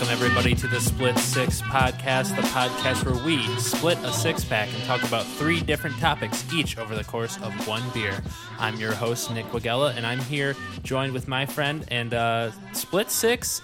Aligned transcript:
Welcome, 0.00 0.14
everybody, 0.14 0.54
to 0.54 0.66
the 0.66 0.80
Split 0.80 1.18
Six 1.18 1.60
Podcast, 1.60 2.34
the 2.34 2.40
podcast 2.40 3.04
where 3.04 3.22
we 3.22 3.46
split 3.58 3.98
a 3.98 4.10
six 4.10 4.42
pack 4.42 4.70
and 4.72 4.82
talk 4.84 5.02
about 5.02 5.26
three 5.26 5.60
different 5.60 5.98
topics 5.98 6.42
each 6.54 6.78
over 6.78 6.94
the 6.94 7.04
course 7.04 7.36
of 7.42 7.68
one 7.68 7.82
beer. 7.92 8.18
I'm 8.58 8.76
your 8.76 8.94
host, 8.94 9.30
Nick 9.30 9.44
Wagella, 9.48 9.94
and 9.94 10.06
I'm 10.06 10.20
here 10.20 10.56
joined 10.82 11.12
with 11.12 11.28
my 11.28 11.44
friend 11.44 11.84
and 11.88 12.14
uh, 12.14 12.50
Split 12.72 13.10
Six 13.10 13.60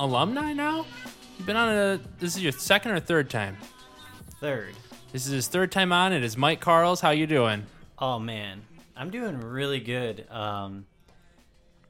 alumni 0.00 0.52
now. 0.54 0.86
You've 1.38 1.46
been 1.46 1.54
on 1.54 1.68
a, 1.68 2.00
this 2.18 2.34
is 2.34 2.42
your 2.42 2.50
second 2.50 2.90
or 2.90 2.98
third 2.98 3.30
time? 3.30 3.56
Third. 4.40 4.74
This 5.12 5.24
is 5.24 5.32
his 5.32 5.46
third 5.46 5.70
time 5.70 5.92
on. 5.92 6.12
It 6.12 6.24
is 6.24 6.36
Mike 6.36 6.60
Carls. 6.60 7.00
How 7.00 7.10
you 7.10 7.28
doing? 7.28 7.64
Oh 7.96 8.18
man, 8.18 8.62
I'm 8.96 9.10
doing 9.10 9.38
really 9.38 9.78
good. 9.78 10.28
Um, 10.32 10.86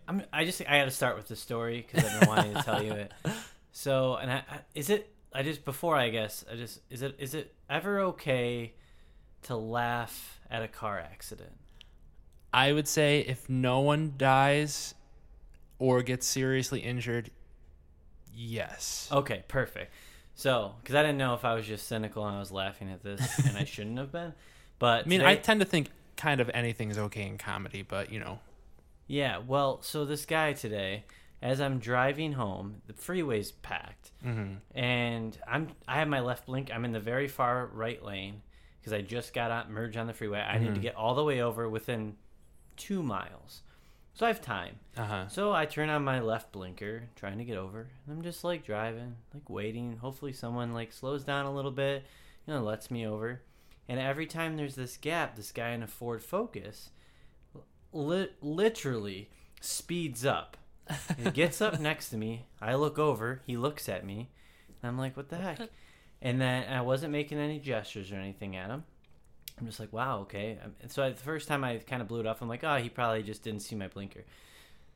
I'm. 0.06 0.22
I 0.34 0.44
just. 0.44 0.60
I 0.68 0.80
got 0.80 0.84
to 0.84 0.90
start 0.90 1.16
with 1.16 1.28
the 1.28 1.36
story 1.36 1.86
because 1.90 2.04
I've 2.04 2.20
been 2.20 2.28
wanting 2.28 2.54
to 2.56 2.62
tell 2.62 2.82
you 2.82 2.92
it. 2.92 3.12
So, 3.72 4.16
and 4.16 4.30
I, 4.30 4.36
I, 4.36 4.58
is 4.74 4.90
it? 4.90 5.12
I 5.32 5.42
just 5.44 5.64
before 5.64 5.96
I 5.96 6.08
guess 6.10 6.44
I 6.50 6.56
just 6.56 6.80
is 6.90 7.02
it 7.02 7.14
is 7.18 7.34
it 7.34 7.54
ever 7.68 8.00
okay 8.00 8.72
to 9.42 9.56
laugh 9.56 10.40
at 10.50 10.62
a 10.62 10.68
car 10.68 10.98
accident? 10.98 11.52
I 12.52 12.72
would 12.72 12.88
say 12.88 13.20
if 13.20 13.48
no 13.48 13.78
one 13.80 14.14
dies 14.18 14.94
or 15.78 16.02
gets 16.02 16.26
seriously 16.26 16.80
injured, 16.80 17.30
yes. 18.34 19.08
Okay, 19.12 19.44
perfect. 19.48 19.92
So, 20.34 20.74
because 20.82 20.94
I 20.94 21.02
didn't 21.02 21.18
know 21.18 21.34
if 21.34 21.44
I 21.44 21.54
was 21.54 21.66
just 21.66 21.86
cynical 21.86 22.26
and 22.26 22.34
I 22.36 22.38
was 22.38 22.50
laughing 22.50 22.90
at 22.90 23.02
this, 23.02 23.20
and 23.46 23.56
I 23.56 23.64
shouldn't 23.64 23.98
have 23.98 24.10
been. 24.10 24.32
But 24.78 25.04
I 25.06 25.08
mean, 25.08 25.20
today- 25.20 25.32
I 25.32 25.36
tend 25.36 25.60
to 25.60 25.66
think 25.66 25.88
kind 26.16 26.40
of 26.40 26.50
anything 26.54 26.90
is 26.90 26.98
okay 26.98 27.26
in 27.26 27.38
comedy, 27.38 27.82
but 27.82 28.10
you 28.12 28.18
know, 28.20 28.40
Yeah, 29.06 29.38
well, 29.38 29.80
so 29.82 30.04
this 30.04 30.26
guy 30.26 30.54
today, 30.54 31.04
as 31.42 31.60
I'm 31.60 31.78
driving 31.78 32.32
home, 32.32 32.82
the 32.86 32.92
freeway's 32.92 33.50
packed, 33.52 34.10
and 34.74 35.38
I'm 35.48 35.68
I 35.88 35.98
have 35.98 36.08
my 36.08 36.20
left 36.20 36.46
blink. 36.46 36.70
I'm 36.72 36.84
in 36.84 36.92
the 36.92 37.00
very 37.00 37.28
far 37.28 37.66
right 37.72 38.02
lane 38.04 38.42
because 38.80 38.92
I 38.92 39.00
just 39.02 39.32
got 39.34 39.50
out 39.50 39.70
merge 39.70 39.96
on 39.96 40.06
the 40.06 40.12
freeway. 40.14 40.40
I 40.40 40.58
need 40.58 40.74
to 40.74 40.80
get 40.80 40.94
all 40.96 41.14
the 41.14 41.24
way 41.24 41.40
over 41.42 41.68
within 41.68 42.16
two 42.76 43.02
miles, 43.02 43.62
so 44.14 44.26
I 44.26 44.28
have 44.28 44.40
time. 44.42 44.76
uh 44.96 45.04
huh. 45.04 45.28
So 45.28 45.52
I 45.52 45.64
turn 45.66 45.88
on 45.90 46.04
my 46.04 46.20
left 46.20 46.52
blinker, 46.52 47.04
trying 47.16 47.38
to 47.38 47.44
get 47.44 47.56
over. 47.56 47.88
and 48.06 48.16
I'm 48.16 48.22
just 48.22 48.44
like 48.44 48.64
driving, 48.64 49.16
like 49.34 49.48
waiting. 49.48 49.96
Hopefully, 49.98 50.32
someone 50.32 50.72
like 50.74 50.92
slows 50.92 51.24
down 51.24 51.46
a 51.46 51.54
little 51.54 51.70
bit, 51.70 52.04
you 52.46 52.54
know, 52.54 52.62
lets 52.62 52.90
me 52.90 53.06
over. 53.06 53.40
And 53.88 53.98
every 53.98 54.26
time 54.26 54.56
there's 54.56 54.76
this 54.76 54.96
gap, 54.96 55.36
this 55.36 55.50
guy 55.52 55.70
in 55.70 55.82
a 55.82 55.86
Ford 55.88 56.22
Focus, 56.22 56.90
li- 57.92 58.28
literally 58.40 59.30
speeds 59.60 60.24
up. 60.24 60.56
He 61.18 61.30
gets 61.30 61.60
up 61.60 61.78
next 61.80 62.10
to 62.10 62.16
me. 62.16 62.46
I 62.60 62.74
look 62.74 62.98
over. 62.98 63.42
He 63.46 63.56
looks 63.56 63.88
at 63.88 64.04
me. 64.04 64.30
And 64.82 64.88
I'm 64.88 64.98
like, 64.98 65.16
what 65.16 65.28
the 65.28 65.36
heck? 65.36 65.60
And 66.22 66.38
then 66.38 66.70
I 66.70 66.82
wasn't 66.82 67.12
making 67.12 67.38
any 67.38 67.58
gestures 67.58 68.12
or 68.12 68.16
anything 68.16 68.54
at 68.54 68.68
him. 68.68 68.84
I'm 69.58 69.66
just 69.66 69.80
like, 69.80 69.90
wow, 69.90 70.18
okay. 70.20 70.58
Um, 70.62 70.74
and 70.82 70.92
So 70.92 71.02
I, 71.02 71.08
the 71.08 71.16
first 71.16 71.48
time 71.48 71.64
I 71.64 71.78
kind 71.78 72.02
of 72.02 72.08
blew 72.08 72.20
it 72.20 72.26
off, 72.26 72.42
I'm 72.42 72.48
like, 72.48 72.62
oh, 72.62 72.76
he 72.76 72.90
probably 72.90 73.22
just 73.22 73.42
didn't 73.42 73.60
see 73.60 73.74
my 73.74 73.88
blinker. 73.88 74.24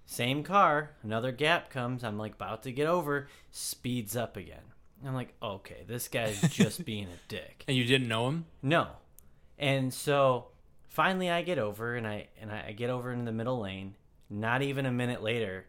Same 0.07 0.43
car, 0.43 0.91
another 1.03 1.33
gap 1.33 1.71
comes. 1.71 2.05
I'm 2.05 2.19
like 2.19 2.35
about 2.35 2.63
to 2.65 2.73
get 2.73 2.87
over, 2.87 3.29
speeds 3.51 4.17
up 4.17 4.37
again. 4.37 4.61
I'm 5.07 5.15
like, 5.15 5.35
okay, 5.43 5.85
this 5.87 6.09
guy's 6.09 6.41
just 6.43 6.85
being 6.87 7.05
a 7.05 7.19
dick. 7.29 7.65
And 7.67 7.77
you 7.77 7.85
didn't 7.85 8.09
know 8.09 8.29
him? 8.29 8.47
No. 8.63 8.89
And 9.59 9.93
so 9.93 10.49
finally 10.89 11.31
I 11.31 11.43
get 11.43 11.59
over 11.59 11.95
and 11.95 12.07
I 12.07 12.29
and 12.41 12.51
I, 12.51 12.67
I 12.69 12.73
get 12.73 12.91
over 12.91 13.13
in 13.13 13.25
the 13.25 13.33
middle 13.33 13.61
lane. 13.61 13.95
Not 14.31 14.63
even 14.63 14.87
a 14.87 14.91
minute 14.91 15.23
later, 15.23 15.67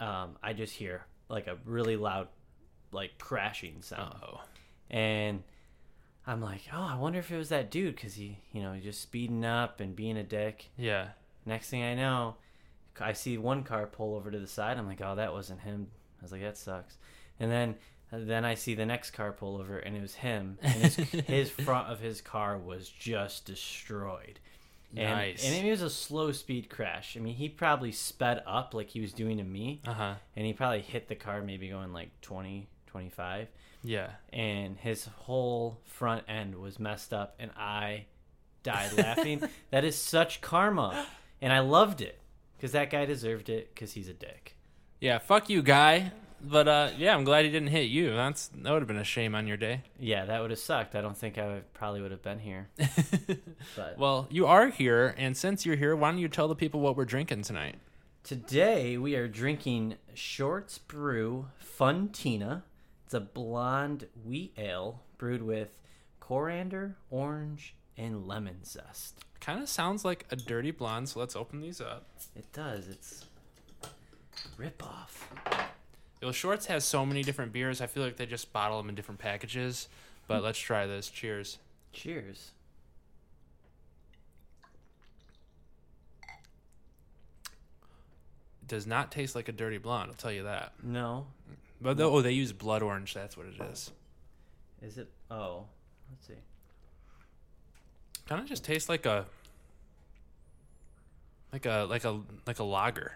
um, 0.00 0.36
I 0.42 0.52
just 0.52 0.74
hear 0.74 1.04
like 1.28 1.46
a 1.46 1.56
really 1.64 1.96
loud 1.96 2.28
like 2.92 3.18
crashing 3.18 3.82
sound. 3.82 4.14
Oh, 4.22 4.40
And 4.90 5.42
I'm 6.26 6.40
like, 6.40 6.62
oh, 6.72 6.82
I 6.82 6.96
wonder 6.96 7.18
if 7.18 7.30
it 7.30 7.36
was 7.36 7.48
that 7.50 7.70
dude 7.70 7.96
because 7.96 8.14
he, 8.14 8.38
you 8.52 8.62
know, 8.62 8.76
just 8.82 9.00
speeding 9.00 9.44
up 9.44 9.80
and 9.80 9.94
being 9.94 10.16
a 10.16 10.22
dick. 10.24 10.70
yeah. 10.76 11.08
Next 11.46 11.70
thing 11.70 11.82
I 11.82 11.94
know, 11.94 12.36
I 13.00 13.14
see 13.14 13.38
one 13.38 13.62
car 13.62 13.86
pull 13.86 14.14
over 14.14 14.30
to 14.30 14.38
the 14.38 14.46
side. 14.46 14.76
I'm 14.76 14.86
like, 14.86 15.00
oh, 15.02 15.14
that 15.14 15.32
wasn't 15.32 15.60
him. 15.60 15.86
I 16.20 16.24
was 16.24 16.32
like, 16.32 16.42
that 16.42 16.58
sucks. 16.58 16.98
And 17.40 17.50
then 17.50 17.76
then 18.10 18.44
I 18.44 18.54
see 18.54 18.74
the 18.74 18.86
next 18.86 19.10
car 19.12 19.32
pull 19.32 19.58
over, 19.58 19.78
and 19.78 19.96
it 19.96 20.00
was 20.00 20.14
him. 20.14 20.58
And 20.62 20.74
his, 20.82 20.96
his 21.26 21.50
front 21.50 21.88
of 21.88 22.00
his 22.00 22.20
car 22.20 22.58
was 22.58 22.88
just 22.88 23.44
destroyed. 23.46 24.40
And, 24.96 25.10
Nice. 25.10 25.44
And 25.44 25.54
it 25.66 25.70
was 25.70 25.82
a 25.82 25.90
slow 25.90 26.32
speed 26.32 26.70
crash. 26.70 27.16
I 27.16 27.20
mean, 27.20 27.34
he 27.34 27.48
probably 27.48 27.92
sped 27.92 28.42
up 28.46 28.72
like 28.74 28.88
he 28.88 29.00
was 29.00 29.12
doing 29.12 29.36
to 29.38 29.44
me, 29.44 29.82
Uh 29.86 29.92
huh. 29.92 30.14
and 30.34 30.46
he 30.46 30.52
probably 30.52 30.80
hit 30.80 31.08
the 31.08 31.14
car 31.14 31.42
maybe 31.42 31.68
going 31.68 31.92
like 31.92 32.08
20, 32.22 32.68
25 32.86 33.48
Yeah. 33.82 34.08
and 34.32 34.76
his 34.78 35.04
whole 35.04 35.78
front 35.84 36.24
end 36.28 36.54
was 36.54 36.78
messed 36.78 37.12
up 37.12 37.34
and 37.38 37.50
I 37.56 38.06
died 38.62 38.92
laughing. 38.94 39.42
that 39.70 39.84
is 39.84 39.96
such 39.96 40.40
karma. 40.40 41.06
And 41.42 41.52
I 41.52 41.60
loved 41.60 42.00
it 42.00 42.18
because 42.56 42.72
that 42.72 42.90
guy 42.90 43.04
deserved 43.04 43.48
it 43.50 43.74
because 43.74 43.92
he's 43.92 44.08
a 44.08 44.14
dick. 44.14 44.56
Yeah. 45.00 45.18
Fuck 45.18 45.48
you, 45.50 45.62
guy. 45.62 46.12
But 46.40 46.68
uh, 46.68 46.90
yeah, 46.96 47.14
I'm 47.14 47.24
glad 47.24 47.44
he 47.44 47.50
didn't 47.50 47.68
hit 47.68 47.88
you. 47.90 48.14
That's 48.14 48.48
that 48.48 48.72
would 48.72 48.80
have 48.80 48.88
been 48.88 48.96
a 48.98 49.04
shame 49.04 49.34
on 49.34 49.46
your 49.46 49.56
day. 49.56 49.82
Yeah, 49.98 50.24
that 50.24 50.40
would 50.40 50.50
have 50.50 50.58
sucked. 50.58 50.94
I 50.94 51.00
don't 51.00 51.16
think 51.16 51.36
I 51.36 51.46
would, 51.46 51.74
probably 51.74 52.00
would 52.00 52.10
have 52.12 52.22
been 52.22 52.38
here. 52.38 52.68
But 53.76 53.98
Well, 53.98 54.28
you 54.30 54.46
are 54.46 54.68
here, 54.68 55.14
and 55.18 55.36
since 55.36 55.66
you're 55.66 55.76
here, 55.76 55.94
why 55.96 56.10
don't 56.10 56.20
you 56.20 56.28
tell 56.28 56.48
the 56.48 56.54
people 56.54 56.80
what 56.80 56.96
we're 56.96 57.04
drinking 57.04 57.42
tonight? 57.42 57.76
today 58.24 58.98
we 58.98 59.16
are 59.16 59.26
drinking 59.26 59.94
Shorts 60.12 60.76
Brew 60.76 61.46
Funtina. 61.64 62.62
It's 63.06 63.14
a 63.14 63.20
blonde 63.20 64.06
wheat 64.22 64.52
ale 64.58 65.00
brewed 65.16 65.42
with 65.42 65.68
coriander, 66.20 66.96
orange, 67.10 67.74
and 67.96 68.26
lemon 68.28 68.64
zest. 68.64 69.24
Kind 69.40 69.62
of 69.62 69.68
sounds 69.68 70.04
like 70.04 70.26
a 70.30 70.36
dirty 70.36 70.72
blonde. 70.72 71.08
So 71.08 71.20
let's 71.20 71.34
open 71.36 71.62
these 71.62 71.80
up. 71.80 72.06
It 72.36 72.52
does. 72.52 72.86
It's 72.88 73.24
rip 74.58 74.82
off. 74.84 75.30
Yo, 76.20 76.32
Shorts 76.32 76.66
has 76.66 76.84
so 76.84 77.06
many 77.06 77.22
different 77.22 77.52
beers. 77.52 77.80
I 77.80 77.86
feel 77.86 78.02
like 78.02 78.16
they 78.16 78.26
just 78.26 78.52
bottle 78.52 78.78
them 78.78 78.88
in 78.88 78.94
different 78.94 79.20
packages. 79.20 79.88
But 80.26 80.42
let's 80.42 80.58
try 80.58 80.86
this. 80.86 81.08
Cheers. 81.08 81.58
Cheers. 81.92 82.50
It 88.62 88.68
does 88.68 88.86
not 88.86 89.10
taste 89.10 89.34
like 89.34 89.48
a 89.48 89.52
dirty 89.52 89.78
blonde. 89.78 90.10
I'll 90.10 90.16
tell 90.16 90.32
you 90.32 90.42
that. 90.42 90.72
No. 90.82 91.26
But 91.80 92.00
oh, 92.00 92.20
they 92.20 92.32
use 92.32 92.52
blood 92.52 92.82
orange. 92.82 93.14
That's 93.14 93.36
what 93.36 93.46
it 93.46 93.54
is. 93.72 93.92
Is 94.82 94.98
it? 94.98 95.08
Oh, 95.30 95.64
let's 96.10 96.26
see. 96.26 96.34
Kind 98.26 98.42
of 98.42 98.48
just 98.48 98.64
tastes 98.64 98.88
like 98.88 99.06
a 99.06 99.24
like 101.52 101.64
a 101.64 101.86
like 101.88 102.04
a 102.04 102.20
like 102.46 102.58
a 102.58 102.64
lager. 102.64 103.12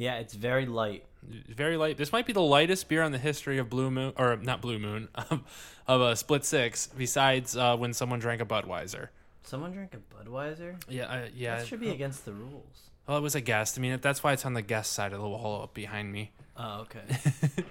Yeah, 0.00 0.14
it's 0.14 0.32
very 0.32 0.64
light. 0.64 1.04
Very 1.22 1.76
light. 1.76 1.98
This 1.98 2.10
might 2.10 2.24
be 2.24 2.32
the 2.32 2.40
lightest 2.40 2.88
beer 2.88 3.02
on 3.02 3.12
the 3.12 3.18
history 3.18 3.58
of 3.58 3.68
Blue 3.68 3.90
Moon, 3.90 4.14
or 4.16 4.36
not 4.36 4.62
Blue 4.62 4.78
Moon, 4.78 5.08
of, 5.14 5.42
of 5.86 6.00
a 6.00 6.16
split 6.16 6.46
six. 6.46 6.86
Besides 6.96 7.54
uh, 7.54 7.76
when 7.76 7.92
someone 7.92 8.18
drank 8.18 8.40
a 8.40 8.46
Budweiser. 8.46 9.08
Someone 9.42 9.72
drank 9.72 9.94
a 9.94 10.24
Budweiser. 10.24 10.76
Yeah, 10.88 11.04
uh, 11.04 11.28
yeah. 11.36 11.58
That 11.58 11.66
should 11.66 11.80
be 11.80 11.90
against 11.90 12.24
the 12.24 12.32
rules. 12.32 12.88
Well, 13.06 13.18
it 13.18 13.20
was 13.20 13.34
a 13.34 13.42
guest. 13.42 13.76
I 13.76 13.82
mean, 13.82 13.98
that's 14.00 14.24
why 14.24 14.32
it's 14.32 14.46
on 14.46 14.54
the 14.54 14.62
guest 14.62 14.92
side 14.92 15.12
of 15.12 15.20
the 15.20 15.28
wall 15.28 15.64
up 15.64 15.74
behind 15.74 16.10
me. 16.10 16.30
Oh, 16.56 16.86
okay. 16.86 17.02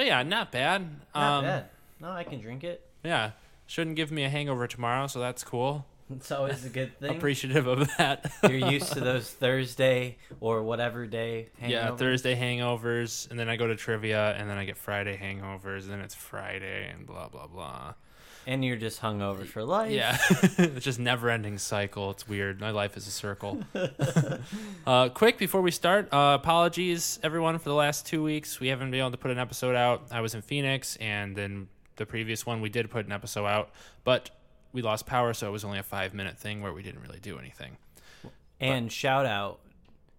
But 0.00 0.06
yeah, 0.06 0.22
not 0.22 0.50
bad. 0.50 0.88
Not 1.14 1.38
um, 1.38 1.44
bad. 1.44 1.64
No, 2.00 2.10
I 2.10 2.24
can 2.24 2.40
drink 2.40 2.64
it. 2.64 2.88
Yeah, 3.04 3.32
shouldn't 3.66 3.96
give 3.96 4.10
me 4.10 4.24
a 4.24 4.30
hangover 4.30 4.66
tomorrow, 4.66 5.08
so 5.08 5.20
that's 5.20 5.44
cool. 5.44 5.84
It's 6.16 6.30
always 6.32 6.64
a 6.64 6.68
good 6.68 6.96
thing. 7.00 7.16
Appreciative 7.16 7.66
of 7.66 7.88
that. 7.98 8.32
You're 8.42 8.70
used 8.70 8.92
to 8.92 9.00
those 9.10 9.30
Thursday 9.30 10.18
or 10.40 10.62
whatever 10.62 11.06
day. 11.06 11.48
Yeah. 11.64 11.94
Thursday 11.96 12.34
hangovers, 12.34 13.30
and 13.30 13.38
then 13.38 13.48
I 13.48 13.56
go 13.56 13.66
to 13.66 13.76
trivia, 13.76 14.34
and 14.38 14.48
then 14.50 14.58
I 14.58 14.64
get 14.64 14.76
Friday 14.76 15.16
hangovers, 15.16 15.82
and 15.82 15.90
then 15.90 16.00
it's 16.00 16.14
Friday, 16.14 16.90
and 16.92 17.06
blah 17.06 17.28
blah 17.28 17.46
blah. 17.46 17.94
And 18.46 18.64
you're 18.64 18.76
just 18.76 19.02
hungover 19.02 19.44
for 19.46 19.62
life. 19.62 19.92
Yeah, 19.92 20.16
it's 20.58 20.84
just 20.84 20.98
never-ending 20.98 21.58
cycle. 21.58 22.10
It's 22.10 22.26
weird. 22.26 22.58
My 22.58 22.70
life 22.70 22.96
is 22.96 23.06
a 23.06 23.10
circle. 23.10 23.62
uh, 24.86 25.10
quick 25.10 25.36
before 25.38 25.60
we 25.60 25.70
start, 25.70 26.08
uh, 26.12 26.38
apologies 26.40 27.20
everyone 27.22 27.58
for 27.58 27.68
the 27.68 27.74
last 27.74 28.06
two 28.06 28.22
weeks. 28.22 28.58
We 28.58 28.68
haven't 28.68 28.90
been 28.90 29.00
able 29.00 29.10
to 29.10 29.18
put 29.18 29.30
an 29.30 29.38
episode 29.38 29.76
out. 29.76 30.06
I 30.10 30.22
was 30.22 30.34
in 30.34 30.40
Phoenix, 30.40 30.96
and 30.96 31.36
then 31.36 31.68
the 31.96 32.06
previous 32.06 32.46
one 32.46 32.62
we 32.62 32.70
did 32.70 32.90
put 32.90 33.04
an 33.04 33.12
episode 33.12 33.44
out, 33.46 33.70
but 34.04 34.30
we 34.72 34.82
lost 34.82 35.06
power, 35.06 35.34
so 35.34 35.48
it 35.48 35.50
was 35.50 35.64
only 35.64 35.78
a 35.78 35.82
five-minute 35.82 36.38
thing 36.38 36.62
where 36.62 36.72
we 36.72 36.82
didn't 36.82 37.02
really 37.02 37.20
do 37.20 37.38
anything. 37.38 37.76
And 38.60 38.92
shout 38.92 39.26
out 39.26 39.60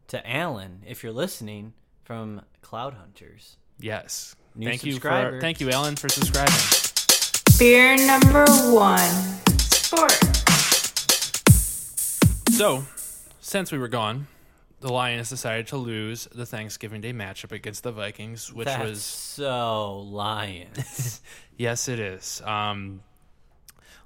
to 0.07 0.30
Alan 0.30 0.81
if 0.88 1.03
you're 1.03 1.13
listening 1.13 1.74
from 2.03 2.42
Cloud 2.62 2.95
Hunters. 2.95 3.57
Yes. 3.80 4.36
New 4.56 4.68
thank 4.68 4.83
you 4.83 5.00
for 5.00 5.39
thank 5.39 5.62
you, 5.62 5.69
Alan, 5.71 5.95
for 5.95 6.09
subscribing. 6.09 6.53
Beer 7.57 7.95
number 8.06 8.45
one. 8.74 9.09
Sport. 9.59 10.12
So, 12.51 12.83
since 13.39 13.71
we 13.71 13.77
were 13.77 13.88
gone, 13.88 14.27
the 14.81 14.92
Lions 14.92 15.30
decided 15.30 15.68
to 15.68 15.77
lose 15.77 16.27
the 16.33 16.45
Thanksgiving 16.45 17.01
Day 17.01 17.13
matchup 17.13 17.51
against 17.51 17.83
the 17.83 17.92
Vikings, 17.92 18.51
which 18.51 18.65
That's 18.65 18.83
was 18.83 19.03
so 19.03 20.00
Lions. 20.00 21.21
yes, 21.57 21.88
it 21.88 22.00
is. 22.00 22.42
Um, 22.44 23.01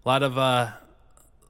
a 0.05 0.09
lot 0.09 0.21
of 0.21 0.37
uh, 0.37 0.69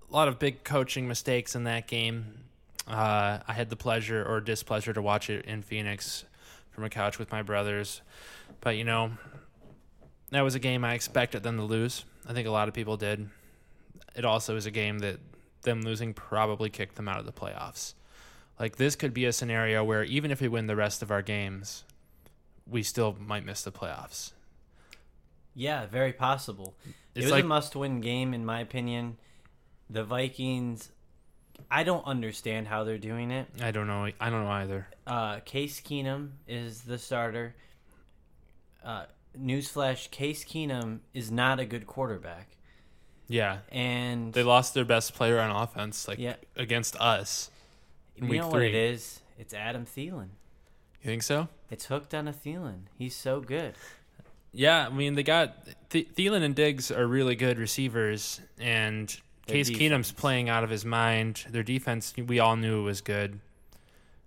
a 0.09 0.13
lot 0.13 0.27
of 0.27 0.39
big 0.39 0.63
coaching 0.63 1.07
mistakes 1.07 1.55
in 1.55 1.65
that 1.65 1.87
game. 1.87 2.45
Uh, 2.87 3.39
I 3.45 3.53
had 3.53 3.69
the 3.69 3.75
pleasure 3.75 4.23
or 4.23 4.39
displeasure 4.39 4.93
to 4.93 5.01
watch 5.01 5.29
it 5.29 5.45
in 5.45 5.61
Phoenix 5.61 6.23
from 6.71 6.83
a 6.83 6.89
couch 6.89 7.19
with 7.19 7.31
my 7.31 7.41
brothers, 7.41 8.01
but 8.61 8.77
you 8.77 8.83
know, 8.83 9.11
that 10.29 10.41
was 10.41 10.55
a 10.55 10.59
game 10.59 10.85
I 10.85 10.93
expected 10.93 11.43
them 11.43 11.57
to 11.57 11.63
lose. 11.63 12.05
I 12.27 12.33
think 12.33 12.47
a 12.47 12.51
lot 12.51 12.67
of 12.67 12.73
people 12.73 12.95
did. 12.97 13.29
It 14.15 14.23
also 14.23 14.55
is 14.55 14.65
a 14.65 14.71
game 14.71 14.99
that 14.99 15.19
them 15.63 15.81
losing 15.81 16.13
probably 16.13 16.69
kicked 16.69 16.95
them 16.95 17.09
out 17.09 17.19
of 17.19 17.25
the 17.25 17.33
playoffs. 17.33 17.93
Like 18.59 18.77
this 18.77 18.95
could 18.95 19.13
be 19.13 19.25
a 19.25 19.33
scenario 19.33 19.83
where 19.83 20.03
even 20.03 20.31
if 20.31 20.39
we 20.39 20.47
win 20.47 20.67
the 20.67 20.75
rest 20.75 21.01
of 21.01 21.11
our 21.11 21.21
games, 21.21 21.83
we 22.67 22.83
still 22.83 23.17
might 23.19 23.45
miss 23.45 23.63
the 23.63 23.71
playoffs. 23.71 24.31
Yeah, 25.55 25.85
very 25.87 26.13
possible. 26.13 26.75
it 26.85 26.93
It's 27.19 27.23
was 27.25 27.31
like 27.31 27.43
a 27.43 27.47
must-win 27.47 28.01
game, 28.01 28.33
in 28.33 28.45
my 28.45 28.59
opinion. 28.59 29.17
The 29.89 30.03
Vikings. 30.03 30.91
I 31.71 31.83
don't 31.83 32.05
understand 32.05 32.67
how 32.67 32.83
they're 32.83 32.97
doing 32.97 33.31
it. 33.31 33.47
I 33.61 33.71
don't 33.71 33.87
know. 33.87 34.09
I 34.19 34.29
don't 34.29 34.43
know 34.43 34.49
either. 34.51 34.87
Uh, 35.07 35.39
Case 35.39 35.79
Keenum 35.79 36.31
is 36.47 36.81
the 36.81 36.97
starter. 36.97 37.55
Uh, 38.83 39.05
newsflash: 39.39 40.11
Case 40.11 40.43
Keenum 40.43 40.99
is 41.13 41.31
not 41.31 41.59
a 41.59 41.65
good 41.65 41.87
quarterback, 41.87 42.57
Yeah, 43.27 43.59
and 43.69 44.33
they 44.33 44.43
lost 44.43 44.73
their 44.73 44.85
best 44.85 45.13
player 45.13 45.39
on 45.39 45.49
offense, 45.49 46.07
like 46.07 46.19
Yeah. 46.19 46.35
against 46.55 46.95
us. 46.97 47.49
in 48.17 48.25
you 48.25 48.29
week 48.31 48.41
know 48.41 48.47
what 48.49 48.61
it 48.61 48.71
three. 48.71 48.79
is? 48.79 49.21
It's 49.37 49.53
Adam 49.53 49.85
Thielen. 49.85 50.29
You 51.01 51.09
think 51.11 51.23
so? 51.23 51.47
It's 51.69 51.85
hooked 51.87 52.13
on 52.13 52.27
a 52.27 52.33
Thielen. 52.33 52.83
He's 52.97 53.15
so 53.15 53.41
good. 53.41 53.75
Yeah, 54.55 54.87
I 54.87 54.89
mean 54.89 55.15
they 55.15 55.23
got 55.23 55.67
Th- 55.89 56.07
Thielen 56.15 56.41
and 56.41 56.55
Diggs 56.55 56.89
are 56.91 57.05
really 57.05 57.35
good 57.35 57.59
receivers, 57.59 58.39
and 58.57 59.09
Their 59.47 59.55
Case 59.57 59.67
defense. 59.69 59.81
Keenum's 59.93 60.11
playing 60.11 60.49
out 60.49 60.63
of 60.63 60.69
his 60.69 60.85
mind. 60.85 61.45
Their 61.49 61.63
defense, 61.63 62.13
we 62.17 62.39
all 62.39 62.55
knew 62.55 62.83
was 62.83 63.01
good. 63.01 63.39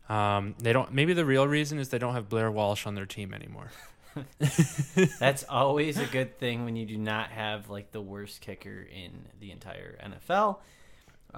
Um, 0.08 0.54
they 0.58 0.72
don't. 0.72 0.92
Maybe 0.92 1.12
the 1.14 1.24
real 1.24 1.46
reason 1.48 1.78
is 1.78 1.88
they 1.88 1.98
don't 1.98 2.14
have 2.14 2.28
Blair 2.28 2.50
Walsh 2.50 2.86
on 2.86 2.94
their 2.94 3.06
team 3.06 3.32
anymore. 3.34 3.70
That's 5.20 5.44
always 5.48 5.98
a 5.98 6.06
good 6.06 6.38
thing 6.38 6.64
when 6.64 6.76
you 6.76 6.86
do 6.86 6.96
not 6.98 7.30
have 7.30 7.68
like 7.70 7.92
the 7.92 8.00
worst 8.00 8.40
kicker 8.40 8.82
in 8.90 9.26
the 9.40 9.50
entire 9.50 9.98
NFL. 10.02 10.58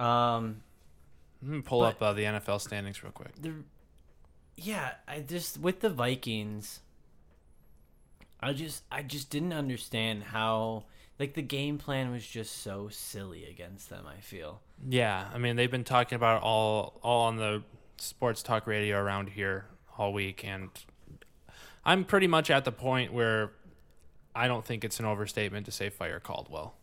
Um, 0.01 0.61
Let 1.41 1.51
me 1.51 1.61
pull 1.61 1.81
But- 1.81 1.95
up 1.95 2.01
uh, 2.01 2.13
the 2.13 2.23
NFL 2.23 2.61
standings 2.61 3.03
real 3.03 3.11
quick. 3.11 3.33
the 3.41 3.53
yeah, 4.57 4.91
I 5.07 5.19
just 5.21 5.57
with 5.59 5.79
the 5.81 5.89
Vikings, 5.89 6.79
I 8.41 8.53
just 8.53 8.83
I 8.91 9.03
just 9.03 9.29
didn't 9.29 9.53
understand 9.53 10.23
how 10.23 10.85
like 11.19 11.35
the 11.35 11.41
game 11.41 11.77
plan 11.77 12.11
was 12.11 12.25
just 12.25 12.63
so 12.63 12.89
silly 12.89 13.45
against 13.45 13.89
them. 13.89 14.05
I 14.07 14.19
feel 14.19 14.61
Yeah, 14.87 15.27
I 15.33 15.37
mean 15.37 15.55
they've 15.55 15.71
been 15.71 15.83
talking 15.83 16.15
about 16.15 16.37
it 16.37 16.43
all 16.43 16.99
all 17.03 17.27
on 17.27 17.37
the 17.37 17.63
sports 17.97 18.41
talk 18.41 18.65
radio 18.65 18.97
around 18.97 19.29
here 19.29 19.65
all 19.97 20.11
week, 20.13 20.43
and 20.43 20.69
I'm 21.85 22.03
pretty 22.03 22.27
much 22.27 22.49
at 22.49 22.65
the 22.65 22.71
point 22.71 23.13
where 23.13 23.51
I 24.33 24.47
don't 24.47 24.65
think 24.65 24.83
it's 24.83 24.99
an 24.99 25.05
overstatement 25.05 25.65
to 25.67 25.71
say 25.71 25.89
fire 25.89 26.19
Caldwell. 26.19 26.75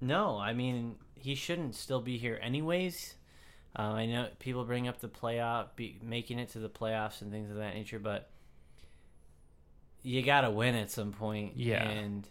no, 0.00 0.38
I 0.38 0.52
mean 0.52 0.96
he 1.14 1.34
shouldn't 1.34 1.74
still 1.74 2.00
be 2.00 2.18
here 2.18 2.38
anyways. 2.42 3.14
Uh, 3.76 3.82
I 3.82 4.06
know 4.06 4.28
people 4.38 4.64
bring 4.64 4.86
up 4.86 5.00
the 5.00 5.08
playoff, 5.08 5.68
be, 5.74 5.98
making 6.02 6.38
it 6.38 6.50
to 6.50 6.58
the 6.58 6.68
playoffs 6.68 7.22
and 7.22 7.32
things 7.32 7.50
of 7.50 7.56
that 7.56 7.74
nature, 7.74 7.98
but 7.98 8.30
you 10.04 10.22
got 10.22 10.42
to 10.42 10.50
win 10.50 10.76
at 10.76 10.90
some 10.92 11.10
point. 11.12 11.54
Yeah. 11.56 11.88
and 11.88 12.28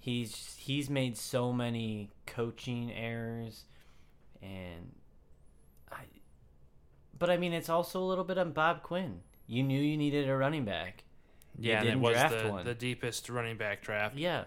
he's 0.00 0.56
he's 0.58 0.90
made 0.90 1.16
so 1.16 1.52
many 1.52 2.10
coaching 2.26 2.92
errors, 2.92 3.64
and 4.42 4.92
I. 5.92 6.02
But 7.16 7.30
I 7.30 7.36
mean, 7.36 7.52
it's 7.52 7.68
also 7.68 8.02
a 8.02 8.06
little 8.06 8.24
bit 8.24 8.38
on 8.38 8.50
Bob 8.50 8.82
Quinn. 8.82 9.20
You 9.46 9.62
knew 9.62 9.80
you 9.80 9.96
needed 9.96 10.28
a 10.28 10.36
running 10.36 10.64
back. 10.64 11.04
Yeah, 11.58 11.80
and 11.80 11.88
it 11.88 12.00
was 12.00 12.16
the, 12.16 12.62
the 12.64 12.74
deepest 12.74 13.28
running 13.28 13.56
back 13.56 13.82
draft. 13.82 14.16
Yeah, 14.16 14.44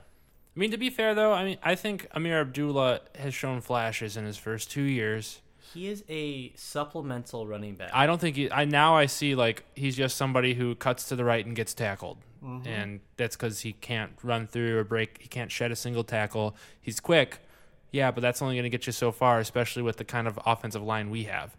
I 0.55 0.59
mean, 0.59 0.71
to 0.71 0.77
be 0.77 0.89
fair 0.89 1.15
though, 1.15 1.33
I 1.33 1.43
mean, 1.43 1.57
I 1.63 1.75
think 1.75 2.07
Ameer 2.15 2.41
Abdullah 2.41 3.01
has 3.15 3.33
shown 3.33 3.61
flashes 3.61 4.17
in 4.17 4.25
his 4.25 4.37
first 4.37 4.71
two 4.71 4.83
years. 4.83 5.41
He 5.73 5.87
is 5.87 6.03
a 6.09 6.51
supplemental 6.55 7.47
running 7.47 7.75
back. 7.75 7.91
I 7.93 8.05
don't 8.05 8.19
think 8.19 8.35
he. 8.35 8.51
I 8.51 8.65
now 8.65 8.95
I 8.95 9.05
see 9.05 9.35
like 9.35 9.63
he's 9.75 9.95
just 9.95 10.17
somebody 10.17 10.53
who 10.55 10.75
cuts 10.75 11.07
to 11.09 11.15
the 11.15 11.23
right 11.23 11.45
and 11.45 11.55
gets 11.55 11.73
tackled, 11.73 12.17
Mm-hmm. 12.43 12.67
and 12.67 12.99
that's 13.15 13.37
because 13.37 13.61
he 13.61 13.71
can't 13.73 14.11
run 14.21 14.47
through 14.47 14.77
or 14.77 14.83
break. 14.83 15.21
He 15.21 15.27
can't 15.29 15.49
shed 15.51 15.71
a 15.71 15.75
single 15.77 16.03
tackle. 16.03 16.55
He's 16.81 16.99
quick, 16.99 17.39
yeah, 17.91 18.11
but 18.11 18.19
that's 18.21 18.41
only 18.41 18.55
going 18.55 18.63
to 18.63 18.69
get 18.69 18.85
you 18.85 18.91
so 18.91 19.11
far, 19.13 19.39
especially 19.39 19.81
with 19.81 19.95
the 19.95 20.03
kind 20.03 20.27
of 20.27 20.37
offensive 20.45 20.83
line 20.83 21.09
we 21.09 21.23
have. 21.23 21.55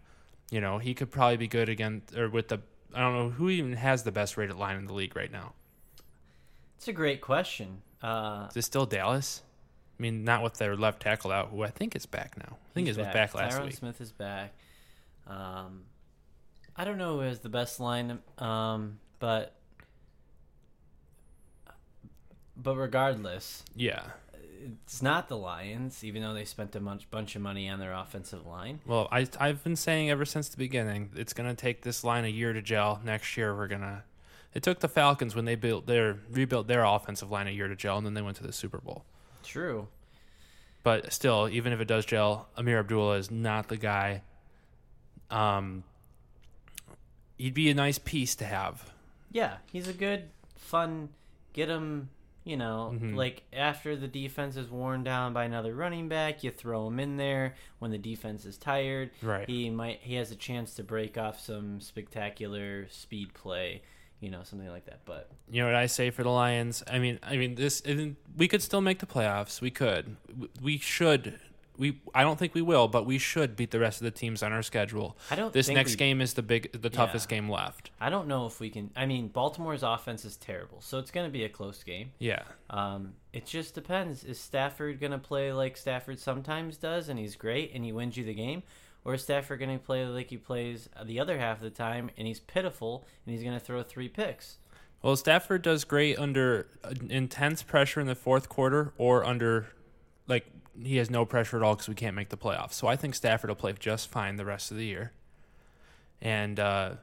You 0.51 0.61
know, 0.61 0.77
he 0.77 0.93
could 0.93 1.09
probably 1.09 1.37
be 1.37 1.47
good 1.47 1.69
again, 1.69 2.03
or 2.15 2.29
with 2.29 2.49
the. 2.49 2.59
I 2.93 2.99
don't 2.99 3.13
know 3.13 3.29
who 3.31 3.49
even 3.49 3.73
has 3.73 4.03
the 4.03 4.11
best 4.11 4.37
rated 4.37 4.55
line 4.57 4.77
in 4.77 4.85
the 4.85 4.93
league 4.93 5.15
right 5.15 5.31
now. 5.31 5.53
it's 6.77 6.87
a 6.87 6.93
great 6.93 7.19
question. 7.19 7.81
Uh, 8.01 8.45
Is 8.51 8.57
it 8.57 8.61
still 8.65 8.85
Dallas? 8.85 9.41
I 9.97 10.01
mean, 10.01 10.23
not 10.25 10.43
with 10.43 10.55
their 10.55 10.75
left 10.75 11.01
tackle 11.01 11.31
out, 11.31 11.49
who 11.49 11.63
I 11.63 11.69
think 11.69 11.95
is 11.95 12.05
back 12.05 12.37
now. 12.37 12.57
I 12.69 12.73
think 12.73 12.87
he 12.87 12.89
He's 12.91 12.97
was 12.97 13.07
back 13.07 13.33
last 13.33 13.57
Tyron 13.57 13.65
week. 13.65 13.73
Smith 13.75 14.01
is 14.01 14.11
back. 14.11 14.53
Um, 15.27 15.83
I 16.75 16.83
don't 16.83 16.97
know 16.97 17.13
who 17.15 17.19
has 17.21 17.39
the 17.39 17.49
best 17.49 17.79
line, 17.79 18.19
um, 18.37 18.99
but 19.19 19.55
but 22.57 22.75
regardless, 22.75 23.63
Yeah. 23.75 24.03
it's 24.83 25.01
not 25.01 25.27
the 25.29 25.37
Lions, 25.37 26.03
even 26.03 26.21
though 26.21 26.33
they 26.33 26.45
spent 26.45 26.75
a 26.75 26.79
bunch 26.79 27.09
bunch 27.11 27.35
of 27.35 27.41
money 27.41 27.69
on 27.69 27.79
their 27.79 27.93
offensive 27.93 28.45
line. 28.45 28.79
Well, 28.85 29.07
I 29.11 29.27
I've 29.39 29.63
been 29.63 29.75
saying 29.75 30.09
ever 30.09 30.25
since 30.25 30.49
the 30.49 30.57
beginning, 30.57 31.11
it's 31.15 31.33
going 31.33 31.49
to 31.49 31.55
take 31.55 31.83
this 31.83 32.03
line 32.03 32.25
a 32.25 32.29
year 32.29 32.53
to 32.53 32.61
gel. 32.61 32.99
Next 33.03 33.35
year, 33.37 33.55
we're 33.55 33.67
gonna. 33.67 34.03
It 34.53 34.63
took 34.63 34.79
the 34.79 34.87
Falcons 34.87 35.35
when 35.35 35.45
they 35.45 35.55
built 35.55 35.85
their 35.85 36.17
rebuilt 36.31 36.67
their 36.67 36.83
offensive 36.83 37.29
line 37.29 37.47
a 37.47 37.51
year 37.51 37.67
to 37.67 37.75
gel, 37.75 37.97
and 37.97 38.05
then 38.05 38.13
they 38.13 38.21
went 38.21 38.37
to 38.37 38.43
the 38.43 38.53
Super 38.53 38.77
Bowl. 38.79 39.05
True. 39.45 39.87
But 40.83 41.11
still, 41.13 41.49
even 41.49 41.73
if 41.73 41.79
it 41.81 41.87
does 41.87 42.05
gel, 42.05 42.47
Ameer 42.57 42.79
Abdullah 42.79 43.17
is 43.17 43.31
not 43.31 43.69
the 43.69 43.77
guy. 43.77 44.21
Um, 45.31 45.83
he'd 47.37 47.53
be 47.53 47.69
a 47.69 47.73
nice 47.73 47.97
piece 47.97 48.35
to 48.35 48.45
have. 48.45 48.91
Yeah, 49.31 49.57
he's 49.71 49.87
a 49.87 49.93
good, 49.93 50.29
fun. 50.57 51.09
Get 51.53 51.69
him, 51.69 52.09
you 52.43 52.55
know, 52.57 52.93
Mhm. 52.95 53.15
like 53.15 53.43
after 53.51 53.95
the 53.95 54.07
defense 54.07 54.55
is 54.57 54.69
worn 54.69 55.03
down 55.03 55.33
by 55.33 55.45
another 55.45 55.73
running 55.73 56.07
back, 56.07 56.43
you 56.43 56.51
throw 56.51 56.87
him 56.87 56.99
in 56.99 57.17
there 57.17 57.55
when 57.79 57.91
the 57.91 57.97
defense 57.97 58.45
is 58.45 58.57
tired. 58.57 59.09
Right. 59.21 59.47
He 59.49 59.69
might 59.69 60.01
he 60.01 60.15
has 60.15 60.31
a 60.31 60.35
chance 60.35 60.75
to 60.75 60.83
break 60.83 61.17
off 61.17 61.39
some 61.39 61.81
spectacular 61.81 62.87
speed 62.89 63.33
play, 63.33 63.81
you 64.19 64.29
know, 64.29 64.43
something 64.43 64.69
like 64.69 64.85
that. 64.85 64.99
But 65.05 65.29
You 65.49 65.61
know 65.61 65.67
what 65.67 65.75
I 65.75 65.85
say 65.87 66.09
for 66.09 66.23
the 66.23 66.29
Lions? 66.29 66.83
I 66.89 66.99
mean, 66.99 67.19
I 67.23 67.37
mean 67.37 67.55
this. 67.55 67.81
isn't- 67.81 68.17
We 68.37 68.47
could 68.47 68.61
still 68.61 68.81
make 68.81 68.99
the 68.99 69.05
playoffs. 69.05 69.61
We 69.61 69.71
could. 69.71 70.15
We- 70.61 70.77
should. 70.79 71.39
We. 71.77 72.01
I 72.13 72.23
don't 72.23 72.39
think 72.39 72.53
we 72.53 72.61
will, 72.61 72.87
but 72.87 73.05
we 73.05 73.17
should 73.17 73.57
beat 73.57 73.71
the 73.71 73.79
rest 73.81 73.99
of 73.99 74.05
the 74.05 74.11
teams 74.11 74.41
on 74.41 74.53
our 74.53 74.63
schedule. 74.63 75.17
I 75.29 75.35
don't 75.35 75.51
This 75.51 75.67
next 75.67 75.91
we- 75.91 75.97
game 75.97 76.21
is 76.21 76.33
the 76.35 76.41
big, 76.41 76.71
the 76.81 76.89
toughest 76.89 77.27
game 77.27 77.49
left. 77.49 77.91
I 77.99 78.09
don't 78.09 78.29
know 78.29 78.45
if 78.45 78.61
we 78.61 78.69
can. 78.69 78.91
I 78.95 79.05
mean, 79.05 79.27
Baltimore's 79.27 79.83
offense 79.83 80.23
is 80.23 80.37
terrible, 80.37 80.79
so 80.79 80.99
it's 80.99 81.11
going 81.11 81.27
to 81.27 81.31
be 81.31 81.43
a 81.43 81.49
close 81.49 81.83
game. 81.83 82.11
Yeah. 82.17 82.43
Um, 82.69 83.15
it 83.33 83.45
just 83.45 83.75
depends. 83.75 84.23
Is 84.23 84.39
Stafford 84.39 85.01
going 85.01 85.11
to 85.11 85.17
play 85.17 85.51
like 85.51 85.75
Stafford 85.75 86.17
sometimes 86.17 86.77
does, 86.77 87.09
and 87.09 87.19
he's 87.19 87.35
great 87.35 87.71
and 87.73 87.83
he 87.83 87.91
wins 87.91 88.15
you 88.15 88.23
the 88.23 88.33
game, 88.33 88.63
or 89.05 89.17
Stafford 89.17 89.59
going 89.59 89.77
to 89.77 89.83
play 89.83 90.05
like 90.05 90.29
he 90.29 90.37
plays 90.37 90.89
the 91.03 91.19
other 91.19 91.37
half 91.37 91.57
of 91.57 91.63
the 91.63 91.69
time 91.69 92.09
and 92.17 92.27
he's 92.27 92.39
pitiful 92.39 93.05
and 93.25 93.33
he's 93.33 93.43
going 93.43 93.57
to 93.57 93.63
throw 93.63 93.81
three 93.83 94.09
picks? 94.09 94.57
Well, 95.01 95.15
Stafford 95.15 95.61
does 95.61 95.83
great 95.83 96.17
under 96.17 96.67
uh, 96.83 96.93
intense 97.09 97.61
pressure 97.61 98.01
in 98.01 98.07
the 98.07 98.15
fourth 98.15 98.49
quarter, 98.49 98.91
or 98.97 99.23
under 99.23 99.67
like 100.27 100.47
he 100.81 100.97
has 100.97 101.11
no 101.11 101.25
pressure 101.25 101.57
at 101.57 101.63
all 101.63 101.75
because 101.75 101.87
we 101.87 101.93
can't 101.93 102.15
make 102.15 102.29
the 102.29 102.37
playoffs. 102.37 102.73
So 102.73 102.87
I 102.87 102.95
think 102.95 103.13
Stafford 103.13 103.49
will 103.49 103.55
play 103.55 103.73
just 103.77 104.09
fine 104.09 104.35
the 104.37 104.45
rest 104.45 104.71
of 104.71 104.77
the 104.77 104.85
year. 104.85 105.11
And 106.21 106.59
uh, 106.59 106.95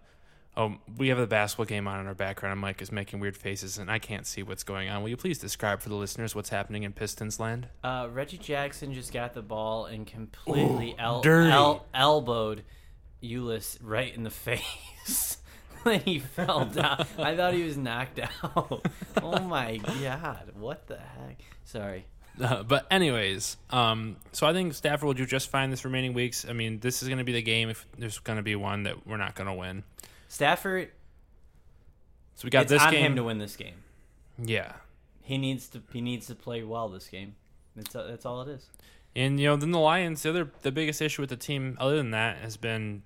oh, 0.57 0.75
we 0.97 1.09
have 1.09 1.19
the 1.19 1.27
basketball 1.27 1.67
game 1.67 1.89
on 1.89 2.01
in 2.01 2.07
our 2.07 2.15
background. 2.15 2.53
And 2.53 2.61
Mike 2.61 2.83
is 2.83 2.93
making 2.93 3.21
weird 3.21 3.37
faces, 3.37 3.79
and 3.79 3.91
I 3.91 3.99
can't 3.99 4.27
see 4.27 4.43
what's 4.43 4.63
going 4.63 4.89
on. 4.89 5.03
Will 5.03 5.11
you 5.11 5.17
please 5.17 5.39
describe 5.39 5.81
for 5.81 5.89
the 5.89 5.95
listeners 5.95 6.35
what's 6.35 6.51
happening 6.51 6.83
in 6.83 6.93
Pistons 6.93 7.41
land? 7.41 7.69
Uh, 7.83 8.09
Reggie 8.13 8.39
Jackson 8.39 8.93
just 8.93 9.13
got 9.13 9.35
the 9.35 9.43
ball 9.43 9.87
and 9.87 10.07
completely 10.07 10.95
el- 10.99 11.23
el- 11.27 11.87
elbowed 11.95 12.65
Ulis 13.23 13.79
right 13.83 14.15
in 14.15 14.25
the 14.25 14.31
face. 14.31 15.39
when 15.83 16.01
he 16.01 16.19
fell 16.19 16.65
down, 16.67 17.07
I 17.19 17.35
thought 17.37 17.55
he 17.55 17.63
was 17.63 17.77
knocked 17.77 18.21
out. 18.21 18.87
oh 19.23 19.41
my 19.41 19.79
god! 19.79 20.53
What 20.55 20.87
the 20.87 20.99
heck? 20.99 21.41
Sorry. 21.65 22.07
Uh, 22.41 22.63
but 22.63 22.87
anyways, 22.91 23.59
um, 23.71 24.17
so 24.33 24.47
I 24.47 24.55
think 24.55 24.73
Stafford 24.73 25.07
will 25.07 25.15
do 25.15 25.27
just 25.27 25.51
fine 25.51 25.71
this 25.71 25.85
remaining 25.85 26.15
weeks. 26.15 26.47
I 26.49 26.55
mean, 26.55 26.81
this 26.81 27.03
is 27.03 27.09
going 27.09 27.19
to 27.19 27.25
be 27.25 27.33
the 27.33 27.43
game 27.43 27.69
if 27.69 27.87
there's 27.99 28.19
going 28.21 28.39
to 28.39 28.43
be 28.43 28.57
one 28.57 28.85
that 28.85 29.07
we're 29.07 29.19
not 29.19 29.35
going 29.35 29.49
to 29.49 29.55
win. 29.55 29.85
Stafford, 30.33 30.89
So 32.35 32.45
we 32.47 32.51
got 32.51 32.63
it's 32.63 32.71
this 32.71 32.83
on 32.83 32.91
game. 32.93 33.05
him 33.05 33.17
to 33.17 33.25
win 33.25 33.37
this 33.39 33.55
game. 33.55 33.83
yeah, 34.43 34.73
He 35.21 35.37
needs 35.37 35.69
to 35.69 35.83
he 35.93 36.01
needs 36.01 36.27
to 36.29 36.35
play 36.35 36.63
well 36.63 36.89
this 36.89 37.07
game. 37.09 37.35
That's 37.77 37.93
that's 37.93 38.25
all 38.25 38.41
it 38.43 38.49
is. 38.49 38.67
and 39.15 39.39
you 39.39 39.47
know, 39.49 39.57
then 39.57 39.73
the 39.73 39.79
Lions. 39.79 40.23
The 40.23 40.31
other, 40.31 40.51
the 40.63 40.73
biggest 40.73 41.03
issue 41.03 41.21
with 41.23 41.29
the 41.31 41.37
team, 41.37 41.77
other 41.79 41.97
than 41.99 42.13
that, 42.13 42.39
has 42.39 42.57
been 42.57 43.03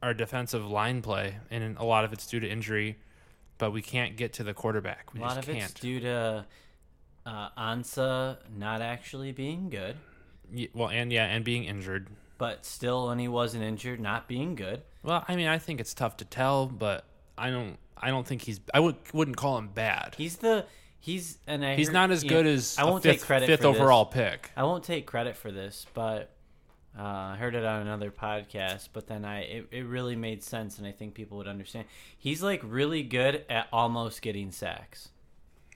our 0.00 0.14
defensive 0.14 0.64
line 0.64 1.02
play, 1.02 1.38
and 1.50 1.76
a 1.76 1.84
lot 1.84 2.04
of 2.04 2.12
it's 2.12 2.26
due 2.26 2.38
to 2.40 2.48
injury. 2.48 2.98
But 3.58 3.72
we 3.72 3.82
can't 3.82 4.16
get 4.16 4.32
to 4.34 4.44
the 4.44 4.54
quarterback. 4.54 5.12
We 5.12 5.18
a 5.18 5.22
lot 5.24 5.34
just 5.34 5.48
of 5.48 5.54
can't. 5.56 5.70
it's 5.72 5.80
due 5.80 5.98
to 6.00 6.46
uh, 7.26 7.48
Ansah 7.58 8.36
not 8.56 8.80
actually 8.80 9.32
being 9.32 9.68
good, 9.70 9.96
Ye- 10.52 10.70
well, 10.72 10.88
and 10.88 11.12
yeah, 11.12 11.24
and 11.26 11.44
being 11.44 11.64
injured. 11.64 12.06
But 12.38 12.64
still 12.64 13.08
when 13.08 13.18
he 13.18 13.28
wasn't 13.28 13.64
injured, 13.64 14.00
not 14.00 14.26
being 14.28 14.54
good. 14.54 14.82
Well, 15.02 15.24
I 15.28 15.36
mean, 15.36 15.48
I 15.48 15.58
think 15.58 15.80
it's 15.80 15.92
tough 15.94 16.16
to 16.18 16.24
tell, 16.24 16.66
but 16.66 17.04
I 17.36 17.50
don't. 17.50 17.76
I 17.96 18.10
don't 18.10 18.26
think 18.26 18.42
he's. 18.42 18.60
I 18.72 18.80
would 18.80 18.96
wouldn't 19.12 19.36
call 19.36 19.58
him 19.58 19.68
bad. 19.68 20.14
He's 20.16 20.36
the 20.36 20.64
he's 21.00 21.38
and 21.46 21.64
I 21.64 21.74
He's 21.76 21.88
heard- 21.88 21.92
not 21.94 22.10
as 22.10 22.22
good 22.24 22.46
know, 22.46 22.52
as 22.52 22.76
I 22.78 22.84
won't 22.84 23.02
fifth, 23.02 23.20
take 23.20 23.26
credit 23.26 23.46
fifth 23.46 23.60
for 23.62 23.72
this. 23.72 23.76
overall 23.80 24.06
pick. 24.06 24.50
I 24.56 24.62
won't 24.64 24.84
take 24.84 25.06
credit 25.06 25.36
for 25.36 25.50
this, 25.50 25.84
but 25.94 26.30
uh, 26.98 27.02
I 27.02 27.36
heard 27.38 27.54
it 27.54 27.64
on 27.64 27.82
another 27.82 28.10
podcast. 28.10 28.88
But 28.92 29.06
then 29.08 29.24
I 29.24 29.40
it, 29.42 29.66
it 29.72 29.84
really 29.86 30.14
made 30.16 30.42
sense, 30.44 30.78
and 30.78 30.86
I 30.86 30.92
think 30.92 31.14
people 31.14 31.38
would 31.38 31.48
understand. 31.48 31.86
He's 32.16 32.42
like 32.42 32.60
really 32.64 33.02
good 33.02 33.44
at 33.50 33.66
almost 33.72 34.22
getting 34.22 34.50
sacks. 34.52 35.08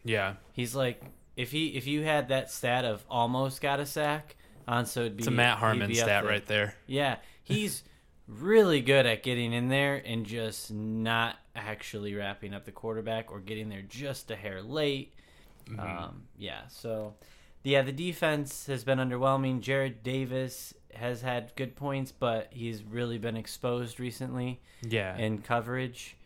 Yeah, 0.04 0.34
He's 0.52 0.74
like 0.74 1.02
if 1.36 1.50
he 1.52 1.68
if 1.68 1.86
you 1.86 2.02
had 2.02 2.28
that 2.28 2.50
stat 2.50 2.84
of 2.84 3.04
almost 3.08 3.60
got 3.60 3.78
a 3.80 3.86
sack, 3.86 4.36
on 4.68 4.86
so 4.86 5.00
it'd 5.00 5.16
be 5.16 5.20
it's 5.22 5.28
a 5.28 5.30
Matt 5.32 5.58
Harmon 5.58 5.92
stat 5.94 6.06
there. 6.06 6.24
right 6.24 6.46
there. 6.46 6.74
Yeah, 6.86 7.16
he's 7.42 7.82
really 8.28 8.80
good 8.80 9.06
at 9.06 9.22
getting 9.22 9.52
in 9.52 9.68
there 9.68 9.96
and 10.04 10.24
just 10.24 10.72
not 10.72 11.36
actually 11.54 12.14
wrapping 12.14 12.54
up 12.54 12.64
the 12.64 12.72
quarterback 12.72 13.30
or 13.30 13.40
getting 13.40 13.68
there 13.68 13.82
just 13.82 14.30
a 14.30 14.36
hair 14.36 14.62
late. 14.62 15.14
Mm-hmm. 15.68 15.80
Um, 15.80 16.22
yeah, 16.36 16.66
so 16.68 17.14
yeah, 17.62 17.82
the 17.82 17.92
defense 17.92 18.66
has 18.66 18.84
been 18.84 18.98
underwhelming. 18.98 19.60
Jarrad 19.60 20.02
Davis 20.02 20.74
has 20.94 21.22
had 21.22 21.52
good 21.56 21.76
points, 21.76 22.12
but 22.12 22.48
he's 22.50 22.82
really 22.82 23.18
been 23.18 23.36
exposed 23.36 23.98
recently 24.00 24.60
Yeah, 24.82 25.16
in 25.16 25.38
coverage. 25.38 26.16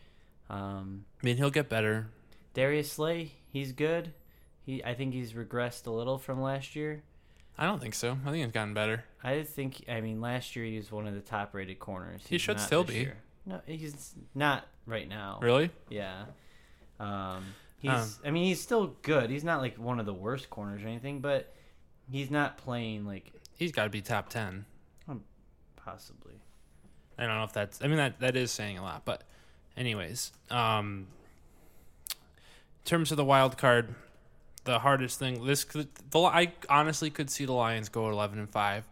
Um, 0.49 1.05
I 1.21 1.25
mean 1.25 1.37
he'll 1.37 1.49
get 1.49 1.69
better. 1.69 2.07
Darius 2.53 2.91
Slay, 2.91 3.33
he's 3.51 3.71
good. 3.71 4.13
He, 4.65 4.83
I 4.83 4.93
think 4.95 5.13
he's 5.13 5.33
regressed 5.33 5.87
a 5.87 5.91
little 5.91 6.17
from 6.17 6.41
last 6.41 6.75
year. 6.75 7.03
I 7.57 7.65
don't 7.65 7.81
think 7.81 7.95
so. 7.95 8.17
I 8.25 8.31
think 8.31 8.43
he's 8.45 8.51
gotten 8.53 8.73
better. 8.73 9.03
I 9.23 9.43
think. 9.43 9.83
I 9.89 10.01
mean, 10.01 10.21
last 10.21 10.55
year 10.55 10.65
he 10.65 10.77
was 10.77 10.91
one 10.91 11.07
of 11.07 11.15
the 11.15 11.21
top-rated 11.21 11.79
corners. 11.79 12.21
He 12.27 12.35
He's 12.35 12.41
should 12.41 12.59
still 12.59 12.83
be. 12.83 12.93
year. 12.95 13.17
No, 13.45 13.61
he's 13.65 14.13
not 14.35 14.67
right 14.85 15.07
now. 15.07 15.39
Really? 15.41 15.71
Yeah. 15.89 16.25
Um, 16.99 17.45
he's. 17.79 17.91
Um. 17.91 18.09
I 18.25 18.31
mean, 18.31 18.45
he's 18.45 18.61
still 18.61 18.95
good. 19.01 19.29
He's 19.29 19.43
not 19.43 19.61
like 19.61 19.77
one 19.79 19.99
of 19.99 20.05
the 20.05 20.13
worst 20.13 20.49
corners 20.49 20.83
or 20.83 20.87
anything, 20.87 21.19
but 21.19 21.53
he's 22.11 22.29
not 22.29 22.57
playing 22.57 23.05
like 23.05 23.31
He's 23.55 23.71
got 23.71 23.85
to 23.85 23.89
be 23.89 24.01
top 24.01 24.29
ten. 24.29 24.65
possibly. 25.77 26.33
I 27.17 27.25
don't 27.25 27.35
know 27.37 27.43
if 27.43 27.53
that's. 27.53 27.81
I 27.81 27.87
mean 27.87 27.97
that 27.97 28.19
that 28.19 28.35
is 28.35 28.51
saying 28.51 28.77
a 28.77 28.83
lot, 28.83 29.03
but 29.03 29.23
anyways, 29.75 30.31
um, 30.51 31.07
in 32.11 32.85
terms 32.85 33.09
of 33.09 33.17
the 33.17 33.25
wild 33.25 33.57
card, 33.57 33.95
the 34.67 34.79
hardest 34.79 35.17
thing 35.17 35.45
this 35.45 35.63
could 35.63 35.87
the 36.11 36.19
I 36.19 36.53
honestly 36.69 37.09
could 37.09 37.29
see 37.29 37.45
the 37.45 37.53
Lions 37.53 37.89
go 37.89 38.09
eleven 38.09 38.37
and 38.37 38.49
five. 38.49 38.85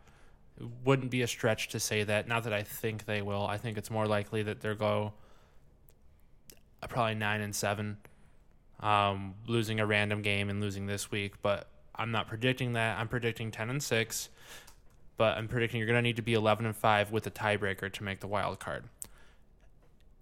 It 0.60 0.67
wouldn't 0.86 1.12
be 1.12 1.22
a 1.22 1.27
stretch 1.27 1.67
to 1.70 1.79
say 1.79 2.03
that. 2.05 2.27
Not 2.27 2.46
that 2.46 2.53
I 2.53 2.63
think 2.63 3.05
they 3.05 3.22
will. 3.22 3.46
I 3.46 3.58
think 3.58 3.77
it's 3.77 3.91
more 3.91 4.08
likely 4.08 4.41
that 4.44 4.62
they'll 4.62 4.74
go 4.74 5.13
uh, 6.82 6.88
probably 6.88 7.15
nine 7.15 7.41
and 7.41 7.53
seven, 7.53 7.98
um, 8.79 9.36
losing 9.48 9.82
a 9.82 9.86
random 9.86 10.22
game 10.22 10.50
and 10.50 10.62
losing 10.62 10.86
this 10.86 11.12
week. 11.12 11.41
But 11.41 11.67
I'm 11.94 12.12
not 12.12 12.27
predicting 12.27 12.74
that. 12.74 12.98
I'm 12.98 13.10
predicting 13.10 13.51
ten 13.51 13.70
and 13.70 13.84
six 13.84 14.29
but 15.17 15.38
I'm 15.38 15.48
predicting 15.48 15.79
you're 15.79 15.88
going 15.88 15.98
to 15.98 16.01
need 16.01 16.17
to 16.17 16.22
be 16.22 16.34
11 16.34 16.65
and 16.65 16.75
5 16.75 17.12
with 17.12 17.25
a 17.25 17.32
tiebreaker 17.32 17.91
to 17.91 18.03
make 18.03 18.20
the 18.20 18.27
wild 18.27 18.60
card. 18.60 18.84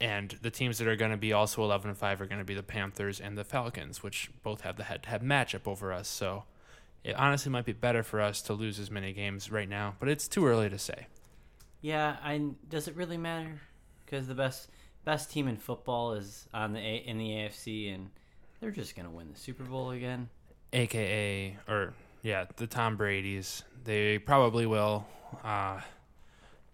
And 0.03 0.37
the 0.41 0.51
teams 0.51 0.79
that 0.79 0.87
are 0.89 0.97
going 0.97 1.11
to 1.11 1.17
be 1.17 1.31
also 1.31 1.63
11 1.63 1.91
and 1.91 1.97
5 1.97 2.19
are 2.19 2.25
going 2.25 2.39
to 2.39 2.43
be 2.45 2.53
the 2.53 2.61
Panthers 2.61 3.21
and 3.21 3.37
the 3.37 3.45
Falcons, 3.45 4.03
which 4.03 4.29
both 4.43 4.59
have 4.61 4.75
the 4.75 4.83
head-to-head 4.83 5.21
matchup 5.21 5.65
over 5.65 5.93
us. 5.93 6.09
So 6.09 6.43
it 7.05 7.15
honestly 7.15 7.49
might 7.53 7.63
be 7.63 7.71
better 7.71 8.03
for 8.03 8.19
us 8.19 8.41
to 8.41 8.53
lose 8.53 8.79
as 8.79 8.91
many 8.91 9.13
games 9.13 9.49
right 9.49 9.69
now, 9.69 9.95
but 10.01 10.09
it's 10.09 10.27
too 10.27 10.45
early 10.45 10.69
to 10.69 10.77
say. 10.77 11.07
Yeah, 11.79 12.17
I 12.21 12.49
does 12.67 12.89
it 12.89 12.97
really 12.97 13.15
matter? 13.15 13.61
Because 14.05 14.27
the 14.27 14.35
best 14.35 14.69
best 15.05 15.31
team 15.31 15.47
in 15.47 15.55
football 15.55 16.13
is 16.13 16.49
on 16.53 16.73
the 16.73 16.79
A, 16.79 16.95
in 16.97 17.17
the 17.17 17.29
AFC, 17.29 17.95
and 17.95 18.09
they're 18.59 18.71
just 18.71 18.97
gonna 18.97 19.09
win 19.09 19.29
the 19.31 19.39
Super 19.39 19.63
Bowl 19.63 19.91
again. 19.91 20.27
AKA 20.73 21.57
or 21.69 21.93
yeah, 22.23 22.45
the 22.57 22.67
Tom 22.67 22.97
Brady's. 22.97 23.63
They 23.85 24.17
probably 24.17 24.65
will. 24.65 25.05
Uh, 25.43 25.79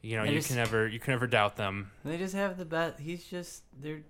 you 0.01 0.15
know, 0.17 0.23
They 0.23 0.31
you 0.31 0.37
just- 0.37 0.47
can 0.47 0.57
never 0.57 0.87
you 0.87 0.99
can 0.99 1.13
never 1.13 1.27
doubt 1.27 1.55
them. 1.55 1.91
They 2.05 2.17
just 2.17 2.35
have 2.35 2.57
the 2.57 2.65
best. 2.65 2.99
He's 2.99 3.23
just 3.25 3.63
they're. 3.81 4.01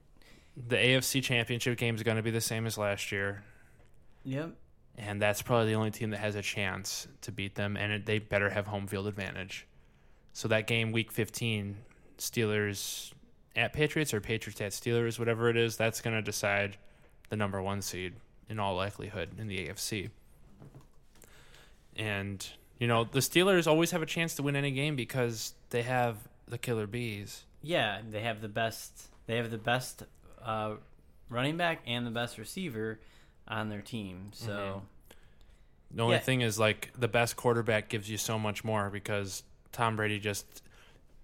The 0.68 0.76
AFC 0.76 1.22
Championship 1.24 1.78
game 1.78 1.96
is 1.96 2.04
going 2.04 2.18
to 2.18 2.24
be 2.24 2.32
the 2.32 2.42
same 2.42 2.66
as 2.66 2.78
last 2.78 3.12
year. 3.12 3.44
Yep. 4.26 4.56
and 4.98 5.22
that's 5.22 5.42
probably 5.42 5.68
the 5.68 5.76
only 5.76 5.92
team 5.92 6.10
that 6.10 6.20
has 6.20 6.36
a 6.36 6.42
chance 6.42 7.08
to 7.22 7.32
beat 7.32 7.56
them, 7.56 7.78
and 7.78 7.94
it, 7.94 8.06
they 8.06 8.20
better 8.20 8.50
have 8.50 8.68
home 8.68 8.86
field 8.86 9.08
advantage. 9.08 9.66
So 10.34 10.50
that 10.50 10.68
game, 10.68 10.92
Week 10.92 11.10
15, 11.12 11.78
Steelers 12.18 13.14
at 13.56 13.72
Patriots 13.72 14.14
or 14.14 14.20
Patriots 14.20 14.60
at 14.60 14.74
Steelers, 14.74 15.18
whatever 15.18 15.50
it 15.50 15.56
is, 15.56 15.78
that's 15.78 16.02
going 16.02 16.16
to 16.18 16.22
decide 16.22 16.76
the 17.30 17.38
number 17.38 17.62
one 17.62 17.82
seed 17.82 18.16
in 18.50 18.60
all 18.60 18.76
likelihood 18.76 19.30
in 19.40 19.48
the 19.48 19.68
AFC. 19.70 20.10
And 21.96 22.46
you 22.80 22.88
know 22.88 23.04
the 23.04 23.20
Steelers 23.20 23.68
always 23.68 23.92
have 23.92 24.02
a 24.02 24.06
chance 24.06 24.34
to 24.36 24.44
win 24.44 24.56
any 24.56 24.72
game 24.72 24.96
because 24.96 25.54
they 25.70 25.84
have 25.84 26.18
the 26.48 26.58
killer 26.58 26.88
bees. 26.88 27.44
Yeah, 27.62 28.00
they 28.10 28.22
have 28.22 28.42
the 28.42 28.48
best. 28.50 29.08
They 29.28 29.36
have 29.38 29.52
the 29.52 29.58
best 29.58 30.04
uh, 30.44 30.76
running 31.30 31.58
back 31.58 31.82
and 31.86 32.06
the 32.08 32.12
best 32.12 32.38
receiver 32.38 33.00
on 33.48 33.70
their 33.70 33.82
team. 33.82 34.32
So 34.34 34.82
The 35.92 36.04
only 36.04 36.16
Yeah. 36.16 36.22
thing 36.22 36.42
is 36.42 36.58
like 36.60 36.92
the 36.98 37.08
best 37.08 37.36
quarterback 37.36 37.90
gives 37.90 38.10
you 38.10 38.18
so 38.18 38.40
much 38.40 38.64
more 38.64 38.90
because 38.90 39.44
Tom 39.72 39.96
Brady 39.96 40.20
just 40.20 40.64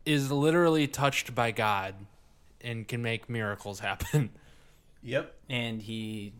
is 0.05 0.31
literally 0.31 0.87
touched 0.87 1.33
by 1.33 1.51
God 1.51 1.95
and 2.61 2.87
can 2.87 3.01
make 3.01 3.29
miracles 3.29 3.79
happen. 3.79 4.29
Yep. 5.03 5.35
And 5.49 5.83
he 5.83 6.33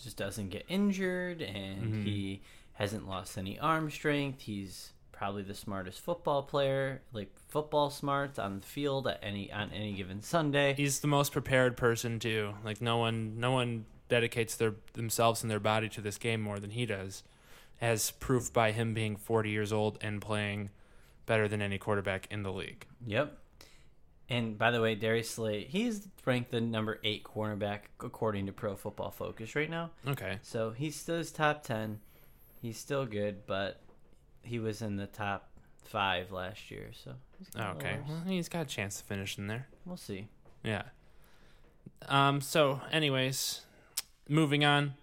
just 0.00 0.16
doesn't 0.16 0.50
get 0.50 0.64
injured, 0.68 1.42
and 1.42 2.06
he 2.06 2.40
hasn't 2.74 3.08
lost 3.08 3.38
any 3.38 3.58
arm 3.58 3.90
strength. 3.90 4.42
He's 4.42 4.92
probably 5.12 5.42
the 5.42 5.54
smartest 5.54 6.00
football 6.00 6.42
player, 6.42 7.02
like 7.12 7.30
football 7.48 7.90
smart 7.90 8.38
on 8.38 8.60
the 8.60 8.66
field 8.66 9.06
at 9.06 9.20
any 9.22 9.52
on 9.52 9.70
any 9.72 9.92
given 9.92 10.22
Sunday. 10.22 10.74
He's 10.76 11.00
the 11.00 11.06
most 11.06 11.32
prepared 11.32 11.76
person 11.76 12.18
too. 12.18 12.54
Like 12.64 12.80
no 12.80 12.96
one 12.96 13.38
no 13.38 13.52
one 13.52 13.84
dedicates 14.08 14.56
their 14.56 14.74
themselves 14.94 15.42
and 15.42 15.50
their 15.50 15.60
body 15.60 15.88
to 15.90 16.00
this 16.00 16.18
game 16.18 16.40
more 16.40 16.58
than 16.58 16.70
he 16.70 16.86
does. 16.86 17.22
As 17.80 18.10
proof 18.10 18.52
by 18.52 18.72
him 18.72 18.94
being 18.94 19.16
40 19.16 19.50
years 19.50 19.72
old 19.72 19.98
and 20.00 20.20
playing 20.20 20.70
better 21.26 21.48
than 21.48 21.62
any 21.62 21.78
quarterback 21.78 22.26
in 22.30 22.42
the 22.42 22.52
league. 22.52 22.86
Yep. 23.06 23.38
And 24.28 24.56
by 24.56 24.70
the 24.70 24.80
way, 24.80 24.94
Darius 24.94 25.30
Slay, 25.30 25.64
he's 25.64 26.08
ranked 26.24 26.50
the 26.50 26.60
number 26.60 26.98
eight 27.04 27.24
cornerback 27.24 27.80
according 28.00 28.46
to 28.46 28.52
Pro 28.52 28.76
Football 28.76 29.10
Focus 29.10 29.54
right 29.54 29.68
now. 29.68 29.90
Okay. 30.06 30.38
So 30.42 30.70
he's 30.70 30.96
still 30.96 31.18
his 31.18 31.32
top 31.32 31.64
ten. 31.64 32.00
He's 32.62 32.78
still 32.78 33.04
good, 33.04 33.44
but 33.46 33.80
he 34.42 34.58
was 34.60 34.80
in 34.82 34.96
the 34.96 35.06
top 35.08 35.50
five 35.84 36.30
last 36.32 36.70
year. 36.70 36.90
So 36.92 37.12
he's 37.38 37.48
got 37.50 37.62
a 37.62 37.68
Oh, 37.68 37.76
Okay. 37.76 37.98
Well, 38.08 38.22
he's 38.26 38.48
got 38.48 38.62
a 38.62 38.68
chance 38.68 38.98
to 38.98 39.04
finish 39.04 39.36
in 39.36 39.48
there. 39.48 39.66
we'll 39.84 39.96
see. 39.96 40.28
Yeah. 40.62 40.82
Um. 42.08 42.40
So, 42.40 42.80
anyways, 42.90 43.62
moving 44.28 44.64
on. 44.64 44.94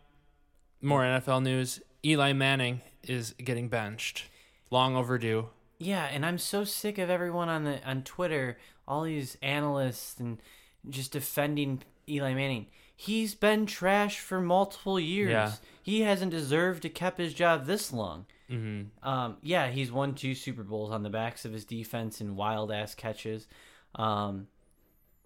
More 0.81 1.01
NFL 1.03 1.43
news. 1.43 1.81
Eli 2.05 2.31
Manning 2.33 2.81
is 3.03 3.33
getting 3.43 3.67
benched. 3.67 4.23
Long 4.71 4.95
overdue. 4.95 5.49
Yeah, 5.79 6.05
and 6.05 6.25
I'm 6.25 6.37
so 6.37 6.63
sick 6.63 6.97
of 6.97 7.09
everyone 7.09 7.49
on 7.49 7.65
the 7.65 7.85
on 7.87 8.03
Twitter, 8.03 8.57
all 8.87 9.03
these 9.03 9.37
analysts 9.41 10.17
and 10.19 10.41
just 10.89 11.11
defending 11.11 11.83
Eli 12.07 12.33
Manning. 12.33 12.67
He's 12.95 13.33
been 13.35 13.65
trash 13.65 14.19
for 14.19 14.41
multiple 14.41 14.99
years. 14.99 15.31
Yeah. 15.31 15.51
He 15.89 16.01
hasn't 16.01 16.31
deserved 16.31 16.83
to 16.83 16.89
kept 16.89 17.17
his 17.17 17.33
job 17.33 17.65
this 17.65 17.91
long. 17.91 18.25
hmm 18.47 18.83
Um, 19.01 19.37
yeah, 19.41 19.69
he's 19.69 19.91
won 19.91 20.13
two 20.13 20.35
Super 20.35 20.63
Bowls 20.63 20.91
on 20.91 21.03
the 21.03 21.09
backs 21.09 21.45
of 21.45 21.51
his 21.53 21.65
defense 21.65 22.21
and 22.21 22.35
wild 22.37 22.71
ass 22.71 22.93
catches. 22.93 23.47
Um, 23.95 24.47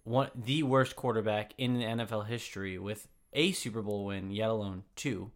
one 0.04 0.30
the 0.34 0.62
worst 0.62 0.96
quarterback 0.96 1.52
in 1.58 1.76
NFL 1.78 2.26
history 2.26 2.78
with 2.78 3.08
a 3.32 3.52
Super 3.52 3.82
Bowl 3.82 4.06
win, 4.06 4.30
yet 4.30 4.48
alone 4.48 4.84
two. 4.96 5.30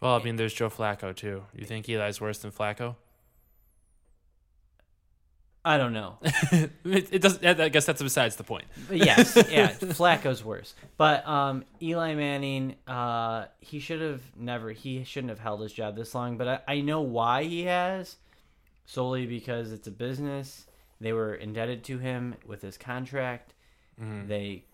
Well, 0.00 0.14
I 0.14 0.22
mean, 0.22 0.36
there's 0.36 0.54
Joe 0.54 0.70
Flacco 0.70 1.14
too. 1.14 1.44
You 1.54 1.64
think 1.64 1.88
Eli's 1.88 2.20
worse 2.20 2.38
than 2.38 2.52
Flacco? 2.52 2.94
I 5.68 5.76
don't 5.76 5.92
know. 5.92 6.16
it, 6.22 6.72
it 6.84 7.20
does. 7.20 7.44
I 7.44 7.68
guess 7.68 7.84
that's 7.84 8.00
besides 8.02 8.36
the 8.36 8.42
point. 8.42 8.64
Yes, 8.90 9.36
yeah, 9.50 9.68
Flacco's 9.72 10.42
worse. 10.42 10.74
But 10.96 11.28
um, 11.28 11.62
Eli 11.82 12.14
Manning, 12.14 12.76
uh, 12.86 13.46
he 13.60 13.78
should 13.78 14.00
have 14.00 14.22
never. 14.34 14.70
He 14.70 15.04
shouldn't 15.04 15.28
have 15.28 15.40
held 15.40 15.60
his 15.60 15.72
job 15.72 15.94
this 15.94 16.14
long. 16.14 16.38
But 16.38 16.48
I, 16.48 16.76
I 16.76 16.80
know 16.80 17.02
why 17.02 17.44
he 17.44 17.64
has, 17.64 18.16
solely 18.86 19.26
because 19.26 19.70
it's 19.70 19.86
a 19.86 19.90
business. 19.90 20.66
They 21.00 21.12
were 21.12 21.34
indebted 21.34 21.84
to 21.84 21.98
him 21.98 22.34
with 22.46 22.62
his 22.62 22.78
contract. 22.78 23.52
Mm-hmm. 24.02 24.26
They, 24.26 24.64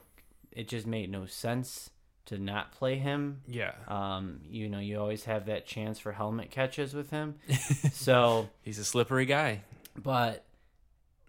it 0.53 0.69
just 0.69 0.87
made 0.87 1.11
no 1.11 1.27
sense 1.27 1.91
to 2.27 2.39
not 2.39 2.71
play 2.71 2.97
him. 2.99 3.41
Yeah, 3.49 3.73
Um, 3.89 4.43
you 4.49 4.69
know, 4.69 4.79
you 4.79 5.01
always 5.01 5.25
have 5.25 5.47
that 5.47 5.67
chance 5.67 5.99
for 5.99 6.13
helmet 6.13 6.51
catches 6.53 6.95
with 6.95 7.11
him. 7.11 7.35
so, 7.93 8.49
he's 8.63 8.79
a 8.79 8.85
slippery 8.85 9.27
guy. 9.27 9.63
but 10.01 10.44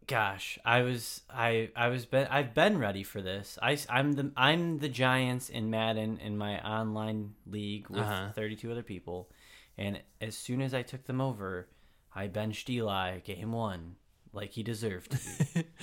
gosh, 0.07 0.59
I 0.65 0.81
was 0.81 1.21
I 1.29 1.69
I 1.75 1.87
was 1.89 2.05
been 2.05 2.27
I've 2.27 2.53
been 2.53 2.77
ready 2.77 3.03
for 3.03 3.21
this. 3.21 3.57
I 3.61 3.77
I'm 3.89 4.13
the 4.13 4.31
I'm 4.37 4.79
the 4.79 4.89
Giants 4.89 5.49
in 5.49 5.69
Madden 5.69 6.19
in 6.19 6.37
my 6.37 6.59
online 6.65 7.35
league 7.45 7.89
with 7.89 8.01
Uh-huh. 8.01 8.31
32 8.33 8.71
other 8.71 8.83
people, 8.83 9.29
and 9.77 10.01
as 10.21 10.37
soon 10.37 10.61
as 10.61 10.73
I 10.73 10.81
took 10.83 11.05
them 11.05 11.21
over, 11.21 11.67
I 12.13 12.27
benched 12.27 12.69
Eli 12.69 13.19
game 13.19 13.51
one 13.51 13.95
like 14.33 14.51
he 14.51 14.63
deserved 14.63 15.11
to. 15.11 15.45
Be. 15.63 15.63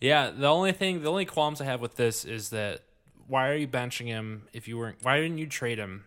Yeah, 0.00 0.30
the 0.30 0.48
only 0.48 0.72
thing, 0.72 1.02
the 1.02 1.08
only 1.08 1.24
qualms 1.24 1.60
I 1.60 1.64
have 1.64 1.80
with 1.80 1.94
this 1.94 2.24
is 2.24 2.50
that 2.50 2.80
why 3.28 3.48
are 3.50 3.54
you 3.54 3.68
benching 3.68 4.06
him 4.06 4.48
if 4.52 4.66
you 4.66 4.76
weren't? 4.76 4.98
Why 5.02 5.20
didn't 5.20 5.38
you 5.38 5.46
trade 5.46 5.78
him? 5.78 6.06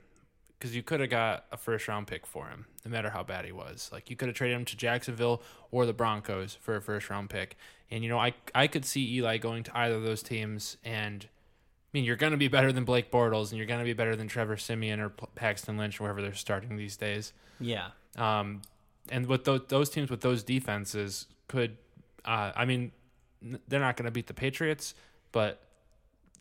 Because 0.66 0.76
you 0.76 0.82
could 0.82 1.00
have 1.00 1.12
got 1.12 1.46
a 1.52 1.58
first 1.58 1.88
round 1.88 2.08
pick 2.08 2.26
for 2.26 2.48
him, 2.48 2.66
no 2.84 2.90
matter 2.90 3.12
how 3.12 3.22
bad 3.22 3.46
he 3.46 3.52
was. 3.52 3.88
Like 3.94 4.10
you 4.10 4.16
could 4.16 4.30
have 4.30 4.36
traded 4.36 4.58
him 4.58 4.66
to 4.66 4.76
Jacksonville 4.76 5.44
or 5.70 5.86
the 5.86 5.94
Broncos 5.94 6.58
for 6.60 6.76
a 6.76 6.82
first 6.82 7.08
round 7.08 7.30
pick. 7.30 7.56
And 7.92 8.04
you 8.04 8.10
know, 8.10 8.18
I 8.18 8.34
I 8.56 8.66
could 8.66 8.84
see 8.84 9.16
Eli 9.18 9.38
going 9.38 9.62
to 9.62 9.78
either 9.78 9.94
of 9.94 10.02
those 10.02 10.24
teams, 10.24 10.78
and 10.84 11.24
I 11.24 11.90
mean, 11.94 12.04
you're 12.04 12.16
going 12.16 12.32
to 12.32 12.38
be 12.38 12.48
better 12.48 12.72
than 12.72 12.84
Blake 12.84 13.12
Bortles, 13.12 13.50
and 13.52 13.60
you're 13.60 13.68
going 13.68 13.80
to 13.80 13.86
be 13.86 13.94
better 13.94 14.16
than 14.16 14.28
Trevor 14.28 14.58
Siemian 14.58 15.00
or 15.00 15.10
Paxton 15.36 15.78
Lynch, 15.78 16.00
wherever 16.00 16.20
they're 16.20 16.34
starting 16.34 16.78
these 16.78 16.98
days. 16.98 17.32
yeah, 17.60 17.90
Um, 18.18 18.64
and 19.10 19.28
with 19.28 19.44
those, 19.44 19.62
those 19.68 19.92
teams 19.92 20.10
with 20.10 20.22
those 20.22 20.42
defenses 20.42 21.28
could, 21.48 21.78
uh, 22.26 22.54
I 22.56 22.66
mean, 22.66 22.92
they're 23.68 23.80
not 23.80 23.98
going 23.98 24.06
to 24.06 24.12
beat 24.12 24.26
the 24.26 24.34
Patriots, 24.34 24.96
but 25.32 25.62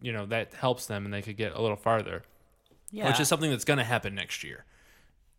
you 0.00 0.12
know 0.12 0.24
that 0.24 0.54
helps 0.54 0.86
them, 0.86 1.04
and 1.04 1.12
they 1.12 1.20
could 1.20 1.36
get 1.36 1.52
a 1.54 1.60
little 1.60 1.76
farther, 1.76 2.22
yeah, 2.94 3.08
which 3.08 3.18
is 3.20 3.28
something 3.28 3.50
that's 3.50 3.64
going 3.64 3.78
to 3.78 3.84
happen 3.84 4.14
next 4.14 4.44
year. 4.44 4.64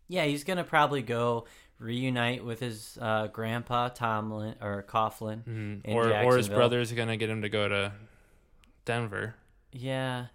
yeah. 0.08 0.24
He's 0.24 0.44
gonna 0.44 0.64
probably 0.64 1.02
go 1.02 1.46
reunite 1.78 2.44
with 2.44 2.60
his 2.60 2.98
uh, 3.00 3.26
grandpa 3.28 3.88
Tomlin 3.88 4.54
or 4.60 4.84
Coughlin, 4.88 5.42
Mm-hmm. 5.44 5.92
Or 5.92 6.12
or 6.24 6.36
his 6.36 6.48
brother's 6.48 6.92
going 6.92 7.08
to 7.08 7.16
get 7.16 7.28
him 7.30 7.42
to 7.42 7.48
go 7.48 7.68
to 7.68 7.92
Denver. 8.84 9.34
Yeah, 9.72 10.26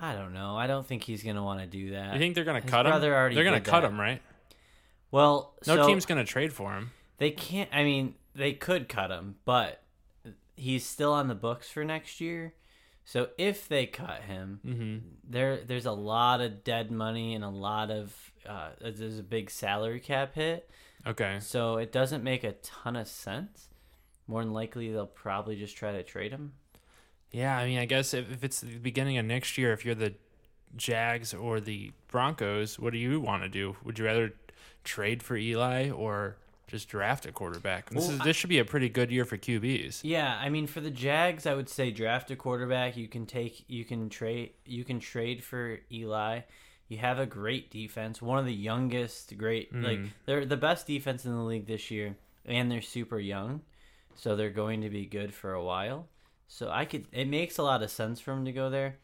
I 0.00 0.14
don't 0.14 0.32
know. 0.34 0.56
I 0.56 0.66
don't 0.66 0.86
think 0.86 1.02
he's 1.04 1.22
gonna 1.22 1.42
want 1.44 1.60
to 1.60 1.66
do 1.66 1.90
that. 1.92 2.12
You 2.14 2.18
think 2.18 2.34
they're 2.34 2.44
going 2.44 2.60
to 2.60 2.62
His 2.62 2.70
cut 2.70 2.86
him? 2.86 3.00
they're 3.00 3.32
going 3.44 3.60
to 3.62 3.70
cut 3.70 3.80
that. 3.80 3.90
him, 3.90 3.98
right? 4.00 4.20
Well, 5.10 5.54
No 5.66 5.76
so 5.76 5.86
team's 5.86 6.06
going 6.06 6.24
to 6.24 6.30
trade 6.30 6.52
for 6.52 6.72
him. 6.74 6.90
They 7.18 7.30
can't. 7.30 7.68
I 7.72 7.82
mean, 7.82 8.14
they 8.34 8.52
could 8.52 8.88
cut 8.88 9.10
him, 9.10 9.36
but 9.44 9.82
he's 10.54 10.84
still 10.84 11.12
on 11.12 11.28
the 11.28 11.34
books 11.34 11.70
for 11.70 11.84
next 11.84 12.20
year. 12.20 12.52
So 13.10 13.30
if 13.38 13.68
they 13.68 13.86
cut 13.86 14.20
him, 14.24 14.60
Mm-hmm. 14.66 14.96
there 15.24 15.64
there's 15.64 15.86
a 15.86 15.92
lot 15.92 16.42
of 16.42 16.62
dead 16.62 16.90
money 16.90 17.34
and 17.34 17.42
a 17.42 17.48
lot 17.48 17.90
of 17.90 18.14
uh, 18.46 18.68
there's 18.82 19.18
a 19.18 19.22
big 19.22 19.50
salary 19.50 19.98
cap 19.98 20.34
hit. 20.34 20.68
Okay. 21.06 21.38
So 21.40 21.78
it 21.78 21.90
doesn't 21.90 22.22
make 22.22 22.44
a 22.44 22.52
ton 22.52 22.96
of 22.96 23.08
sense. 23.08 23.68
More 24.26 24.42
than 24.44 24.52
likely, 24.52 24.92
they'll 24.92 25.06
probably 25.06 25.56
just 25.56 25.74
try 25.74 25.92
to 25.92 26.02
trade 26.02 26.32
him. 26.32 26.52
Yeah, 27.30 27.56
I 27.56 27.66
mean, 27.66 27.78
I 27.78 27.86
guess 27.86 28.12
if, 28.12 28.30
if 28.30 28.44
it's 28.44 28.60
the 28.60 28.76
beginning 28.76 29.16
of 29.16 29.24
next 29.24 29.56
year, 29.56 29.72
if 29.72 29.86
you're 29.86 29.94
the 29.94 30.12
Jags 30.76 31.32
or 31.32 31.60
the 31.60 31.92
Broncos, 32.08 32.78
what 32.78 32.92
do 32.92 32.98
you 32.98 33.20
want 33.22 33.42
to 33.42 33.48
do? 33.48 33.76
Would 33.84 33.98
you 33.98 34.04
rather 34.04 34.34
trade 34.84 35.22
for 35.22 35.34
Eli 35.34 35.88
or 35.88 36.36
just 36.68 36.88
draft 36.88 37.26
a 37.26 37.32
quarterback? 37.32 37.90
This 37.90 38.06
Well, 38.06 38.16
is 38.16 38.20
this 38.20 38.36
should 38.36 38.50
be 38.50 38.58
a 38.58 38.64
pretty 38.64 38.88
good 38.88 39.10
year 39.10 39.24
for 39.24 39.36
QBs. 39.36 40.00
Yeah, 40.04 40.38
I 40.40 40.48
mean 40.48 40.66
for 40.66 40.80
the 40.80 40.90
Jags, 40.90 41.46
I 41.46 41.54
would 41.54 41.68
say 41.68 41.90
draft 41.90 42.30
a 42.30 42.36
quarterback. 42.36 42.96
You 42.96 43.08
can 43.08 43.26
take 43.26 43.64
you 43.68 43.84
can 43.84 44.08
trade 44.08 44.52
you 44.64 44.84
can 44.84 45.00
trade 45.00 45.42
for 45.42 45.80
Eli. 45.90 46.40
You 46.88 46.98
have 46.98 47.18
a 47.18 47.26
great 47.26 47.70
defense, 47.70 48.22
one 48.22 48.38
of 48.38 48.46
the 48.46 48.54
youngest 48.54 49.36
great 49.36 49.72
mm. 49.72 49.82
like 49.82 50.00
they're 50.26 50.46
the 50.46 50.56
best 50.56 50.86
defense 50.86 51.24
in 51.24 51.34
the 51.34 51.42
league 51.42 51.66
this 51.66 51.90
year 51.90 52.16
and 52.44 52.70
they're 52.70 52.80
super 52.80 53.18
young. 53.18 53.62
So 54.14 54.36
they're 54.36 54.50
going 54.50 54.80
to 54.82 54.90
be 54.90 55.06
good 55.06 55.32
for 55.34 55.52
a 55.52 55.62
while. 55.62 56.08
So 56.48 56.70
I 56.70 56.84
could 56.84 57.06
it 57.12 57.28
makes 57.28 57.58
a 57.58 57.62
lot 57.62 57.82
of 57.82 57.90
sense 57.90 58.20
for 58.20 58.32
him 58.32 58.44
to 58.44 58.52
go 58.52 58.70
there. 58.70 58.96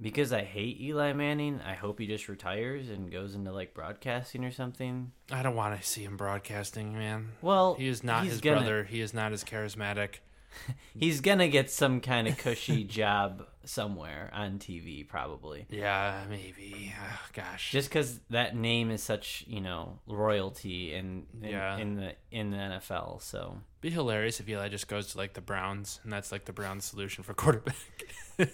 Because 0.00 0.32
I 0.32 0.42
hate 0.42 0.80
Eli 0.80 1.12
Manning, 1.14 1.60
I 1.66 1.74
hope 1.74 1.98
he 1.98 2.06
just 2.06 2.28
retires 2.28 2.90
and 2.90 3.10
goes 3.10 3.34
into 3.34 3.50
like 3.52 3.72
broadcasting 3.72 4.44
or 4.44 4.50
something. 4.50 5.12
I 5.32 5.42
don't 5.42 5.56
want 5.56 5.80
to 5.80 5.86
see 5.86 6.02
him 6.04 6.16
broadcasting, 6.18 6.92
man. 6.92 7.28
Well, 7.40 7.74
He 7.74 7.88
is 7.88 8.04
not 8.04 8.24
his 8.24 8.40
gonna- 8.42 8.58
brother. 8.58 8.84
He 8.84 9.00
is 9.00 9.14
not 9.14 9.32
as 9.32 9.42
charismatic. 9.42 10.16
He's 10.98 11.20
gonna 11.20 11.48
get 11.48 11.70
some 11.70 12.00
kind 12.00 12.28
of 12.28 12.36
cushy 12.38 12.84
job 13.00 13.46
somewhere 13.66 14.30
on 14.32 14.58
TV, 14.58 15.06
probably. 15.06 15.66
Yeah, 15.68 16.22
maybe. 16.30 16.94
Oh, 16.98 17.20
gosh. 17.32 17.70
Just 17.70 17.88
because 17.88 18.20
that 18.30 18.56
name 18.56 18.90
is 18.90 19.02
such, 19.02 19.44
you 19.46 19.60
know, 19.60 19.98
royalty 20.06 20.94
in 20.94 21.26
in, 21.42 21.50
Yeah. 21.50 21.76
in 21.76 21.96
the 21.96 22.14
in 22.30 22.50
the 22.50 22.56
NFL. 22.56 23.20
So 23.22 23.58
be 23.80 23.90
hilarious 23.90 24.40
if 24.40 24.48
Eli 24.48 24.68
just 24.68 24.88
goes 24.88 25.08
to 25.12 25.18
like 25.18 25.34
the 25.34 25.40
Browns, 25.40 26.00
and 26.04 26.12
that's 26.12 26.32
like 26.32 26.44
the 26.44 26.52
Browns' 26.52 26.84
solution 26.84 27.22
for 27.24 27.34
quarterback. 27.42 27.76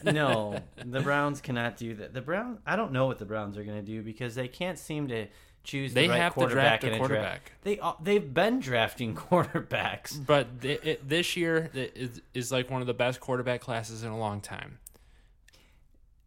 no, 0.05 0.59
the 0.85 1.01
Browns 1.01 1.41
cannot 1.41 1.77
do 1.77 1.95
that. 1.97 2.15
The 2.15 2.21
Brown, 2.23 2.59
I 2.67 2.77
don't 2.77 2.93
know 2.93 3.07
what 3.07 3.19
the 3.19 3.25
Browns 3.27 3.57
are 3.57 3.65
gonna 3.65 3.83
do 3.83 4.03
because 4.03 4.35
they 4.35 4.49
can't 4.49 4.79
seem 4.79 5.09
to 5.09 5.27
choose. 5.65 5.93
They 5.95 6.07
the 6.07 6.11
right 6.11 6.19
have 6.21 6.35
to 6.35 6.47
draft 6.49 6.85
a 6.85 6.97
quarterback. 6.99 7.53
They 7.63 7.81
they've 8.03 8.33
been 8.35 8.61
drafting 8.61 9.15
quarterbacks. 9.17 10.25
But 10.25 10.61
th- 10.61 10.81
it, 10.85 11.09
this 11.09 11.37
year 11.37 11.71
it 11.75 11.93
is, 11.97 12.21
is 12.35 12.53
like 12.53 12.71
one 12.71 12.81
of 12.81 12.87
the 12.87 12.95
best 12.95 13.21
quarterback 13.21 13.61
classes 13.61 14.03
in 14.05 14.11
a 14.11 14.19
long 14.19 14.41
time. 14.41 14.79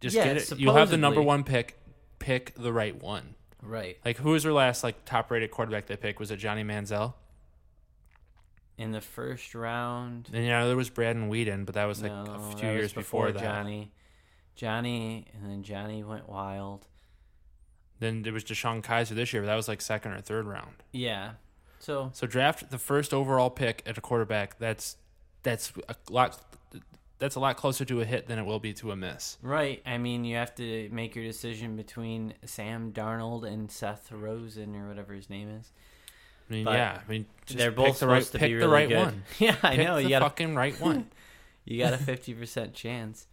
Just 0.05 0.15
Yeah, 0.15 0.25
get 0.25 0.37
it. 0.37 0.59
You 0.59 0.71
have 0.71 0.89
the 0.89 0.97
number 0.97 1.15
supposedly. 1.15 1.25
one 1.25 1.43
pick. 1.43 1.77
Pick 2.19 2.53
the 2.55 2.71
right 2.71 3.01
one. 3.01 3.35
Right 3.61 3.97
Like 4.05 4.17
who 4.17 4.29
was 4.31 4.43
their 4.43 4.53
last 4.53 4.83
like 4.83 5.03
top 5.05 5.31
rated 5.31 5.49
quarterback 5.51 5.87
they 5.87 5.95
picked? 5.97 6.19
Was 6.19 6.29
it 6.31 6.37
Johnny 6.37 6.63
Manziel? 6.63 7.13
in 8.77 8.91
the 8.91 9.01
first 9.01 9.55
round. 9.55 10.29
And 10.33 10.43
you 10.43 10.49
know 10.51 10.67
there 10.67 10.75
was 10.75 10.89
Brandon 10.89 11.29
Weeden, 11.31 11.65
but 11.65 11.75
that 11.75 11.85
was 11.85 12.01
like 12.01 12.11
no, 12.11 12.21
a 12.21 12.25
that 12.25 12.59
few 12.59 12.69
was 12.69 12.77
years 12.77 12.93
before, 12.93 13.31
that. 13.31 13.41
Johnny. 13.41 13.91
Johnny, 14.55 15.25
and 15.33 15.49
then 15.49 15.63
Johnny 15.63 16.03
went 16.03 16.29
wild. 16.29 16.87
Then 17.99 18.21
there 18.23 18.33
was 18.33 18.43
DeShone 18.43 18.83
Kizer 18.83 19.09
this 19.15 19.31
year, 19.33 19.41
but 19.41 19.47
that 19.47 19.55
was 19.55 19.67
like 19.67 19.81
second 19.81 20.11
or 20.13 20.21
third 20.21 20.45
round. 20.45 20.83
Yeah. 20.91 21.31
So 21.79 22.11
So 22.13 22.27
draft 22.27 22.69
the 22.69 22.77
first 22.77 23.13
overall 23.13 23.49
pick 23.49 23.81
at 23.85 23.97
a 23.97 24.01
quarterback. 24.01 24.59
That's 24.59 24.97
that's 25.43 25.71
a 25.87 25.95
lot. 26.09 26.39
That's 27.17 27.35
a 27.35 27.39
lot 27.39 27.55
closer 27.57 27.85
to 27.85 28.01
a 28.01 28.05
hit 28.05 28.27
than 28.27 28.39
it 28.39 28.45
will 28.45 28.59
be 28.59 28.73
to 28.73 28.91
a 28.91 28.95
miss. 28.95 29.37
right, 29.41 29.81
I 29.85 29.97
mean, 29.97 30.25
you 30.25 30.35
have 30.35 30.53
to 30.55 30.89
make 30.91 31.15
your 31.15 31.23
decision 31.23 31.75
between 31.77 32.33
Sam 32.45 32.91
Darnold 32.91 33.45
and 33.47 33.71
Seth 33.71 34.11
Rosen 34.11 34.75
or 34.75 34.87
whatever 34.89 35.13
his 35.13 35.29
name 35.29 35.49
is. 35.49 35.71
I 36.49 36.53
mean, 36.53 36.65
But 36.65 36.73
yeah. 36.73 36.99
I 37.07 37.09
mean, 37.11 37.25
They're 37.47 37.71
both 37.71 37.99
the 37.99 38.07
right, 38.07 38.17
supposed 38.21 38.31
to 38.33 38.39
pick 38.39 38.49
be 38.49 38.53
the 38.55 38.59
really 38.67 38.71
right 38.73 38.89
good. 38.89 38.97
one. 38.97 39.23
Yeah, 39.39 39.55
I 39.63 39.75
Pick 39.77 39.87
know. 39.87 39.95
the 39.95 40.03
You 40.03 40.09
got 40.09 40.21
a, 40.21 40.25
fucking 40.25 40.55
right 40.55 40.79
one. 40.81 41.07
you 41.65 41.79
got 41.81 41.93
a 41.93 41.97
fifty 41.97 42.33
percent 42.33 42.73
chance. 42.73 43.27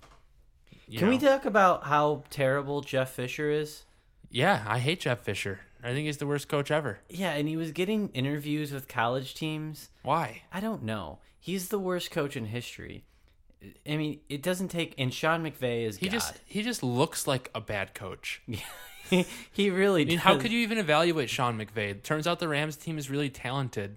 you 0.87 0.99
Can 1.01 1.09
we 1.09 1.19
talk 1.19 1.45
about 1.45 1.85
how 1.85 2.23
terrible 2.31 2.81
Jeff 2.83 3.11
Fisher 3.11 3.51
is? 3.51 3.83
Yeah, 4.31 4.65
I 4.67 4.79
hate 4.79 5.01
Jeff 5.01 5.21
Fisher. 5.21 5.61
I 5.85 5.89
think 5.93 6.07
he's 6.07 6.17
the 6.19 6.27
worst 6.29 6.49
coach 6.49 6.71
ever. 6.71 7.01
Yeah, 7.11 7.33
and 7.33 7.49
he 7.49 7.57
was 7.57 7.73
getting 7.73 8.09
interviews 8.11 8.73
with 8.73 8.87
college 8.89 9.35
teams. 9.35 9.91
Why? 10.05 10.43
I 10.53 10.61
don't 10.61 10.85
know. 10.85 11.19
He's 11.41 11.69
the 11.69 11.79
worst 11.81 12.11
coach 12.13 12.37
in 12.37 12.47
history. 12.47 13.05
I 13.89 13.97
mean, 13.97 14.21
it 14.29 14.43
doesn't 14.43 14.69
take. 14.69 14.95
And 14.99 15.13
Sean 15.13 15.43
McVay 15.45 15.85
is 15.87 15.97
He 15.99 16.07
God. 16.07 16.13
just 16.13 16.39
he 16.47 16.63
just 16.63 16.83
looks 16.83 17.27
like 17.27 17.51
a 17.55 17.61
bad 17.61 17.95
coach. 17.95 18.43
he, 19.11 19.27
he 19.53 19.71
really. 19.71 20.03
I 20.03 20.05
mean, 20.07 20.19
how 20.19 20.39
could 20.39 20.53
you 20.53 20.61
even 20.61 20.79
evaluate 20.79 21.29
Sean 21.31 21.59
McVay? 21.59 22.03
Turns 22.03 22.27
out 22.27 22.39
the 22.41 22.49
Rams 22.49 22.77
team 22.77 22.99
is 22.99 23.11
really 23.11 23.31
talented. 23.31 23.97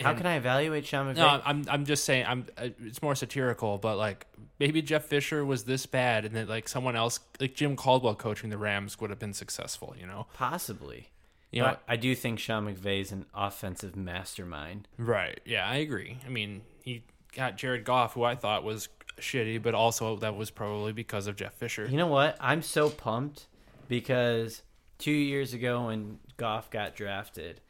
How 0.00 0.10
And- 0.10 0.18
can 0.18 0.26
I 0.26 0.36
evaluate 0.36 0.84
Sean 0.86 1.06
McVay? 1.06 1.16
No, 1.16 1.40
I'm 1.44 1.64
I'm 1.70 1.84
just 1.86 2.04
saying 2.04 2.26
I'm 2.28 2.46
uh, 2.58 2.68
it's 2.84 3.00
more 3.00 3.14
satirical, 3.14 3.78
but 3.78 3.96
like 3.96 4.26
maybe 4.58 4.82
Jeff 4.82 5.04
Fisher 5.06 5.44
was 5.44 5.64
this 5.64 5.86
bad, 5.86 6.24
and 6.26 6.34
that 6.36 6.48
like 6.48 6.68
someone 6.68 6.96
else, 6.96 7.18
like 7.40 7.54
Jim 7.54 7.76
Caldwell 7.76 8.14
coaching 8.14 8.50
the 8.50 8.58
Rams, 8.58 9.00
would 9.00 9.08
have 9.10 9.18
been 9.18 9.32
successful. 9.32 9.94
You 9.98 10.06
know, 10.06 10.26
Possibly. 10.34 11.08
you 11.50 11.62
know, 11.62 11.76
I 11.88 11.96
do 11.96 12.14
think 12.14 12.38
Sean 12.40 12.66
McVay 12.66 13.00
is 13.00 13.10
an 13.12 13.24
offensive 13.34 13.96
mastermind. 13.96 14.86
right? 14.98 15.40
Yeah, 15.46 15.66
I 15.66 15.76
agree. 15.76 16.18
I 16.26 16.28
mean, 16.28 16.60
he 16.82 17.02
got 17.36 17.56
Jared 17.56 17.84
Goff, 17.84 18.14
who 18.14 18.24
I 18.24 18.34
thought 18.34 18.64
was 18.64 18.88
shitty, 19.20 19.62
but 19.62 19.74
also 19.74 20.16
that 20.16 20.36
was 20.36 20.50
probably 20.50 20.92
because 20.92 21.26
of 21.26 21.36
Jeff 21.36 21.54
Fisher. 21.54 21.86
You 21.88 21.96
know 21.96 22.06
what? 22.08 22.36
I'm 22.40 22.62
so 22.62 22.90
pumped 22.90 23.46
because 23.88 24.62
two 24.98 25.10
years 25.12 25.52
ago 25.54 25.86
when 25.86 26.18
Goff 26.36 26.70
got 26.70 26.96
drafted, 26.96 27.60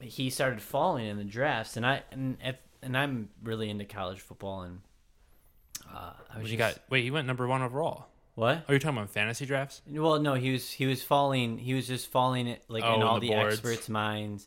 he 0.00 0.30
started 0.30 0.60
falling 0.62 1.06
in 1.06 1.16
the 1.18 1.24
drafts, 1.24 1.76
and 1.76 1.84
I 1.86 2.02
and 2.10 2.36
if, 2.42 2.56
and 2.82 2.96
I'm 2.96 3.28
really 3.42 3.68
into 3.70 3.84
college 3.84 4.20
football, 4.20 4.62
and 4.62 4.80
uh, 5.92 6.12
I 6.34 6.38
was 6.40 6.50
You 6.50 6.56
just- 6.58 6.76
got 6.78 6.84
wait, 6.90 7.02
he 7.04 7.10
went 7.10 7.26
number 7.26 7.46
one 7.46 7.62
overall. 7.62 8.06
what? 8.34 8.58
Are 8.58 8.64
you're 8.70 8.78
talking 8.78 8.98
about 8.98 9.10
fantasy 9.10 9.46
drafts? 9.46 9.80
Well, 9.86 10.18
no, 10.20 10.34
he 10.34 10.52
was 10.52 10.70
he 10.70 10.86
was 10.86 11.02
falling. 11.02 11.58
He 11.58 11.74
was 11.74 11.86
just 11.86 12.08
falling 12.10 12.46
it 12.48 12.64
like 12.68 12.84
Oh, 12.84 12.94
in 12.94 13.00
in 13.00 13.06
all 13.06 13.20
the 13.20 13.28
the, 13.28 13.34
experts' 13.34 13.88
minds. 13.88 14.46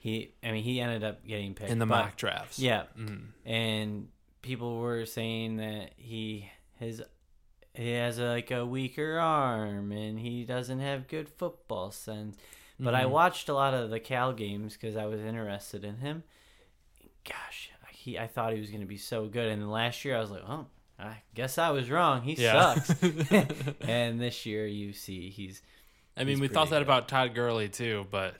He, 0.00 0.32
I 0.44 0.52
mean, 0.52 0.62
he 0.62 0.80
ended 0.80 1.02
up 1.02 1.26
getting 1.26 1.54
picked 1.54 1.70
In 1.70 1.78
the 1.80 1.86
but- 1.86 1.96
mock 2.04 2.16
drafts. 2.16 2.58
Yeah, 2.58 2.84
Mm. 2.96 3.26
and 3.44 4.08
people 4.42 4.78
were 4.78 5.04
saying 5.06 5.56
that 5.56 5.90
he 5.96 6.48
his 6.78 7.02
he 7.74 7.90
has 7.92 8.18
a, 8.18 8.26
like 8.26 8.50
a 8.50 8.64
weaker 8.64 9.18
arm 9.18 9.92
and 9.92 10.18
he 10.18 10.44
doesn't 10.44 10.80
have 10.80 11.08
good 11.08 11.28
football 11.28 11.90
sense. 11.90 12.36
But 12.80 12.94
I 12.94 13.04
Mhm. 13.04 13.10
watched 13.10 13.48
a 13.48 13.54
lot 13.54 13.74
of 13.74 13.90
the 13.90 13.98
Cal 14.00 14.32
games 14.32 14.74
because 14.74 14.96
I 14.96 15.06
was 15.06 15.20
interested 15.20 15.84
in 15.84 15.96
him. 15.98 16.22
Gosh, 17.24 17.70
he 17.90 18.18
I 18.18 18.26
thought 18.26 18.52
he 18.54 18.60
was 18.60 18.70
going 18.70 18.80
to 18.80 18.86
be 18.86 18.96
so 18.96 19.26
good, 19.26 19.48
and 19.48 19.70
last 19.70 20.04
year 20.04 20.16
I 20.16 20.20
was 20.20 20.30
like, 20.30 20.42
oh, 20.48 20.66
I 20.98 21.22
guess 21.34 21.58
I 21.58 21.70
was 21.70 21.90
wrong. 21.90 22.22
He 22.22 22.34
Yeah. 22.34 22.74
sucks. 22.74 23.02
and 23.82 24.20
this 24.20 24.46
year 24.46 24.66
you 24.66 24.92
see 24.92 25.30
he's. 25.30 25.62
I 26.16 26.20
mean, 26.20 26.28
He's 26.36 26.40
we 26.40 26.48
thought 26.48 26.70
that 26.70 26.76
good. 26.76 26.82
about 26.82 27.08
Todd 27.08 27.34
Gurley 27.34 27.68
too, 27.68 28.06
but 28.10 28.34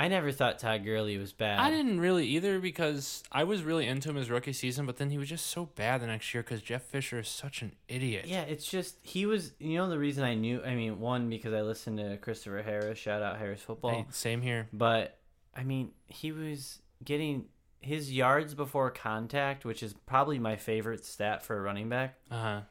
I 0.00 0.08
never 0.08 0.32
thought 0.32 0.58
Todd 0.58 0.82
Gurley 0.82 1.18
was 1.18 1.34
bad. 1.34 1.58
I 1.58 1.70
didn't 1.70 2.00
really 2.00 2.26
either 2.28 2.58
because 2.58 3.22
I 3.30 3.44
was 3.44 3.62
really 3.62 3.86
into 3.86 4.08
him 4.08 4.16
his 4.16 4.30
rookie 4.30 4.54
season, 4.54 4.86
but 4.86 4.96
then 4.96 5.10
he 5.10 5.18
was 5.18 5.28
just 5.28 5.48
so 5.48 5.66
bad 5.66 6.00
the 6.00 6.06
next 6.06 6.32
year 6.32 6.42
because 6.42 6.62
Jeff 6.62 6.84
Fisher 6.84 7.18
is 7.18 7.28
such 7.28 7.60
an 7.60 7.74
idiot. 7.86 8.24
Yeah, 8.26 8.40
it's 8.40 8.66
just 8.66 8.96
he 9.02 9.26
was. 9.26 9.52
You 9.58 9.76
know 9.76 9.90
the 9.90 9.98
reason 9.98 10.24
I 10.24 10.32
knew. 10.32 10.62
I 10.64 10.74
mean, 10.74 11.00
one 11.00 11.28
because 11.28 11.52
I 11.52 11.60
listened 11.60 11.98
to 11.98 12.16
Christopher 12.16 12.62
Harris. 12.62 12.98
Shout 12.98 13.20
out 13.20 13.36
Harris 13.36 13.60
football. 13.60 13.90
Hey, 13.90 14.06
same 14.08 14.40
here. 14.40 14.68
But 14.72 15.18
I 15.54 15.64
mean, 15.64 15.90
he 16.06 16.32
was 16.32 16.78
getting 17.04 17.48
his 17.80 18.10
yards 18.10 18.54
before 18.54 18.90
contact, 18.90 19.66
which 19.66 19.82
is 19.82 19.92
probably 20.06 20.38
my 20.38 20.56
favorite 20.56 21.04
stat 21.04 21.42
for 21.42 21.58
a 21.58 21.60
running 21.60 21.90
back. 21.90 22.14
Uh 22.30 22.62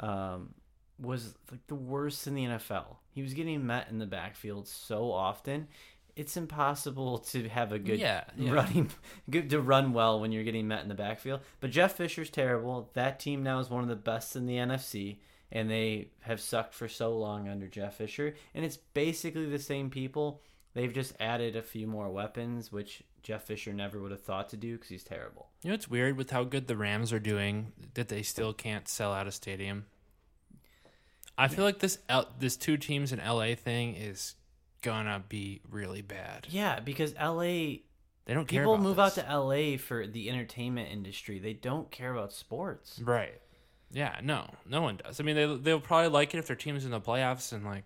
huh. 0.00 0.04
Um, 0.04 0.54
was 0.98 1.34
like 1.52 1.64
the 1.68 1.76
worst 1.76 2.26
in 2.26 2.34
the 2.34 2.44
NFL. 2.44 2.96
He 3.10 3.22
was 3.22 3.32
getting 3.32 3.64
met 3.64 3.88
in 3.90 3.98
the 3.98 4.06
backfield 4.06 4.66
so 4.66 5.12
often. 5.12 5.68
It's 6.16 6.36
impossible 6.36 7.18
to 7.18 7.48
have 7.48 7.72
a 7.72 7.78
good 7.78 7.98
Yeah, 7.98 8.24
yeah. 8.36 8.52
running, 8.52 8.90
good 9.30 9.50
to 9.50 9.60
run 9.60 9.92
well 9.92 10.20
when 10.20 10.30
you're 10.32 10.44
getting 10.44 10.68
met 10.68 10.82
in 10.82 10.88
the 10.88 10.94
backfield. 10.94 11.40
But 11.60 11.70
Jeff 11.70 11.96
Fisher's 11.96 12.30
terrible. 12.30 12.90
That 12.94 13.18
team 13.18 13.42
now 13.42 13.58
is 13.58 13.68
one 13.68 13.82
of 13.82 13.88
the 13.88 13.96
best 13.96 14.36
in 14.36 14.46
the 14.46 14.54
NFC, 14.56 15.18
and 15.50 15.68
they 15.68 16.10
have 16.20 16.40
sucked 16.40 16.74
for 16.74 16.86
so 16.88 17.16
long 17.18 17.48
under 17.48 17.66
Jeff 17.66 17.96
Fisher. 17.96 18.34
And 18.54 18.64
it's 18.64 18.76
basically 18.76 19.46
the 19.46 19.58
same 19.58 19.90
people. 19.90 20.40
They've 20.74 20.92
just 20.92 21.14
added 21.18 21.56
a 21.56 21.62
few 21.62 21.86
more 21.86 22.10
weapons, 22.10 22.70
which 22.70 23.02
Jeff 23.22 23.44
Fisher 23.44 23.72
never 23.72 24.00
would 24.00 24.10
have 24.10 24.22
thought 24.22 24.48
to 24.50 24.56
do 24.56 24.74
because 24.74 24.88
he's 24.90 25.04
terrible. 25.04 25.48
You 25.62 25.68
know, 25.70 25.74
it's 25.74 25.88
weird 25.88 26.16
with 26.16 26.30
how 26.30 26.44
good 26.44 26.66
the 26.68 26.76
Rams 26.76 27.12
are 27.12 27.18
doing 27.20 27.72
that 27.94 28.08
they 28.08 28.22
still 28.22 28.52
can't 28.52 28.86
sell 28.88 29.12
out 29.12 29.26
a 29.26 29.32
stadium. 29.32 29.86
I 31.36 31.48
feel 31.48 31.64
like 31.64 31.80
this 31.80 31.98
L- 32.08 32.32
this 32.38 32.56
two 32.56 32.76
teams 32.76 33.12
in 33.12 33.18
LA 33.18 33.54
thing 33.56 33.94
is 33.96 34.36
gonna 34.84 35.24
be 35.28 35.60
really 35.70 36.02
bad. 36.02 36.46
Yeah, 36.50 36.78
because 36.80 37.14
LA 37.14 37.42
They 38.26 38.34
don't 38.34 38.46
care. 38.46 38.62
people 38.62 38.78
move 38.78 38.96
this. 38.96 39.18
out 39.18 39.24
to 39.26 39.36
LA 39.38 39.76
for 39.78 40.06
the 40.06 40.30
entertainment 40.30 40.90
industry. 40.92 41.38
They 41.40 41.54
don't 41.54 41.90
care 41.90 42.12
about 42.12 42.32
sports. 42.32 43.00
right. 43.02 43.40
Yeah, 43.90 44.18
no, 44.22 44.50
no 44.68 44.80
one 44.82 44.96
does. 44.96 45.20
I 45.20 45.22
mean, 45.22 45.36
they 45.36 45.46
they'll 45.56 45.78
probably 45.80 46.08
like 46.08 46.34
it 46.34 46.38
if 46.38 46.46
their 46.48 46.56
team's 46.56 46.84
in 46.84 46.90
the 46.90 47.00
playoffs 47.00 47.52
and 47.52 47.64
like, 47.64 47.84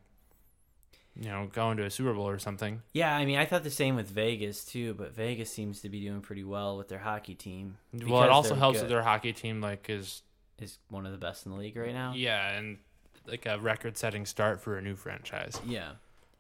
you 1.15 1.29
know, 1.29 1.49
going 1.53 1.77
to 1.79 1.85
a 1.85 1.91
Super 1.91 2.15
Bowl 2.15 2.29
or 2.29 2.39
something. 2.39 2.81
Yeah, 2.95 3.15
I 3.15 3.25
mean, 3.27 3.37
I 3.39 3.45
thought 3.45 3.63
the 3.63 3.71
same 3.71 3.95
with 3.97 4.09
Vegas 4.11 4.65
too, 4.65 4.95
but 4.95 5.13
Vegas 5.15 5.51
seems 5.53 5.81
to 5.83 5.89
be 5.91 6.01
doing 6.01 6.21
pretty 6.23 6.45
well 6.45 6.77
with 6.79 6.89
their 6.89 7.01
hockey 7.01 7.35
team. 7.35 7.77
well, 7.93 8.23
it 8.23 8.31
also 8.31 8.55
helps 8.55 8.79
good. 8.79 8.85
that 8.85 8.89
their 8.89 9.03
hockey 9.03 9.33
team 9.33 9.61
like 9.61 9.91
is 9.91 10.23
is 10.59 10.79
one 10.89 11.05
of 11.07 11.13
the 11.13 11.19
best 11.19 11.45
in 11.45 11.53
the 11.53 11.59
league 11.59 11.77
right 11.77 11.93
now. 11.93 12.13
yeah, 12.17 12.57
and 12.57 12.79
like 13.27 13.45
a 13.45 13.59
record-setting 13.59 14.25
start 14.25 14.61
for 14.63 14.79
a 14.79 14.83
new 14.83 14.97
franchise. 14.97 15.61
Yeah. 15.67 15.91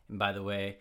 And 0.08 0.18
by 0.18 0.32
the 0.32 0.42
way, 0.42 0.78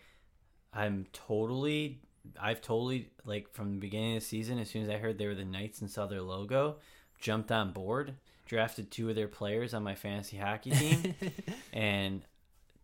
I'm 0.72 1.06
totally 1.12 2.00
I've 2.40 2.60
totally 2.60 3.10
like 3.24 3.52
from 3.52 3.72
the 3.74 3.80
beginning 3.80 4.16
of 4.16 4.22
the 4.22 4.26
season, 4.26 4.58
as 4.58 4.68
soon 4.70 4.82
as 4.82 4.88
I 4.88 4.98
heard 4.98 5.18
they 5.18 5.26
were 5.26 5.34
the 5.34 5.44
Knights 5.44 5.80
and 5.80 5.90
saw 5.90 6.06
their 6.06 6.22
logo, 6.22 6.76
jumped 7.20 7.50
on 7.52 7.72
board, 7.72 8.14
drafted 8.46 8.90
two 8.90 9.08
of 9.08 9.14
their 9.14 9.28
players 9.28 9.74
on 9.74 9.82
my 9.82 9.94
fantasy 9.94 10.36
hockey 10.36 10.70
team, 10.70 11.14
and 11.72 12.22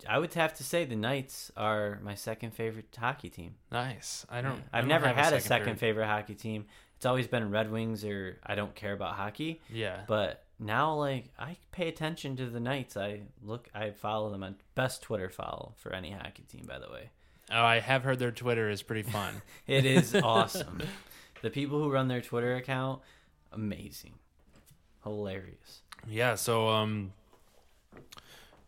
I 0.09 0.19
would 0.19 0.33
have 0.35 0.55
to 0.55 0.65
say 0.65 0.85
the 0.85 0.97
Knights 0.97 1.51
are 1.57 1.99
my 2.03 2.15
second 2.15 2.53
favorite 2.53 2.95
hockey 2.99 3.31
team. 3.31 3.55
Nice. 3.71 4.27
I 4.31 4.41
don't. 4.41 4.63
I 4.73 4.79
I've 4.79 4.85
don't 4.85 4.89
never 4.89 5.09
had 5.09 5.33
a 5.33 5.41
second, 5.41 5.65
favorite. 5.65 5.79
favorite 5.81 6.07
hockey 6.07 6.35
team. 6.35 6.67
It's 6.97 7.07
always 7.07 7.27
been 7.27 7.51
Red 7.51 7.71
Wings 7.71 8.05
or 8.05 8.39
I 8.45 8.55
don't 8.55 8.75
care 8.75 8.93
about 8.93 9.15
hockey. 9.15 9.61
Yeah. 9.71 10.03
But 10.07 10.44
now, 10.59 10.95
like, 10.95 11.27
I 11.39 11.57
pay 11.73 11.89
attention 11.89 12.37
to 12.37 12.47
the 12.47 12.61
Knights. 12.61 12.97
I 12.97 13.23
look, 13.43 13.69
I 13.75 13.91
follow 13.91 14.31
them 14.31 14.43
on 14.45 14.57
best 14.75 15.03
Twitter 15.03 15.29
follow 15.29 15.75
for 15.77 15.93
any 15.93 16.11
hockey 16.13 16.45
team, 16.45 16.65
by 16.67 16.79
the 16.79 16.91
way. 16.91 17.11
Oh, 17.53 17.63
I 17.63 17.81
have 17.81 18.05
heard 18.05 18.19
their 18.19 18.31
Twitter 18.31 18.71
is 18.71 18.83
pretty 18.83 19.03
fun. 19.03 19.43
It 19.67 19.85
is 19.87 20.15
awesome. 20.15 20.83
The 21.43 21.51
people 21.51 21.79
who 21.79 21.91
run 21.91 22.09
their 22.09 22.23
Twitter 22.23 22.57
account, 22.57 23.03
amazing, 23.53 24.15
hilarious. 25.03 25.83
yeah. 26.09 26.37
So 26.37 26.69
um, 26.71 27.13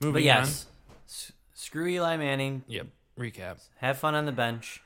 moving 0.01 0.13
But 0.13 0.23
yes, 0.25 0.67
s- 1.07 1.33
screw 1.55 1.87
Eli 1.89 2.19
Manning. 2.19 2.65
Yep. 2.69 2.89
Recap. 3.19 3.67
Have 3.77 3.97
fun 3.97 4.15
on 4.15 4.27
the 4.27 4.33
bench. 4.33 4.83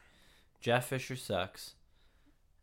Jeff 0.61 0.87
Fisher 0.87 1.17
sucks, 1.17 1.75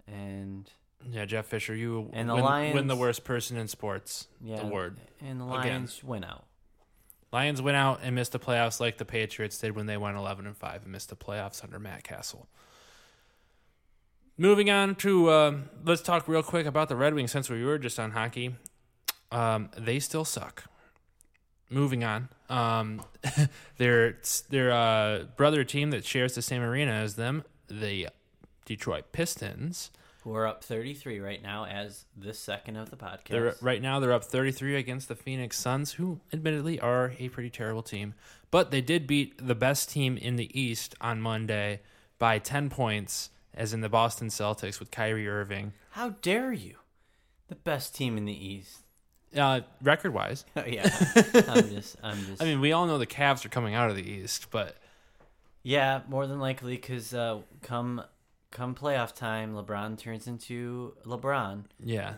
and 0.07 0.71
Yeah, 1.09 1.25
Jeff 1.25 1.45
Fisher, 1.45 1.75
you 1.75 2.09
And 2.13 2.29
the 2.29 2.35
win, 2.35 2.73
win 2.75 2.87
the 2.87 2.95
worst 2.95 3.23
person 3.23 3.57
in 3.57 3.67
sports. 3.67 4.27
yeah, 4.43 4.57
The 4.61 4.65
word. 4.67 4.97
and 5.21 5.39
the 5.39 5.45
Again. 5.45 5.59
Lions 5.59 6.03
win 6.03 6.23
out. 6.23 6.45
Lions 7.31 7.61
went 7.61 7.77
out 7.77 7.99
and 8.03 8.15
missed 8.15 8.31
the 8.31 8.39
playoffs 8.39 8.79
like 8.79 8.97
the 8.97 9.05
Patriots 9.05 9.57
did 9.57 9.75
when 9.75 9.85
they 9.85 9.97
went 9.97 10.17
11 10.17 10.45
and 10.47 10.55
5 10.57 10.83
and 10.83 10.91
missed 10.91 11.09
the 11.09 11.15
playoffs 11.15 11.63
under 11.63 11.77
Matt 11.79 12.03
Cassel. 12.03 12.47
Moving 14.37 14.69
on 14.69 14.95
to 14.95 15.31
um, 15.31 15.69
let's 15.83 16.01
talk 16.01 16.27
real 16.27 16.43
quick 16.43 16.65
about 16.65 16.89
the 16.89 16.95
Red 16.95 17.13
Wings 17.15 17.31
since 17.31 17.49
we 17.49 17.63
were 17.63 17.77
just 17.79 17.99
on 17.99 18.11
hockey. 18.11 18.55
Um, 19.31 19.69
they 19.77 19.99
still 19.99 20.25
suck. 20.25 20.65
Moving 21.69 22.03
on, 22.05 22.29
um, 22.49 23.01
their 23.77 24.17
their 24.49 24.71
uh, 24.71 25.23
brother 25.35 25.63
team 25.65 25.89
that 25.91 26.05
shares 26.05 26.33
the 26.33 26.41
same 26.41 26.61
arena 26.61 26.91
as 26.93 27.15
them, 27.15 27.43
the 27.67 28.07
Detroit 28.65 29.11
Pistons. 29.11 29.91
Who 30.27 30.35
are 30.35 30.45
up 30.45 30.61
33 30.61 31.21
right 31.21 31.41
now 31.41 31.65
as 31.67 32.03
this 32.17 32.37
second 32.37 32.75
of 32.75 32.89
the 32.89 32.97
podcast. 32.97 33.29
They're 33.29 33.55
right 33.61 33.81
now 33.81 34.01
they're 34.01 34.11
up 34.11 34.25
33 34.25 34.75
against 34.75 35.07
the 35.07 35.15
Phoenix 35.15 35.57
Suns, 35.57 35.93
who 35.93 36.19
admittedly 36.33 36.81
are 36.81 37.13
a 37.17 37.29
pretty 37.29 37.49
terrible 37.49 37.81
team, 37.81 38.13
but 38.51 38.69
they 38.69 38.81
did 38.81 39.07
beat 39.07 39.47
the 39.47 39.55
best 39.55 39.89
team 39.89 40.17
in 40.17 40.35
the 40.35 40.59
East 40.59 40.95
on 40.99 41.21
Monday 41.21 41.79
by 42.19 42.39
10 42.39 42.69
points, 42.69 43.29
as 43.53 43.71
in 43.71 43.79
the 43.79 43.87
Boston 43.87 44.27
Celtics 44.27 44.81
with 44.81 44.91
Kyrie 44.91 45.29
Irving. 45.29 45.71
How 45.91 46.09
dare 46.09 46.51
you? 46.51 46.75
The 47.47 47.55
best 47.55 47.95
team 47.95 48.17
in 48.17 48.25
the 48.25 48.33
East. 48.47 48.79
Uh, 49.33 49.61
record 49.81 50.13
wise, 50.13 50.43
yeah, 50.67 50.89
I'm 51.47 51.69
just, 51.69 51.95
I'm 52.03 52.25
just. 52.25 52.43
I 52.43 52.45
mean, 52.45 52.59
we 52.59 52.73
all 52.73 52.85
know 52.85 52.97
the 52.97 53.07
Cavs 53.07 53.45
are 53.45 53.49
coming 53.49 53.75
out 53.75 53.89
of 53.89 53.95
the 53.95 54.05
East, 54.05 54.47
but 54.51 54.75
yeah, 55.63 56.01
more 56.09 56.27
than 56.27 56.41
likely, 56.41 56.75
because 56.75 57.13
uh, 57.13 57.39
come, 57.61 58.03
come 58.51 58.73
playoff 58.75 59.13
time, 59.15 59.53
LeBron 59.53 59.97
turns 59.97 60.27
into 60.27 60.95
LeBron. 61.05 61.63
yeah. 61.79 62.13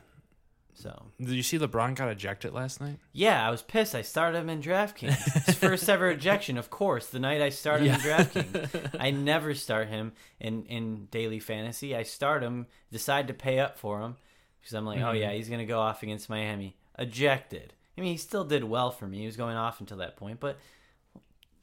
So 0.76 1.08
Did 1.20 1.32
you 1.32 1.44
see 1.44 1.60
LeBron 1.60 1.96
got 1.96 2.08
ejected 2.08 2.54
last 2.54 2.80
night? 2.80 3.00
yeah, 3.12 3.46
I 3.46 3.52
was 3.52 3.62
pissed. 3.62 3.94
I 3.96 4.02
started 4.02 4.38
him 4.40 4.50
in 4.50 4.62
DraftKings. 4.62 5.46
His 5.46 5.56
first 5.58 5.90
ever 5.90 6.10
ejection, 6.10 6.58
of 6.58 6.70
course. 6.70 7.08
The 7.08 7.20
night 7.20 7.42
I 7.42 7.50
started 7.50 7.88
him 7.88 7.96
in 7.96 8.00
DraftKings, 8.00 8.96
I 8.98 9.12
never 9.32 9.54
start 9.56 9.90
him 9.90 10.14
in 10.40 10.64
in 10.68 11.08
daily 11.12 11.40
fantasy. 11.42 11.94
I 11.94 12.04
start 12.04 12.44
him, 12.44 12.68
decide 12.94 13.28
to 13.28 13.34
pay 13.34 13.60
up 13.60 13.78
for 13.78 14.00
him 14.00 14.16
because 14.62 14.74
I'm 14.74 14.86
like, 14.86 15.02
oh 15.02 15.12
Mhm. 15.12 15.20
yeah, 15.20 15.32
he's 15.34 15.50
gonna 15.50 15.66
go 15.66 15.82
off 15.82 16.02
against 16.02 16.30
Miami. 16.30 16.78
Ejected. 16.98 17.74
I 17.98 18.02
mean, 18.02 18.12
he 18.14 18.18
still 18.18 18.46
did 18.46 18.64
well 18.64 18.92
for 18.92 19.06
me. 19.06 19.20
He 19.20 19.26
was 19.26 19.36
going 19.36 19.58
off 19.58 19.82
until 19.82 19.98
that 19.98 20.16
point, 20.16 20.40
but 20.40 20.58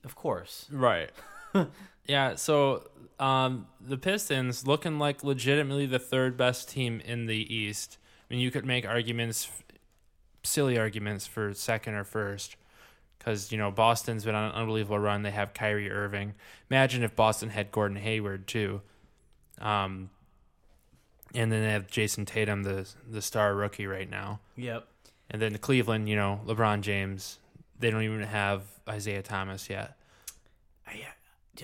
of 0.04 0.14
course, 0.14 0.66
Right. 0.70 1.08
yeah, 2.06 2.34
so 2.34 2.88
um, 3.18 3.66
the 3.80 3.96
Pistons 3.96 4.66
looking 4.66 4.98
like 4.98 5.24
legitimately 5.24 5.86
the 5.86 5.98
third 5.98 6.36
best 6.36 6.68
team 6.68 7.00
in 7.04 7.26
the 7.26 7.54
East. 7.54 7.98
I 8.28 8.34
mean, 8.34 8.42
you 8.42 8.50
could 8.50 8.64
make 8.64 8.86
arguments, 8.86 9.50
silly 10.42 10.78
arguments 10.78 11.26
for 11.26 11.54
second 11.54 11.94
or 11.94 12.04
first, 12.04 12.56
because 13.18 13.52
you 13.52 13.58
know 13.58 13.70
Boston's 13.70 14.24
been 14.24 14.34
on 14.34 14.50
an 14.50 14.52
unbelievable 14.52 14.98
run. 14.98 15.22
They 15.22 15.30
have 15.30 15.54
Kyrie 15.54 15.90
Irving. 15.90 16.34
Imagine 16.70 17.02
if 17.02 17.16
Boston 17.16 17.50
had 17.50 17.72
Gordon 17.72 17.96
Hayward 17.96 18.46
too. 18.46 18.82
Um, 19.60 20.10
and 21.34 21.50
then 21.50 21.62
they 21.62 21.70
have 21.70 21.86
Jayson 21.86 22.26
Tatum, 22.26 22.62
the 22.62 22.88
the 23.08 23.22
star 23.22 23.54
rookie 23.54 23.86
right 23.86 24.08
now. 24.08 24.40
yep. 24.56 24.86
And 25.28 25.42
then 25.42 25.58
Cleveland, 25.58 26.08
you 26.08 26.14
know, 26.14 26.40
LeBron 26.46 26.82
James. 26.82 27.38
They 27.78 27.90
don't 27.90 28.02
even 28.02 28.22
have 28.22 28.62
Isaiah 28.88 29.22
Thomas 29.22 29.68
yet. 29.68 29.96
I, 30.86 31.04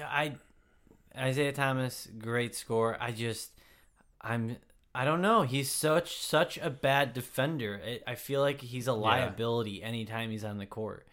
I 0.00 0.36
Isaiah 1.16 1.52
Thomas, 1.52 2.08
great 2.18 2.54
score. 2.54 2.96
I 3.00 3.12
just, 3.12 3.50
I'm, 4.20 4.56
I 4.94 5.04
don't 5.04 5.22
know. 5.22 5.42
He's 5.42 5.70
such 5.70 6.18
such 6.18 6.58
a 6.58 6.70
bad 6.70 7.12
defender. 7.12 7.80
I, 7.84 8.12
I 8.12 8.14
feel 8.14 8.40
like 8.40 8.60
he's 8.60 8.86
a 8.86 8.92
liability 8.92 9.82
anytime 9.82 10.30
he's 10.30 10.44
on 10.44 10.58
the 10.58 10.66
court. 10.66 11.06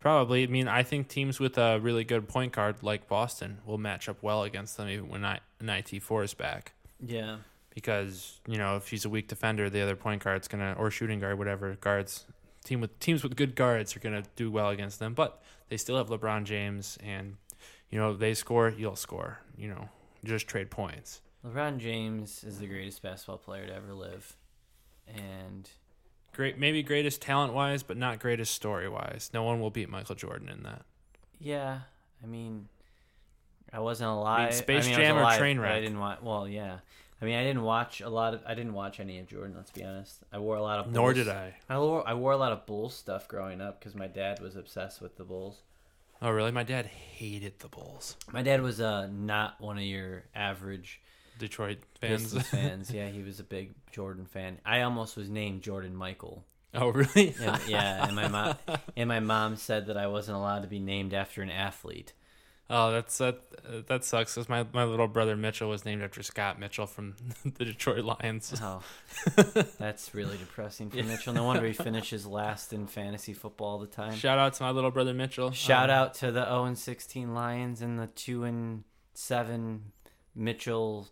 Probably. 0.00 0.42
I 0.42 0.46
mean, 0.46 0.66
I 0.66 0.82
think 0.82 1.08
teams 1.08 1.38
with 1.38 1.56
a 1.58 1.78
really 1.78 2.02
good 2.02 2.28
point 2.28 2.52
guard 2.52 2.82
like 2.82 3.08
Boston 3.08 3.58
will 3.64 3.78
match 3.78 4.08
up 4.08 4.20
well 4.20 4.42
against 4.42 4.76
them 4.76 4.88
even 4.88 5.08
when 5.08 5.24
I, 5.24 5.38
an 5.60 5.68
IT 5.68 6.02
four 6.02 6.24
is 6.24 6.34
back. 6.34 6.72
Yeah. 7.00 7.36
Because 7.72 8.40
you 8.46 8.58
know, 8.58 8.76
if 8.76 8.88
he's 8.88 9.04
a 9.04 9.08
weak 9.08 9.28
defender, 9.28 9.70
the 9.70 9.80
other 9.80 9.96
point 9.96 10.24
guard's 10.24 10.48
gonna 10.48 10.74
or 10.78 10.90
shooting 10.90 11.20
guard, 11.20 11.38
whatever 11.38 11.76
guards 11.80 12.24
team 12.64 12.80
with 12.80 12.98
teams 13.00 13.22
with 13.22 13.36
good 13.36 13.54
guards 13.54 13.96
are 13.96 14.00
gonna 14.00 14.24
do 14.36 14.50
well 14.50 14.68
against 14.70 14.98
them. 14.98 15.14
But 15.14 15.42
they 15.68 15.76
still 15.76 15.96
have 15.96 16.08
LeBron 16.08 16.44
James, 16.44 16.98
and 17.02 17.36
you 17.92 17.98
know 18.00 18.14
they 18.16 18.34
score, 18.34 18.70
you'll 18.76 18.96
score. 18.96 19.38
You 19.56 19.68
know, 19.68 19.88
just 20.24 20.48
trade 20.48 20.70
points. 20.70 21.20
LeBron 21.46 21.78
James 21.78 22.42
is 22.42 22.58
the 22.58 22.66
greatest 22.66 23.02
basketball 23.02 23.38
player 23.38 23.66
to 23.66 23.74
ever 23.74 23.92
live, 23.92 24.36
and 25.06 25.68
Great, 26.34 26.58
maybe 26.58 26.82
greatest 26.82 27.20
talent 27.20 27.52
wise, 27.52 27.82
but 27.82 27.98
not 27.98 28.18
greatest 28.18 28.54
story 28.54 28.88
wise. 28.88 29.30
No 29.34 29.42
one 29.42 29.60
will 29.60 29.70
beat 29.70 29.90
Michael 29.90 30.14
Jordan 30.14 30.48
in 30.48 30.62
that. 30.62 30.82
yeah, 31.38 31.80
I 32.22 32.26
mean, 32.26 32.68
I 33.70 33.80
wasn't 33.80 34.10
alive. 34.10 34.54
Space 34.54 34.86
I 34.86 34.88
mean, 34.88 34.94
I 34.94 34.98
was 34.98 35.06
Jam 35.06 35.16
or 35.16 35.20
alive, 35.20 35.38
but 35.38 35.44
Trainwreck? 35.44 35.70
I 35.70 35.80
didn't 35.80 35.98
watch. 35.98 36.18
Well, 36.22 36.48
yeah. 36.48 36.78
I 37.20 37.24
mean, 37.24 37.36
I 37.36 37.44
didn't 37.44 37.62
watch 37.62 38.00
a 38.00 38.08
lot 38.08 38.32
of. 38.32 38.42
I 38.46 38.54
didn't 38.54 38.72
watch 38.72 38.98
any 38.98 39.18
of 39.18 39.26
Jordan. 39.26 39.54
Let's 39.54 39.70
be 39.70 39.84
honest. 39.84 40.22
I 40.32 40.38
wore 40.38 40.56
a 40.56 40.62
lot 40.62 40.78
of. 40.78 40.90
Nor 40.90 41.12
did 41.12 41.28
I. 41.28 41.54
I 41.68 41.78
wore 41.78 42.08
I 42.08 42.14
wore 42.14 42.32
a 42.32 42.36
lot 42.36 42.52
of 42.52 42.64
Bulls 42.66 42.94
stuff 42.94 43.28
growing 43.28 43.60
up 43.60 43.78
because 43.78 43.94
my 43.94 44.06
dad 44.06 44.40
was 44.40 44.56
obsessed 44.56 45.02
with 45.02 45.16
the 45.16 45.24
Bulls. 45.24 45.62
Oh, 46.22 46.30
really? 46.30 46.52
My 46.52 46.62
dad 46.62 46.86
hated 46.86 47.58
the 47.58 47.68
Bulls. 47.68 48.16
My 48.32 48.42
dad 48.42 48.62
was 48.62 48.80
uh 48.80 49.08
not 49.08 49.60
one 49.60 49.76
of 49.76 49.84
your 49.84 50.22
average 50.34 51.00
Detroit 51.38 51.78
fans. 52.00 52.22
Pistons 52.22 52.46
fans. 52.48 52.90
Yeah, 52.92 53.08
he 53.08 53.22
was 53.22 53.40
a 53.40 53.44
big 53.44 53.74
Jordan 53.90 54.26
fan. 54.26 54.58
I 54.64 54.82
almost 54.82 55.16
was 55.16 55.28
named 55.28 55.62
Jordan 55.62 55.96
Michael. 55.96 56.44
oh, 56.74 56.88
really? 56.88 57.34
And, 57.40 57.60
yeah, 57.66 58.06
and 58.06 58.14
my 58.14 58.28
mom 58.28 58.54
and 58.96 59.08
my 59.08 59.18
mom 59.20 59.56
said 59.56 59.86
that 59.86 59.96
I 59.96 60.06
wasn't 60.06 60.36
allowed 60.36 60.62
to 60.62 60.68
be 60.68 60.78
named 60.78 61.12
after 61.12 61.42
an 61.42 61.50
athlete. 61.50 62.12
Oh, 62.74 62.90
that's 62.90 63.18
that. 63.18 63.38
That 63.86 64.02
sucks. 64.04 64.34
Cause 64.34 64.48
my 64.48 64.66
my 64.72 64.84
little 64.84 65.06
brother 65.06 65.36
Mitchell 65.36 65.68
was 65.68 65.84
named 65.84 66.02
after 66.02 66.22
Scott 66.22 66.58
Mitchell 66.58 66.86
from 66.86 67.14
the 67.44 67.64
Detroit 67.66 68.04
Lions. 68.04 68.58
Oh, 68.62 68.82
that's 69.78 70.14
really 70.14 70.36
depressing 70.38 70.90
for 70.90 71.02
Mitchell. 71.02 71.34
No 71.34 71.44
wonder 71.44 71.66
he 71.66 71.72
finishes 71.88 72.26
last 72.26 72.72
in 72.72 72.86
fantasy 72.86 73.34
football 73.34 73.68
all 73.72 73.78
the 73.78 73.86
time. 73.86 74.14
Shout 74.14 74.38
out 74.38 74.54
to 74.54 74.62
my 74.62 74.70
little 74.70 74.90
brother 74.90 75.12
Mitchell. 75.14 75.50
Shout 75.52 75.90
Um, 75.90 75.96
out 75.96 76.14
to 76.14 76.32
the 76.32 76.44
0 76.44 76.64
and 76.64 76.78
16 76.78 77.34
Lions 77.34 77.82
and 77.82 77.98
the 77.98 78.06
2 78.08 78.44
and 78.44 78.84
7 79.14 79.92
Mitchell 80.34 81.08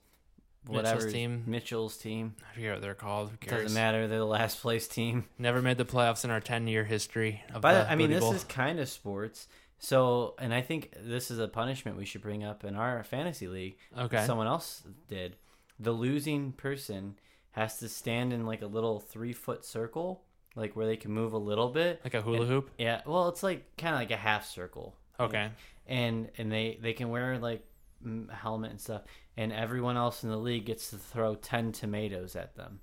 whatever 0.66 0.96
Mitchell's 0.96 1.12
team. 1.12 1.44
Mitchell's 1.46 1.96
team. 1.96 2.34
I 2.50 2.54
forget 2.54 2.72
what 2.72 2.82
they're 2.82 2.94
called. 2.94 3.30
Who 3.30 3.36
cares? 3.36 3.62
Doesn't 3.64 3.74
matter. 3.74 4.08
They're 4.08 4.18
the 4.18 4.24
last 4.24 4.60
place 4.60 4.88
team. 4.88 5.26
Never 5.38 5.62
made 5.62 5.78
the 5.78 5.84
playoffs 5.84 6.24
in 6.24 6.30
our 6.30 6.40
ten 6.40 6.66
year 6.66 6.84
history. 6.84 7.42
Of 7.54 7.62
But 7.62 7.84
the 7.84 7.90
I 7.92 7.96
mean, 7.96 8.10
this 8.10 8.24
is 8.24 8.44
kind 8.44 8.78
of 8.80 8.88
sports. 8.88 9.46
So, 9.82 10.34
and 10.38 10.52
I 10.54 10.60
think 10.60 10.92
this 11.02 11.30
is 11.30 11.38
a 11.38 11.48
punishment 11.48 11.96
we 11.96 12.04
should 12.04 12.20
bring 12.20 12.44
up 12.44 12.64
in 12.64 12.76
our 12.76 13.02
fantasy 13.02 13.48
league. 13.48 13.76
okay. 13.98 14.24
Someone 14.26 14.46
else 14.46 14.82
did. 15.08 15.36
The 15.78 15.92
losing 15.92 16.52
person 16.52 17.16
has 17.52 17.78
to 17.78 17.88
stand 17.88 18.32
in 18.32 18.44
like 18.46 18.60
a 18.62 18.66
little 18.66 19.00
three 19.00 19.32
foot 19.32 19.64
circle, 19.64 20.22
like 20.54 20.76
where 20.76 20.84
they 20.86 20.96
can 20.98 21.10
move 21.12 21.32
a 21.32 21.38
little 21.38 21.70
bit. 21.70 22.00
like 22.04 22.12
a 22.14 22.20
hula 22.22 22.42
and- 22.42 22.48
hoop. 22.48 22.70
Yeah, 22.78 23.00
well, 23.06 23.28
it's 23.28 23.42
like 23.42 23.74
kind 23.78 23.94
of 23.94 24.00
like 24.00 24.10
a 24.10 24.16
half 24.16 24.46
circle. 24.46 24.94
Okay. 25.18 25.48
and 25.86 26.30
and 26.38 26.52
they 26.52 26.78
they 26.80 26.92
can 26.92 27.08
wear 27.10 27.38
like 27.38 27.64
a 28.06 28.34
helmet 28.34 28.70
and 28.70 28.80
stuff 28.80 29.02
and 29.36 29.52
everyone 29.52 29.96
else 29.98 30.24
in 30.24 30.30
the 30.30 30.36
league 30.36 30.64
gets 30.64 30.88
to 30.90 30.96
throw 30.96 31.34
10 31.34 31.72
tomatoes 31.72 32.34
at 32.36 32.54
them 32.56 32.80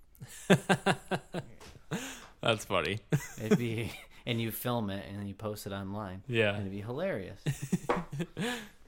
That's 2.42 2.66
funny. 2.66 3.00
it'd 3.44 3.58
be 3.58 3.92
and 4.28 4.40
you 4.40 4.52
film 4.52 4.90
it 4.92 5.04
and 5.10 5.18
then 5.20 5.28
you 5.28 5.34
post 5.34 5.66
it 5.66 5.72
online 5.74 6.22
Yeah. 6.28 6.50
and 6.54 6.60
it'd 6.62 6.72
be 6.72 6.82
hilarious 6.82 7.40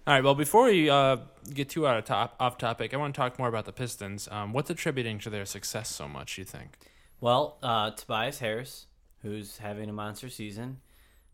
All 0.08 0.15
right. 0.15 0.23
Well, 0.23 0.34
before 0.34 0.63
we 0.65 0.89
uh, 0.89 1.17
get 1.54 1.69
too 1.69 1.86
out 1.88 1.97
of 1.97 2.06
top 2.06 2.36
off 2.39 2.58
topic, 2.58 2.93
I 2.95 2.97
want 2.97 3.13
to 3.13 3.17
talk 3.19 3.38
more 3.38 3.47
about 3.47 3.65
the 3.65 3.71
Pistons. 3.71 4.28
Um, 4.32 4.54
what's 4.54 4.69
attributing 4.71 5.19
to 5.19 5.30
their 5.30 5.45
success 5.45 5.88
so 5.89 6.08
much? 6.08 6.38
You 6.38 6.45
think? 6.45 6.78
well 7.21 7.58
uh 7.62 7.91
tobias 7.91 8.39
harris 8.39 8.88
who's 9.23 9.58
having 9.58 9.89
a 9.89 9.93
monster 9.93 10.30
season 10.30 10.78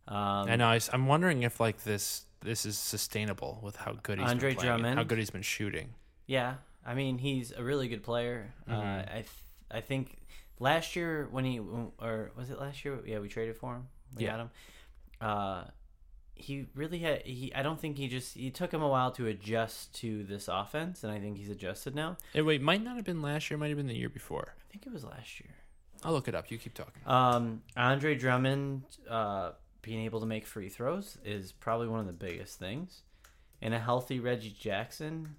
um 0.08 0.50
I 0.50 0.56
know. 0.56 0.68
I, 0.68 0.80
am 0.94 1.06
wondering 1.06 1.44
if 1.44 1.60
like 1.60 1.84
this 1.84 2.26
this 2.41 2.65
is 2.65 2.76
sustainable 2.76 3.60
with 3.62 3.76
how 3.76 3.94
good 4.02 4.18
he's 4.20 4.28
Andre 4.28 4.50
been 4.56 4.58
playing 4.58 4.86
and 4.86 4.98
how 4.98 5.04
good 5.04 5.20
he's 5.20 5.30
been 5.30 5.44
shooting. 5.44 5.94
yeah 6.26 6.56
i 6.84 6.96
mean 6.96 7.20
he's 7.20 7.52
a 7.52 7.63
really 7.63 7.88
good 7.88 8.02
player 8.02 8.52
uh 8.68 8.72
Mhm. 8.74 9.10
i 9.12 9.13
th- 9.13 9.28
i 9.70 9.80
think 9.80 10.18
last 10.60 10.96
year 10.96 11.28
when 11.30 11.46
he 11.46 11.60
or 11.60 12.32
was 12.36 12.50
it 12.50 12.60
last 12.60 12.84
year 12.84 12.98
yeah 13.06 13.20
we 13.20 13.28
traded 13.28 13.56
for 13.56 13.76
him 13.76 13.84
Yeah. 14.21 14.32
got 14.32 14.39
him 14.39 14.49
uh 15.21 15.63
he 16.38 16.65
really 16.75 16.99
had 16.99 17.21
he 17.23 17.54
i 17.56 17.62
don't 17.63 17.80
think 17.80 17.97
he 17.97 18.08
just 18.08 18.36
he 18.36 18.49
took 18.51 18.73
him 18.73 18.82
a 18.82 18.88
while 18.89 19.12
to 19.12 19.25
adjust 19.28 19.93
to 19.95 20.23
this 20.23 20.47
offense 20.49 21.04
and 21.04 21.12
i 21.13 21.19
think 21.19 21.38
he's 21.38 21.49
adjusted 21.49 21.95
now 21.95 22.17
Hey, 22.34 22.41
wait, 22.41 22.62
might 22.62 22.84
not 22.84 22.95
have 22.97 23.06
been 23.06 23.21
last 23.21 23.49
year. 23.49 23.58
Might 23.58 23.69
have 23.69 23.78
been 23.78 23.88
the 23.88 23.95
year 23.97 24.10
before. 24.10 24.54
i 24.67 24.71
think 24.71 24.86
it 24.86 24.91
was 24.93 25.04
last 25.06 25.39
year 25.39 25.49
I'll 26.04 26.12
look 26.12 26.28
it 26.28 26.36
up. 26.36 26.51
You 26.51 26.58
keep 26.58 26.73
talking. 26.73 27.01
um 27.06 27.62
andre 27.78 28.15
drummond 28.15 28.84
uh 29.10 29.51
being 29.82 30.04
able 30.04 30.19
to 30.19 30.25
make 30.25 30.45
free 30.45 30.67
throws 30.69 31.17
is 31.23 31.51
probably 31.54 31.88
one 31.88 31.99
of 32.01 32.08
the 32.08 32.13
biggest 32.13 32.60
things 32.60 33.01
and 33.62 33.73
a 33.73 33.80
healthy 33.80 34.19
reggie 34.19 34.56
jackson 34.60 35.36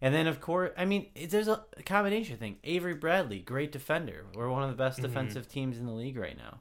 and 0.00 0.14
then 0.14 0.26
of 0.28 0.40
course 0.40 0.70
i 0.78 0.84
mean 0.84 1.08
there's 1.28 1.48
a 1.48 1.64
combination 1.84 2.36
thing 2.36 2.58
avery 2.64 2.94
bradley 2.94 3.40
great 3.40 3.72
defender 3.72 4.24
we're 4.34 4.48
one 4.48 4.62
of 4.62 4.68
the 4.70 4.76
best 4.76 4.98
Mhm. 5.00 5.02
defensive 5.02 5.48
teams 5.48 5.78
in 5.78 5.86
the 5.86 5.92
league 5.92 6.16
right 6.16 6.36
now 6.36 6.60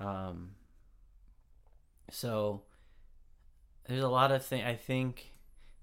um 0.00 0.50
so 2.10 2.62
there's 3.86 4.02
a 4.02 4.08
lot 4.08 4.32
of 4.32 4.44
thing 4.44 4.64
i 4.64 4.74
think 4.74 5.32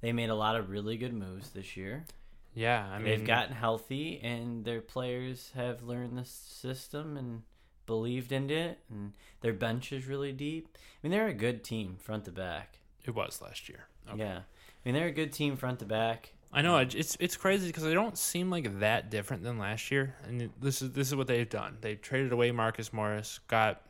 they 0.01 0.11
made 0.11 0.29
a 0.29 0.35
lot 0.35 0.55
of 0.55 0.69
really 0.69 0.97
good 0.97 1.13
moves 1.13 1.51
this 1.51 1.75
year 1.77 2.05
Yeah, 2.53 2.85
I 2.85 2.97
mean, 2.97 3.05
they've 3.05 3.25
gotten 3.25 3.55
healthy 3.55 4.19
and 4.23 4.65
their 4.65 4.81
players 4.81 5.51
have 5.55 5.83
learned 5.83 6.17
the 6.17 6.25
system 6.25 7.17
and 7.17 7.43
believed 7.85 8.31
in 8.31 8.49
it 8.49 8.79
and 8.89 9.13
their 9.41 9.53
bench 9.53 9.93
is 9.93 10.07
really 10.07 10.31
deep 10.33 10.67
i 10.75 10.79
mean 11.01 11.11
they're 11.11 11.27
a 11.27 11.33
good 11.33 11.63
team 11.63 11.95
front 11.99 12.25
to 12.25 12.31
back 12.31 12.79
it 13.05 13.15
was 13.15 13.41
last 13.41 13.69
year. 13.69 13.85
Okay. 14.09 14.19
yeah 14.19 14.37
i 14.39 14.79
mean 14.83 14.93
they're 14.93 15.07
a 15.07 15.11
good 15.11 15.31
team 15.31 15.55
front 15.55 15.79
to 15.79 15.85
back 15.85 16.33
I 16.53 16.61
know 16.61 16.77
it's 16.77 17.17
it's 17.19 17.35
crazy 17.35 17.67
because 17.67 17.83
they 17.83 17.93
don't 17.93 18.17
seem 18.17 18.49
like 18.49 18.79
that 18.79 19.11
different 19.11 19.43
than 19.43 19.59
last 19.59 19.91
year. 19.91 20.15
And 20.25 20.49
this 20.61 20.81
is 20.81 20.93
this 20.93 21.09
is 21.09 21.15
what 21.15 21.27
they've 21.27 21.47
done. 21.47 21.77
They 21.81 21.95
traded 21.95 22.31
away 22.31 22.51
Marcus 22.51 22.93
Morris, 22.93 23.41
got 23.49 23.81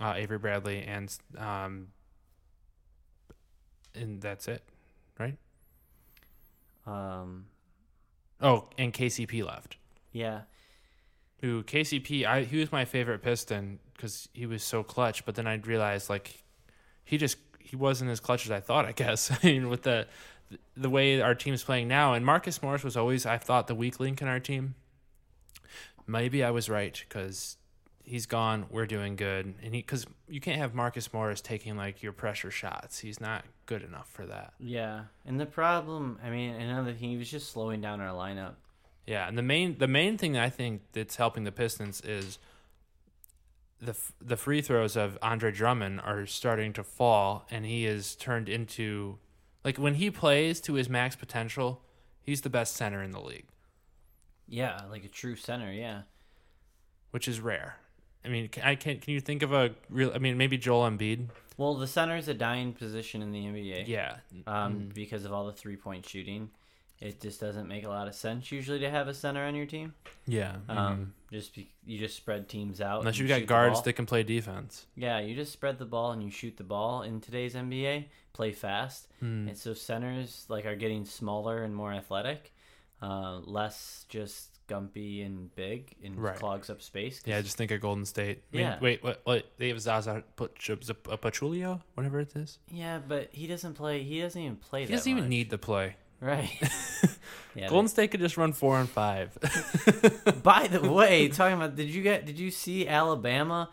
uh, 0.00 0.14
Avery 0.16 0.38
Bradley, 0.38 0.82
and 0.82 1.14
um, 1.36 1.88
and 3.94 4.20
that's 4.20 4.48
it. 4.48 4.62
Right? 5.18 5.36
Um 6.86 7.46
Oh, 8.40 8.68
and 8.78 8.92
KCP 8.92 9.44
left. 9.44 9.76
yeah 10.12 10.42
Who 11.42 11.62
KCP? 11.62 12.24
I 12.24 12.42
he 12.44 12.58
was 12.58 12.72
my 12.72 12.84
favorite 12.86 13.22
Piston 13.22 13.78
because 13.94 14.28
he 14.32 14.46
was 14.46 14.62
so 14.64 14.82
clutch. 14.82 15.24
But 15.26 15.34
then 15.34 15.46
I 15.46 15.54
realized 15.56 16.08
like 16.08 16.42
he 17.04 17.18
just 17.18 17.36
he 17.58 17.76
wasn't 17.76 18.10
as 18.10 18.18
clutch 18.20 18.46
as 18.46 18.50
I 18.50 18.60
thought. 18.60 18.86
I 18.86 18.92
guess. 18.92 19.30
I 19.42 19.46
mean, 19.46 19.68
with 19.68 19.82
the 19.82 20.06
the 20.76 20.88
way 20.90 21.20
our 21.20 21.34
team's 21.34 21.62
playing 21.62 21.86
now, 21.88 22.14
and 22.14 22.24
Marcus 22.24 22.62
Morris 22.62 22.82
was 22.82 22.96
always 22.96 23.26
I 23.26 23.36
thought 23.36 23.66
the 23.66 23.74
weak 23.74 24.00
link 24.00 24.22
in 24.22 24.28
our 24.28 24.40
team. 24.40 24.74
Maybe 26.06 26.42
I 26.42 26.50
was 26.50 26.68
right 26.68 26.98
because 27.08 27.56
he's 28.04 28.26
gone. 28.26 28.66
We're 28.70 28.86
doing 28.86 29.16
good, 29.16 29.54
and 29.62 29.74
he 29.74 29.80
because 29.80 30.06
you 30.28 30.40
can't 30.40 30.58
have 30.58 30.74
Marcus 30.74 31.12
Morris 31.12 31.40
taking 31.40 31.76
like 31.76 32.02
your 32.02 32.12
pressure 32.12 32.50
shots. 32.50 32.98
He's 32.98 33.20
not 33.20 33.44
good 33.66 33.82
enough 33.82 34.10
for 34.10 34.26
that. 34.26 34.52
yeah 34.58 35.04
and 35.24 35.38
the 35.38 35.46
problem 35.46 36.18
i 36.24 36.28
mean 36.28 36.50
another 36.56 36.92
thing 36.92 37.10
he 37.10 37.16
was 37.16 37.30
just 37.30 37.52
slowing 37.52 37.80
down 37.80 38.00
our 38.00 38.12
lineup 38.12 38.54
Yeah, 39.06 39.28
and 39.28 39.38
the 39.38 39.42
main 39.42 39.78
the 39.78 39.86
main 39.86 40.18
thing 40.18 40.32
that 40.32 40.42
I 40.42 40.50
think 40.50 40.82
that's 40.92 41.14
helping 41.16 41.44
the 41.44 41.52
Pistons 41.52 42.00
is 42.00 42.38
the 43.80 43.96
the 44.20 44.36
free 44.36 44.60
throws 44.60 44.96
of 44.96 45.16
Andre 45.22 45.52
Drummond 45.52 46.00
are 46.00 46.26
starting 46.26 46.72
to 46.74 46.82
fall, 46.84 47.46
and 47.50 47.64
he 47.64 47.86
is 47.86 48.14
turned 48.16 48.48
into 48.48 49.18
like 49.64 49.78
when 49.78 49.94
he 49.94 50.10
plays 50.10 50.60
to 50.62 50.74
his 50.74 50.88
max 50.88 51.14
potential, 51.16 51.82
he's 52.20 52.40
the 52.42 52.50
best 52.50 52.74
center 52.74 53.02
in 53.02 53.12
the 53.12 53.20
league, 53.20 53.46
yeah 54.48 54.82
like 54.90 55.04
a 55.04 55.08
true 55.08 55.36
center 55.36 55.72
yeah 55.72 56.02
which 57.12 57.26
is 57.28 57.40
rare. 57.40 57.76
I 58.24 58.28
mean, 58.28 58.48
can, 58.48 58.62
I 58.64 58.74
can 58.74 58.98
can 58.98 59.14
you 59.14 59.20
think 59.20 59.42
of 59.42 59.52
a 59.52 59.70
real? 59.88 60.12
I 60.14 60.18
mean, 60.18 60.36
maybe 60.36 60.58
Joel 60.58 60.88
Embiid. 60.90 61.28
well 61.56 61.74
the 61.74 61.86
center 61.86 62.16
is 62.16 62.28
a 62.28 62.34
dying 62.34 62.72
position 62.72 63.22
in 63.22 63.32
the 63.32 63.38
nba 63.44 63.86
Yeah, 63.88 64.16
um, 64.46 64.74
Mm. 64.90 64.94
because 64.94 65.24
of 65.24 65.32
all 65.32 65.46
the 65.46 65.52
three 65.52 65.76
point 65.76 66.06
shooting. 66.06 66.50
it 67.00 67.18
just 67.18 67.40
doesn't 67.40 67.66
make 67.66 67.84
a 67.84 67.88
lot 67.88 68.06
of 68.08 68.14
sense 68.14 68.52
usually 68.52 68.78
to 68.80 68.90
have 68.90 69.08
a 69.08 69.14
center 69.14 69.42
on 69.46 69.54
your 69.54 69.64
team. 69.64 69.94
Yeah. 70.26 70.56
Um, 70.68 71.14
just 71.32 71.54
be, 71.54 71.70
you 71.86 71.98
just 71.98 72.14
spread 72.14 72.46
teams 72.46 72.78
out. 72.82 72.98
Unless 73.00 73.16
you've 73.18 73.28
got 73.30 73.46
guards 73.46 73.80
that 73.82 73.94
can 73.94 74.04
play 74.04 74.22
defense. 74.22 74.84
Yeah, 74.96 75.18
you 75.18 75.34
just 75.34 75.50
spread 75.50 75.78
the 75.78 75.86
ball 75.86 76.12
and 76.12 76.22
you 76.22 76.30
shoot 76.30 76.58
the 76.58 76.62
ball 76.64 77.00
in 77.02 77.20
today's 77.22 77.54
NBA. 77.54 78.04
Play 78.34 78.52
fast, 78.52 79.08
Hmm. 79.20 79.48
and 79.48 79.56
so 79.56 79.72
centers 79.74 80.44
like 80.50 80.66
are 80.66 80.76
getting 80.76 81.04
smaller 81.06 81.62
and 81.64 81.74
more 81.74 81.92
athletic, 81.92 82.52
uh, 83.02 83.38
less 83.44 84.04
just 84.10 84.59
gumpy 84.70 85.24
and 85.26 85.54
big 85.56 85.94
and 86.04 86.16
Right. 86.16 86.36
clogs 86.36 86.70
up 86.70 86.80
space. 86.80 87.20
Yeah, 87.26 87.40
just 87.40 87.56
think 87.56 87.70
of 87.72 87.80
Golden 87.80 88.04
State. 88.04 88.42
I 88.52 88.56
mean, 88.56 88.66
Yeah. 88.66 88.78
wait, 88.80 89.02
what? 89.02 89.20
What? 89.24 89.50
They 89.58 89.68
have 89.68 89.80
Zaza 89.80 90.22
uh, 90.38 90.46
Pachulia, 91.16 91.80
whatever 91.94 92.20
it 92.20 92.34
is. 92.36 92.58
yeah, 92.70 92.98
but 93.06 93.28
he 93.32 93.46
doesn't 93.46 93.74
play. 93.74 94.02
He 94.02 94.20
doesn't 94.20 94.40
even 94.40 94.56
play. 94.56 94.86
He 94.86 94.92
doesn't 94.92 95.10
even 95.10 95.28
need 95.28 95.50
to 95.50 95.58
play. 95.58 95.96
right. 96.20 96.50
yeah. 97.54 97.68
Golden 97.68 97.88
State 97.88 98.10
could 98.10 98.20
just 98.20 98.36
run 98.36 98.52
four 98.52 98.78
and 98.78 98.88
five. 98.88 99.36
by 100.42 100.66
the 100.68 100.90
way, 100.90 101.28
talking 101.28 101.56
about, 101.56 101.76
did 101.76 101.88
you 101.88 102.02
get? 102.02 102.26
Did 102.26 102.38
you 102.38 102.50
see 102.50 102.86
Alabama 102.86 103.70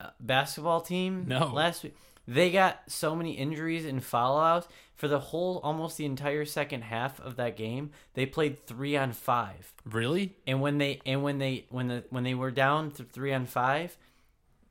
uh, 0.00 0.10
basketball 0.20 0.80
team? 0.80 1.24
No. 1.26 1.48
Last 1.52 1.82
week, 1.84 1.96
they 2.26 2.50
got 2.50 2.80
so 2.86 3.14
many 3.16 3.32
injuries 3.32 3.84
and 3.84 4.02
foul 4.02 4.38
outs 4.38 4.68
for 4.98 5.08
the 5.08 5.18
whole, 5.20 5.60
almost 5.62 5.96
the 5.96 6.04
entire 6.04 6.44
second 6.44 6.82
half 6.82 7.18
of 7.20 7.36
that 7.36 7.56
game. 7.56 7.92
They 8.14 8.26
played 8.26 8.66
three 8.66 8.96
on 8.96 9.12
five. 9.12 9.72
really? 9.86 10.36
and 10.46 10.60
when 10.60 10.76
they 10.78 11.00
and 11.06 11.22
when 11.22 11.38
they 11.38 11.64
when 11.70 11.88
the 11.88 12.04
when 12.10 12.24
they 12.24 12.34
were 12.34 12.50
down 12.50 12.90
to 12.92 13.04
three 13.04 13.32
on 13.32 13.46
five, 13.46 13.96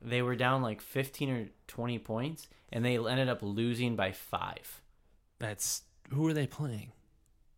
they 0.00 0.22
were 0.22 0.36
down 0.36 0.62
like 0.62 0.80
fifteen 0.80 1.30
or 1.30 1.48
twenty 1.66 1.98
points, 1.98 2.46
and 2.70 2.84
they 2.84 2.96
ended 2.96 3.28
up 3.28 3.40
losing 3.42 3.96
by 3.96 4.12
five. 4.12 4.82
That's 5.40 5.82
who 6.10 6.22
were 6.22 6.34
they 6.34 6.46
playing? 6.46 6.92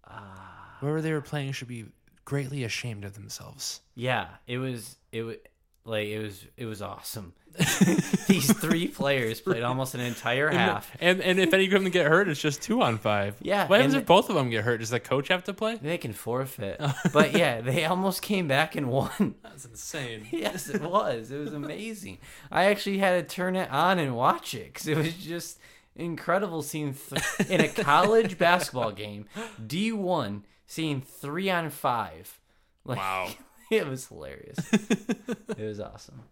Ah, 0.07 0.77
Whoever 0.81 1.03
they 1.03 1.13
were 1.13 1.21
playing 1.21 1.53
should 1.53 1.69
be 1.69 1.87
greatly 2.25 2.65
ashamed 2.65 3.05
of 3.05 3.15
themselves. 3.15 3.81
yeah, 3.95 4.29
it 4.47 4.59
was 4.59 4.97
it 5.13 5.23
was 5.23 5.37
like 5.85 6.07
it 6.09 6.21
was 6.23 6.47
it 6.57 6.67
was 6.67 6.81
awesome. 6.83 7.33
These 8.29 8.53
three 8.59 8.89
players 8.89 9.41
played 9.41 9.63
almost 9.63 9.95
an 9.95 10.01
entire 10.01 10.51
half. 10.51 10.91
And 11.01 11.21
and 11.21 11.39
if 11.39 11.53
any 11.53 11.67
of 11.67 11.71
them 11.73 11.91
get 11.91 12.07
hurt, 12.07 12.29
it's 12.29 12.41
just 12.41 12.63
two 12.63 12.81
on 12.83 12.99
five. 12.99 13.37
Yeah, 13.43 13.67
What 13.67 13.79
happens 13.81 13.95
and 13.95 14.03
if 14.03 14.07
both 14.07 14.29
of 14.29 14.37
them 14.37 14.51
get 14.51 14.65
hurt? 14.65 14.79
Does 14.79 14.91
the 14.91 15.01
coach 15.01 15.29
have 15.29 15.45
to 15.45 15.53
play? 15.53 15.77
They 15.83 15.99
can 15.99 16.13
forfeit, 16.13 16.81
but 17.13 17.33
yeah, 17.33 17.61
they 17.61 17.85
almost 17.85 18.23
came 18.23 18.49
back 18.49 18.77
and 18.77 18.89
won. 18.89 19.35
That's 19.43 19.65
insane. 19.65 20.27
yes, 20.31 20.69
it 20.69 20.81
was. 20.83 21.31
It 21.31 21.39
was 21.39 21.53
amazing. 21.53 22.19
I 22.51 22.65
actually 22.65 22.99
had 22.99 23.29
to 23.29 23.35
turn 23.35 23.57
it 23.57 23.71
on 23.71 23.99
and 23.99 24.17
watch 24.17 24.55
it 24.55 24.73
because 24.73 24.87
it 24.87 24.97
was 24.97 25.13
just 25.15 25.59
incredible 25.97 26.63
seeing 26.63 26.95
th- 26.95 27.51
in 27.51 27.61
a 27.61 27.69
college 27.69 28.39
basketball 28.39 28.93
game, 28.93 29.27
D 29.67 29.93
one, 29.93 30.45
seeing 30.67 31.01
three 31.03 31.51
on 31.51 31.69
five. 31.71 32.39
Like, 32.85 32.99
Wow. 32.99 33.29
it 33.71 33.87
was 33.87 34.07
hilarious. 34.07 34.57
it 34.73 35.59
was 35.59 35.81
awesome. 35.81 36.23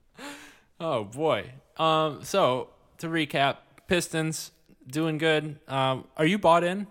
Oh 0.81 1.05
boy. 1.05 1.51
Um. 1.77 2.23
So 2.25 2.71
to 2.99 3.09
recap, 3.09 3.57
Pistons 3.87 4.53
doing 4.87 5.19
good. 5.19 5.59
Um. 5.69 6.05
Are 6.17 6.27
you 6.27 6.39
bought 6.39 6.65
in? 6.65 6.87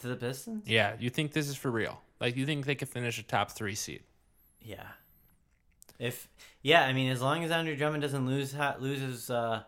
To 0.00 0.08
the 0.08 0.16
Pistons? 0.16 0.66
Yeah. 0.68 0.94
You 0.98 1.10
think 1.10 1.32
this 1.32 1.48
is 1.48 1.56
for 1.56 1.70
real? 1.70 2.00
Like 2.20 2.36
you 2.36 2.46
think 2.46 2.66
they 2.66 2.74
could 2.74 2.88
finish 2.88 3.18
a 3.18 3.22
top 3.22 3.50
three 3.50 3.74
seed? 3.74 4.02
Yeah. 4.60 4.86
If 5.98 6.28
yeah, 6.62 6.84
I 6.84 6.92
mean, 6.92 7.10
as 7.10 7.20
long 7.20 7.42
as 7.44 7.50
Andre 7.50 7.74
Drummond 7.76 8.02
doesn't 8.02 8.26
lose 8.26 8.52
ha- 8.52 8.76
lose 8.78 9.00
his 9.00 9.30
uh, 9.30 9.62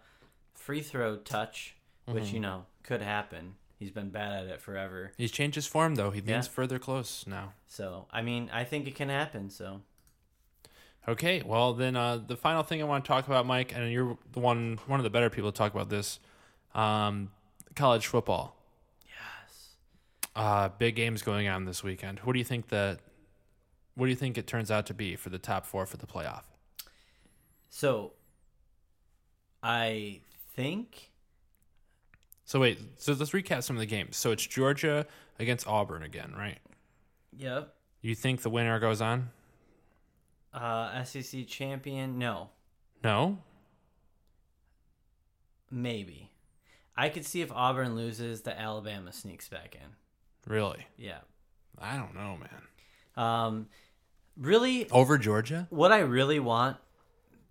free 0.55 0.83
throw 0.83 1.17
touch, 1.17 1.75
which 2.07 2.25
Mm-hmm. 2.25 2.35
you 2.35 2.41
know 2.41 2.67
could 2.83 3.03
happen. 3.03 3.55
He's 3.79 3.91
been 3.91 4.11
bad 4.11 4.45
at 4.45 4.47
it 4.47 4.61
forever. 4.61 5.13
He's 5.17 5.33
changed 5.33 5.55
his 5.55 5.67
form 5.67 5.95
though. 5.97 6.11
He 6.11 6.21
leans 6.21 6.47
Yeah. 6.47 6.53
further 6.53 6.79
close 6.79 7.25
now. 7.27 7.55
So 7.67 8.07
I 8.13 8.23
mean, 8.23 8.51
I 8.53 8.63
think 8.65 8.87
it 8.87 8.95
can 8.95 9.09
happen. 9.09 9.51
So 9.51 9.81
Okay, 11.09 11.43
well 11.45 11.73
then 11.73 11.97
uh, 11.97 12.19
the 12.19 12.37
final 12.37 12.63
thing 12.63 12.81
I 12.81 12.85
want 12.85 13.05
to 13.05 13.09
talk 13.09 13.27
about, 13.27 13.47
Mike, 13.47 13.73
and 13.75 13.91
you're 13.91 14.17
the 14.33 14.41
one 14.41 14.79
one 14.87 15.01
of 15.01 15.05
the 15.05 15.11
better 15.11 15.31
people 15.31 15.51
to 15.51 15.57
talk 15.57 15.73
about 15.75 15.89
this, 15.89 16.21
um, 16.75 17.31
college 17.75 18.07
football. 18.07 18.57
yes, 19.09 19.77
Uh, 20.37 20.69
big 20.69 20.95
games 20.97 21.23
going 21.23 21.49
on 21.49 21.65
this 21.65 21.83
weekend. 21.83 22.21
What 22.21 22.35
do 22.35 22.39
you 22.39 22.45
think 22.45 22.69
that? 22.69 23.01
What 23.95 24.07
do 24.07 24.11
you 24.11 24.17
think 24.17 24.39
it 24.39 24.47
turns 24.47 24.71
out 24.71 24.87
to 24.87 24.95
be 24.95 25.17
for 25.17 25.31
the 25.31 25.39
top 25.39 25.67
four 25.67 25.87
for 25.87 25.97
the 25.97 26.07
playoff? 26.07 26.45
so 27.73 28.13
I 29.63 30.21
think 30.55 31.11
So 32.45 32.61
wait, 32.61 32.79
so 32.97 33.13
let's 33.13 33.31
recap 33.31 33.63
some 33.63 33.77
of 33.77 33.81
the 33.81 33.87
games. 33.87 34.17
So 34.17 34.33
it's 34.33 34.47
Georgia 34.47 35.07
against 35.39 35.67
Auburn 35.67 36.03
again, 36.03 36.35
right? 36.37 36.59
yep. 37.37 37.75
You 38.03 38.15
think 38.15 38.43
the 38.43 38.51
winner 38.51 38.79
goes 38.81 39.01
on? 39.01 39.31
Uh, 40.53 41.05
SEC 41.05 41.47
champion? 41.47 42.19
No, 42.19 42.51
No. 43.05 43.39
maybe. 45.71 46.31
I 46.97 47.09
could 47.09 47.25
see 47.25 47.41
if 47.41 47.51
Auburn 47.53 47.95
loses, 47.95 48.43
that 48.43 48.59
Alabama 48.59 49.13
sneaks 49.13 49.49
back 49.49 49.75
in. 49.75 50.51
Really? 50.53 50.87
Yeah. 50.97 51.19
I 51.79 51.97
don't 51.97 52.15
know, 52.15 52.37
man. 52.37 53.25
Um, 53.25 53.69
really, 54.37 54.91
Over 54.91 55.17
Georgia? 55.19 55.67
what 55.71 55.93
I 55.93 56.01
really 56.01 56.41
want, 56.41 56.77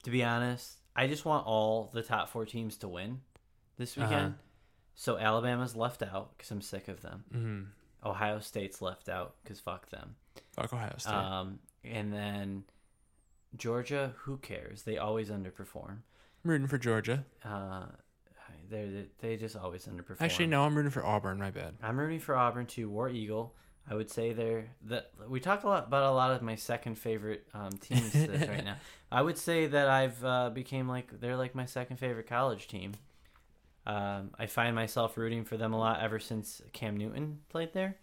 to 0.04 0.12
be 0.12 0.24
honest, 0.24 0.78
I 0.96 1.08
just 1.08 1.26
want 1.26 1.48
all 1.48 1.90
the 1.94 2.04
top 2.04 2.30
four 2.30 2.46
teams 2.46 2.78
to 2.78 2.88
win 2.88 3.22
this 3.78 3.98
Uh-huh. 3.98 4.08
weekend. 4.08 4.36
So 4.96 5.18
Alabama's 5.18 5.76
left 5.76 6.04
out 6.04 6.38
because 6.38 6.52
I'm 6.52 6.62
sick 6.62 6.90
of 6.90 7.02
them. 7.02 7.24
Mm-hmm. 7.34 8.08
Ohio 8.10 8.40
State's 8.40 8.82
left 8.82 9.08
out 9.10 9.36
because 9.44 9.60
fuck 9.60 9.90
them. 9.90 10.16
Fuck 10.52 10.74
Ohio 10.74 10.96
State. 10.98 11.14
Um, 11.14 11.60
and 11.84 12.12
then 12.14 12.64
Georgia, 13.56 14.14
who 14.20 14.38
cares? 14.38 14.84
They 14.84 14.98
always 14.98 15.30
underperform. 15.30 16.00
I'm 16.44 16.52
rooting 16.52 16.68
for 16.68 16.78
Georgia. 16.78 17.26
Uh, 17.44 17.86
they 18.70 19.06
they 19.20 19.38
just 19.38 19.56
always 19.56 19.86
underperform. 19.86 20.22
Actually, 20.22 20.48
no, 20.48 20.64
I'm 20.64 20.76
rooting 20.76 20.92
for 20.92 21.06
Auburn. 21.06 21.40
My 21.40 21.52
bad. 21.52 21.76
I'm 21.82 22.00
rooting 22.00 22.20
for 22.20 22.36
Auburn 22.36 22.66
too. 22.66 22.90
War 22.90 23.10
Eagle. 23.10 23.56
I 23.90 23.96
would 23.96 24.12
say 24.12 24.34
they're 24.34 24.70
that 24.86 25.12
we 25.28 25.40
talk 25.40 25.64
a 25.64 25.68
lot 25.68 25.88
about 25.88 26.04
a 26.04 26.12
lot 26.12 26.32
of 26.32 26.42
my 26.42 26.56
second 26.56 26.96
favorite 26.96 27.48
um, 27.54 27.72
teams 27.72 28.14
right 28.16 28.64
now. 28.64 28.78
I 29.12 29.22
would 29.22 29.38
say 29.38 29.66
that 29.68 29.88
I've 29.88 30.24
uh, 30.24 30.50
became 30.52 30.88
like 30.88 31.20
they're 31.20 31.38
like 31.38 31.56
my 31.56 31.66
second 31.66 31.98
favorite 31.98 32.28
college 32.28 32.68
team. 32.68 32.94
Um, 33.88 34.32
I 34.38 34.46
find 34.46 34.76
myself 34.76 35.18
rooting 35.18 35.44
for 35.46 35.58
them 35.58 35.74
a 35.74 35.80
lot 35.80 36.02
ever 36.02 36.20
since 36.20 36.62
Cam 36.74 36.96
Newton 36.96 37.40
played 37.50 37.74
there. 37.74 37.96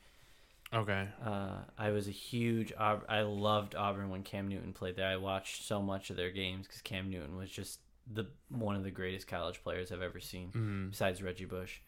Okay. 0.74 1.06
Uh, 1.24 1.58
I 1.78 1.90
was 1.90 2.08
a 2.08 2.12
huge 2.12 2.72
Aub- 2.74 3.04
I 3.08 3.20
loved 3.22 3.74
Auburn 3.76 4.10
when 4.10 4.22
Cam 4.24 4.48
Newton 4.48 4.72
played 4.72 4.96
there. 4.96 5.06
I 5.08 5.16
watched 5.16 5.64
so 5.64 5.80
much 5.80 6.10
of 6.10 6.16
their 6.16 6.30
games 6.30 6.66
because 6.66 6.82
Cam 6.82 7.08
Newton 7.10 7.36
was 7.36 7.50
just 7.50 7.80
the 8.12 8.26
one 8.50 8.74
of 8.76 8.82
the 8.84 8.90
greatest 8.90 9.26
college 9.28 9.62
players 9.62 9.90
I've 9.92 10.02
ever 10.02 10.20
seen, 10.20 10.50
Mm. 10.52 10.90
besides 10.90 11.22
Reggie 11.22 11.44
Bush. 11.44 11.78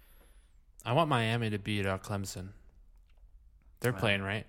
I 0.85 0.93
want 0.93 1.09
Miami 1.09 1.51
to 1.51 1.59
beat 1.59 1.87
uh, 1.87 1.99
Clemson. 1.99 2.51
They're 3.81 3.93
Wow. 3.93 3.99
playing 3.99 4.23
right. 4.23 4.47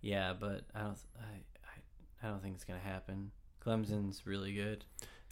Yeah, 0.00 0.32
but 0.38 0.62
I 0.74 0.80
don't. 0.82 0.98
I, 1.20 1.24
I, 2.24 2.26
I 2.26 2.30
don't 2.30 2.42
think 2.42 2.54
it's 2.56 2.64
gonna 2.64 2.78
happen. 2.80 3.30
Clemson's 3.64 4.26
really 4.26 4.54
good. 4.54 4.84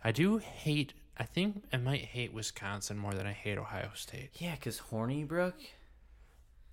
I 0.02 0.12
do 0.12 0.38
hate. 0.38 0.94
I 1.18 1.24
think 1.24 1.64
I 1.72 1.78
might 1.78 2.00
hate 2.04 2.32
Wisconsin 2.32 2.96
more 2.98 3.14
than 3.14 3.26
I 3.26 3.32
hate 3.32 3.58
Ohio 3.58 3.90
State. 3.94 4.30
Yeah, 4.34 4.54
cause 4.56 4.80
Hornibrook. 4.92 5.54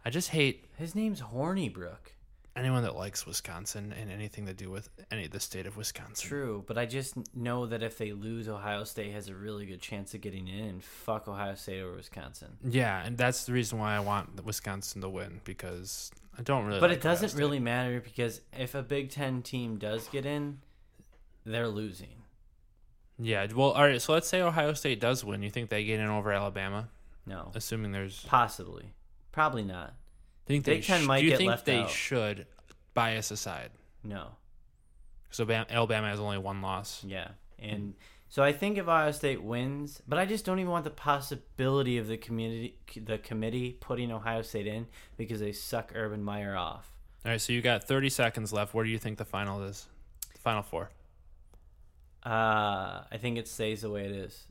I 0.06 0.10
just 0.10 0.30
hate 0.30 0.66
His 0.78 0.96
name's 0.96 1.22
Hornibrook. 1.22 2.12
anyone 2.56 2.84
that 2.84 2.96
likes 2.96 3.26
Wisconsin 3.26 3.94
and 4.00 4.12
anything 4.12 4.46
to 4.46 4.54
do 4.54 4.70
with 4.70 4.90
any 5.12 5.28
the 5.28 5.40
state 5.40 5.66
of 5.66 5.76
Wisconsin. 5.78 6.28
True, 6.28 6.64
but 6.68 6.78
I 6.78 6.86
just 6.86 7.16
know 7.36 7.66
that 7.68 7.82
if 7.84 7.98
they 7.98 8.12
lose, 8.12 8.48
Ohio 8.48 8.84
State 8.84 9.12
has 9.14 9.28
a 9.30 9.36
really 9.36 9.66
good 9.66 9.82
chance 9.82 10.14
of 10.14 10.22
getting 10.22 10.48
in. 10.48 10.66
And 10.66 10.84
fuck 10.84 11.28
Ohio 11.28 11.56
State 11.56 11.82
over 11.82 11.96
Wisconsin. 11.96 12.58
Yeah, 12.64 13.04
and 13.04 13.18
that's 13.18 13.46
the 13.46 13.54
reason 13.54 13.80
why 13.80 13.96
I 13.96 14.00
want 14.02 14.44
Wisconsin 14.46 15.02
to 15.02 15.10
win 15.10 15.42
because 15.46 16.12
I 16.38 16.42
don't 16.44 16.66
really. 16.66 16.80
But 16.80 16.90
like 16.90 16.98
it 17.00 17.04
doesn't 17.04 17.34
really 17.40 17.60
matter 17.60 18.00
because 18.02 18.42
if 18.58 18.76
a 18.76 18.84
Big 18.84 19.10
Ten 19.10 19.42
team 19.42 19.78
does 19.78 20.08
get 20.10 20.26
in, 20.26 20.60
they're 21.46 21.68
losing. 21.70 22.24
Yeah. 23.20 23.48
Well, 23.56 23.72
all 23.72 23.84
right. 23.84 24.02
So 24.02 24.14
let's 24.14 24.28
say 24.28 24.42
Ohio 24.42 24.74
State 24.74 25.00
does 25.00 25.24
win. 25.24 25.44
You 25.44 25.50
think 25.50 25.70
they 25.70 25.84
get 25.86 26.00
in 26.00 26.08
over 26.08 26.32
Alabama? 26.32 26.90
No, 27.26 27.52
Assuming 27.56 27.94
there's. 27.94 28.24
possibly, 28.26 28.92
probably 29.34 29.64
not. 29.64 29.94
Think 30.46 30.64
they 30.64 30.76
Big 30.76 30.84
Ten 30.86 31.02
sh- 31.02 31.06
might 31.08 31.20
Do 31.20 31.26
you 31.26 31.32
get 31.32 31.38
think 31.40 31.50
left 31.50 31.66
they 31.66 31.80
out. 31.80 31.90
should 31.90 32.48
bias 32.94 33.32
aside? 33.32 33.72
No. 34.04 34.30
So 35.32 35.44
Bam- 35.46 35.66
Alabama 35.70 36.08
has 36.10 36.20
only 36.22 36.38
one 36.38 36.62
loss. 36.62 37.04
Yeah, 37.04 37.30
and 37.60 37.96
so 38.30 38.42
I 38.44 38.52
think 38.54 38.78
if 38.78 38.88
Ohio 38.88 39.12
State 39.12 39.42
wins, 39.44 40.02
but 40.08 40.18
I 40.20 40.26
just 40.26 40.46
don't 40.46 40.60
even 40.60 40.72
want 40.72 40.84
the 40.86 40.90
possibility 40.92 41.98
of 41.98 42.08
the 42.08 42.18
community, 42.18 42.78
the 42.96 43.18
committee 43.18 43.78
putting 43.80 44.12
Ohio 44.12 44.42
State 44.44 44.68
in 44.68 44.88
because 45.18 45.40
they 45.40 45.52
suck 45.52 45.92
Urban 45.96 46.24
Meyer 46.24 46.56
off. 46.56 46.90
All 47.26 47.32
right. 47.32 47.42
So 47.42 47.54
you 47.54 47.62
got 47.62 47.84
30 47.86 48.10
seconds 48.10 48.52
left. 48.54 48.74
What 48.74 48.84
do 48.84 48.90
you 48.90 49.00
think 49.00 49.18
the 49.18 49.26
final 49.26 49.64
is? 49.64 49.88
The 50.34 50.40
final 50.40 50.62
four. 50.62 50.90
Uh, 52.26 53.04
I 53.12 53.18
think 53.20 53.38
it 53.38 53.48
stays 53.48 53.82
the 53.82 53.90
way 53.90 54.06
it 54.06 54.12
is, 54.12 54.46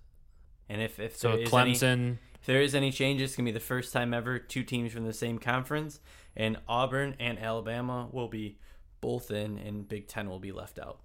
and 0.68 0.83
if 0.83 0.99
if 1.01 1.16
So 1.16 1.33
is 1.39 1.53
any- 1.53 1.72
Clemson, 1.74 2.18
if 2.43 2.47
there 2.47 2.61
is 2.61 2.74
any 2.74 2.90
changes, 2.90 3.30
it's 3.30 3.36
gonna 3.36 3.47
be 3.47 3.53
the 3.53 3.61
first 3.61 3.93
time 3.93 4.12
ever 4.12 4.36
two 4.36 4.64
teams 4.64 4.93
from 4.93 5.07
the 5.07 5.12
same 5.12 5.38
conference, 5.38 6.01
and 6.34 6.57
Auburn 6.66 7.14
and 7.20 7.38
Alabama 7.38 8.09
will 8.11 8.26
be 8.26 8.59
both 9.01 9.30
in, 9.30 9.59
and 9.59 9.86
Big 9.86 10.09
Ten 10.09 10.28
will 10.28 10.40
be 10.40 10.51
left 10.51 10.80
out. 10.80 10.99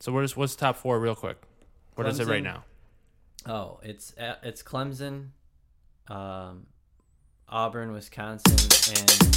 So 0.00 0.12
where's 0.12 0.36
what's 0.36 0.54
top 0.54 0.76
four 0.76 1.00
real 1.00 1.14
quick? 1.14 1.38
what 1.94 2.04
What 2.04 2.12
is 2.12 2.20
it 2.20 2.26
right 2.26 2.42
now? 2.42 2.64
Oh, 3.46 3.80
it's 3.82 4.12
uh, 4.18 4.34
it's 4.42 4.62
Clemson, 4.62 5.28
um, 6.08 6.66
Auburn, 7.48 7.92
Wisconsin, 7.92 8.58
and 8.98 9.32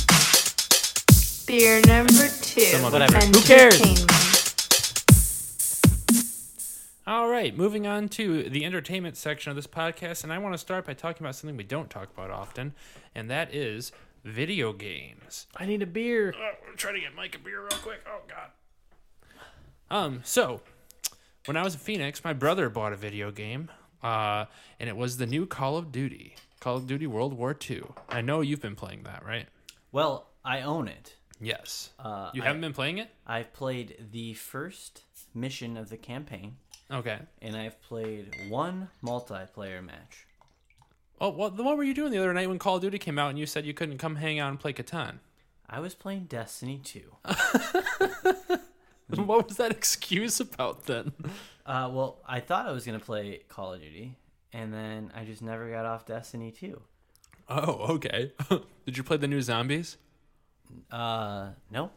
Beer 1.48 1.80
number 1.88 2.28
two. 2.42 2.62
Some 2.64 2.92
Whatever. 2.92 3.18
Who 3.18 3.42
cares? 3.44 4.39
Entertainment. 7.10 7.26
All 7.26 7.30
right, 7.30 7.56
moving 7.58 7.88
on 7.88 8.08
to 8.10 8.44
the 8.50 8.66
entertainment 8.66 9.18
section 9.18 9.50
of 9.50 9.56
this 9.56 9.68
podcast, 9.68 10.24
and 10.24 10.32
I 10.32 10.38
want 10.38 10.54
to 10.54 10.58
start 10.60 10.86
by 10.86 10.94
talking 10.94 11.26
about 11.26 11.36
something 11.36 11.58
we 11.58 11.64
don't 11.64 11.90
talk 11.90 12.10
about 12.16 12.30
often, 12.30 12.74
and 13.16 13.30
that 13.32 13.54
is 13.54 13.92
video 14.24 14.74
games. 14.74 15.48
I 15.58 15.66
need 15.66 15.82
a 15.82 15.88
beer. 15.88 16.34
Oh, 16.38 16.52
I'm 16.70 16.78
trying 16.78 16.96
to 16.96 17.02
get 17.02 17.16
Mike 17.16 17.36
a 17.36 17.40
beer 17.40 17.62
real 17.62 17.70
quick. 17.82 18.02
Oh 18.08 18.22
God. 18.28 18.52
Um. 19.92 20.22
So, 20.24 20.62
when 21.46 21.58
I 21.58 21.64
was 21.64 21.74
in 21.74 21.80
Phoenix, 21.80 22.24
my 22.24 22.34
brother 22.34 22.70
bought 22.70 22.94
a 22.94 22.98
video 22.98 23.32
game, 23.32 23.72
uh, 24.04 24.46
and 24.80 24.88
it 24.88 24.96
was 24.96 25.18
the 25.18 25.26
new 25.26 25.46
Call 25.48 25.78
of 25.78 25.92
Duty, 25.92 26.36
Call 26.60 26.78
of 26.78 26.86
Duty 26.86 27.08
World 27.08 27.34
War 27.34 27.58
II. 27.70 27.84
I 28.08 28.22
know 28.22 28.42
you've 28.42 28.62
been 28.62 28.76
playing 28.76 29.04
that, 29.04 29.26
right? 29.26 29.48
Well, 29.92 30.28
I 30.46 30.62
own 30.62 30.88
it. 30.88 31.16
Yes. 31.42 31.90
Uh, 31.98 32.30
you 32.36 32.44
I- 32.44 32.46
haven't 32.46 32.62
been 32.62 32.74
playing 32.74 33.00
it? 33.00 33.10
I've 33.26 33.52
played 33.54 34.10
the 34.12 34.34
first 34.36 35.04
mission 35.34 35.76
of 35.78 35.90
the 35.90 35.98
campaign, 35.98 36.58
Okay. 36.92 37.20
and 37.42 37.56
I've 37.56 37.82
played 37.84 38.36
one 38.50 38.90
multiplayer 39.04 39.84
match. 39.84 40.26
Oh, 41.22 41.30
well, 41.30 41.50
then 41.50 41.66
what 41.66 41.78
were 41.78 41.84
you 41.84 41.94
doing 41.94 42.12
the 42.12 42.18
other 42.18 42.34
night 42.34 42.48
when 42.48 42.60
Call 42.60 42.78
of 42.78 42.82
Duty 42.82 42.98
came 42.98 43.20
out, 43.20 43.30
and 43.30 43.38
you 43.38 43.46
said 43.46 43.66
you 43.66 43.74
couldn't 43.74 43.98
come 43.98 44.16
hang 44.16 44.40
out 44.40 44.50
and 44.50 44.60
play 44.60 44.74
Catan? 44.74 45.20
I 45.70 45.80
was 45.82 45.94
playing 45.94 46.26
Destiny 46.26 46.80
2. 46.84 47.02
what 49.16 49.48
was 49.48 49.58
that 49.58 49.72
excuse 49.72 50.40
about 50.40 50.86
then? 50.86 51.12
Uh, 51.66 51.90
well, 51.92 52.20
I 52.26 52.40
thought 52.40 52.66
I 52.68 52.72
was 52.72 52.86
going 52.86 52.98
to 52.98 53.06
play 53.06 53.42
Call 53.50 53.74
of 53.74 53.82
Duty, 53.82 54.16
and 54.54 54.74
then 54.74 55.12
I 55.16 55.26
just 55.26 55.42
never 55.42 55.70
got 55.70 55.86
off 55.86 56.06
Destiny 56.06 56.52
2. 56.52 56.82
Oh, 57.50 57.96
okay. 57.96 58.32
Did 58.86 58.98
you 58.98 59.04
play 59.04 59.18
the 59.18 59.28
new 59.28 59.42
zombies? 59.42 59.98
Uh, 60.90 61.50
no. 61.70 61.92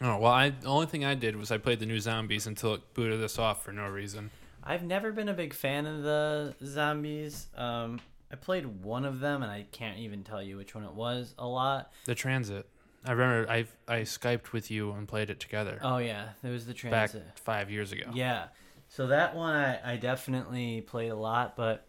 Oh 0.00 0.16
well, 0.18 0.32
I 0.32 0.50
the 0.50 0.66
only 0.66 0.86
thing 0.86 1.04
I 1.04 1.14
did 1.14 1.36
was 1.36 1.50
I 1.52 1.58
played 1.58 1.80
the 1.80 1.86
new 1.86 2.00
zombies 2.00 2.46
until 2.46 2.74
it 2.74 2.94
booted 2.94 3.22
us 3.22 3.38
off 3.38 3.64
for 3.64 3.72
no 3.72 3.86
reason. 3.88 4.30
I've 4.64 4.84
never 4.84 5.12
been 5.12 5.28
a 5.28 5.34
big 5.34 5.54
fan 5.54 5.86
of 5.86 6.02
the 6.02 6.54
zombies. 6.64 7.48
Um, 7.56 8.00
I 8.30 8.36
played 8.36 8.64
one 8.84 9.04
of 9.04 9.20
them, 9.20 9.42
and 9.42 9.50
I 9.52 9.66
can't 9.72 9.98
even 9.98 10.22
tell 10.24 10.42
you 10.42 10.56
which 10.56 10.74
one 10.74 10.84
it 10.84 10.94
was 10.94 11.34
a 11.38 11.46
lot. 11.46 11.92
The 12.06 12.14
transit. 12.14 12.66
I 13.04 13.12
remember 13.12 13.50
I 13.50 13.66
I 13.88 14.00
skyped 14.02 14.52
with 14.52 14.70
you 14.70 14.92
and 14.92 15.06
played 15.08 15.28
it 15.30 15.40
together 15.40 15.78
Oh, 15.82 15.98
yeah, 15.98 16.28
there 16.42 16.52
was 16.52 16.66
the 16.66 16.72
back 16.74 17.10
transit. 17.10 17.24
five 17.36 17.70
years 17.70 17.90
ago. 17.92 18.10
Yeah. 18.14 18.46
So 18.88 19.08
that 19.08 19.34
one 19.34 19.54
I, 19.56 19.94
I 19.94 19.96
definitely 19.96 20.82
played 20.82 21.10
a 21.10 21.16
lot, 21.16 21.56
but 21.56 21.86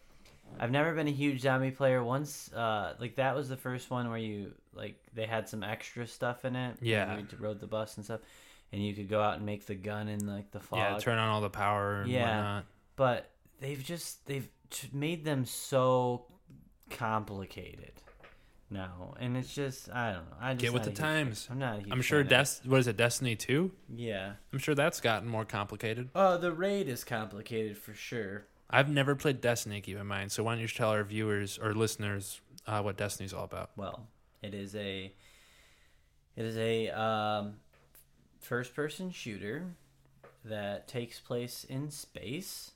I've 0.59 0.71
never 0.71 0.93
been 0.93 1.07
a 1.07 1.11
huge 1.11 1.41
zombie 1.41 1.71
player. 1.71 2.03
Once, 2.03 2.51
uh, 2.53 2.95
like 2.99 3.15
that 3.17 3.35
was 3.35 3.47
the 3.49 3.57
first 3.57 3.89
one 3.91 4.09
where 4.09 4.17
you 4.17 4.53
like 4.75 4.95
they 5.13 5.25
had 5.25 5.47
some 5.49 5.63
extra 5.63 6.05
stuff 6.07 6.45
in 6.45 6.55
it. 6.55 6.77
Yeah. 6.81 7.15
We 7.15 7.25
rode 7.39 7.59
the 7.59 7.67
bus 7.67 7.95
and 7.97 8.05
stuff, 8.05 8.21
and 8.71 8.83
you 8.83 8.93
could 8.93 9.09
go 9.09 9.21
out 9.21 9.37
and 9.37 9.45
make 9.45 9.65
the 9.65 9.75
gun 9.75 10.07
in 10.07 10.25
like 10.27 10.51
the 10.51 10.59
fog. 10.59 10.79
Yeah, 10.79 10.97
turn 10.99 11.17
on 11.19 11.29
all 11.29 11.41
the 11.41 11.49
power 11.49 12.01
and 12.01 12.11
Yeah. 12.11 12.35
whatnot. 12.35 12.65
but 12.95 13.29
they've 13.59 13.83
just 13.83 14.25
they've 14.25 14.47
made 14.91 15.23
them 15.25 15.45
so 15.45 16.25
complicated 16.89 17.91
now, 18.69 19.13
and 19.19 19.37
it's 19.37 19.53
just 19.53 19.89
I 19.91 20.13
don't 20.13 20.25
know. 20.29 20.37
I 20.41 20.53
just 20.53 20.61
Get 20.61 20.73
with 20.73 20.83
the 20.83 20.91
times. 20.91 21.47
I'm 21.51 21.59
not. 21.59 21.75
A 21.77 21.79
huge 21.81 21.91
I'm 21.91 22.01
sure. 22.01 22.23
Des 22.23 22.45
what 22.65 22.77
is 22.79 22.87
it, 22.87 22.97
Destiny 22.97 23.35
two? 23.35 23.71
Yeah. 23.93 24.33
I'm 24.51 24.59
sure 24.59 24.73
that's 24.75 24.99
gotten 25.01 25.27
more 25.27 25.45
complicated. 25.45 26.09
Oh, 26.15 26.37
the 26.37 26.51
raid 26.51 26.87
is 26.87 27.03
complicated 27.03 27.77
for 27.77 27.93
sure. 27.93 28.45
I've 28.69 28.89
never 28.89 29.15
played 29.15 29.39
Destiny, 29.41 29.81
keep 29.81 29.97
in 29.99 30.07
mind. 30.07 30.31
So 30.31 30.43
why 30.43 30.53
don't 30.53 30.61
you 30.61 30.67
tell 30.67 30.89
our 30.89 31.03
viewers 31.03 31.59
or 31.59 31.75
listeners 31.75 32.41
uh, 32.65 32.81
what 32.81 32.97
Destiny's 32.97 33.33
all 33.33 33.43
about? 33.43 33.69
well 33.75 34.07
it 34.43 34.53
is 34.53 34.75
a 34.75 35.13
it 36.35 36.45
is 36.45 36.57
a 36.57 36.89
um, 36.89 37.55
first 38.39 38.75
person 38.75 39.11
shooter 39.11 39.65
that 40.45 40.87
takes 40.87 41.19
place 41.19 41.63
in 41.63 41.89
space 41.89 42.71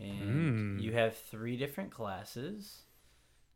and 0.00 0.78
Mm. 0.78 0.82
you 0.82 0.92
have 0.92 1.16
three 1.16 1.56
different 1.56 1.90
classes 1.90 2.82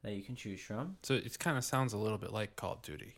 that 0.03 0.13
you 0.13 0.23
can 0.23 0.37
choose 0.37 0.61
from 0.61 0.97
So 1.03 1.15
it 1.15 1.39
kind 1.39 1.57
of 1.59 1.65
sounds 1.65 1.93
a 1.93 1.99
little 1.99 2.19
bit 2.19 2.33
like 2.33 2.55
Call 2.57 2.75
of 2.75 2.83
Duty. 2.83 3.17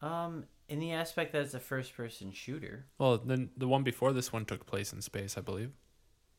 um, 0.00 0.44
in 0.68 0.78
the 0.78 0.92
aspect 0.92 1.32
that 1.32 1.42
it's 1.42 1.54
a 1.54 1.60
first 1.60 1.94
person 1.96 2.32
shooter 2.32 2.86
Well, 2.98 3.18
then 3.18 3.50
the 3.56 3.68
one 3.68 3.82
before 3.82 4.12
this 4.12 4.32
one 4.32 4.44
took 4.44 4.64
place 4.66 4.92
in 4.92 5.02
space, 5.02 5.36
I 5.36 5.40
believe. 5.42 5.72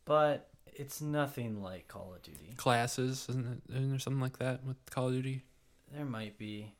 but 0.06 0.50
it's 0.66 1.02
nothing 1.02 1.62
like 1.62 1.88
call 1.88 2.14
of 2.16 2.24
duty 2.24 2.54
Classes, 2.58 3.28
isn't 3.30 3.46
it? 3.46 3.74
Isn't 3.76 3.90
there 3.92 4.00
something 4.00 4.22
like 4.22 4.40
that 4.40 4.64
with 4.64 4.78
Call 4.90 5.08
of 5.10 5.14
Duty? 5.14 5.44
there 5.92 6.06
might 6.06 6.38
be 6.40 6.74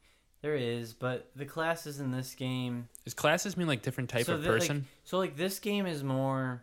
there 0.44 0.56
is 0.56 0.94
but 0.94 1.32
the 1.36 1.46
classes 1.46 2.00
in 2.00 2.12
this 2.12 2.36
game 2.36 2.88
Does 3.06 3.16
classes 3.16 3.58
mean 3.58 3.66
like 3.68 3.82
different 3.82 4.12
type 4.12 4.28
So 4.28 4.36
of 4.36 4.44
the- 4.44 4.52
like, 4.52 4.60
person? 4.60 4.86
So 5.04 5.18
like 5.18 5.36
this 5.36 5.58
game 5.60 5.88
is 5.88 6.04
more 6.04 6.62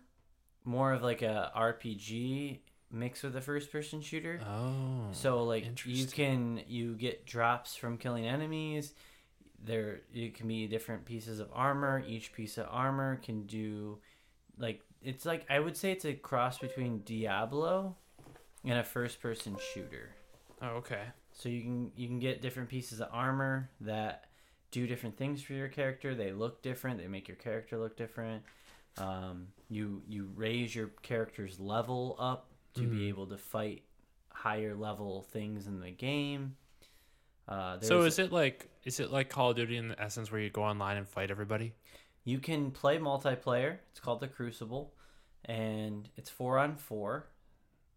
more 0.64 0.93
of 0.93 1.03
like 1.03 1.22
a 1.22 1.51
RPG 1.57 2.61
mixed 2.93 3.22
with 3.24 3.35
a 3.37 3.41
first 3.41 3.72
person 3.72 4.01
shooter. 4.03 4.41
oh, 4.47 5.09
so 5.12 5.43
like 5.45 5.66
you 5.87 6.07
can 6.07 6.62
you 6.68 6.95
get 6.95 7.26
drops 7.26 7.74
from 7.74 7.97
killing 7.99 8.26
enemies. 8.26 8.93
There 9.62 10.01
it 10.14 10.35
can 10.35 10.47
be 10.49 10.66
different 10.66 11.05
pieces 11.05 11.41
of 11.41 11.49
armor. 11.53 12.03
Each 12.07 12.33
piece 12.33 12.57
of 12.59 12.66
armor 12.70 13.16
can 13.22 13.47
do 13.47 13.99
like 14.59 14.81
it's 15.03 15.24
like 15.24 15.47
I 15.51 15.59
would 15.59 15.76
say 15.76 15.93
it's 15.93 16.05
a 16.05 16.12
cross 16.14 16.59
between 16.59 17.01
Diablo 17.01 17.97
and 18.64 18.78
a 18.78 18.85
first 18.85 19.20
person 19.22 19.57
shooter. 19.72 20.11
oh, 20.61 20.68
okay. 20.76 21.05
So 21.41 21.49
you 21.49 21.62
can 21.62 21.91
you 21.97 22.07
can 22.07 22.18
get 22.18 22.43
different 22.43 22.68
pieces 22.68 23.01
of 23.01 23.09
armor 23.12 23.70
that 23.80 24.26
do 24.70 24.86
different 24.86 25.16
things 25.16 25.41
for 25.43 25.55
your 25.55 25.68
character. 25.68 26.14
They 26.14 26.32
look 26.32 26.61
different. 26.61 26.99
They 26.99 27.09
make 27.09 27.28
your 27.28 27.38
character 27.38 27.78
look 27.78 27.97
different. 27.97 28.43
Um, 28.99 29.47
you 29.70 30.03
you 30.07 30.30
raise 30.34 30.74
your 30.74 30.88
character's 31.03 31.59
level 31.59 32.16
up 32.18 32.51
to 32.74 32.82
Mhm. 32.82 32.91
be 32.91 33.09
able 33.09 33.26
to 33.28 33.38
fight 33.38 33.84
higher 34.28 34.74
level 34.74 35.22
things 35.22 35.66
in 35.66 35.80
the 35.80 35.91
game. 35.91 36.57
Uh, 37.49 37.80
So 37.80 38.03
is 38.03 38.18
it 38.18 38.32
like 38.32 38.68
is 38.84 39.01
it 39.01 39.11
like 39.11 39.30
Call 39.30 39.51
of 39.51 39.57
Duty 39.57 39.78
in 39.78 39.88
the 39.88 40.01
essence 40.01 40.30
where 40.30 40.43
you 40.43 40.51
go 40.51 40.62
online 40.62 40.99
and 40.99 41.09
fight 41.09 41.30
everybody? 41.30 41.72
you 42.22 42.38
can 42.38 42.70
play 42.70 42.99
multiplayer. 42.99 43.78
It's 43.91 43.99
called 43.99 44.20
the 44.20 44.28
Crucible, 44.28 44.93
and 45.47 46.07
it's 46.16 46.28
four 46.28 46.59
on 46.59 46.76
four. 46.76 47.28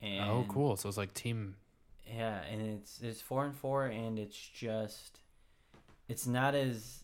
And 0.02 0.30
oh, 0.30 0.46
cool. 0.48 0.78
So 0.78 0.88
it's 0.88 0.98
like 0.98 1.14
team. 1.14 1.58
Yeah, 2.06 2.42
and 2.52 2.62
it's 2.62 3.02
it's 3.02 3.22
four 3.22 3.46
and 3.46 3.56
four, 3.56 3.86
and 3.88 4.20
it's 4.20 4.38
just 4.38 5.20
it's 6.08 6.28
not 6.28 6.54
as 6.56 7.04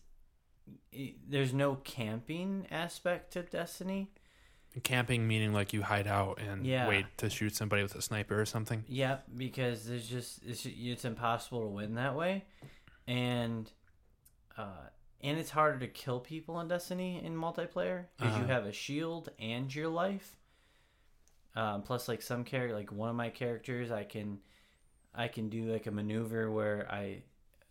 i 0.94 1.14
there's 1.28 1.52
no 1.52 1.76
camping 1.76 2.66
aspect 2.70 3.32
to 3.32 3.42
Destiny. 3.42 4.10
Camping 4.84 5.26
meaning 5.26 5.52
like 5.52 5.72
you 5.72 5.82
hide 5.82 6.06
out 6.06 6.38
and 6.40 6.64
Yeah. 6.64 6.86
wait 6.86 7.06
to 7.18 7.28
shoot 7.28 7.56
somebody 7.56 7.82
with 7.82 7.94
a 7.96 8.02
sniper 8.02 8.40
or 8.40 8.46
something. 8.46 8.84
Yeah, 8.86 9.18
because 9.36 9.86
there's 9.86 10.06
just 10.08 10.44
it's 10.46 10.64
it's 10.66 11.04
impossible 11.04 11.62
to 11.62 11.66
win 11.68 11.94
that 11.94 12.14
way, 12.14 12.44
and 13.08 13.70
uh, 14.56 14.88
and 15.22 15.38
it's 15.38 15.50
harder 15.50 15.78
to 15.80 15.88
kill 15.88 16.20
people 16.20 16.60
in 16.60 16.68
Destiny 16.68 17.24
in 17.24 17.34
multiplayer 17.34 18.04
because 18.16 18.36
you 18.36 18.44
Uh-huh. 18.44 18.52
have 18.52 18.66
a 18.66 18.72
shield 18.72 19.30
and 19.40 19.74
your 19.74 19.88
life. 19.88 20.36
Um, 21.56 21.82
plus, 21.82 22.06
like 22.06 22.22
some 22.22 22.44
character, 22.44 22.76
like 22.76 22.92
one 22.92 23.10
of 23.10 23.16
my 23.16 23.28
characters, 23.28 23.90
I 23.90 24.04
can, 24.04 24.38
I 25.14 25.28
can 25.28 25.48
do 25.48 25.72
like 25.72 25.86
a 25.86 25.90
maneuver 25.90 26.50
where 26.50 26.86
I, 26.90 27.22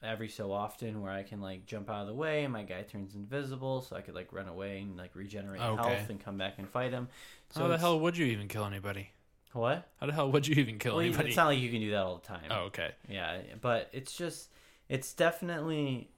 every 0.03 0.29
so 0.29 0.51
often, 0.51 1.01
where 1.01 1.11
I 1.11 1.23
can 1.23 1.41
like 1.41 1.65
jump 1.65 1.89
out 1.89 2.01
of 2.01 2.07
the 2.07 2.13
way 2.13 2.43
and 2.43 2.53
my 2.53 2.63
guy 2.63 2.81
turns 2.83 3.15
invisible, 3.15 3.81
so 3.81 3.95
I 3.95 4.01
could 4.01 4.15
like 4.15 4.31
run 4.33 4.47
away 4.47 4.79
and 4.79 4.97
like 4.97 5.15
regenerate 5.15 5.61
Okay. 5.61 5.95
health 5.95 6.09
and 6.09 6.19
come 6.23 6.37
back 6.37 6.55
and 6.57 6.67
fight 6.69 6.91
him. 6.91 7.07
So 7.49 7.61
How 7.61 7.67
the 7.69 7.77
hell 7.77 7.99
would 7.99 8.17
you 8.17 8.25
even 8.27 8.47
kill 8.47 8.65
anybody? 8.65 9.11
What? 9.53 9.87
How 9.99 10.05
the 10.07 10.13
hell 10.13 10.31
would 10.31 10.47
you 10.47 10.55
even 10.55 10.77
kill 10.77 10.97
Well, 10.97 11.01
anybody? 11.05 11.29
it's 11.29 11.37
not 11.37 11.47
like 11.47 11.59
you 11.59 11.71
can 11.71 11.79
do 11.79 11.91
that 11.91 12.01
all 12.03 12.17
the 12.17 12.27
time. 12.27 12.51
oh, 12.51 12.65
okay. 12.65 12.91
Yeah, 13.09 13.39
but 13.61 13.89
it's 13.93 14.15
just 14.15 14.49
it's 14.89 15.13
definitely 15.13 16.09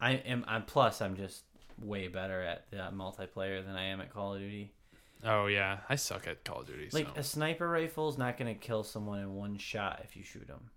I 0.00 0.12
am 0.12 0.44
I'm 0.46 0.62
plus 0.64 1.00
I'm 1.00 1.16
just 1.16 1.42
way 1.80 2.08
better 2.08 2.42
at 2.42 2.70
the 2.70 2.76
multiplayer 2.94 3.64
than 3.64 3.74
I 3.76 3.84
am 3.86 4.00
at 4.00 4.12
Call 4.12 4.34
of 4.34 4.40
Duty. 4.40 4.72
Oh 5.24 5.46
yeah, 5.46 5.78
I 5.88 5.96
suck 5.96 6.26
at 6.26 6.44
Call 6.44 6.60
of 6.60 6.66
Duty. 6.66 6.88
Like 6.92 7.06
so. 7.06 7.12
a 7.16 7.22
sniper 7.22 7.68
rifle 7.68 8.08
is 8.08 8.18
not 8.18 8.36
going 8.38 8.52
to 8.54 8.60
kill 8.60 8.82
someone 8.84 9.20
in 9.20 9.34
one 9.34 9.56
shot 9.58 10.00
if 10.04 10.16
you 10.16 10.22
shoot 10.22 10.46
them. 10.46 10.70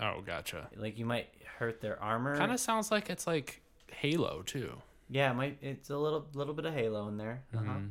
oh, 0.00 0.20
gotcha. 0.26 0.68
Like 0.76 0.98
you 0.98 1.06
might 1.06 1.28
hurt 1.58 1.80
their 1.80 2.00
armor. 2.02 2.36
Kind 2.36 2.52
of 2.52 2.60
sounds 2.60 2.90
like 2.90 3.08
it's 3.10 3.26
like 3.26 3.62
Halo 3.90 4.42
too. 4.44 4.72
Yeah, 5.08 5.30
it 5.30 5.34
might 5.34 5.58
it's 5.62 5.90
a 5.90 5.96
little 5.96 6.26
little 6.34 6.52
bit 6.54 6.66
of 6.66 6.74
Halo 6.74 7.08
in 7.08 7.16
there. 7.16 7.44
Uh-huh. 7.54 7.64
Mhm. 7.64 7.90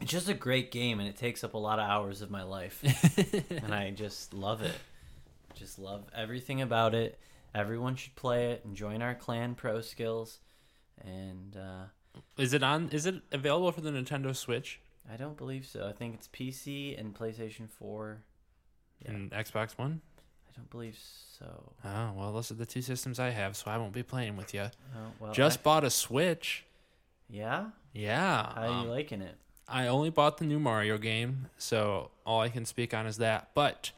It's 0.00 0.10
just 0.10 0.28
a 0.28 0.34
great 0.34 0.70
game 0.70 1.00
and 1.00 1.08
it 1.08 1.16
takes 1.16 1.42
up 1.42 1.54
a 1.54 1.58
lot 1.58 1.78
of 1.78 1.88
hours 1.88 2.20
of 2.20 2.30
my 2.30 2.42
life. 2.42 2.82
and 3.50 3.72
I 3.72 3.90
just 3.92 4.34
love 4.34 4.60
it. 4.62 4.74
just 5.54 5.78
love 5.78 6.04
everything 6.14 6.60
about 6.60 6.94
it. 6.94 7.18
Everyone 7.54 7.96
should 7.96 8.14
play 8.14 8.50
it 8.50 8.62
and 8.64 8.76
join 8.76 9.00
our 9.00 9.14
clan 9.14 9.54
pro 9.54 9.80
skills. 9.80 10.40
And 11.02 11.56
uh, 11.56 11.84
Is 12.36 12.52
it 12.52 12.62
on? 12.62 12.88
Is 12.90 13.06
it 13.06 13.16
available 13.32 13.72
for 13.72 13.80
the 13.80 13.90
Nintendo 13.90 14.34
Switch 14.34 14.80
I 15.12 15.16
don't 15.16 15.36
believe 15.36 15.66
so. 15.66 15.86
I 15.86 15.92
think 15.92 16.14
it's 16.14 16.28
PC 16.28 16.98
and 16.98 17.14
PlayStation 17.14 17.68
4. 17.68 18.18
Yeah. 19.04 19.10
and 19.10 19.30
Xbox 19.30 19.78
One? 19.78 20.00
I 20.48 20.56
don't 20.56 20.70
believe 20.70 20.98
so. 21.38 21.72
Oh 21.84 22.12
well, 22.16 22.32
those 22.32 22.50
are 22.50 22.54
the 22.54 22.66
two 22.66 22.82
systems 22.82 23.20
I 23.20 23.30
have, 23.30 23.56
so 23.56 23.70
I 23.70 23.76
won't 23.76 23.92
be 23.92 24.02
playing 24.02 24.36
with 24.36 24.54
you. 24.54 24.62
Oh, 24.62 24.98
well, 25.20 25.32
Just 25.32 25.60
I- 25.60 25.62
bought 25.62 25.84
a 25.84 25.90
Switch. 25.90 26.64
yeah. 27.28 27.66
Yeah. 27.92 28.52
How 28.54 28.62
are 28.62 28.66
um, 28.68 28.84
you 28.86 28.90
liking 28.90 29.22
it? 29.22 29.36
I 29.68 29.88
only 29.88 30.10
bought 30.10 30.38
the 30.38 30.44
new 30.44 30.58
Mario 30.58 30.96
game, 30.96 31.48
so 31.58 32.10
all 32.24 32.40
I 32.40 32.48
can 32.48 32.64
speak 32.64 32.94
on 32.94 33.06
is 33.06 33.16
that. 33.18 33.50
But 33.54 33.90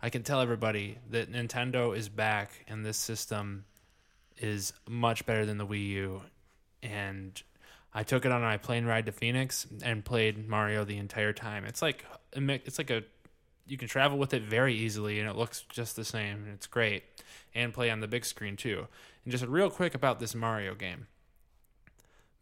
I 0.00 0.10
can 0.10 0.22
tell 0.22 0.40
everybody 0.40 0.98
that 1.10 1.32
Nintendo 1.32 1.96
is 1.96 2.08
back, 2.08 2.64
and 2.68 2.84
this 2.84 2.96
system 2.96 3.64
is 4.38 4.72
much 4.88 5.26
better 5.26 5.44
than 5.46 5.58
the 5.58 5.66
Wii 5.66 5.88
U. 5.88 6.22
And 6.82 7.42
I 7.96 8.02
took 8.02 8.26
it 8.26 8.30
on 8.30 8.42
my 8.42 8.58
plane 8.58 8.84
ride 8.84 9.06
to 9.06 9.12
Phoenix 9.12 9.66
and 9.82 10.04
played 10.04 10.46
Mario 10.46 10.84
the 10.84 10.98
entire 10.98 11.32
time. 11.32 11.64
It's 11.64 11.80
like 11.80 12.04
it's 12.34 12.76
like 12.76 12.90
a 12.90 13.04
you 13.66 13.78
can 13.78 13.88
travel 13.88 14.18
with 14.18 14.34
it 14.34 14.42
very 14.42 14.74
easily, 14.74 15.18
and 15.18 15.26
it 15.26 15.34
looks 15.34 15.64
just 15.70 15.96
the 15.96 16.04
same. 16.04 16.44
And 16.44 16.52
it's 16.52 16.66
great, 16.66 17.04
and 17.54 17.72
play 17.72 17.90
on 17.90 18.00
the 18.00 18.06
big 18.06 18.26
screen 18.26 18.54
too. 18.54 18.86
And 19.24 19.32
just 19.32 19.46
real 19.46 19.70
quick 19.70 19.94
about 19.94 20.20
this 20.20 20.34
Mario 20.34 20.74
game. 20.74 21.06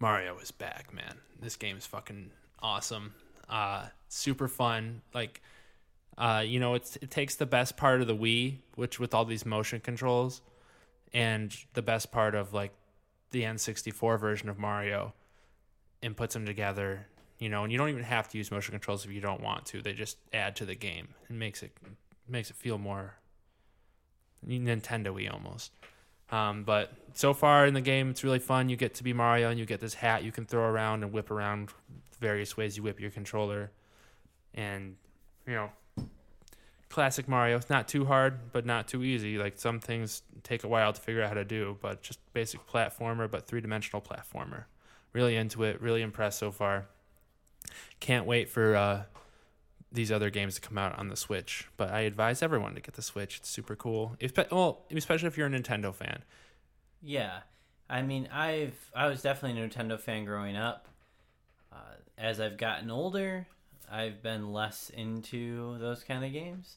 Mario 0.00 0.36
is 0.38 0.50
back, 0.50 0.92
man. 0.92 1.18
This 1.40 1.54
game 1.54 1.76
is 1.76 1.86
fucking 1.86 2.32
awesome. 2.58 3.14
Uh, 3.48 3.86
super 4.08 4.48
fun. 4.48 5.02
Like, 5.14 5.40
uh, 6.18 6.42
you 6.44 6.58
know, 6.58 6.74
it's 6.74 6.96
it 6.96 7.12
takes 7.12 7.36
the 7.36 7.46
best 7.46 7.76
part 7.76 8.00
of 8.00 8.08
the 8.08 8.16
Wii, 8.16 8.56
which 8.74 8.98
with 8.98 9.14
all 9.14 9.24
these 9.24 9.46
motion 9.46 9.78
controls, 9.78 10.40
and 11.12 11.56
the 11.74 11.82
best 11.82 12.10
part 12.10 12.34
of 12.34 12.52
like 12.52 12.72
the 13.30 13.42
N64 13.42 14.18
version 14.18 14.48
of 14.48 14.58
Mario, 14.58 15.14
and 16.04 16.16
puts 16.16 16.34
them 16.34 16.46
together. 16.46 17.06
You 17.38 17.48
know, 17.48 17.64
and 17.64 17.72
you 17.72 17.78
don't 17.78 17.88
even 17.88 18.04
have 18.04 18.28
to 18.28 18.38
use 18.38 18.50
motion 18.50 18.72
controls 18.72 19.04
if 19.04 19.10
you 19.10 19.20
don't 19.20 19.40
want 19.40 19.66
to. 19.66 19.82
They 19.82 19.92
just 19.92 20.18
add 20.32 20.54
to 20.56 20.64
the 20.64 20.76
game 20.76 21.08
and 21.28 21.38
makes 21.38 21.62
it 21.62 21.72
makes 22.28 22.50
it 22.50 22.56
feel 22.56 22.78
more 22.78 23.16
Nintendo-y 24.46 25.26
almost. 25.26 25.72
Um, 26.30 26.64
but 26.64 26.92
so 27.12 27.34
far 27.34 27.66
in 27.66 27.74
the 27.74 27.80
game, 27.80 28.10
it's 28.10 28.24
really 28.24 28.38
fun. 28.38 28.68
You 28.68 28.76
get 28.76 28.94
to 28.94 29.04
be 29.04 29.12
Mario, 29.12 29.50
and 29.50 29.58
you 29.58 29.66
get 29.66 29.80
this 29.80 29.94
hat 29.94 30.22
you 30.22 30.32
can 30.32 30.46
throw 30.46 30.62
around 30.62 31.02
and 31.02 31.12
whip 31.12 31.30
around 31.30 31.70
various 32.20 32.56
ways 32.56 32.76
you 32.76 32.82
whip 32.82 33.00
your 33.00 33.10
controller. 33.10 33.72
And 34.54 34.96
you 35.46 35.54
know, 35.54 35.70
classic 36.88 37.26
Mario. 37.26 37.56
It's 37.56 37.68
not 37.68 37.88
too 37.88 38.04
hard, 38.04 38.52
but 38.52 38.64
not 38.64 38.86
too 38.86 39.02
easy. 39.02 39.38
Like 39.38 39.58
some 39.58 39.80
things 39.80 40.22
take 40.44 40.62
a 40.62 40.68
while 40.68 40.92
to 40.92 41.00
figure 41.00 41.22
out 41.22 41.28
how 41.28 41.34
to 41.34 41.44
do, 41.44 41.76
but 41.82 42.02
just 42.02 42.20
basic 42.32 42.64
platformer, 42.68 43.28
but 43.28 43.48
three 43.48 43.60
dimensional 43.60 44.00
platformer. 44.00 44.64
Really 45.14 45.36
into 45.36 45.62
it. 45.62 45.80
Really 45.80 46.02
impressed 46.02 46.38
so 46.38 46.50
far. 46.50 46.86
Can't 48.00 48.26
wait 48.26 48.50
for 48.50 48.76
uh, 48.76 49.02
these 49.90 50.12
other 50.12 50.28
games 50.28 50.56
to 50.56 50.60
come 50.60 50.76
out 50.76 50.98
on 50.98 51.08
the 51.08 51.16
Switch. 51.16 51.68
But 51.78 51.90
I 51.90 52.00
advise 52.00 52.42
everyone 52.42 52.74
to 52.74 52.80
get 52.82 52.94
the 52.94 53.02
Switch. 53.02 53.38
It's 53.38 53.48
super 53.48 53.74
cool. 53.76 54.16
If, 54.20 54.32
well, 54.50 54.82
especially 54.94 55.28
if 55.28 55.38
you're 55.38 55.46
a 55.46 55.50
Nintendo 55.50 55.94
fan. 55.94 56.22
Yeah, 57.00 57.40
I 57.88 58.02
mean, 58.02 58.28
I've 58.32 58.90
I 58.94 59.06
was 59.06 59.22
definitely 59.22 59.60
a 59.62 59.68
Nintendo 59.68 59.98
fan 59.98 60.24
growing 60.24 60.56
up. 60.56 60.88
Uh, 61.72 61.76
as 62.18 62.40
I've 62.40 62.56
gotten 62.56 62.90
older, 62.90 63.46
I've 63.90 64.22
been 64.22 64.52
less 64.52 64.90
into 64.90 65.78
those 65.78 66.02
kind 66.02 66.24
of 66.24 66.32
games. 66.32 66.76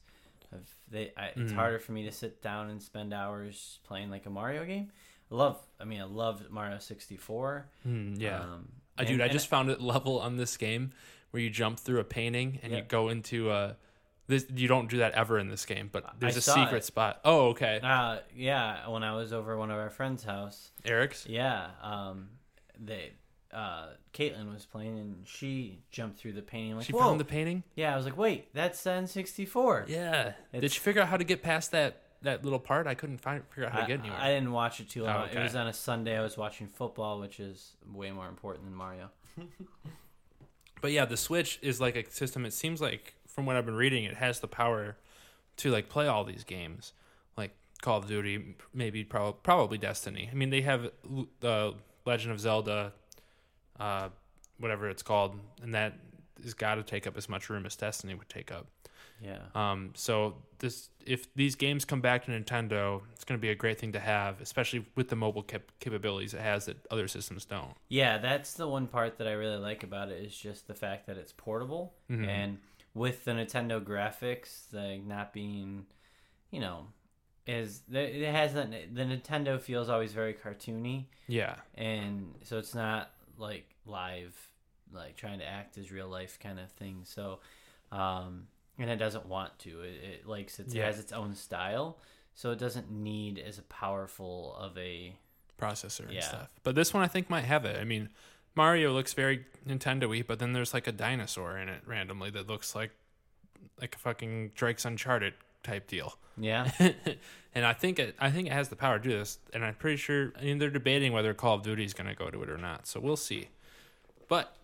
I've, 0.54 0.70
they, 0.90 1.12
I, 1.18 1.28
it's 1.36 1.52
Mhm. 1.52 1.56
harder 1.56 1.80
for 1.80 1.92
me 1.92 2.04
to 2.06 2.12
sit 2.12 2.42
down 2.42 2.70
and 2.70 2.82
spend 2.82 3.14
hours 3.14 3.80
playing 3.86 4.10
like 4.10 4.26
a 4.26 4.30
Mario 4.30 4.66
game. 4.66 4.92
I 5.32 5.36
love, 5.36 5.60
I 5.80 5.84
mean, 5.86 6.00
I 6.02 6.06
loved 6.06 6.50
Mario 6.50 6.80
sixty 6.80 7.18
four. 7.18 7.68
Hmm, 7.84 8.14
yeah. 8.18 8.40
um, 8.42 8.70
and- 8.98 9.08
dude, 9.08 9.22
I 9.22 9.28
just 9.28 9.48
found 9.48 9.70
a 9.70 9.78
level 9.78 10.20
on 10.20 10.38
this 10.38 10.58
game 10.58 10.92
where 11.32 11.42
you 11.44 11.50
jump 11.50 11.80
through 11.80 12.00
a 12.00 12.04
painting 12.06 12.60
and 12.64 12.72
you 12.74 12.82
go 12.82 13.10
into 13.10 13.52
a. 13.52 13.76
This 14.30 14.46
you 14.54 14.68
don't 14.68 14.90
do 14.90 14.98
that 14.98 15.14
ever 15.14 15.40
in 15.40 15.48
this 15.50 15.66
game, 15.66 15.90
but 15.90 16.20
there's 16.20 16.36
a 16.36 16.42
secret 16.42 16.80
it. 16.80 16.84
spot. 16.84 17.22
Oh, 17.24 17.48
okay. 17.50 17.80
Uh, 17.82 18.18
yeah, 18.36 18.90
when 18.90 19.02
I 19.02 19.16
was 19.16 19.32
over 19.32 19.54
at 19.54 19.58
one 19.58 19.72
of 19.72 19.78
our 19.78 19.90
friends' 19.90 20.24
house, 20.26 20.72
Eric's. 20.84 21.26
yeah, 21.30 21.68
um, 21.82 22.28
they, 22.78 23.14
uh, 23.54 23.88
Caitlin 24.14 24.52
was 24.54 24.66
playing 24.66 25.00
and 25.00 25.26
she 25.26 25.80
jumped 25.92 26.20
through 26.20 26.34
the 26.34 26.42
painting. 26.42 26.76
Like, 26.76 26.86
She 26.88 26.92
Whoa. 26.92 27.00
found 27.00 27.22
the 27.22 27.26
painting. 27.26 27.64
Yeah, 27.76 27.94
I 27.94 27.96
was 27.96 28.04
like, 28.04 28.18
wait, 28.18 28.54
that's 28.54 28.84
N64. 28.86 29.88
Yeah. 29.88 30.24
Did 30.52 30.58
It's- 30.58 30.76
you 30.76 30.82
figure 30.82 31.02
out 31.02 31.08
how 31.08 31.16
to 31.16 31.24
get 31.24 31.42
past 31.42 31.72
that 31.72 32.02
that 32.22 32.44
little 32.44 32.60
part? 32.60 32.88
I 32.88 32.94
couldn't 32.96 33.20
find 33.20 33.44
figure 33.50 33.66
out 33.66 33.72
how 33.72 33.80
to 33.80 33.86
I, 33.86 33.88
get 33.88 34.00
anywhere. 34.00 34.20
I 34.20 34.34
didn't 34.34 34.52
watch 34.52 34.80
it 34.80 34.90
too 34.90 35.04
long. 35.04 35.28
Oh, 35.30 35.40
It 35.40 35.42
was 35.42 35.56
on 35.56 35.68
a 35.68 35.74
Sunday. 35.74 36.18
I 36.18 36.22
was 36.22 36.38
watching 36.38 36.68
football, 36.68 37.20
which 37.20 37.40
is 37.40 37.74
way 37.94 38.12
more 38.12 38.28
important 38.28 38.66
than 38.66 38.76
Mario. 38.76 39.10
But 40.82 40.92
yeah, 40.92 41.06
the 41.06 41.18
Switch 41.18 41.60
is 41.62 41.82
like 41.82 41.96
a 41.96 42.10
system. 42.12 42.46
It 42.46 42.54
seems 42.54 42.82
like 42.82 43.16
from 43.28 43.46
what 43.46 43.56
I've 43.56 43.66
been 43.66 43.76
reading, 43.76 44.04
it 44.04 44.16
has 44.16 44.40
the 44.40 44.48
power 44.48 44.98
to 45.58 45.72
like 45.72 45.90
play 45.90 46.08
all 46.08 46.24
these 46.24 46.44
games, 46.44 46.94
like 47.36 47.52
Call 47.82 47.98
of 47.98 48.08
Duty, 48.08 48.56
maybe 48.74 49.04
probably 49.04 49.40
probably 49.44 49.78
Destiny. 49.78 50.30
I 50.32 50.36
mean, 50.36 50.50
they 50.50 50.62
have 50.62 50.92
the 51.40 51.74
Legend 52.06 52.32
of 52.32 52.40
Zelda, 52.40 52.94
uh, 53.80 54.10
whatever 54.60 54.90
it's 54.90 55.04
called, 55.04 55.40
and 55.62 55.74
that 55.74 55.94
has 56.44 56.54
got 56.54 56.76
to 56.76 56.84
take 56.84 57.08
up 57.08 57.18
as 57.18 57.28
much 57.28 57.50
room 57.50 57.66
as 57.66 57.76
Destiny 57.76 58.14
would 58.14 58.30
take 58.30 58.52
up. 58.52 58.68
Yeah. 59.22 59.40
Um, 59.56 59.92
so 59.96 60.36
this, 60.60 60.90
if 61.06 61.34
these 61.36 61.56
games 61.56 61.86
come 61.86 62.02
back 62.02 62.26
to 62.26 62.32
Nintendo, 62.32 63.02
it's 63.14 63.24
going 63.24 63.38
to 63.38 63.42
be 63.42 63.50
a 63.50 63.56
great 63.56 63.80
thing 63.80 63.92
to 63.94 64.00
have, 64.00 64.42
especially 64.42 64.86
with 64.96 65.10
the 65.10 65.16
mobile 65.16 65.44
cap- 65.44 65.72
capabilities 65.80 66.34
it 66.34 66.42
has 66.42 66.66
that 66.66 66.78
other 66.92 67.08
systems 67.08 67.46
don't. 67.46 67.74
Yeah, 67.90 68.18
that's 68.18 68.54
the 68.54 68.68
one 68.68 68.88
part 68.88 69.18
that 69.18 69.28
I 69.28 69.32
really 69.34 69.58
like 69.58 69.84
about 69.84 70.10
it 70.10 70.24
is 70.24 70.38
just 70.38 70.68
the 70.68 70.74
fact 70.76 71.08
that 71.08 71.18
it's 71.18 71.34
portable 71.34 71.94
Mhm. 72.10 72.28
and 72.28 72.58
with 72.94 73.26
the 73.26 73.32
Nintendo 73.32 73.84
graphics, 73.84 74.74
like 74.74 75.04
not 75.04 75.34
being, 75.34 75.86
you 76.52 76.60
know, 76.60 76.88
is 77.46 77.82
it 77.92 78.32
has 78.32 78.54
that 78.56 78.72
the 78.94 79.04
Nintendo 79.04 79.60
feels 79.62 79.88
always 79.88 80.12
very 80.14 80.34
cartoony 80.34 81.06
Yeah, 81.28 81.56
and 81.76 82.36
so 82.44 82.58
it's 82.58 82.76
not 82.76 83.12
like 83.38 83.74
live 83.86 84.36
like 84.92 85.16
trying 85.16 85.40
to 85.40 85.46
act 85.46 85.78
as 85.78 85.92
real 85.92 86.08
life 86.10 86.40
kind 86.42 86.60
of 86.60 86.70
thing 86.72 87.02
so 87.06 87.40
um 87.92 88.48
and 88.80 88.90
it 88.90 88.98
doesn't 88.98 89.26
want 89.26 89.58
to 89.60 89.82
it, 89.82 89.96
it 90.04 90.28
likes 90.28 90.60
it, 90.60 90.68
Yeah. 90.70 90.84
it 90.84 90.86
has 90.86 91.00
its 91.00 91.12
own 91.12 91.36
style 91.36 91.98
so 92.36 92.52
it 92.52 92.60
doesn't 92.60 92.92
need 92.92 93.40
as 93.40 93.60
powerful 93.70 94.56
of 94.60 94.78
a 94.78 95.16
processor 95.60 96.08
and 96.10 96.22
stuff. 96.24 96.50
But 96.64 96.76
this 96.76 96.94
one 96.94 97.04
I 97.04 97.08
think 97.08 97.30
might 97.32 97.46
have 97.46 97.66
it. 97.66 97.78
I 97.82 97.84
mean, 97.84 98.10
Mario 98.54 98.94
looks 98.94 99.14
very 99.14 99.46
Nintendo-y, 99.68 100.24
but 100.28 100.38
then 100.38 100.54
there's 100.54 100.72
like 100.74 100.86
a 100.86 100.92
dinosaur 100.92 101.58
in 101.58 101.68
it 101.68 101.82
randomly 101.86 102.30
that 102.32 102.48
looks 102.48 102.76
like 102.76 102.92
like 103.82 103.96
a 103.96 103.98
fucking 104.00 104.52
Drake's 104.56 104.86
Uncharted 104.86 105.34
type 105.64 105.88
deal. 105.88 106.16
yeah 106.38 106.70
and 107.56 107.66
I 107.66 107.74
think 107.74 107.98
it 107.98 108.16
I 108.20 108.30
think 108.30 108.48
it 108.48 108.54
has 108.54 108.70
the 108.70 108.76
power 108.76 109.00
to 109.00 109.04
do 109.10 109.18
this. 109.18 109.40
And 109.54 109.66
I'm 109.66 109.74
pretty 109.74 109.98
sure 109.98 110.32
I 110.40 110.44
mean 110.44 110.60
they're 110.60 110.70
debating 110.70 111.14
whether 111.14 111.34
Call 111.34 111.56
of 111.56 111.64
Duty 111.64 111.84
is 111.86 111.96
going 111.96 112.08
to 112.08 112.16
go 112.16 112.30
to 112.30 112.44
it 112.44 112.50
or 112.52 112.58
not. 112.60 112.86
So 112.86 113.00
we'll 113.00 113.18
see. 113.18 113.50
But 114.28 114.56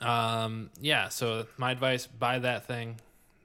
um 0.00 0.70
yeah, 0.80 1.08
so 1.08 1.46
my 1.56 1.70
advice 1.72 2.06
buy 2.06 2.38
that 2.40 2.66
thing. 2.66 2.96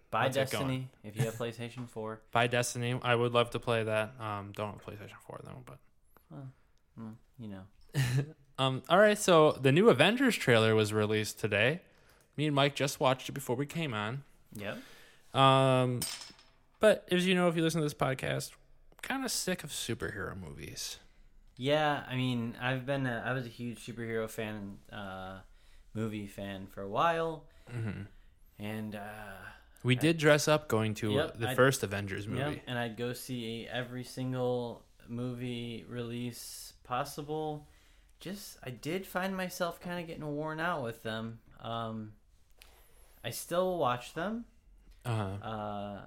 buy 0.10 0.24
Let's 0.24 0.36
destiny 0.36 0.90
if 1.04 1.16
you 1.16 1.24
have 1.24 1.36
playstation 1.36 1.88
4 1.88 2.20
Buy 2.32 2.48
Destiny. 2.48 3.00
I 3.02 3.16
would 3.16 3.32
love 3.32 3.52
to 3.52 3.60
play 3.60 3.84
that. 3.84 4.14
Um 4.20 4.52
don't 4.54 4.72
have 4.74 4.86
PlayStation 4.86 5.18
4 5.28 5.42
though, 5.44 5.64
but 5.66 5.78
you 7.40 7.48
know 7.48 7.64
Um, 8.60 8.84
all 8.90 9.00
right, 9.00 9.18
so 9.18 9.54
the 9.54 9.72
new 9.72 9.90
Avengers 9.90 10.36
trailer 10.36 10.76
was 10.76 10.94
released 10.94 11.40
today. 11.40 11.82
Me 12.38 12.46
and 12.46 12.56
Mike 12.56 12.76
just 12.76 13.00
watched 13.00 13.28
it 13.28 13.32
before 13.32 13.56
we 13.56 13.66
came 13.66 13.92
on. 13.94 14.24
yep 14.56 14.78
Um, 15.34 16.02
but 16.80 17.08
as 17.12 17.26
you 17.26 17.34
know, 17.34 17.48
if 17.48 17.56
you 17.56 17.64
listen 17.64 17.82
to 17.82 17.86
this 17.86 17.96
podcast, 17.96 18.52
kind 19.02 19.26
of 19.26 19.32
sick 19.32 19.64
of 19.64 19.72
superhero 19.72 20.40
movies. 20.40 21.00
yeah 21.58 22.04
i 22.08 22.16
mean 22.16 22.56
i've 22.62 22.86
been 22.86 23.08
a, 23.08 23.24
i 23.26 23.34
was 23.34 23.46
a 23.48 23.50
huge 23.50 23.84
superhero 23.84 24.30
fan 24.30 24.78
uh 24.92 25.40
movie 25.94 26.28
fan 26.28 26.68
for 26.68 26.82
a 26.82 26.90
while 26.90 27.44
hmm 27.70 28.02
and 28.60 28.96
uh 28.96 29.34
We 29.84 29.96
did 29.96 30.18
dress 30.18 30.48
up 30.48 30.68
going 30.68 30.94
to 30.96 31.12
Yep, 31.14 31.38
the 31.40 31.50
I- 31.50 31.56
first 31.56 31.84
Avengers 31.84 32.28
movie. 32.28 32.40
Yep, 32.42 32.62
and 32.68 32.78
I'd 32.78 32.98
go 32.98 33.14
see 33.14 33.68
every 33.72 34.04
single 34.04 34.84
movie 35.08 35.84
release 35.90 36.74
possible. 36.84 37.68
Just 38.20 38.58
I 38.64 38.70
did 38.70 39.06
find 39.08 39.36
myself 39.36 39.80
kind 39.82 40.00
of 40.00 40.06
getting 40.08 40.26
worn 40.36 40.60
out 40.60 40.84
with 40.84 41.02
them. 41.02 41.40
Um, 41.60 42.12
I 43.24 43.32
still 43.32 43.78
watch 43.80 44.14
them. 44.14 44.46
Uh-huh. 45.06 45.48
Uh, 45.48 46.06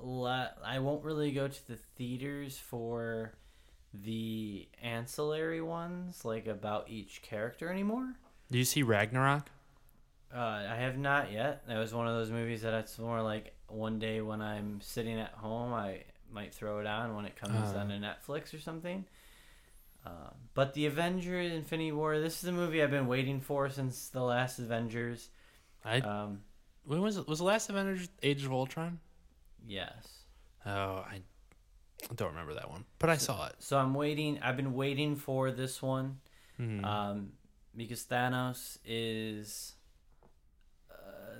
la- 0.00 0.48
I 0.64 0.80
won't 0.80 1.04
really 1.04 1.30
go 1.30 1.46
to 1.46 1.68
the 1.68 1.76
theaters 1.96 2.58
for 2.58 3.34
the 3.92 4.66
ancillary 4.82 5.60
ones, 5.60 6.24
like 6.24 6.48
about 6.48 6.90
each 6.90 7.22
character 7.22 7.70
anymore. 7.70 8.14
Did 8.50 8.58
you 8.58 8.64
see 8.64 8.82
Ragnarok? 8.82 9.50
Uh, 10.34 10.38
I 10.38 10.74
have 10.76 10.98
not 10.98 11.32
yet. 11.32 11.66
That 11.68 11.78
was 11.78 11.94
one 11.94 12.08
of 12.08 12.14
those 12.14 12.30
movies 12.30 12.62
that 12.62 12.74
it's 12.74 12.98
more 12.98 13.22
like 13.22 13.54
one 13.68 13.98
day 13.98 14.20
when 14.20 14.40
I'm 14.42 14.80
sitting 14.80 15.18
at 15.18 15.30
home, 15.32 15.72
I 15.72 16.02
might 16.30 16.52
throw 16.52 16.80
it 16.80 16.86
on 16.86 17.14
when 17.14 17.24
it 17.24 17.36
comes 17.36 17.72
Uh. 17.74 17.78
on 17.78 17.88
to 17.88 17.94
Netflix 17.94 18.52
or 18.52 18.58
something. 18.60 19.04
Um, 20.04 20.34
but 20.54 20.74
the 20.74 20.86
Avengers 20.86 21.52
Infinity 21.52 21.92
War, 21.92 22.18
this 22.20 22.42
is 22.42 22.48
a 22.48 22.52
movie 22.52 22.82
I've 22.82 22.90
been 22.90 23.06
waiting 23.06 23.40
for 23.40 23.70
since 23.70 24.08
the 24.08 24.20
last 24.22 24.58
Avengers. 24.58 25.30
I 25.84 26.00
Um, 26.00 26.42
when 26.84 27.00
was 27.00 27.16
it? 27.16 27.26
Was 27.26 27.38
the 27.38 27.44
last 27.44 27.70
Avengers 27.70 28.08
Age 28.22 28.44
of 28.44 28.52
Ultron? 28.52 29.00
yes. 29.66 30.24
Oh, 30.66 30.96
I 31.06 31.22
don't 32.14 32.30
remember 32.30 32.54
that 32.54 32.70
one, 32.70 32.84
but 32.98 33.08
I 33.08 33.16
saw 33.16 33.46
it. 33.46 33.54
So 33.60 33.78
I'm 33.78 33.94
waiting. 33.94 34.40
I've 34.42 34.56
been 34.56 34.74
waiting 34.74 35.14
for 35.16 35.50
this 35.50 35.80
one 35.80 36.20
Mhm. 36.58 36.84
um, 36.84 37.32
because 37.76 38.04
Thanos 38.04 38.78
is 38.84 39.74
uh, 40.90 41.38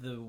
the 0.00 0.22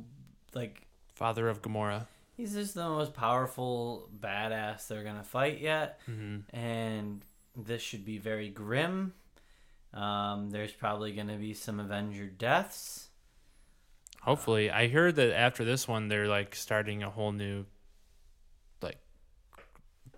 like 0.54 0.88
Father 1.14 1.48
of 1.50 1.62
Gamora. 1.62 2.08
he's 2.38 2.54
just 2.54 2.74
the 2.76 2.84
most 2.88 3.14
powerful 3.14 4.10
badass 4.20 4.88
they're 4.88 5.04
gonna 5.04 5.24
fight 5.24 5.60
yet, 5.62 6.00
hmm 6.06 6.38
and 6.52 7.22
this 7.56 7.82
should 7.82 8.04
be 8.06 8.18
very 8.18 8.50
grim. 8.50 9.14
Um, 9.94 10.50
there's 10.50 10.74
probably 10.74 11.14
gonna 11.14 11.38
be 11.38 11.54
some 11.54 11.80
Avenger 11.80 12.28
deaths. 12.28 13.08
Hopefully, 14.24 14.70
I 14.72 14.88
heard 14.88 15.16
that 15.18 15.34
after 15.38 15.64
this 15.64 15.88
one, 15.88 16.08
they're 16.10 16.28
like 16.28 16.56
starting 16.56 17.04
a 17.04 17.10
whole 17.10 17.32
new 17.32 17.66
like 18.82 18.98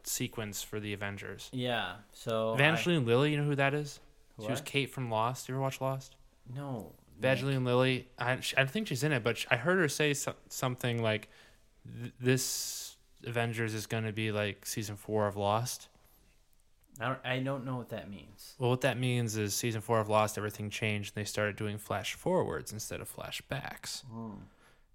sequence 0.04 0.64
for 0.64 0.80
the 0.80 0.94
Avengers. 0.94 1.50
Yeah. 1.52 1.96
So 2.14 2.54
Evangeline 2.56 3.06
Lilly, 3.06 3.32
you 3.32 3.38
know 3.38 3.44
who 3.44 3.56
that 3.56 3.74
is? 3.74 4.00
I, 4.40 4.44
She 4.44 4.50
was 4.52 4.62
Kate 4.62 4.90
from 4.90 5.10
Lost. 5.10 5.48
You 5.50 5.56
ever 5.56 5.62
watch 5.62 5.82
Lost? 5.82 6.16
no. 6.54 6.94
Evangeline 7.20 7.66
Lilly. 7.66 8.08
I, 8.20 8.40
sh- 8.42 8.54
I 8.56 8.66
think 8.66 8.88
she's 8.88 9.04
in 9.04 9.12
it, 9.12 9.24
but 9.24 9.40
sh- 9.40 9.48
I 9.50 9.56
heard 9.56 9.80
her 9.80 9.90
say 9.90 10.14
so- 10.14 10.36
something 10.50 11.02
like, 11.02 11.30
"This 12.20 12.96
Avengers 13.26 13.74
is 13.74 13.88
going 13.88 14.04
to 14.04 14.12
be 14.14 14.32
like 14.32 14.66
season 14.66 14.96
four 14.96 15.28
of 15.28 15.36
Lost." 15.36 15.90
I 17.00 17.06
don't, 17.08 17.20
I 17.26 17.40
don't 17.40 17.66
know 17.66 17.76
what 17.76 17.90
that 17.90 18.10
means. 18.10 18.56
Well, 18.58 18.72
what 18.72 18.82
that 18.82 19.00
means 19.00 19.38
is 19.38 19.54
season 19.54 19.82
four 19.82 20.00
of 20.00 20.10
Lost, 20.10 20.38
everything 20.38 20.70
changed. 20.70 21.16
and 21.16 21.24
They 21.24 21.28
started 21.28 21.56
doing 21.56 21.78
flash 21.78 22.14
forwards 22.16 22.72
instead 22.74 23.02
of 23.02 23.16
flashbacks. 23.16 24.04
Hmm. 24.06 24.32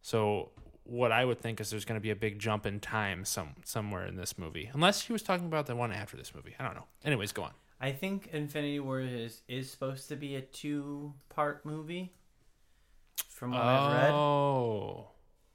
So 0.01 0.51
what 0.85 1.13
I 1.13 1.25
would 1.25 1.41
think 1.41 1.61
is 1.61 1.71
there's 1.71 1.85
going 1.85 1.99
to 1.99 2.03
be 2.03 2.11
a 2.11 2.17
big 2.17 2.41
jump 2.41 2.67
in 2.67 2.81
time 2.81 3.25
some 3.25 3.51
somewhere 3.65 4.07
in 4.07 4.17
this 4.17 4.37
movie, 4.37 4.69
unless 4.73 5.03
she 5.03 5.13
was 5.13 5.23
talking 5.23 5.47
about 5.47 5.67
the 5.67 5.77
one 5.77 5.93
after 5.93 6.17
this 6.17 6.35
movie. 6.35 6.55
I 6.59 6.65
don't 6.65 6.75
know. 6.75 6.87
Anyways, 7.05 7.33
go 7.33 7.43
on. 7.45 7.53
I 7.83 7.91
think 7.91 8.29
Infinity 8.33 8.79
War 8.79 9.01
is 9.01 9.43
is 9.49 9.69
supposed 9.69 10.09
to 10.09 10.17
be 10.17 10.37
a 10.37 10.41
two 10.41 11.13
part 11.29 11.67
movie. 11.67 12.15
From 13.29 13.51
what 13.51 13.61
I've 13.61 13.93
read, 13.93 14.13
Oh, 14.13 15.09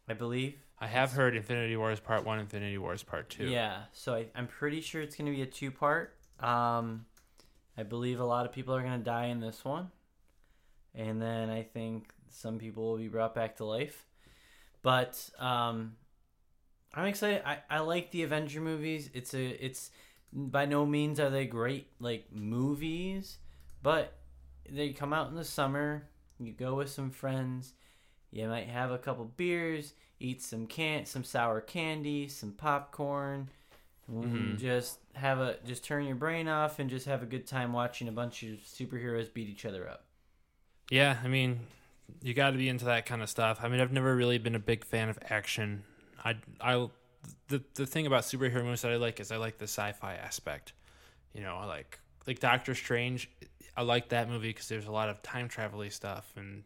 I 0.10 0.14
believe. 0.14 0.56
I 0.80 0.88
have 0.88 1.14
heard 1.14 1.36
Infinity 1.38 1.78
Wars 1.78 2.02
Part 2.02 2.26
One, 2.26 2.40
Infinity 2.40 2.78
Wars 2.78 3.02
Part 3.02 3.30
Two. 3.30 3.46
Yeah, 3.46 3.84
so 3.94 4.14
I, 4.14 4.26
I'm 4.36 4.46
pretty 4.46 4.82
sure 4.82 5.02
it's 5.02 5.16
going 5.16 5.32
to 5.32 5.36
be 5.36 5.42
a 5.42 5.46
two 5.46 5.72
part. 5.72 6.16
Um, 6.42 7.06
I 7.78 7.84
believe 7.84 8.20
a 8.20 8.26
lot 8.26 8.46
of 8.46 8.52
people 8.52 8.76
are 8.76 8.82
going 8.82 9.00
to 9.00 9.04
die 9.04 9.28
in 9.28 9.40
this 9.40 9.64
one, 9.64 9.90
and 10.94 11.22
then 11.22 11.50
I 11.50 11.64
think 11.64 12.12
some 12.30 12.60
people 12.60 12.92
will 12.92 12.98
be 12.98 13.08
brought 13.08 13.34
back 13.34 13.56
to 13.58 13.66
life. 13.66 14.06
But 14.82 15.30
um, 15.40 15.96
I'm 16.94 17.06
excited. 17.06 17.42
I, 17.46 17.60
I 17.70 17.80
like 17.80 18.12
the 18.12 18.24
Avenger 18.24 18.60
movies. 18.60 19.10
It's 19.14 19.34
a 19.34 19.46
it's 19.66 19.92
by 20.38 20.66
no 20.66 20.86
means 20.86 21.20
are 21.20 21.32
they 21.32 21.46
great 21.46 21.88
like 22.00 22.32
movies, 22.32 23.40
but 23.82 24.14
they 24.70 24.90
come 24.94 25.12
out 25.12 25.30
in 25.30 25.36
the 25.36 25.44
summer. 25.44 26.08
You 26.40 26.54
go 26.54 26.76
with 26.76 26.90
some 26.90 27.10
friends. 27.10 27.74
You 28.32 28.48
might 28.48 28.68
have 28.68 28.92
a 28.92 28.98
couple 29.00 29.26
beers, 29.26 29.94
eat 30.20 30.42
some 30.44 30.68
can 30.68 31.06
some 31.06 31.24
sour 31.24 31.60
candy, 31.62 32.28
some 32.28 32.52
popcorn. 32.52 33.50
Mhm. 34.12 34.58
Just 34.60 35.00
have 35.16 35.40
a 35.40 35.58
just 35.66 35.84
turn 35.84 36.06
your 36.06 36.16
brain 36.16 36.48
off 36.48 36.80
and 36.80 36.90
just 36.90 37.08
have 37.08 37.24
a 37.24 37.26
good 37.26 37.48
time 37.48 37.74
watching 37.74 38.08
a 38.08 38.12
bunch 38.12 38.44
of 38.44 38.60
superheroes 38.60 39.34
beat 39.34 39.50
each 39.50 39.66
other 39.66 39.90
up. 39.90 40.06
Yeah, 40.90 41.18
I 41.24 41.28
mean, 41.28 41.62
you 42.22 42.34
got 42.34 42.52
to 42.52 42.58
be 42.58 42.70
into 42.70 42.86
that 42.86 43.06
kind 43.06 43.22
of 43.22 43.30
stuff. 43.30 43.60
I 43.62 43.68
mean, 43.68 43.82
I've 43.82 43.92
never 43.92 44.16
really 44.16 44.38
been 44.38 44.56
a 44.56 44.60
big 44.60 44.86
fan 44.86 45.10
of 45.10 45.20
action. 45.30 45.84
I 46.24 46.36
I 46.62 46.90
the 47.48 47.64
the 47.76 47.86
thing 47.86 48.06
about 48.06 48.24
superhero 48.24 48.64
movies 48.64 48.82
that 48.82 48.92
I 48.92 48.98
like 48.98 49.20
is 49.20 49.32
I 49.32 49.38
like 49.38 49.58
the 49.58 49.66
sci-fi 49.66 50.16
aspect. 50.16 50.74
You 51.34 51.42
know, 51.42 51.56
I 51.56 51.66
like 51.66 52.00
like 52.26 52.40
Doctor 52.40 52.76
Strange. 52.76 53.30
I 53.76 53.84
like 53.84 54.10
that 54.10 54.28
movie 54.28 54.50
because 54.50 54.68
there's 54.68 54.88
a 54.88 54.92
lot 54.92 55.10
of 55.10 55.22
time 55.22 55.48
travel 55.48 55.88
stuff 55.90 56.32
and 56.36 56.64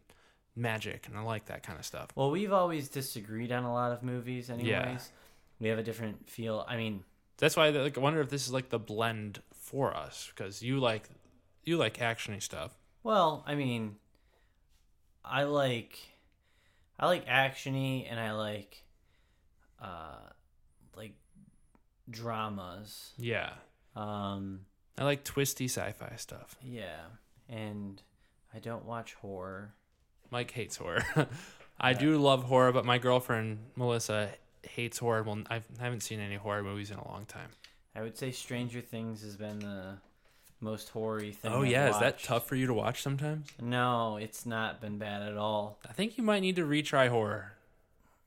magic, 0.56 1.06
and 1.06 1.16
I 1.16 1.22
like 1.22 1.46
that 1.46 1.62
kind 1.62 1.78
of 1.78 1.84
stuff. 1.84 2.08
Well, 2.14 2.30
we've 2.30 2.52
always 2.52 2.88
disagreed 2.88 3.52
on 3.52 3.64
a 3.64 3.72
lot 3.72 3.92
of 3.92 4.02
movies, 4.02 4.50
anyways. 4.50 4.68
Yeah. 4.68 4.98
We 5.60 5.68
have 5.68 5.78
a 5.78 5.82
different 5.82 6.28
feel. 6.28 6.64
I 6.68 6.76
mean, 6.76 7.04
That's 7.38 7.56
why 7.56 7.68
like 7.68 7.96
I 7.96 8.00
wonder 8.00 8.20
if 8.20 8.30
this 8.30 8.46
is 8.46 8.52
like 8.52 8.70
the 8.70 8.78
blend 8.78 9.40
for 9.54 9.94
us 9.96 10.32
because 10.34 10.62
you 10.62 10.80
like 10.80 11.08
you 11.64 11.76
like 11.76 11.98
actiony 11.98 12.42
stuff. 12.42 12.72
well, 13.02 13.44
I 13.46 13.54
mean, 13.54 13.96
I 15.24 15.44
like, 15.44 15.98
I 16.98 17.06
like 17.06 17.26
actiony, 17.26 18.06
and 18.10 18.18
I 18.18 18.32
like, 18.32 18.82
uh, 19.80 20.16
like 20.24 20.32
dramas. 22.12 23.12
Yeah, 23.18 23.54
Um, 23.96 24.60
I 24.98 25.04
like 25.04 25.24
twisty 25.24 25.66
sci-fi 25.66 26.14
stuff. 26.16 26.56
yeah, 26.62 27.00
and 27.48 28.00
I 28.54 28.58
don't 28.58 28.84
watch 28.84 29.14
horror. 29.14 29.74
Mike 30.30 30.50
hates 30.52 30.76
horror. 30.76 31.04
I 31.80 31.90
Yeah. 31.90 31.98
do 31.98 32.18
love 32.18 32.44
horror, 32.44 32.72
but 32.72 32.84
my 32.84 32.98
girlfriend 32.98 33.58
Melissa 33.76 34.30
hates 34.62 34.98
horror. 34.98 35.22
Well, 35.22 35.42
I've, 35.50 35.66
I 35.80 35.84
haven't 35.84 36.02
seen 36.02 36.20
any 36.20 36.36
horror 36.36 36.62
movies 36.62 36.90
in 36.90 36.98
a 36.98 37.08
long 37.08 37.24
time. 37.26 37.48
I 37.94 38.02
would 38.02 38.16
say 38.16 38.30
Stranger 38.30 38.80
Things 38.80 39.22
has 39.22 39.36
been 39.36 39.58
the 39.58 39.96
most 40.60 40.90
horror-y 40.90 41.32
thing. 41.32 41.52
Oh 41.52 41.62
I've 41.62 41.68
yeah, 41.68 41.90
is 41.90 41.98
that 41.98 42.22
tough 42.22 42.46
for 42.46 42.54
you 42.54 42.66
to 42.68 42.72
watch 42.74 43.02
sometimes? 43.02 43.48
No, 43.60 44.16
it's 44.16 44.46
not 44.46 44.80
been 44.80 44.96
bad 44.98 45.22
at 45.22 45.36
all. 45.36 45.78
I 45.88 45.92
think 45.92 46.16
you 46.16 46.22
might 46.24 46.40
need 46.40 46.56
to 46.56 46.64
retry 46.64 47.08
horror. 47.08 47.54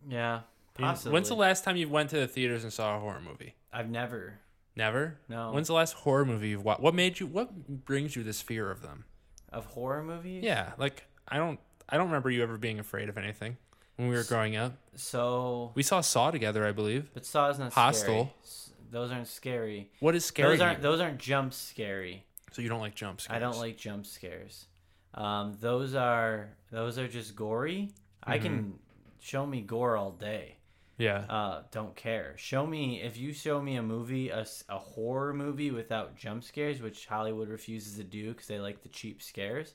Yeah, 0.07 0.41
possibly. 0.75 1.13
When's 1.13 1.29
the 1.29 1.35
last 1.35 1.63
time 1.63 1.77
you 1.77 1.87
went 1.89 2.09
to 2.11 2.17
the 2.19 2.27
theaters 2.27 2.63
and 2.63 2.71
saw 2.73 2.97
a 2.97 2.99
horror 2.99 3.21
movie? 3.25 3.55
I've 3.75 3.89
never. 3.89 4.39
Never. 4.75 5.17
No. 5.29 5.51
When's 5.51 5.67
the 5.67 5.73
last 5.73 5.93
horror 5.93 6.25
movie 6.25 6.49
you've 6.49 6.63
watched? 6.63 6.81
What 6.81 6.95
made 6.95 7.19
you? 7.19 7.27
What 7.27 7.85
brings 7.85 8.15
you 8.15 8.23
this 8.23 8.41
fear 8.41 8.71
of 8.71 8.81
them? 8.81 9.05
Of 9.51 9.65
horror 9.65 10.03
movies? 10.03 10.43
Yeah, 10.43 10.71
like 10.77 11.03
I 11.27 11.37
don't. 11.37 11.59
I 11.87 11.97
don't 11.97 12.07
remember 12.07 12.29
you 12.31 12.41
ever 12.43 12.57
being 12.57 12.79
afraid 12.79 13.09
of 13.09 13.17
anything 13.17 13.57
when 13.97 14.07
we 14.09 14.15
were 14.15 14.23
growing 14.23 14.55
up. 14.55 14.73
So, 14.95 15.71
We 15.75 15.83
saw 15.83 16.01
Saw 16.01 16.31
together, 16.31 16.65
I 16.65 16.71
believe. 16.71 17.09
but 17.13 17.25
Saw 17.25 17.49
is 17.49 17.59
not 17.59 17.73
Hostel. 17.73 18.33
scary. 18.41 18.75
Those 18.91 19.11
aren't 19.11 19.27
scary. 19.27 19.91
What 19.99 20.15
is 20.15 20.25
scary? 20.25 20.51
those 20.51 20.61
aren't 20.61 20.81
those 20.81 20.99
aren't 21.01 21.19
jump 21.19 21.53
scary. 21.53 22.25
So 22.51 22.61
you 22.61 22.69
don't 22.69 22.79
like 22.79 22.95
jump 22.95 23.19
scares? 23.21 23.35
I 23.35 23.39
don't 23.39 23.57
like 23.57 23.77
jump 23.77 24.05
scares. 24.05 24.65
Um, 25.13 25.57
those 25.61 25.95
are 25.95 26.49
those 26.71 26.97
are 26.97 27.07
just 27.07 27.35
gory. 27.35 27.91
I 28.23 28.37
Mm-hmm. 28.37 28.45
can 28.45 28.73
show 29.19 29.45
me 29.45 29.61
gore 29.61 29.95
all 29.97 30.11
day. 30.11 30.57
Yeah. 30.97 31.25
Uh, 31.29 31.63
don't 31.71 31.95
care. 31.95 32.35
Show 32.37 32.65
me 32.65 33.01
if 33.01 33.17
you 33.17 33.33
show 33.33 33.61
me 33.61 33.75
a 33.75 33.83
movie, 33.83 34.29
a 34.29 34.45
horror 34.69 35.33
movie 35.33 35.71
without 35.71 36.15
jump 36.15 36.43
scares, 36.43 36.81
which 36.81 37.05
Hollywood 37.05 37.49
refuses 37.49 37.97
to 37.97 38.03
do 38.03 38.29
because 38.29 38.47
they 38.47 38.59
like 38.59 38.81
the 38.81 38.89
cheap 38.89 39.21
scares. 39.21 39.73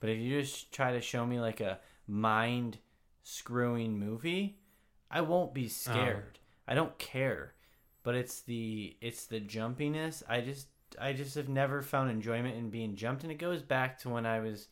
But 0.00 0.10
if 0.10 0.18
you 0.18 0.40
just 0.40 0.72
try 0.72 0.92
to 0.92 1.00
show 1.00 1.26
me 1.26 1.40
like 1.40 1.60
a 1.60 1.78
mind 2.06 2.78
screwing 3.22 3.98
movie, 3.98 4.58
I 5.10 5.20
won't 5.20 5.52
be 5.52 5.68
scared. 5.68 6.38
I 6.66 6.74
don't 6.74 6.96
care. 6.98 7.54
But 8.02 8.14
it's 8.14 8.40
the 8.40 8.96
it's 9.00 9.26
the 9.26 9.40
jumpiness. 9.40 10.22
I 10.28 10.40
just 10.40 10.68
I 10.98 11.12
just 11.12 11.34
have 11.34 11.48
never 11.48 11.82
found 11.82 12.10
enjoyment 12.10 12.56
in 12.56 12.70
being 12.70 12.96
jumped, 12.96 13.24
and 13.24 13.32
it 13.32 13.38
goes 13.38 13.62
back 13.62 13.98
to 14.00 14.08
when 14.08 14.24
I 14.24 14.40
was, 14.40 14.68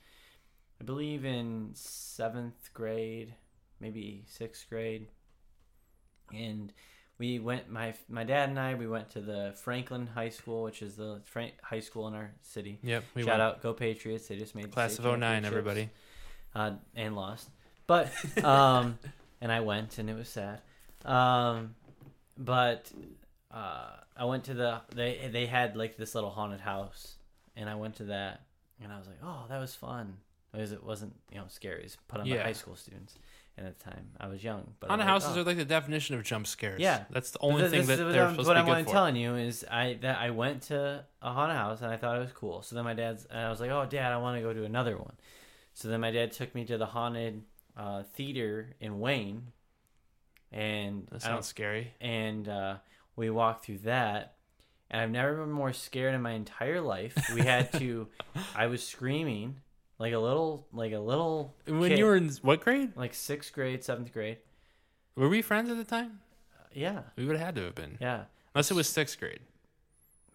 I 0.81 0.85
believe, 0.85 1.25
in 1.25 1.71
seventh 1.75 2.71
grade, 2.73 3.35
maybe 3.81 4.25
sixth 4.27 4.69
grade 4.69 5.09
and 6.33 6.73
we 7.19 7.39
went 7.39 7.71
my 7.71 7.95
my 8.09 8.25
dad 8.25 8.49
and 8.49 8.59
I 8.59 8.75
we 8.75 8.87
went 8.87 9.11
to 9.11 9.21
the 9.21 9.55
Franklin 9.63 10.07
High 10.15 10.31
School, 10.31 10.63
which 10.65 10.83
is 10.83 10.97
the 10.97 11.21
Frank 11.25 11.55
high 11.63 11.81
school 11.81 12.09
in 12.09 12.15
our 12.15 12.33
city. 12.43 12.79
Yep. 12.83 13.05
We 13.15 13.23
Shout 13.23 13.29
went. 13.31 13.43
out, 13.43 13.63
go 13.63 13.73
Patriots! 13.73 14.27
They 14.29 14.37
just 14.37 14.55
made 14.55 14.71
Class 14.73 14.99
of 14.99 15.05
09, 15.19 15.45
everybody. 15.45 15.91
uh, 16.55 16.73
and 16.97 17.15
lost. 17.17 17.49
But 17.87 18.11
um, 18.45 18.99
and 19.41 19.53
I 19.53 19.61
went, 19.61 19.99
and 19.99 20.09
it 20.11 20.17
was 20.17 20.29
sad. 20.29 20.61
Um, 21.05 21.75
but 22.39 22.91
uh, 23.53 23.91
I 24.17 24.25
went 24.25 24.45
to 24.45 24.55
the 24.55 24.81
they 24.95 25.29
they 25.33 25.47
had 25.47 25.77
like 25.77 25.97
this 25.97 26.15
little 26.15 26.31
haunted 26.31 26.61
house, 26.61 27.17
and 27.57 27.69
I 27.69 27.75
went 27.77 27.97
to 27.97 28.05
that, 28.05 28.41
and 28.83 28.93
I 28.93 28.99
was 28.99 29.07
like, 29.07 29.19
oh, 29.23 29.45
that 29.49 29.59
was 29.59 29.75
fun. 29.75 30.17
Because 30.53 30.71
it 30.73 30.83
wasn't 30.85 31.15
you 31.31 31.39
know 31.39 31.45
scary. 31.49 31.83
It's 31.85 31.97
put 32.09 32.21
on 32.21 32.27
Yeah. 32.27 32.37
by 32.39 32.43
high 32.45 32.53
school 32.53 32.77
students, 32.77 33.19
and 33.57 33.67
at 33.67 33.79
the 33.79 33.85
time 33.85 34.11
I 34.21 34.27
was 34.29 34.43
young. 34.43 34.75
But 34.81 34.89
Haunted 34.91 35.07
like, 35.07 35.13
houses 35.13 35.37
oh. 35.37 35.41
are 35.41 35.45
like 35.45 35.57
the 35.57 35.65
definition 35.65 36.15
of 36.17 36.23
jump 36.25 36.47
scares. 36.47 36.81
Yeah. 36.81 37.05
That's 37.11 37.31
the 37.31 37.39
only 37.41 37.61
th- 37.63 37.71
thing 37.71 37.87
this 37.87 37.99
that 37.99 38.05
what 38.05 38.13
they're 38.13 38.23
I'm- 38.25 38.33
supposed 38.33 38.49
what 38.49 38.55
to 38.55 38.61
I'm 38.61 38.67
be 38.67 38.73
good 38.73 38.85
for. 38.87 38.91
telling 38.93 39.17
you 39.17 39.37
is 39.37 39.65
I 39.71 39.99
that 40.03 40.19
I 40.19 40.31
went 40.31 40.63
to 40.65 41.05
a 41.23 41.33
haunted 41.33 41.57
house 41.57 41.81
and 41.83 41.91
I 41.93 41.97
thought 41.97 42.17
it 42.17 42.21
was 42.21 42.33
cool. 42.33 42.63
So 42.63 42.75
then 42.75 42.85
my 42.85 42.95
dad's 42.95 43.25
and 43.27 43.41
I 43.41 43.51
was 43.51 43.61
like, 43.61 43.71
"Oh, 43.71 43.87
dad, 43.89 44.13
I 44.13 44.17
want 44.19 44.37
to 44.39 44.43
go 44.43 44.53
to 44.53 44.65
another 44.65 44.97
one." 44.99 45.15
So 45.73 45.89
then 45.89 46.01
my 46.01 46.11
dad 46.11 46.33
took 46.33 46.55
me 46.55 46.65
to 46.67 46.79
the 46.79 46.87
haunted 46.87 47.43
uh, 47.77 48.03
theater 48.15 48.75
in 48.81 49.01
Wayne, 49.01 49.49
and 50.53 51.07
That 51.11 51.23
sounds 51.23 51.47
scary. 51.47 51.95
and 52.01 52.49
uh, 52.49 52.77
we 53.17 53.31
walked 53.31 53.65
through 53.65 53.79
that 53.79 54.35
and 54.91 55.01
i've 55.01 55.11
never 55.11 55.37
been 55.37 55.51
more 55.53 55.73
scared 55.73 56.15
in 56.15 56.21
my 56.23 56.33
entire 56.33 56.81
life 56.81 57.17
we 57.35 57.43
had 57.43 57.73
to 57.73 58.09
i 58.57 58.67
was 58.67 58.87
screaming 58.87 59.57
like 59.99 60.13
a 60.13 60.19
little 60.19 60.67
like 60.73 60.93
a 60.93 60.99
little 60.99 61.55
When 61.67 61.91
kid, 61.91 61.99
you 61.99 62.05
were 62.07 62.17
in 62.17 62.31
what 62.43 62.61
grade? 62.61 62.97
like 62.97 63.15
sixth 63.15 63.53
grade 63.53 63.85
seventh 63.85 64.13
grade 64.13 64.39
Were 65.17 65.29
we 65.29 65.43
friends 65.43 65.71
at 65.71 65.77
the 65.77 65.85
time? 65.85 66.21
Uh, 66.59 66.65
yeah 66.73 67.01
We 67.17 67.25
would 67.27 67.37
have 67.37 67.47
had 67.47 67.55
to 67.57 67.63
have 67.65 67.75
been, 67.75 67.99
yeah 68.01 68.25
unless 68.55 68.71
it 68.71 68.75
was 68.75 68.89
sixth 68.89 69.19
grade. 69.19 69.41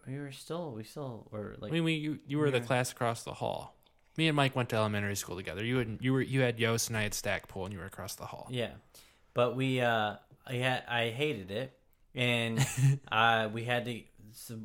we 0.06 0.18
were 0.18 0.32
still 0.32 0.72
we 0.72 0.82
still 0.84 1.26
were 1.30 1.56
like 1.60 1.70
I 1.70 1.74
mean, 1.74 1.84
we 1.84 1.94
you, 1.94 2.18
you 2.26 2.38
were 2.38 2.50
the 2.50 2.60
class 2.60 2.92
across 2.92 3.22
the 3.22 3.34
hall. 3.34 3.74
Me 4.16 4.26
and 4.28 4.36
Mike 4.36 4.54
went 4.56 4.68
to 4.70 4.76
elementary 4.76 5.14
school 5.16 5.36
together. 5.36 5.64
You 5.64 5.78
had 5.78 5.98
you 6.00 6.12
were 6.12 6.20
you 6.20 6.40
had 6.40 6.58
Yost 6.58 6.88
and 6.88 6.96
I 6.96 7.02
had 7.02 7.14
Stackpole, 7.14 7.64
and 7.66 7.72
you 7.72 7.78
were 7.80 7.86
across 7.86 8.14
the 8.16 8.26
hall. 8.26 8.48
yeah 8.50 8.70
but 9.34 9.54
we 9.54 9.80
uh 9.80 10.16
i 10.46 10.54
had 10.54 10.82
i 10.88 11.08
hated 11.10 11.50
it 11.50 11.72
and 12.14 12.66
uh 13.12 13.48
we 13.52 13.64
had 13.64 13.84
to 13.84 14.00
so 14.32 14.58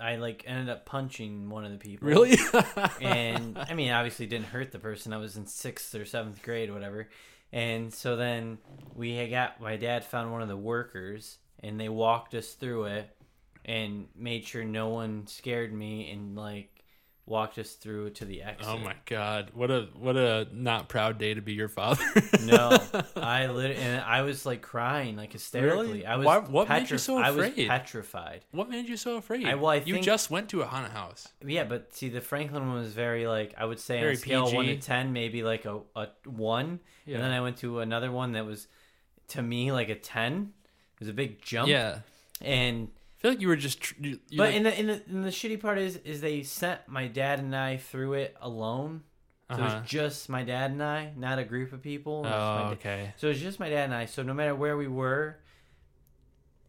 i 0.00 0.16
like 0.16 0.44
ended 0.46 0.68
up 0.68 0.84
punching 0.86 1.48
one 1.48 1.64
of 1.64 1.72
the 1.72 1.78
people 1.78 2.08
Really? 2.08 2.38
and 3.00 3.58
I 3.58 3.74
mean, 3.74 3.90
obviously, 3.90 4.26
didn't 4.26 4.46
hurt 4.46 4.72
the 4.72 4.78
person. 4.78 5.12
I 5.12 5.18
was 5.18 5.36
in 5.36 5.46
sixth 5.46 5.94
or 5.94 6.04
seventh 6.04 6.42
grade, 6.42 6.70
or 6.70 6.74
whatever. 6.74 7.08
And 7.52 7.92
so 7.92 8.16
then 8.16 8.58
we 8.94 9.14
had 9.14 9.30
got 9.30 9.60
my 9.60 9.76
dad 9.76 10.04
found 10.04 10.32
one 10.32 10.42
of 10.42 10.48
the 10.48 10.56
workers, 10.56 11.38
and 11.62 11.78
they 11.80 11.88
walked 11.88 12.34
us 12.34 12.52
through 12.52 12.84
it, 12.86 13.08
and 13.64 14.06
made 14.16 14.44
sure 14.44 14.64
no 14.64 14.88
one 14.88 15.26
scared 15.26 15.72
me, 15.72 16.10
and 16.10 16.36
like 16.36 16.75
walked 17.28 17.58
us 17.58 17.72
through 17.72 18.10
to 18.10 18.24
the 18.24 18.42
oh 18.44 18.48
exit. 18.48 18.66
oh 18.68 18.78
my 18.78 18.94
god! 19.04 19.50
What 19.52 19.70
a 19.70 19.88
what 19.98 20.16
a 20.16 20.46
not 20.52 20.88
proud 20.88 21.18
day 21.18 21.34
to 21.34 21.40
be 21.42 21.52
your 21.54 21.68
father. 21.68 22.04
No, 22.44 22.78
I 23.16 23.46
lit 23.48 23.76
and 23.76 24.00
I 24.02 24.22
was 24.22 24.46
like 24.46 24.62
crying, 24.62 25.16
like 25.16 25.32
hysterically. 25.32 25.86
Really? 25.86 26.06
I 26.06 26.16
was 26.16 26.26
Why- 26.26 26.38
what 26.38 26.68
made 26.68 26.88
you 26.90 26.98
so 26.98 27.18
I 27.18 27.30
was 27.30 27.48
afraid? 27.48 27.68
petrified. 27.68 28.44
What 28.52 28.70
made 28.70 28.88
you 28.88 28.96
so 28.96 29.16
afraid? 29.16 29.44
I- 29.46 29.56
well, 29.56 29.70
I 29.70 29.76
you 29.84 29.94
think- 29.94 30.04
just 30.06 30.30
went 30.30 30.48
to 30.50 30.62
a 30.62 30.66
haunted 30.66 30.92
house. 30.92 31.26
Yeah, 31.44 31.64
but 31.64 31.92
see, 31.94 32.08
the 32.08 32.20
Franklin 32.20 32.66
one 32.68 32.76
was 32.78 32.92
very 32.92 33.26
like 33.26 33.54
I 33.58 33.64
would 33.64 33.80
say 33.80 34.00
on 34.00 34.06
a 34.06 34.16
scale 34.16 34.46
of 34.46 34.52
one 34.52 34.66
to 34.66 34.76
ten, 34.76 35.12
maybe 35.12 35.42
like 35.42 35.64
a, 35.64 35.80
a 35.96 36.08
one. 36.24 36.78
Yeah. 37.06 37.16
And 37.16 37.24
then 37.24 37.32
I 37.32 37.40
went 37.40 37.56
to 37.58 37.80
another 37.80 38.12
one 38.12 38.32
that 38.32 38.46
was 38.46 38.68
to 39.28 39.42
me 39.42 39.72
like 39.72 39.88
a 39.88 39.96
ten. 39.96 40.52
It 40.94 41.00
was 41.00 41.08
a 41.08 41.12
big 41.12 41.42
jump. 41.42 41.68
Yeah, 41.68 41.98
And 42.40 42.88
feel 43.18 43.30
like 43.32 43.40
you 43.40 43.48
were 43.48 43.56
just. 43.56 43.80
Tr- 43.80 43.94
you, 44.00 44.10
you 44.28 44.38
but 44.38 44.48
like, 44.48 44.54
in 44.54 44.62
the 44.64 44.80
in 44.80 44.86
the 44.86 45.02
in 45.08 45.22
the 45.22 45.30
shitty 45.30 45.60
part 45.60 45.78
is 45.78 45.96
is 45.96 46.20
they 46.20 46.42
sent 46.42 46.80
my 46.88 47.06
dad 47.08 47.38
and 47.38 47.54
I 47.54 47.76
through 47.78 48.14
it 48.14 48.36
alone. 48.40 49.02
So 49.50 49.56
it 49.56 49.60
Uh-huh. 49.60 49.80
was 49.80 49.88
just 49.88 50.28
my 50.28 50.42
dad 50.42 50.72
and 50.72 50.82
I, 50.82 51.12
not 51.16 51.38
a 51.38 51.44
group 51.44 51.72
of 51.72 51.80
people. 51.80 52.20
It 52.24 52.30
was 52.30 52.32
my 52.32 52.62
oh, 52.68 52.72
okay. 52.72 53.14
So 53.16 53.28
it 53.28 53.30
was 53.30 53.40
just 53.40 53.60
my 53.60 53.68
dad 53.68 53.84
and 53.84 53.94
I. 53.94 54.06
So 54.06 54.22
no 54.24 54.34
matter 54.34 54.54
where 54.56 54.76
we 54.76 54.88
were, 54.88 55.38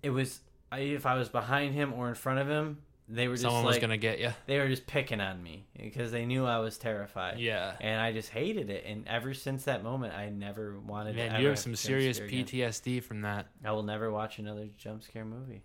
it 0.04 0.10
was 0.12 0.40
if 0.72 1.06
I 1.06 1.16
was 1.16 1.30
behind 1.30 1.74
him 1.74 1.94
or 1.94 2.10
in 2.10 2.16
front 2.16 2.40
of 2.40 2.48
him, 2.48 2.80
they 3.10 3.28
were 3.28 3.36
just 3.36 3.44
Someone 3.44 3.64
like 3.64 3.72
was 3.76 3.78
gonna 3.80 3.98
get 3.98 4.20
you. 4.20 4.32
they 4.48 4.60
were 4.60 4.68
just 4.68 4.86
picking 4.86 5.22
on 5.22 5.42
me 5.42 5.66
because 5.82 6.12
they 6.12 6.26
knew 6.26 6.46
I 6.46 6.60
was 6.60 6.78
terrified. 6.78 7.40
Yeah. 7.40 7.74
And 7.80 8.02
I 8.02 8.12
just 8.12 8.30
hated 8.30 8.70
it. 8.70 8.84
And 8.86 9.08
ever 9.08 9.34
since 9.34 9.64
that 9.64 9.82
moment, 9.82 10.14
I 10.14 10.30
never 10.30 10.78
wanted 10.80 11.14
to. 11.14 11.18
Man, 11.20 11.32
ever 11.32 11.42
you 11.42 11.48
have 11.48 11.58
some 11.60 11.76
serious 11.76 12.18
scare 12.18 12.28
again. 12.28 12.46
PTSD 12.46 13.02
from 13.02 13.22
that. 13.22 13.48
I 13.64 13.72
will 13.72 13.84
never 13.84 14.12
watch 14.12 14.40
another 14.40 14.68
jump 14.78 15.04
scare 15.04 15.26
movie. 15.26 15.64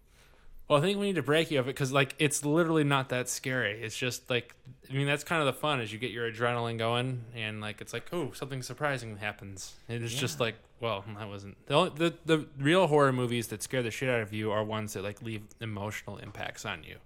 Well, 0.73 0.81
I 0.81 0.85
think 0.87 0.99
we 0.99 1.05
need 1.05 1.17
to 1.17 1.23
break 1.23 1.51
you 1.51 1.61
of 1.61 1.67
it 1.67 1.75
because, 1.75 1.93
like, 1.93 2.15
it's 2.19 2.47
literally 2.47 2.83
not 2.83 3.11
that 3.11 3.29
scary. 3.29 3.83
It's 3.83 3.95
just 3.95 4.31
like, 4.31 4.55
I 4.89 4.95
mean, 4.95 5.07
that's 5.07 5.23
kind 5.23 5.41
of 5.41 5.45
the 5.45 5.53
fun 5.53 5.83
is 5.83 5.93
you 5.93 5.99
get 5.99 6.13
your 6.13 6.33
adrenaline 6.33 6.79
going, 6.79 7.27
and 7.37 7.61
like, 7.61 7.83
it's 7.83 7.93
like, 7.93 8.07
oh, 8.11 8.33
something 8.33 8.63
surprising 8.63 9.19
happens, 9.19 9.75
and 9.91 10.03
it's 10.03 10.15
just 10.15 10.41
like, 10.41 10.55
well, 10.81 11.05
that 11.19 11.29
wasn't 11.29 11.59
the, 11.67 11.75
only, 11.75 11.91
the 11.97 12.15
the 12.25 12.47
real 12.59 12.87
horror 12.87 13.13
movies 13.13 13.49
that 13.49 13.63
scare 13.63 13.83
the 13.83 13.91
shit 13.91 14.09
out 14.09 14.23
of 14.23 14.33
you 14.33 14.51
are 14.51 14.65
ones 14.65 14.95
that 14.95 15.03
like 15.03 15.21
leave 15.21 15.43
emotional 15.61 16.17
impacts 16.17 16.65
on 16.65 16.85
you. 16.85 16.97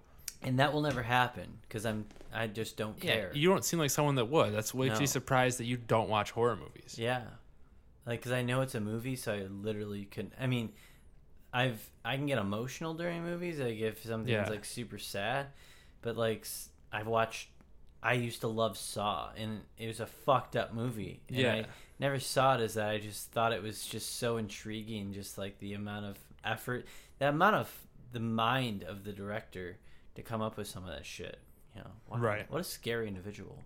And 0.41 0.59
that 0.59 0.71
will 0.71 0.81
never 0.81 1.03
happen 1.03 1.57
because 1.67 1.85
I'm. 1.85 2.05
I 2.33 2.47
just 2.47 2.77
don't 2.77 2.97
care. 2.97 3.31
you 3.33 3.49
don't 3.49 3.65
seem 3.65 3.79
like 3.79 3.89
someone 3.89 4.15
that 4.15 4.29
would. 4.29 4.53
That's 4.53 4.73
makes 4.73 4.95
No. 4.95 5.01
you 5.01 5.07
surprised 5.07 5.59
that 5.59 5.65
you 5.65 5.75
don't 5.75 6.07
watch 6.07 6.31
horror 6.31 6.55
movies. 6.55 6.95
Yeah, 6.97 7.23
like 8.05 8.21
because 8.21 8.31
I 8.31 8.43
know 8.43 8.61
it's 8.61 8.75
a 8.75 8.79
movie, 8.79 9.17
so 9.17 9.33
I 9.33 9.39
literally 9.41 10.05
couldn't. 10.05 10.31
I 10.39 10.47
mean, 10.47 10.69
I've 11.57 11.89
I 12.05 12.15
can 12.15 12.25
get 12.27 12.37
emotional 12.37 12.93
during 12.93 13.23
movies, 13.23 13.59
like 13.59 13.77
if 13.79 14.03
something's 14.03 14.29
Yeah. 14.31 14.49
like 14.49 14.65
super 14.65 14.97
sad, 14.99 15.47
but 16.01 16.15
like 16.17 16.45
I've 16.91 17.07
watched. 17.07 17.49
I 18.03 18.13
used 18.13 18.41
to 18.41 18.47
love 18.47 18.77
Saw, 18.77 19.31
and 19.35 19.61
it 19.77 19.87
was 19.87 19.99
a 19.99 20.05
fucked 20.05 20.55
up 20.55 20.71
movie. 20.73 21.19
And 21.29 21.37
Yeah. 21.37 21.53
I 21.53 21.65
never 21.99 22.19
saw 22.19 22.55
it 22.55 22.61
as 22.61 22.75
that. 22.75 22.89
I 22.89 22.99
just 22.99 23.31
thought 23.31 23.51
it 23.51 23.63
was 23.63 23.85
just 23.87 24.17
so 24.17 24.37
intriguing, 24.37 25.13
just 25.13 25.37
like 25.37 25.57
the 25.59 25.73
amount 25.73 26.05
of 26.05 26.17
effort, 26.43 26.85
the 27.17 27.27
amount 27.29 27.55
of 27.55 27.73
the 28.11 28.19
mind 28.19 28.83
of 28.83 29.03
the 29.03 29.11
director 29.11 29.77
to 30.15 30.21
come 30.21 30.41
up 30.43 30.57
with 30.57 30.67
some 30.67 30.83
of 30.83 30.89
that 30.89 31.05
shit. 31.07 31.39
You 31.75 31.81
know, 31.81 31.91
wow, 32.07 32.17
Right. 32.19 32.51
What 32.51 32.61
a 32.61 32.63
scary 32.63 33.07
individual. 33.07 33.63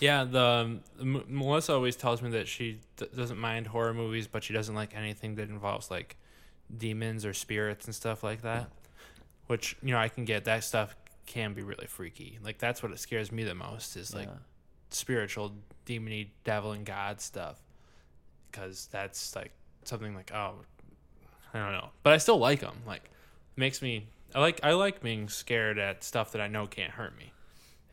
Yeah, 0.00 0.24
the 0.24 0.42
um, 0.44 0.80
M- 0.98 1.24
Melissa 1.28 1.74
always 1.74 1.94
tells 1.94 2.22
me 2.22 2.30
that 2.30 2.48
she 2.48 2.80
d- 2.96 3.06
doesn't 3.14 3.38
mind 3.38 3.68
horror 3.68 3.94
movies, 3.94 4.26
but 4.26 4.42
she 4.42 4.52
doesn't 4.54 4.74
like 4.74 4.96
anything 4.96 5.34
that 5.36 5.48
involves 5.50 5.90
like 5.90 6.16
demons 6.76 7.24
or 7.24 7.34
spirits 7.34 7.86
and 7.86 7.94
stuff 7.94 8.22
like 8.22 8.42
that. 8.42 8.70
Which 9.46 9.76
you 9.82 9.90
know 9.92 9.98
I 9.98 10.08
can 10.08 10.24
get 10.24 10.44
that 10.44 10.64
stuff 10.64 10.94
can 11.26 11.52
be 11.52 11.62
really 11.62 11.86
freaky. 11.86 12.38
Like 12.42 12.58
that's 12.58 12.82
what 12.82 12.92
it 12.92 12.98
scares 12.98 13.30
me 13.32 13.44
the 13.44 13.54
most 13.54 13.96
is 13.96 14.14
like 14.14 14.28
Yeah. 14.28 14.34
spiritual, 14.90 15.52
demony, 15.86 16.28
devil 16.44 16.72
and 16.72 16.84
god 16.86 17.20
stuff, 17.20 17.60
because 18.50 18.88
that's 18.90 19.34
like 19.36 19.52
something 19.84 20.14
like 20.14 20.30
oh, 20.34 20.54
I 21.54 21.58
don't 21.58 21.72
know, 21.72 21.90
but 22.02 22.12
I 22.12 22.18
still 22.18 22.38
like 22.38 22.60
them. 22.60 22.76
Like 22.86 23.04
it 23.04 23.10
makes 23.60 23.82
me 23.82 24.06
I 24.34 24.40
like 24.40 24.60
I 24.62 24.72
like 24.72 25.02
being 25.02 25.28
scared 25.28 25.78
at 25.78 26.02
stuff 26.04 26.32
that 26.32 26.40
I 26.40 26.48
know 26.48 26.66
can't 26.66 26.92
hurt 26.92 27.16
me. 27.18 27.32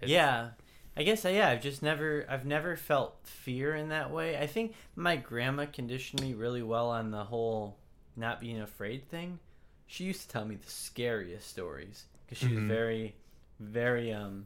It- 0.02 0.10
yeah 0.10 0.52
i 0.98 1.04
guess 1.04 1.24
yeah 1.24 1.50
i've 1.50 1.62
just 1.62 1.84
never 1.84 2.26
i've 2.30 2.46
never 2.46 2.76
felt 2.76 3.16
fear 3.24 3.76
in 3.76 3.90
that 3.90 4.12
way 4.12 4.38
i 4.38 4.48
think 4.48 4.74
my 4.96 5.16
grandma 5.18 5.66
conditioned 5.66 6.20
me 6.22 6.34
really 6.34 6.64
well 6.64 6.90
on 6.90 7.12
the 7.12 7.24
whole 7.26 7.78
not 8.20 8.40
being 8.40 8.60
afraid 8.62 9.08
thing 9.10 9.40
she 9.88 10.04
used 10.04 10.22
to 10.22 10.28
tell 10.30 10.46
me 10.46 10.56
the 10.56 10.70
scariest 10.70 11.48
stories 11.48 12.06
because 12.26 12.38
she 12.38 12.48
Mhm. 12.48 12.56
was 12.56 12.64
very 12.66 13.16
very 13.60 14.12
um 14.14 14.46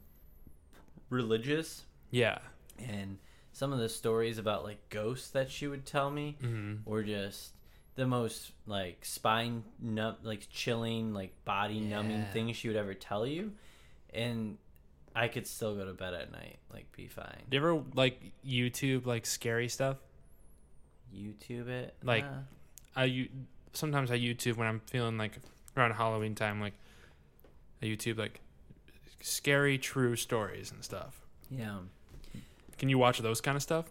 religious 1.09 1.83
Yeah. 2.11 2.39
and 2.79 3.17
some 3.51 3.71
of 3.71 3.79
the 3.79 3.89
stories 3.89 4.37
about 4.37 4.63
like 4.63 4.89
ghosts 4.89 5.29
that 5.31 5.51
she 5.51 5.67
would 5.67 5.85
tell 5.85 6.09
me 6.09 6.37
hmm 6.41 6.75
were 6.85 7.03
just 7.03 7.53
the 7.95 8.07
most 8.07 8.51
like 8.65 9.05
spine 9.05 9.63
num 9.79 10.15
like 10.23 10.47
chilling 10.49 11.13
like 11.13 11.33
body 11.45 11.79
numbing 11.79 12.21
Yeah. 12.21 12.31
things 12.31 12.57
she 12.57 12.67
would 12.67 12.77
ever 12.77 12.93
tell 12.95 13.27
you 13.27 13.53
and 14.13 14.57
i 15.15 15.27
could 15.27 15.45
still 15.45 15.75
go 15.75 15.85
to 15.85 15.93
bed 15.93 16.15
at 16.15 16.31
night 16.31 16.57
like 16.73 16.91
be 16.93 17.07
fine 17.07 17.43
Do 17.49 17.57
you 17.57 17.61
ever 17.63 17.83
like 17.93 18.19
YouTube 18.45 19.05
like 19.05 19.25
scary 19.27 19.69
stuff? 19.69 19.97
youtube 21.15 21.67
it 21.67 21.95
Like- 22.03 22.23
Uh, 22.23 22.39
I 22.95 23.03
you 23.05 23.29
sometimes 23.73 24.11
I 24.11 24.17
YouTube 24.19 24.55
when 24.57 24.67
I'm 24.67 24.79
feeling 24.87 25.17
like 25.17 25.33
around 25.75 25.91
Halloween 25.91 26.35
time, 26.35 26.61
like 26.61 26.73
I 27.81 27.85
YouTube 27.87 28.17
like 28.17 28.39
scary 29.21 29.77
true 29.77 30.15
stories 30.15 30.71
and 30.71 30.83
stuff. 30.83 31.21
yeah 31.49 31.77
Can 32.77 32.89
you 32.89 32.97
watch 32.97 33.19
those 33.19 33.41
kind 33.41 33.55
of 33.55 33.61
stuff? 33.63 33.85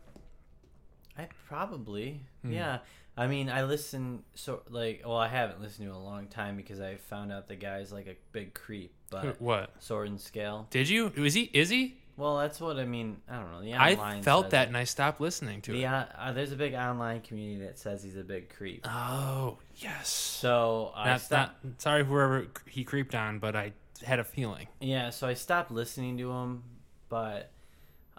i 1.19 1.29
probably 1.47 2.21
Hmm. 2.43 2.53
yeah 2.53 2.79
i 3.19 3.27
mean 3.27 3.51
i 3.51 3.65
listen 3.65 4.23
so 4.35 4.63
like 4.71 5.03
well 5.05 5.19
i 5.19 5.29
haven't 5.29 5.61
listened 5.61 5.87
to 5.87 5.91
in 5.91 5.97
a 5.97 6.03
long 6.03 6.27
time 6.27 6.57
because 6.57 6.81
i 6.81 6.97
found 6.97 7.31
out 7.31 7.49
the 7.49 7.55
guy's 7.55 7.93
like 7.93 8.07
a 8.07 8.17
big 8.33 8.55
creep 8.55 8.95
but 9.11 9.39
what 9.39 9.71
sword 9.79 10.09
and 10.09 10.19
scale 10.19 10.67
did 10.71 10.89
you? 10.89 11.13
Is 11.15 11.35
he? 11.35 11.51
Is 11.53 11.69
he? 11.69 11.99
Well 12.17 12.39
that's 12.39 12.61
what 12.61 12.77
i 12.79 12.85
mean 12.85 13.17
i 13.29 13.37
don't 13.37 13.51
know 13.51 13.63
the 13.63 13.75
I 13.75 14.21
felt 14.23 14.51
that 14.51 14.65
it. 14.65 14.69
and 14.69 14.77
I 14.77 14.85
stopped 14.85 15.21
listening 15.21 15.61
to 15.63 15.73
the, 15.73 15.85
it. 15.85 15.87
uh, 15.87 16.05
uh, 16.19 16.33
there's 16.33 16.53
a 16.53 16.57
big 16.57 16.75
online 16.75 17.21
community 17.21 17.65
that 17.65 17.79
says 17.79 18.03
he's 18.03 18.17
a 18.17 18.25
big 18.25 18.49
creep 18.51 18.87
Oh 18.89 19.59
yes. 19.77 20.09
so 20.09 20.93
i 20.95 21.17
stopped 21.17 21.65
not, 21.65 21.81
sorry, 21.81 22.05
whoever 22.05 22.47
he 22.67 22.85
creeped 22.85 23.15
on, 23.15 23.39
but 23.39 23.57
I 23.57 23.73
had 24.05 24.19
a 24.19 24.25
feeling. 24.25 24.67
Yeah, 24.81 25.11
so 25.11 25.29
I 25.29 25.35
stopped 25.35 25.71
listening 25.71 26.19
to 26.19 26.31
him, 26.31 26.63
but 27.09 27.51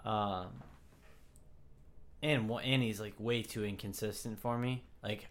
um 0.04 0.46
and 2.22 2.50
and 2.50 2.82
he's 2.82 3.00
like 3.00 3.14
way 3.18 3.42
too 3.42 3.64
inconsistent 3.64 4.38
for 4.38 4.56
me. 4.58 4.82
Like 5.02 5.28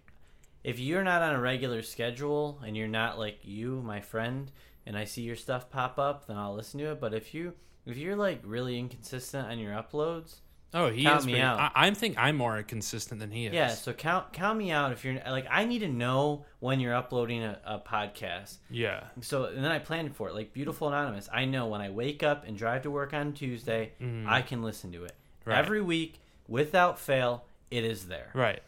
if 0.63 0.79
you're 0.79 1.03
not 1.03 1.21
on 1.21 1.33
a 1.35 1.39
regular 1.41 1.81
schedule 1.81 2.59
and 2.65 2.77
you're 2.77 2.87
not 2.87 3.17
like 3.19 3.39
you, 3.43 3.81
my 3.81 3.99
friend, 3.99 4.51
and 4.85 4.97
I 4.97 5.05
see 5.05 5.23
your 5.23 5.35
stuff 5.35 5.69
pop 5.69 5.97
up, 5.99 6.27
then 6.27 6.37
I'll 6.37 6.53
listen 6.55 6.79
to 6.79 6.91
it, 6.91 6.99
but 7.01 7.13
if 7.13 7.33
you 7.33 7.53
if 7.85 7.97
you're 7.97 8.15
like 8.15 8.41
really 8.43 8.77
inconsistent 8.79 9.47
on 9.49 9.59
your 9.59 9.73
uploads, 9.73 10.35
Oh, 10.75 10.89
he 10.89 11.03
Count 11.03 11.19
is. 11.19 11.25
me 11.27 11.33
pretty- 11.33 11.43
out. 11.43 11.59
I, 11.59 11.71
I 11.75 11.91
think 11.91 12.17
I'm 12.17 12.35
more 12.35 12.63
consistent 12.63 13.19
than 13.19 13.29
he 13.29 13.45
is. 13.45 13.53
yeah, 13.53 13.67
so 13.67 13.93
count 13.93 14.33
count 14.33 14.57
me 14.57 14.71
out 14.71 14.91
if 14.91 15.05
you're 15.05 15.21
like 15.27 15.45
I 15.49 15.65
need 15.65 15.79
to 15.79 15.87
know 15.87 16.45
when 16.61 16.79
you're 16.79 16.95
uploading 16.95 17.43
a, 17.43 17.59
a 17.63 17.77
podcast. 17.79 18.57
Yeah. 18.71 19.03
So 19.21 19.45
and 19.45 19.63
then 19.63 19.71
I 19.71 19.77
planned 19.77 20.15
for 20.15 20.29
it. 20.29 20.33
Like 20.33 20.51
Beautiful 20.51 20.87
Anonymous, 20.87 21.29
I 21.31 21.45
know 21.45 21.67
when 21.67 21.79
I 21.81 21.91
wake 21.91 22.23
up 22.23 22.47
and 22.47 22.57
drive 22.57 22.81
to 22.83 22.89
work 22.91 23.13
on 23.13 23.33
Tuesday, 23.33 23.91
Mhm. 24.01 24.27
I 24.27 24.41
can 24.41 24.63
listen 24.63 24.91
to 24.93 25.03
it 25.05 25.13
Right. 25.45 25.59
every 25.59 25.81
week 25.81 26.19
without 26.47 26.97
fail. 26.97 27.45
It 27.69 27.83
is 27.83 28.05
there. 28.07 28.31
Right. 28.33 28.61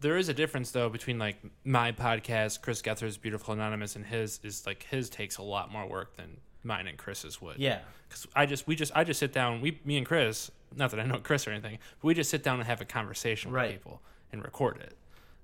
there 0.00 0.16
is 0.16 0.28
a 0.28 0.34
difference 0.34 0.72
though 0.72 0.88
between 0.88 1.20
like 1.20 1.36
my 1.64 1.92
podcast, 1.92 2.62
Chris 2.62 2.82
Gethard's 2.82 3.16
Beautiful 3.16 3.54
Anonymous, 3.54 3.94
and 3.94 4.04
his 4.04 4.40
is 4.42 4.66
like 4.66 4.82
his 4.90 5.08
takes 5.08 5.38
a 5.38 5.42
lot 5.42 5.70
more 5.70 5.86
work 5.88 6.16
than 6.16 6.38
mine 6.62 6.86
and 6.86 6.98
Chris's 6.98 7.40
would. 7.40 7.58
Yeah. 7.58 7.80
because 8.08 8.26
I 8.34 8.46
just 8.46 8.66
we 8.66 8.74
just 8.76 8.92
I 8.94 9.04
just 9.04 9.20
sit 9.20 9.32
down. 9.32 9.60
We 9.60 9.80
me 9.84 9.96
and 9.96 10.06
Chris, 10.06 10.50
not 10.76 10.90
that 10.90 11.00
I 11.00 11.04
know 11.04 11.18
Chris 11.22 11.46
or 11.46 11.50
anything, 11.52 11.78
but 12.00 12.06
we 12.06 12.14
just 12.14 12.30
sit 12.30 12.42
down 12.42 12.58
and 12.58 12.66
have 12.66 12.80
a 12.80 12.84
conversation 12.84 13.52
with 13.52 13.70
people 13.70 14.00
and 14.32 14.42
record 14.44 14.78
it. 14.80 14.96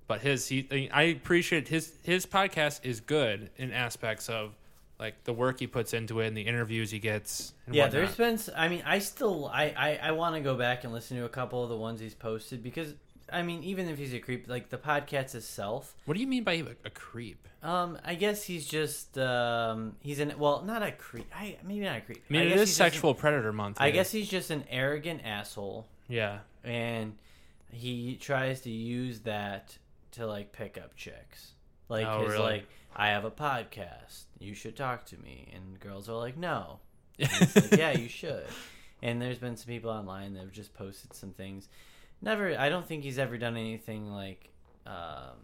But 0.07 0.21
his 0.21 0.47
he 0.47 0.89
I 0.93 1.03
appreciate 1.03 1.67
his 1.67 1.93
his 2.03 2.25
podcast 2.25 2.81
is 2.83 2.99
good 3.01 3.49
in 3.57 3.71
aspects 3.71 4.29
of 4.29 4.53
like 4.99 5.23
the 5.25 5.33
work 5.33 5.59
he 5.59 5.67
puts 5.67 5.93
into 5.93 6.21
it 6.21 6.27
and 6.27 6.37
the 6.37 6.43
interviews 6.43 6.89
he 6.91 6.99
gets. 6.99 7.53
And 7.65 7.75
Yeah, 7.75 7.85
whatnot. 7.85 8.15
there's 8.17 8.45
been. 8.47 8.53
I 8.55 8.69
mean, 8.69 8.81
I 8.85 8.99
still, 8.99 9.47
I, 9.47 9.73
I, 9.75 9.99
I 10.03 10.11
want 10.11 10.35
to 10.35 10.41
go 10.41 10.55
back 10.55 10.85
and 10.85 10.93
listen 10.93 11.17
to 11.17 11.25
a 11.25 11.29
couple 11.29 11.61
of 11.63 11.69
the 11.69 11.75
ones 11.75 11.99
he's 11.99 12.13
posted 12.13 12.63
because, 12.63 12.93
I 13.31 13.41
mean, 13.41 13.63
even 13.63 13.87
if 13.89 13.97
he's 13.97 14.13
a 14.13 14.19
creep, 14.19 14.47
like 14.47 14.69
the 14.69 14.77
podcast 14.77 15.33
itself, 15.35 15.95
What 16.05 16.13
do 16.15 16.21
you 16.21 16.27
mean 16.27 16.43
by 16.43 16.53
a, 16.53 16.65
a 16.85 16.89
creep? 16.91 17.47
um, 17.63 17.97
I 18.05 18.13
guess 18.15 18.43
he's 18.43 18.67
just, 18.67 19.17
um, 19.17 19.95
he's 20.01 20.19
an, 20.19 20.33
well, 20.37 20.61
not 20.61 20.83
a 20.83 20.91
creep. 20.91 21.25
I 21.35 21.57
maybe 21.63 21.85
not 21.85 21.97
a 21.97 22.01
creep. 22.01 22.23
I 22.29 22.33
mean, 22.33 22.41
it 22.43 22.49
guess 22.49 22.53
is 22.55 22.59
he's 22.61 22.69
just 22.69 22.79
an- 22.81 22.91
sexual 22.91 23.13
predator 23.15 23.51
month. 23.51 23.77
I 23.79 23.89
guess 23.91 24.11
he's 24.11 24.29
just 24.29 24.51
an 24.51 24.63
arrogant 24.69 25.21
asshole, 25.25 25.87
Yeah. 26.07 26.39
and 26.63 27.15
he 27.71 28.15
tries 28.17 28.61
to 28.61 28.69
use 28.69 29.21
that 29.21 29.75
to 30.11 30.27
like 30.27 30.51
pick 30.51 30.77
up 30.77 30.95
chicks. 30.95 31.51
Like 31.89 32.05
Oh, 32.05 32.21
his 32.23 32.33
really? 32.33 32.43
like, 32.43 32.67
I 32.95 33.07
have 33.07 33.25
a 33.25 33.31
podcast. 33.31 34.25
You 34.39 34.53
should 34.53 34.75
talk 34.75 35.05
to 35.07 35.17
me, 35.17 35.51
and 35.55 35.79
girls 35.79 36.07
are 36.09 36.15
like, 36.17 36.37
no. 36.37 36.79
Like, 37.19 37.71
yeah, 37.77 37.91
you 37.91 38.07
should. 38.09 38.45
And 39.01 39.21
there's 39.21 39.37
been 39.39 39.57
some 39.57 39.67
people 39.67 39.89
online 39.89 40.33
that 40.35 40.41
have 40.41 40.51
just 40.51 40.73
posted 40.73 41.13
some 41.13 41.31
things. 41.31 41.67
Never, 42.21 42.57
I 42.57 42.69
don't 42.69 42.85
think 42.87 43.03
he's 43.03 43.19
ever 43.19 43.37
done 43.37 43.55
anything 43.57 44.09
like, 44.11 44.49
um, 44.87 45.37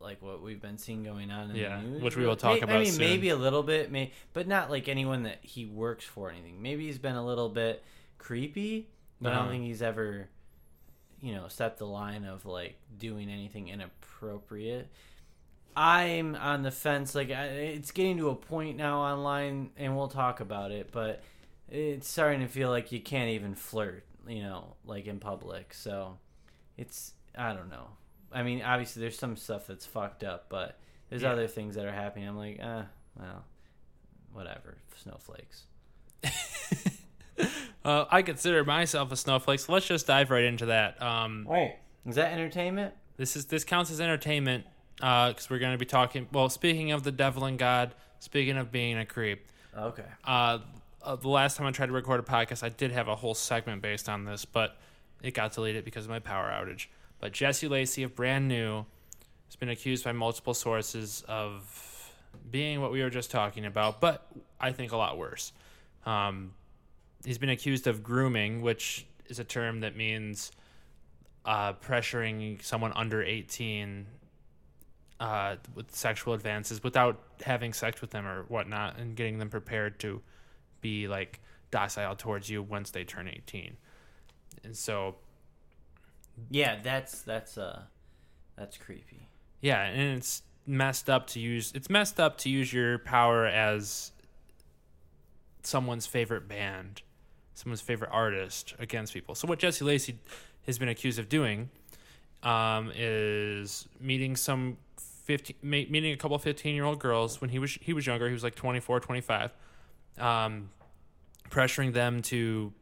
like 0.00 0.20
what 0.22 0.42
we've 0.42 0.60
been 0.60 0.78
seeing 0.78 1.02
going 1.02 1.30
on 1.30 1.50
in 1.50 1.56
Yeah, 1.56 1.76
the 1.80 1.82
news. 1.88 2.02
which 2.02 2.16
we 2.16 2.26
will 2.26 2.36
talk 2.36 2.54
I 2.54 2.64
about 2.64 2.80
mean, 2.80 2.92
soon. 2.92 2.98
maybe 3.00 3.28
a 3.28 3.36
little 3.36 3.62
bit, 3.62 3.90
may, 3.92 4.12
but 4.32 4.46
not 4.48 4.70
like 4.70 4.88
anyone 4.88 5.24
that 5.24 5.38
he 5.42 5.66
works 5.66 6.04
for 6.04 6.28
or 6.28 6.30
anything. 6.30 6.60
Maybe 6.62 6.86
he's 6.86 6.98
been 6.98 7.14
a 7.16 7.24
little 7.24 7.48
bit 7.48 7.82
creepy, 8.18 8.88
but 9.20 9.30
I 9.30 9.36
Uh-huh. 9.36 9.42
don't 9.44 9.52
think 9.52 9.64
he's 9.64 9.82
ever, 9.82 10.28
you 11.20 11.34
know, 11.34 11.48
stepped 11.48 11.78
the 11.78 11.86
line 11.86 12.24
of 12.24 12.44
like 12.46 12.76
doing 12.98 13.28
anything 13.30 13.68
inappropriate. 13.68 14.88
I'm 15.76 16.34
on 16.36 16.62
the 16.62 16.70
fence. 16.70 17.14
Like 17.14 17.30
I- 17.30 17.46
it's 17.46 17.90
getting 17.92 18.18
to 18.18 18.30
a 18.30 18.34
point 18.34 18.76
now 18.76 19.00
online, 19.00 19.70
and 19.76 19.96
we'll 19.96 20.08
talk 20.08 20.40
about 20.40 20.70
it. 20.70 20.90
But 20.92 21.22
it's 21.70 22.08
starting 22.08 22.40
to 22.40 22.48
feel 22.48 22.68
like 22.70 22.92
you 22.92 23.00
can't 23.00 23.30
even 23.30 23.54
flirt, 23.54 24.04
you 24.26 24.42
know, 24.42 24.76
like 24.84 25.06
in 25.06 25.18
public. 25.18 25.74
So 25.74 26.18
it's 26.76 27.12
I 27.36 27.52
don't 27.52 27.70
know. 27.70 27.88
I 28.32 28.42
mean, 28.42 28.62
obviously 28.62 29.00
there's 29.00 29.18
some 29.18 29.36
stuff 29.36 29.66
that's 29.66 29.84
fucked 29.86 30.24
up, 30.24 30.46
but 30.48 30.78
there's 31.10 31.22
Yeah. 31.22 31.32
other 31.32 31.46
things 31.46 31.74
that 31.74 31.84
are 31.84 31.92
happening. 31.92 32.28
I'm 32.28 32.36
like, 32.36 32.58
ah, 32.62 32.86
well, 33.18 33.44
whatever. 34.32 34.78
Snowflakes. 34.96 35.64
Uh, 37.84 38.04
I 38.12 38.22
consider 38.22 38.64
myself 38.64 39.10
a 39.10 39.16
snowflake, 39.16 39.58
so 39.58 39.72
let's 39.72 39.86
just 39.88 40.06
dive 40.06 40.30
right 40.30 40.44
into 40.44 40.66
that. 40.66 41.02
Um, 41.02 41.44
Right. 41.50 41.74
Is 42.06 42.14
that 42.14 42.32
entertainment? 42.32 42.94
this 43.16 43.34
is 43.34 43.46
this 43.46 43.64
counts 43.64 43.90
as 43.90 44.00
entertainment 44.00 44.64
because 44.96 45.50
we're 45.50 45.58
going 45.58 45.72
to 45.72 45.78
be 45.78 45.84
talking. 45.84 46.28
Well, 46.30 46.48
speaking 46.48 46.92
of 46.92 47.02
the 47.02 47.10
devil 47.10 47.44
and 47.44 47.58
God, 47.58 47.96
speaking 48.20 48.56
of 48.56 48.70
being 48.70 48.98
a 48.98 49.04
creep, 49.04 49.48
Okay. 49.76 50.04
uh, 50.24 50.58
uh, 51.04 51.16
the 51.16 51.28
last 51.28 51.56
time 51.56 51.66
I 51.66 51.70
tried 51.70 51.86
to 51.86 51.92
record 51.92 52.20
a 52.20 52.22
podcast, 52.22 52.62
I 52.62 52.68
did 52.68 52.92
have 52.92 53.08
a 53.08 53.16
whole 53.16 53.34
segment 53.34 53.82
based 53.82 54.08
on 54.08 54.24
this, 54.24 54.44
but 54.44 54.76
it 55.22 55.34
got 55.34 55.52
deleted 55.52 55.84
because 55.84 56.04
of 56.04 56.10
my 56.10 56.18
power 56.18 56.50
outage. 56.50 56.86
But 57.20 57.32
Jesse 57.32 57.68
Lacey 57.68 58.02
of 58.02 58.14
Brand 58.14 58.48
New 58.48 58.84
has 59.46 59.56
been 59.56 59.68
accused 59.68 60.04
by 60.04 60.12
multiple 60.12 60.54
sources 60.54 61.24
of 61.28 62.10
being 62.50 62.80
what 62.80 62.90
we 62.90 63.02
were 63.02 63.10
just 63.10 63.30
talking 63.30 63.64
about, 63.64 64.00
but 64.00 64.26
I 64.60 64.72
think 64.72 64.92
a 64.92 64.96
lot 64.96 65.18
worse. 65.18 65.52
Um, 66.06 66.54
he's 67.24 67.38
been 67.38 67.50
accused 67.50 67.86
of 67.86 68.02
grooming, 68.02 68.62
which 68.62 69.06
is 69.26 69.38
a 69.38 69.44
term 69.44 69.80
that 69.80 69.96
means 69.96 70.52
uh, 71.44 71.74
pressuring 71.74 72.62
someone 72.62 72.92
under 72.94 73.22
18 73.22 74.06
uh, 75.20 75.56
with 75.74 75.94
sexual 75.94 76.34
advances 76.34 76.82
without 76.82 77.20
having 77.44 77.72
sex 77.72 78.00
with 78.00 78.10
them 78.10 78.26
or 78.26 78.42
whatnot 78.44 78.98
and 78.98 79.14
getting 79.14 79.38
them 79.38 79.50
prepared 79.50 79.98
to 80.00 80.20
be 80.82 81.08
like 81.08 81.40
docile 81.70 82.14
towards 82.14 82.50
you 82.50 82.62
once 82.62 82.90
they 82.90 83.04
turn 83.04 83.26
18. 83.28 83.76
And 84.64 84.76
so, 84.76 85.14
Yeah, 86.50 86.78
that's 86.82 87.22
that's 87.22 87.56
uh, 87.56 87.82
that's 88.56 88.76
creepy. 88.76 89.28
yeah, 89.62 89.84
and 89.84 90.18
it's 90.18 90.42
messed 90.66 91.08
up 91.10 91.26
to 91.28 91.40
use 91.40 91.72
it's 91.74 91.88
messed 91.90 92.20
up 92.20 92.36
to 92.38 92.48
use 92.50 92.72
your 92.72 92.98
power 92.98 93.46
as 93.46 94.12
someone's 95.62 96.06
favorite 96.06 96.48
band, 96.48 97.02
someone's 97.54 97.80
favorite 97.80 98.10
artist 98.12 98.74
against 98.78 99.12
people. 99.14 99.34
So 99.34 99.46
what 99.48 99.58
Jesse 99.58 99.84
Lacey 99.84 100.18
has 100.66 100.78
been 100.78 100.88
accused 100.88 101.18
of 101.18 101.28
doing 101.28 101.70
um, 102.42 102.92
is 102.94 103.88
meeting 104.00 104.36
some 104.36 104.76
15 105.24 105.56
meeting 105.62 106.12
a 106.12 106.16
couple 106.16 106.38
15-year-old 106.38 106.98
girls 106.98 107.40
when 107.40 107.50
he 107.50 107.58
was 107.58 107.78
he 107.80 107.92
was 107.92 108.06
younger, 108.06 108.26
he 108.28 108.32
was 108.32 108.42
like 108.44 108.54
24, 108.54 109.00
25. 109.00 109.52
Um, 110.18 110.70
pressuring 111.50 111.92
them 111.92 112.22
to 112.22 112.72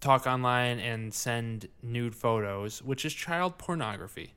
talk 0.00 0.26
online 0.26 0.78
and 0.78 1.12
send 1.12 1.68
nude 1.82 2.14
photos, 2.14 2.82
which 2.82 3.04
is 3.04 3.12
child 3.12 3.58
pornography. 3.58 4.34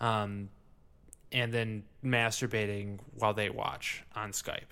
Um, 0.00 0.50
and 1.32 1.52
then 1.52 1.84
masturbating 2.04 2.98
while 3.14 3.34
they 3.34 3.50
watch 3.50 4.02
on 4.14 4.32
Skype. 4.32 4.70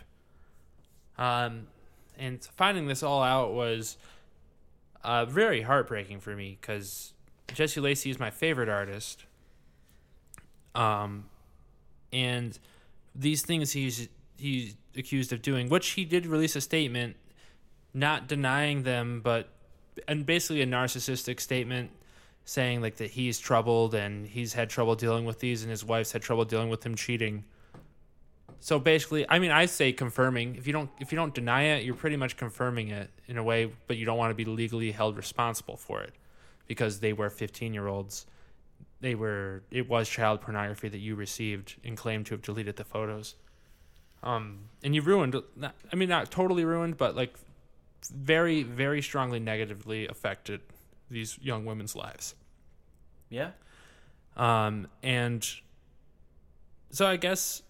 Um, 1.18 1.66
and 2.18 2.42
finding 2.56 2.86
this 2.86 3.02
all 3.02 3.22
out 3.22 3.52
was 3.52 3.98
uh, 5.04 5.24
very 5.24 5.62
heartbreaking 5.62 6.20
for 6.20 6.34
me 6.34 6.56
because 6.60 7.12
Jesse 7.52 7.80
Lacey 7.80 8.10
is 8.10 8.18
my 8.18 8.30
favorite 8.30 8.68
artist. 8.68 9.24
Um, 10.74 11.26
and 12.12 12.58
these 13.14 13.42
things 13.42 13.72
he's 13.72 14.08
he's 14.36 14.76
accused 14.98 15.32
of 15.32 15.42
doing, 15.42 15.68
which 15.68 15.88
he 15.90 16.04
did 16.04 16.26
release 16.26 16.56
a 16.56 16.60
statement, 16.60 17.16
not 17.94 18.28
denying 18.28 18.82
them, 18.82 19.20
but 19.22 19.48
and 20.06 20.26
basically 20.26 20.62
a 20.62 20.66
narcissistic 20.66 21.40
statement 21.40 21.90
saying 22.44 22.80
like 22.80 22.96
that 22.96 23.10
he's 23.10 23.38
troubled 23.38 23.94
and 23.94 24.26
he's 24.26 24.52
had 24.52 24.70
trouble 24.70 24.94
dealing 24.94 25.24
with 25.24 25.40
these 25.40 25.62
and 25.62 25.70
his 25.70 25.84
wife's 25.84 26.12
had 26.12 26.22
trouble 26.22 26.44
dealing 26.44 26.68
with 26.68 26.84
him 26.84 26.94
cheating. 26.94 27.44
So 28.60 28.78
basically, 28.78 29.26
I 29.28 29.38
mean, 29.38 29.50
I 29.50 29.66
say 29.66 29.92
confirming. 29.92 30.54
If 30.56 30.66
you 30.66 30.72
don't 30.72 30.90
if 31.00 31.12
you 31.12 31.16
don't 31.16 31.34
deny 31.34 31.62
it, 31.62 31.84
you're 31.84 31.94
pretty 31.94 32.16
much 32.16 32.36
confirming 32.36 32.88
it 32.88 33.10
in 33.26 33.36
a 33.36 33.42
way, 33.42 33.70
but 33.86 33.96
you 33.96 34.06
don't 34.06 34.16
want 34.16 34.30
to 34.30 34.34
be 34.34 34.44
legally 34.44 34.92
held 34.92 35.16
responsible 35.16 35.76
for 35.76 36.02
it 36.02 36.14
because 36.66 37.00
they 37.00 37.12
were 37.12 37.30
15 37.30 37.74
year 37.74 37.86
olds. 37.88 38.26
They 39.00 39.14
were 39.14 39.62
it 39.70 39.88
was 39.88 40.08
child 40.08 40.40
pornography 40.40 40.88
that 40.88 40.98
you 40.98 41.16
received 41.16 41.76
and 41.84 41.96
claimed 41.96 42.26
to 42.26 42.34
have 42.34 42.42
deleted 42.42 42.76
the 42.76 42.84
photos. 42.84 43.34
Um, 44.26 44.68
and 44.82 44.92
you 44.92 45.02
ruined, 45.02 45.36
I 45.62 45.96
mean, 45.96 46.08
not 46.08 46.32
totally 46.32 46.64
ruined, 46.64 46.96
but 46.96 47.14
like 47.14 47.32
very, 48.12 48.64
very 48.64 49.00
strongly 49.00 49.38
negatively 49.38 50.08
affected 50.08 50.60
these 51.08 51.38
young 51.40 51.64
women's 51.64 51.94
lives. 51.94 52.34
Yeah. 53.30 53.50
Um, 54.36 54.88
and 55.02 55.48
so 56.90 57.06
I 57.06 57.16
guess 57.16 57.62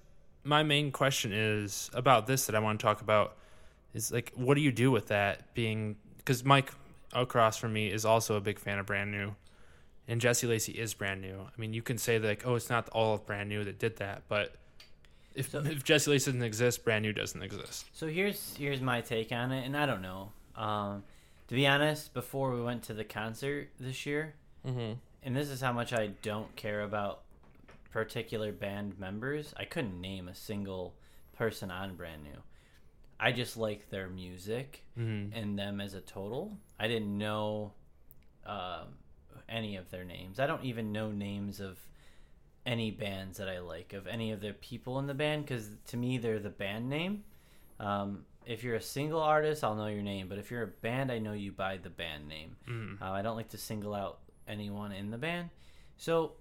my 0.44 0.62
main 0.62 0.92
question 0.92 1.32
is 1.34 1.90
about 1.92 2.26
this 2.26 2.46
that 2.46 2.56
I 2.56 2.58
want 2.60 2.80
to 2.80 2.82
talk 2.82 3.02
about 3.02 3.36
is 3.92 4.10
like, 4.10 4.32
what 4.34 4.54
do 4.54 4.62
you 4.62 4.72
do 4.72 4.90
with 4.90 5.08
that 5.08 5.52
being, 5.52 5.96
because 6.16 6.42
Mike 6.42 6.72
across 7.12 7.58
from 7.58 7.74
me 7.74 7.88
is 7.88 8.06
also 8.06 8.36
a 8.36 8.40
big 8.40 8.58
fan 8.58 8.78
of 8.78 8.86
Brand 8.86 9.12
New 9.12 9.34
and 10.08 10.20
Jesse 10.22 10.46
Lacey 10.46 10.72
is 10.72 10.94
brand 10.94 11.20
new. 11.20 11.36
I 11.38 11.60
mean, 11.60 11.74
you 11.74 11.82
can 11.82 11.98
say 11.98 12.18
like, 12.18 12.46
oh, 12.46 12.54
it's 12.54 12.70
not 12.70 12.88
all 12.90 13.14
of 13.14 13.26
Brand 13.26 13.48
New 13.50 13.62
that 13.64 13.78
did 13.78 13.96
that, 13.96 14.22
but 14.28 14.54
if, 15.36 15.50
So- 15.50 15.60
if 15.64 15.84
Jesse 15.84 16.10
Lacey 16.10 16.30
doesn't 16.32 16.42
exist, 16.42 16.84
Brand 16.84 17.02
New 17.02 17.12
doesn't 17.12 17.42
exist. 17.42 17.86
So 17.92 18.06
here's 18.08 18.56
here's 18.56 18.80
my 18.80 19.00
take 19.00 19.32
on 19.32 19.52
it, 19.52 19.64
and 19.64 19.76
I 19.76 19.86
don't 19.86 20.02
know. 20.02 20.32
Um, 20.56 21.04
to 21.48 21.54
be 21.54 21.66
honest, 21.66 22.12
before 22.14 22.50
we 22.54 22.62
went 22.62 22.82
to 22.84 22.94
the 22.94 23.04
concert 23.04 23.68
this 23.78 24.06
year, 24.06 24.34
Mm-hmm. 24.66 24.94
and 25.22 25.36
this 25.36 25.48
is 25.48 25.60
how 25.60 25.72
much 25.72 25.92
I 25.92 26.08
don't 26.22 26.54
care 26.56 26.80
about 26.82 27.20
particular 27.92 28.50
band 28.52 28.98
members. 28.98 29.54
I 29.56 29.64
couldn't 29.64 30.00
name 30.00 30.26
a 30.28 30.34
single 30.34 30.94
person 31.36 31.70
on 31.70 31.94
Brand 31.96 32.24
New. 32.24 32.40
I 33.20 33.32
just 33.32 33.56
like 33.56 33.88
their 33.90 34.08
music 34.08 34.82
Mm-hmm. 34.98 35.36
and 35.38 35.58
them 35.58 35.80
as 35.80 35.94
a 35.94 36.00
total. 36.00 36.56
I 36.80 36.88
didn't 36.88 37.16
know 37.16 37.72
um, 38.44 38.96
any 39.48 39.76
of 39.76 39.90
their 39.90 40.04
names. 40.04 40.40
I 40.40 40.46
don't 40.46 40.64
even 40.64 40.90
know 40.92 41.10
names 41.12 41.60
of 41.60 41.78
any 42.66 42.90
bands 42.90 43.38
that 43.38 43.48
I 43.48 43.60
like 43.60 43.92
of 43.92 44.06
any 44.06 44.32
of 44.32 44.40
the 44.40 44.52
people 44.52 44.98
in 44.98 45.06
the 45.06 45.14
band 45.14 45.46
because 45.46 45.68
to 45.88 45.96
me 45.96 46.18
they're 46.18 46.40
the 46.40 46.50
band 46.50 46.90
name. 46.90 47.24
Um, 47.78 48.24
if 48.44 48.62
you're 48.62 48.74
a 48.74 48.82
single 48.82 49.20
artist, 49.20 49.64
I'll 49.64 49.74
know 49.74 49.86
your 49.86 50.02
name, 50.02 50.28
but 50.28 50.38
if 50.38 50.50
you're 50.50 50.62
a 50.62 50.68
band, 50.68 51.10
I 51.10 51.18
know 51.18 51.32
you 51.32 51.52
by 51.52 51.78
the 51.78 51.90
band 51.90 52.28
name. 52.28 52.56
Mm-hmm. 52.68 53.02
Uh, 53.02 53.10
I 53.10 53.22
don't 53.22 53.36
like 53.36 53.50
to 53.50 53.58
single 53.58 53.94
out 53.94 54.18
anyone 54.46 54.92
in 54.92 55.10
the 55.10 55.18
band. 55.18 55.50
So 55.96 56.32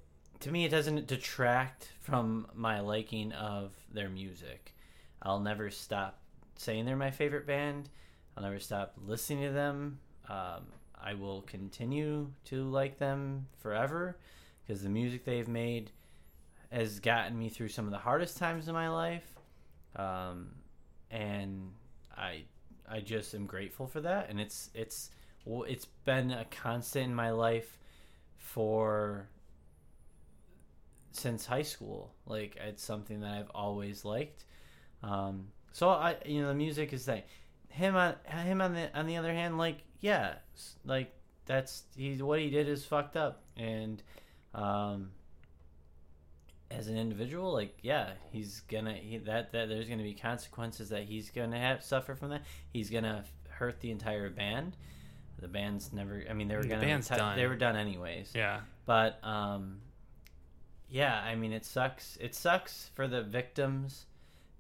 to 0.42 0.52
me, 0.52 0.66
it 0.66 0.70
doesn't 0.70 1.08
detract 1.08 1.90
from 2.02 2.48
my 2.54 2.80
liking 2.80 3.32
of 3.32 3.72
their 3.92 4.10
music. 4.10 4.74
I'll 5.22 5.40
never 5.40 5.70
stop 5.70 6.20
saying 6.56 6.86
they're 6.86 6.96
my 6.96 7.12
favorite 7.12 7.48
band. 7.48 7.90
I'll 8.36 8.44
never 8.44 8.60
stop 8.60 8.94
listening 9.06 9.44
to 9.44 9.52
them. 9.52 10.00
Um, 10.30 10.66
I 11.02 11.14
will 11.14 11.42
continue 11.42 12.32
to 12.46 12.64
like 12.64 12.98
them 12.98 13.48
forever 13.58 14.18
because 14.66 14.84
the 14.84 14.90
music 14.90 15.24
they've 15.26 15.48
made 15.48 15.92
has 16.76 17.00
gotten 17.00 17.40
me 17.40 17.48
through 17.48 17.70
some 17.70 17.86
of 17.86 17.92
the 17.92 17.98
hardest 17.98 18.38
times 18.38 18.68
in 18.68 18.74
my 18.74 18.90
life, 18.90 19.24
um, 19.96 20.50
and 21.10 21.72
I 22.18 22.44
I 22.88 23.00
just 23.00 23.34
am 23.34 23.46
grateful 23.46 23.88
for 23.88 24.02
that. 24.02 24.30
And 24.30 24.42
it's 24.42 24.70
it's 24.74 25.10
it's 25.46 25.86
been 25.86 26.32
a 26.32 26.46
constant 26.52 27.06
in 27.06 27.16
my 27.16 27.32
life 27.32 27.78
for 28.36 29.30
since 31.14 31.46
high 31.46 31.62
school. 31.62 32.14
Like 32.26 32.58
it's 32.58 32.84
something 32.84 33.22
that 33.22 33.32
I've 33.32 33.52
always 33.56 34.04
liked. 34.04 34.44
Um, 35.02 35.48
so 35.72 35.90
I, 35.90 36.18
you 36.26 36.42
know, 36.42 36.50
the 36.50 36.56
music 36.56 36.92
is 36.92 37.06
that 37.06 37.26
him 37.70 37.96
on 37.96 38.16
him 38.26 38.62
on 38.62 38.74
the 38.74 38.94
on 38.98 39.08
the 39.08 39.16
other 39.16 39.34
hand, 39.34 39.58
like 39.58 39.78
yeah, 40.02 40.36
like 40.84 41.14
that's 41.46 41.84
he's 41.96 42.22
what 42.22 42.40
he 42.40 42.50
did 42.50 42.68
is 42.68 42.84
fucked 42.84 43.16
up, 43.16 43.44
and 43.56 44.04
um, 44.54 45.12
as 46.72 46.88
an 46.88 46.98
individual, 46.98 47.54
like 47.54 47.78
yeah, 47.82 48.12
he's 48.32 48.62
gonna 48.62 48.94
he, 48.94 49.18
that 49.20 49.52
that 49.52 49.70
there's 49.70 49.88
gonna 49.88 50.04
be 50.04 50.14
consequences 50.14 50.90
that 50.90 51.04
he's 51.04 51.30
gonna 51.30 51.60
have 51.60 51.84
suffer 51.84 52.16
from 52.16 52.30
that. 52.30 52.44
He's 52.72 52.90
gonna 52.90 53.24
hurt 53.50 53.80
the 53.82 53.92
entire 53.92 54.30
band. 54.30 54.76
The 55.40 55.48
band's 55.48 55.92
never. 55.94 56.24
I 56.30 56.34
mean, 56.34 56.48
they 56.48 56.56
were 56.56 56.64
The 56.64 56.70
gonna. 56.70 57.02
done. 57.02 57.38
They 57.38 57.48
were 57.48 57.56
done 57.56 57.76
anyways. 57.76 58.32
Yeah. 58.34 58.62
But 58.86 59.20
um, 59.24 59.82
yeah, 60.90 61.16
I 61.20 61.36
mean, 61.36 61.52
it 61.54 61.66
sucks. 61.66 62.18
It 62.22 62.36
sucks 62.36 62.90
for 62.96 63.08
the 63.08 63.22
victims 63.22 64.06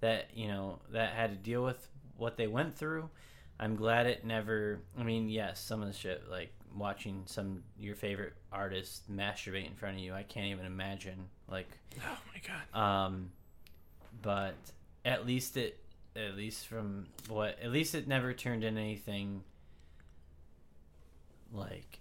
that 0.01 0.28
you 0.34 0.47
know 0.47 0.80
that 0.91 1.14
had 1.14 1.32
to 1.32 1.36
deal 1.38 1.64
with 1.64 1.88
what 2.18 2.38
they 2.38 2.47
went 2.47 2.76
through. 2.78 3.10
I'm 3.60 3.76
glad 3.76 4.06
it 4.06 4.26
never. 4.26 4.82
I 4.99 5.03
mean, 5.03 5.30
yes, 5.30 5.60
some 5.62 5.82
of 5.82 5.88
the 5.88 5.93
shit 5.93 6.30
like 6.30 6.51
watching 6.76 7.23
some 7.26 7.63
your 7.80 7.95
favorite 7.95 8.34
artist 8.51 9.09
masturbate 9.11 9.67
in 9.67 9.76
front 9.76 9.95
of 9.95 10.01
you. 10.03 10.13
I 10.13 10.23
can't 10.23 10.47
even 10.47 10.65
imagine. 10.65 11.26
Like, 11.49 11.69
Oh 11.99 12.17
my 12.34 12.41
god. 12.73 12.80
um, 13.07 13.32
but 14.21 14.55
at 15.03 15.26
least 15.26 15.57
it, 15.57 15.80
at 16.15 16.36
least 16.36 16.67
from 16.67 17.07
what, 17.30 17.57
at 17.61 17.71
least 17.71 17.95
it 17.95 18.07
never 18.07 18.34
turned 18.34 18.63
into 18.63 18.80
anything 18.82 19.43
like, 21.51 21.99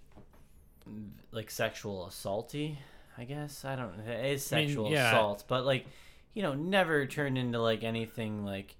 like 1.31 1.49
sexual 1.51 2.07
assaulty. 2.09 2.77
I 3.17 3.23
guess 3.23 3.63
I 3.63 3.75
don't. 3.75 3.97
It 4.01 4.25
is 4.33 4.51
I 4.51 4.57
mean, 4.57 4.67
sexual 4.67 4.91
yeah. 4.91 5.09
assault, 5.09 5.45
but 5.47 5.65
like, 5.65 5.85
you 6.33 6.41
know, 6.43 6.53
never 6.53 7.05
turned 7.05 7.37
into 7.37 7.61
like 7.61 7.83
anything 7.83 8.43
like 8.45 8.75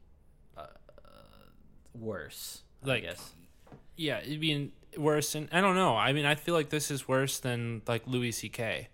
uh, 0.58 0.66
worse. 1.94 2.62
Like- 2.84 3.04
I 3.04 3.08
guess. 3.08 3.32
Yeah, 3.98 4.20
it'd 4.20 4.42
be 4.42 4.72
worse. 4.98 5.36
And 5.36 5.50
I 5.52 5.62
don't 5.62 5.76
know. 5.76 5.96
I 5.96 6.14
mean, 6.14 6.26
I 6.26 6.36
feel 6.36 6.54
like 6.54 6.70
this 6.70 6.90
is 6.92 7.08
worse 7.08 7.40
than 7.40 7.82
like 7.88 8.04
Louis 8.08 8.32
C.K. 8.32 8.88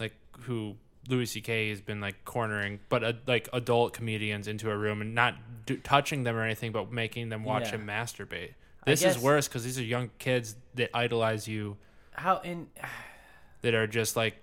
Like 0.00 0.14
who 0.42 0.76
Louis 1.08 1.26
C.K. 1.26 1.68
has 1.70 1.80
been 1.80 2.00
like 2.00 2.24
cornering, 2.24 2.80
but 2.88 3.04
uh, 3.04 3.12
like 3.26 3.48
adult 3.52 3.92
comedians 3.92 4.48
into 4.48 4.70
a 4.70 4.76
room 4.76 5.00
and 5.00 5.14
not 5.14 5.34
do, 5.66 5.76
touching 5.76 6.24
them 6.24 6.36
or 6.36 6.42
anything, 6.42 6.72
but 6.72 6.90
making 6.90 7.28
them 7.28 7.44
watch 7.44 7.64
Yeah. 7.72 7.76
him 7.78 7.86
masturbate. 7.86 8.52
This 8.86 9.02
is 9.02 9.18
worse 9.18 9.48
because 9.48 9.64
these 9.64 9.78
are 9.78 9.82
young 9.84 10.10
kids 10.18 10.56
that 10.74 10.90
idolize 10.94 11.48
you 11.48 11.78
How 12.12 12.40
in 12.40 12.68
that 13.62 13.74
are 13.74 13.86
just 13.86 14.14
like 14.14 14.36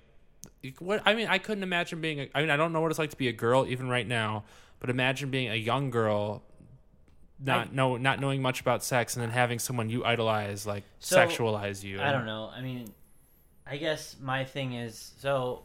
what 0.79 1.03
I 1.05 1.13
mean 1.13 1.27
I 1.27 1.37
couldn't 1.37 1.61
imagine 1.63 2.01
being 2.01 2.21
a, 2.21 2.29
I 2.33 2.41
mean 2.41 2.49
I 2.49 2.57
don't 2.57 2.73
know 2.73 2.81
what 2.81 2.89
it's 2.89 2.97
like 2.97 3.11
to 3.11 3.17
be 3.17 3.27
a 3.27 3.33
girl 3.33 3.67
even 3.67 3.87
right 3.87 4.07
now 4.07 4.43
but 4.79 4.89
imagine 4.89 5.29
being 5.29 5.49
a 5.51 5.55
young 5.55 5.91
girl 5.91 6.41
not 7.43 7.67
I- 7.67 7.71
know 7.73 7.97
not 7.97 8.19
knowing 8.19 8.41
much 8.41 8.61
about 8.61 8.83
sex 8.83 9.15
and 9.15 9.23
then 9.23 9.31
having 9.31 9.59
someone 9.59 9.89
you 9.89 10.03
idolize 10.05 10.65
like 10.65 10.83
So, 10.99 11.17
sexualize 11.17 11.83
you 11.83 12.01
I 12.01 12.11
don't 12.11 12.25
know. 12.25 12.51
I 12.55 12.61
mean, 12.61 12.93
I 13.65 13.77
guess 13.77 14.15
my 14.21 14.43
thing 14.45 14.73
is 14.73 15.13
so. 15.19 15.63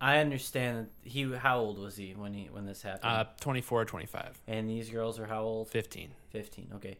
I 0.00 0.18
understand 0.18 0.86
that 1.02 1.08
he. 1.10 1.32
How 1.34 1.58
old 1.58 1.78
was 1.78 1.96
he 1.96 2.12
when 2.14 2.32
he 2.32 2.44
when 2.52 2.66
this 2.66 2.82
happened? 2.82 3.10
uh 3.10 3.24
24 3.40 3.84
25 3.84 4.40
and 4.46 4.70
these 4.70 4.90
girls 4.90 5.18
are 5.18 5.26
how 5.26 5.42
old? 5.42 5.68
15 5.70 6.10
Fifteen. 6.30 6.70
Okay. 6.76 6.98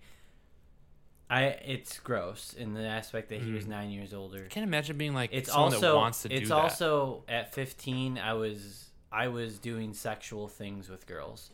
I. 1.31 1.45
It's 1.65 1.99
gross 2.01 2.55
in 2.55 2.75
the 2.75 2.83
aspect 2.83 3.29
that 3.29 3.41
he 3.43 3.53
was 3.53 3.65
Mhm. 3.67 3.69
nine 3.69 3.91
years 3.91 4.15
older. 4.15 4.45
I 4.45 4.49
can't 4.49 4.65
imagine 4.67 4.97
being 4.97 5.15
like 5.15 5.31
It's 5.33 5.51
someone 5.53 5.75
also. 5.75 5.93
that 5.93 5.97
wants 5.97 6.23
to 6.23 6.33
it's 6.33 6.43
do 6.45 6.49
that 6.49 6.55
also 6.55 7.25
at 7.29 7.53
fifteen. 7.55 8.19
I 8.19 8.33
was. 8.35 8.87
I 9.13 9.29
was 9.29 9.59
doing 9.59 9.95
sexual 9.95 10.49
things 10.49 10.89
with 10.91 11.07
girls, 11.07 11.51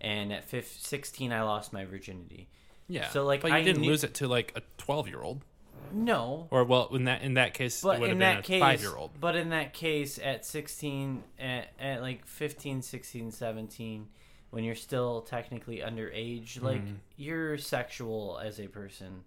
and 0.00 0.32
at 0.32 0.44
fif- 0.44 0.78
sixteen, 0.80 1.32
I 1.32 1.42
lost 1.42 1.72
my 1.72 1.84
virginity. 1.84 2.48
yeah 2.88 3.08
so, 3.10 3.24
like, 3.24 3.40
but 3.42 3.50
you 3.50 3.56
I 3.56 3.62
didn't 3.62 3.82
knew- 3.82 3.88
lose 3.90 4.04
it 4.04 4.14
to 4.14 4.28
like 4.28 4.52
a 4.56 4.62
12 4.78 5.08
year 5.08 5.20
old 5.22 5.44
No, 5.92 6.48
or 6.50 6.64
well 6.64 6.88
in 6.94 7.04
that 7.04 7.22
in 7.22 7.34
that 7.34 7.54
case 7.54 7.82
it 7.82 7.86
but 7.86 8.00
would 8.00 8.08
have 8.10 8.16
in 8.16 8.18
been 8.18 8.36
that 8.36 8.40
a 8.40 8.42
case 8.42 8.60
5 8.60 8.80
year 8.82 8.96
old 8.96 9.10
but 9.20 9.36
in 9.36 9.50
that 9.50 9.72
case 9.74 10.18
at 10.22 10.44
16 10.46 11.22
at, 11.38 11.68
at 11.80 12.00
like 12.02 12.26
15 12.26 12.82
16 12.82 13.30
17 13.30 14.08
when 14.50 14.64
you're 14.64 14.74
still 14.74 15.20
technically 15.22 15.78
underage 15.78 16.60
like 16.62 16.82
Mhm. 16.84 16.96
you're 17.16 17.58
sexual 17.58 18.40
as 18.42 18.58
a 18.58 18.66
person. 18.66 19.24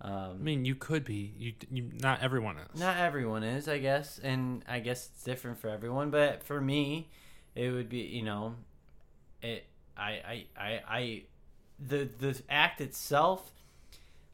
I 0.00 0.08
um, 0.30 0.42
mean 0.42 0.64
you 0.64 0.74
could 0.74 1.04
be. 1.04 1.32
You, 1.38 1.52
you 1.70 1.90
not 2.00 2.22
everyone 2.22 2.56
is. 2.58 2.80
Not 2.80 2.96
everyone 2.96 3.42
is 3.44 3.68
i 3.68 3.78
guess 3.78 4.18
and 4.22 4.64
i 4.68 4.78
guess 4.80 5.08
it's 5.12 5.22
different 5.24 5.58
for 5.58 5.68
everyone 5.68 6.10
but 6.10 6.42
for 6.44 6.60
me 6.60 7.08
it 7.54 7.70
would 7.70 7.88
be 7.88 7.98
you 7.98 8.22
know 8.22 8.54
it 9.42 9.64
i 9.96 10.10
i 10.10 10.44
i, 10.56 10.80
I 10.88 11.22
the 11.78 12.08
the 12.18 12.40
act 12.48 12.80
itself 12.80 13.50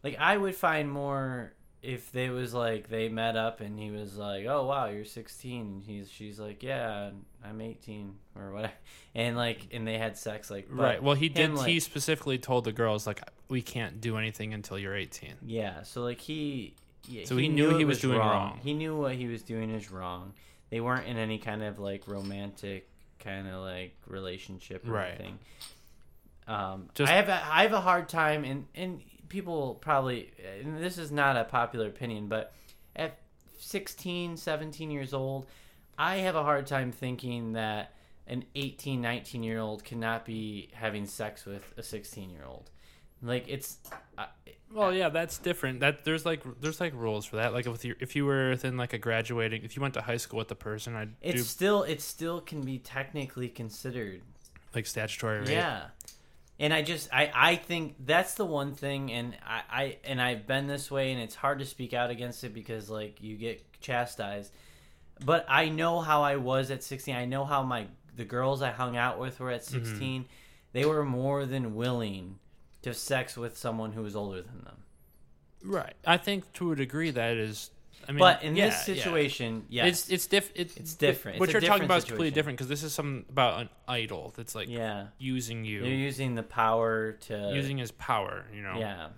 like 0.02 0.16
i 0.18 0.36
would 0.36 0.54
find 0.54 0.90
more 0.90 1.52
if 1.80 2.10
they 2.10 2.28
was 2.28 2.52
like 2.52 2.88
they 2.88 3.08
met 3.08 3.36
up 3.36 3.60
and 3.60 3.78
he 3.78 3.90
was 3.90 4.16
like 4.16 4.46
oh 4.46 4.66
wow 4.66 4.86
you're 4.86 5.04
16 5.04 5.60
and 5.60 5.82
he's 5.84 6.10
she's 6.10 6.38
like 6.40 6.62
yeah 6.62 7.10
i'm 7.44 7.60
18 7.60 8.14
or 8.36 8.52
whatever 8.52 8.72
and 9.14 9.36
like 9.36 9.68
and 9.72 9.86
they 9.86 9.96
had 9.96 10.16
sex 10.18 10.50
like 10.50 10.66
right 10.70 11.00
well 11.02 11.14
he 11.14 11.28
did 11.28 11.50
him, 11.50 11.54
like- 11.56 11.68
he 11.68 11.78
specifically 11.80 12.36
told 12.38 12.64
the 12.64 12.72
girls 12.72 13.06
like 13.06 13.20
we 13.48 13.62
can't 13.62 14.00
do 14.00 14.16
anything 14.16 14.52
until 14.52 14.78
you're 14.78 14.96
18 14.96 15.34
Yeah, 15.46 15.82
so 15.82 16.02
like 16.02 16.20
he, 16.20 16.74
yeah, 17.08 17.24
So 17.24 17.36
he 17.36 17.48
knew 17.48 17.70
it 17.70 17.78
he 17.78 17.84
was 17.86 18.00
doing 18.00 18.18
wrong. 18.18 18.60
He 18.62 18.74
knew 18.74 18.94
what 18.94 19.14
he 19.14 19.26
was 19.26 19.42
doing 19.42 19.70
is 19.70 19.90
wrong. 19.90 20.34
They 20.68 20.80
weren't 20.80 21.06
in 21.06 21.16
any 21.16 21.38
kind 21.38 21.62
of 21.62 21.78
like 21.78 22.06
romantic 22.06 22.90
kind 23.18 23.46
of 23.48 23.62
like 23.62 23.96
relationship 24.06 24.86
or 24.88 24.92
Right. 24.92 25.08
anything. 25.14 25.38
Um, 26.46 26.88
Just- 26.94 27.10
I 27.12 27.16
have 27.16 27.28
a, 27.28 27.44
I 27.46 27.62
have 27.62 27.72
a 27.72 27.80
hard 27.80 28.08
time, 28.08 28.44
and 28.44 28.66
and 28.74 29.02
people 29.28 29.74
probably, 29.74 30.30
and 30.60 30.82
this 30.82 30.96
is 30.96 31.10
not 31.12 31.36
a 31.36 31.44
popular 31.44 31.86
opinion, 31.88 32.28
but 32.28 32.54
at 32.96 33.18
16, 33.58 34.36
17 34.38 34.90
years 34.90 35.12
old, 35.12 35.46
I 35.98 36.16
have 36.16 36.34
a 36.36 36.42
hard 36.42 36.66
time 36.66 36.90
thinking 36.92 37.52
that 37.52 37.92
an 38.26 38.44
18, 38.54 39.00
19 39.02 39.42
year 39.42 39.58
old 39.58 39.84
cannot 39.84 40.24
be 40.24 40.70
having 40.72 41.04
sex 41.06 41.44
with 41.44 41.74
a 41.76 41.82
16 41.82 42.30
year 42.30 42.44
old. 42.46 42.70
Like 43.20 43.46
it's, 43.48 43.78
Well, 44.72 44.92
yeah, 44.94 45.08
that's 45.08 45.38
different. 45.38 45.80
That 45.80 46.04
there's 46.04 46.26
like 46.26 46.42
there's 46.60 46.80
like 46.80 46.92
rules 46.94 47.24
for 47.24 47.36
that. 47.36 47.52
Like 47.54 47.66
if 47.66 47.84
you 47.84 47.94
if 48.00 48.14
you 48.14 48.26
were 48.26 48.50
within 48.50 48.76
like 48.76 48.92
a 48.92 48.98
graduating, 48.98 49.64
if 49.64 49.76
you 49.76 49.82
went 49.82 49.94
to 49.94 50.02
high 50.02 50.18
school 50.18 50.38
with 50.38 50.48
the 50.48 50.54
person, 50.54 50.94
I'd 50.94 51.14
It's 51.22 51.36
do 51.38 51.42
still 51.44 51.82
it 51.84 52.00
still 52.02 52.40
can 52.40 52.60
be 52.62 52.78
technically 52.78 53.48
considered. 53.48 54.22
like 54.74 54.86
statutory 54.86 55.40
rape. 55.40 55.48
Yeah. 55.48 55.84
And 56.60 56.74
I 56.74 56.82
just 56.82 57.08
I, 57.12 57.30
I 57.34 57.56
think 57.56 57.94
that's 58.04 58.34
the 58.34 58.44
one 58.44 58.74
thing 58.74 59.10
and 59.12 59.36
I, 59.46 59.62
I 59.70 59.96
and 60.04 60.20
I've 60.20 60.46
been 60.46 60.66
this 60.66 60.90
way 60.90 61.12
and 61.12 61.20
it's 61.22 61.34
hard 61.36 61.60
to 61.60 61.64
speak 61.64 61.94
out 61.94 62.10
against 62.10 62.42
it 62.44 62.52
because 62.52 62.90
like 62.90 63.22
you 63.22 63.36
get 63.36 63.80
chastised. 63.80 64.52
But 65.24 65.46
I 65.48 65.68
know 65.68 66.00
how 66.00 66.22
I 66.22 66.36
was 66.36 66.70
at 66.70 66.82
16. 66.84 67.14
I 67.16 67.24
know 67.24 67.44
how 67.44 67.62
my 67.62 67.86
the 68.16 68.24
girls 68.24 68.60
I 68.60 68.70
hung 68.70 68.96
out 68.96 69.18
with 69.18 69.40
were 69.40 69.50
at 69.50 69.62
Mm-hmm. 69.62 69.84
16. 69.86 70.24
They 70.72 70.84
were 70.84 71.04
more 71.04 71.46
than 71.46 71.74
willing 71.74 72.38
to 72.82 72.90
have 72.90 72.96
sex 72.96 73.36
with 73.36 73.56
someone 73.56 73.92
who 73.92 74.04
is 74.04 74.14
older 74.16 74.42
than 74.42 74.64
them. 74.64 74.76
right. 75.64 75.94
I 76.06 76.16
think 76.16 76.52
to 76.54 76.72
a 76.72 76.76
degree 76.76 77.10
that 77.10 77.36
is. 77.36 77.70
I 78.08 78.12
mean, 78.12 78.20
but 78.20 78.42
in 78.42 78.56
yeah, 78.56 78.66
this 78.70 78.88
yeah. 78.88 78.94
situation, 78.94 79.64
yes. 79.68 79.88
it's 79.88 80.08
it's 80.08 80.26
diff. 80.26 80.50
It, 80.54 80.76
It's 80.76 80.94
different. 80.94 81.40
What 81.40 81.48
It's 81.48 81.52
you're 81.54 81.60
talking 81.62 81.84
about 81.84 81.98
is 81.98 82.04
completely 82.04 82.30
different 82.30 82.56
because 82.56 82.68
this 82.68 82.82
is 82.82 82.94
something 82.94 83.26
about 83.28 83.60
an 83.60 83.68
idol 83.86 84.32
that's 84.36 84.54
like 84.54 84.68
yeah. 84.68 85.08
using 85.18 85.64
you, 85.64 85.82
They're 85.82 85.90
using 85.90 86.34
the 86.34 86.42
power 86.42 87.12
to 87.12 87.50
using 87.52 87.76
his 87.76 87.90
power. 87.90 88.46
You 88.54 88.62
know. 88.62 88.76
Yeah. 88.78 89.08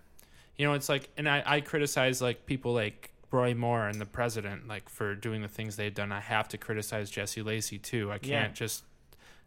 You 0.57 0.67
know, 0.67 0.75
it's 0.75 0.89
like, 0.89 1.09
and 1.17 1.29
I 1.29 1.43
I 1.47 1.61
criticize 1.61 2.21
like 2.21 2.47
people 2.47 2.73
like 2.73 3.13
Roy 3.31 3.55
Moore 3.55 3.87
and 3.87 4.01
the 4.01 4.07
president 4.07 4.67
like 4.67 4.89
for 4.89 5.15
doing 5.15 5.43
the 5.43 5.49
things 5.49 5.77
they've 5.77 5.95
done. 5.95 6.11
I 6.11 6.21
have 6.21 6.49
to 6.49 6.59
criticize 6.59 7.11
Jesse 7.11 7.43
Lacey 7.43 7.79
too. 7.79 8.11
I 8.11 8.19
can't 8.19 8.31
Yeah. 8.31 8.49
just 8.49 8.85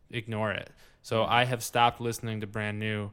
ignore 0.09 0.51
it. 0.51 0.69
So 1.01 1.23
I 1.25 1.43
have 1.45 1.63
stopped 1.63 1.99
listening 1.99 2.39
to 2.41 2.47
Brand 2.47 2.79
New, 2.79 3.11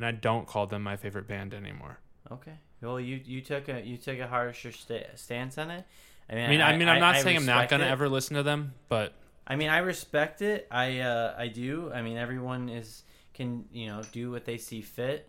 and 0.00 0.06
I 0.06 0.12
don't 0.12 0.46
call 0.46 0.66
them 0.66 0.82
my 0.82 0.96
favorite 0.96 1.28
band 1.28 1.52
anymore. 1.52 1.98
Okay. 2.32 2.54
Well, 2.80 2.98
you 2.98 3.20
you 3.22 3.42
took 3.42 3.68
a 3.68 3.82
you 3.82 3.98
took 3.98 4.18
a 4.18 4.26
harsher 4.26 4.72
sta- 4.72 5.14
stance 5.14 5.58
on 5.58 5.70
it. 5.70 5.84
I 6.30 6.34
mean, 6.34 6.44
I 6.44 6.48
mean, 6.48 6.60
I, 6.62 6.76
mean, 6.78 6.88
I'm 6.88 7.00
not 7.00 7.16
saying 7.18 7.36
I'm 7.36 7.44
not 7.44 7.68
gonna 7.68 7.84
it. 7.84 7.90
ever 7.90 8.08
listen 8.08 8.36
to 8.36 8.42
them, 8.42 8.72
but 8.88 9.12
I 9.46 9.56
mean, 9.56 9.68
I 9.68 9.78
respect 9.78 10.40
it. 10.40 10.66
I 10.70 11.00
uh, 11.00 11.34
I 11.36 11.48
do. 11.48 11.92
I 11.92 12.00
mean, 12.00 12.16
everyone 12.16 12.70
is 12.70 13.02
can 13.34 13.66
you 13.72 13.88
know 13.88 14.00
do 14.10 14.30
what 14.30 14.46
they 14.46 14.56
see 14.56 14.80
fit. 14.80 15.28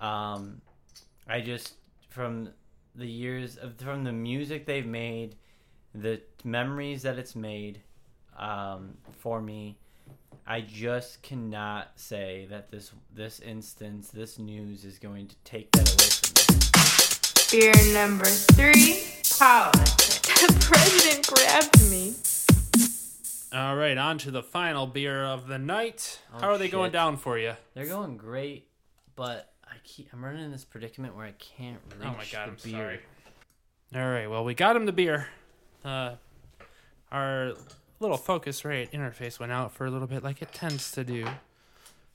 Um, 0.00 0.60
I 1.28 1.40
just 1.40 1.74
from 2.08 2.48
the 2.96 3.06
years 3.06 3.58
of 3.58 3.76
from 3.76 4.02
the 4.02 4.12
music 4.12 4.66
they've 4.66 4.86
made, 4.86 5.36
the 5.94 6.20
memories 6.42 7.02
that 7.02 7.16
it's 7.16 7.36
made, 7.36 7.80
um, 8.36 8.96
for 9.18 9.40
me, 9.40 9.78
I 10.50 10.62
just 10.62 11.22
cannot 11.22 11.92
say 11.94 12.48
that 12.50 12.72
this 12.72 12.90
this 13.14 13.38
instance, 13.38 14.08
this 14.08 14.36
news 14.36 14.84
is 14.84 14.98
going 14.98 15.28
to 15.28 15.36
take 15.44 15.70
that 15.70 15.88
away 15.88 16.08
from 16.10 17.60
me. 17.60 17.72
Beer 17.72 17.94
number 17.94 18.24
three, 18.24 19.00
politics. 19.38 20.18
The 20.40 20.56
president 20.60 21.24
grabbed 21.28 21.88
me. 21.88 22.14
all 23.52 23.76
right, 23.76 23.96
on 23.96 24.18
to 24.18 24.32
the 24.32 24.42
final 24.42 24.88
beer 24.88 25.22
of 25.24 25.46
the 25.46 25.56
night. 25.58 26.18
Oh, 26.34 26.40
How 26.40 26.48
are 26.50 26.58
they 26.58 26.68
going 26.68 26.90
down 26.90 27.16
for 27.16 27.38
you? 27.38 27.52
They're 27.74 27.86
going 27.86 28.16
great, 28.16 28.66
but 29.14 29.52
I 29.64 29.74
keep 29.84 30.12
I'm 30.12 30.24
running 30.24 30.44
in 30.44 30.50
this 30.50 30.64
predicament 30.64 31.14
where 31.14 31.26
I 31.26 31.32
can't 31.38 31.78
reach 31.96 32.08
Oh 32.08 32.16
my 32.18 32.24
god, 32.32 32.48
the 32.48 32.50
I'm 32.50 32.56
beer. 32.64 32.72
sorry. 32.72 33.00
All 33.94 34.10
right, 34.10 34.28
well, 34.28 34.44
we 34.44 34.54
got 34.54 34.74
him 34.74 34.86
the 34.86 34.92
beer. 34.92 35.28
Uh, 35.84 36.14
our 37.12 37.52
little 38.00 38.18
Focusrite 38.18 38.90
interface 38.92 39.38
went 39.38 39.52
out 39.52 39.72
for 39.72 39.86
a 39.86 39.90
little 39.90 40.08
bit, 40.08 40.24
like 40.24 40.42
it 40.42 40.52
tends 40.52 40.90
to 40.92 41.04
do. 41.04 41.26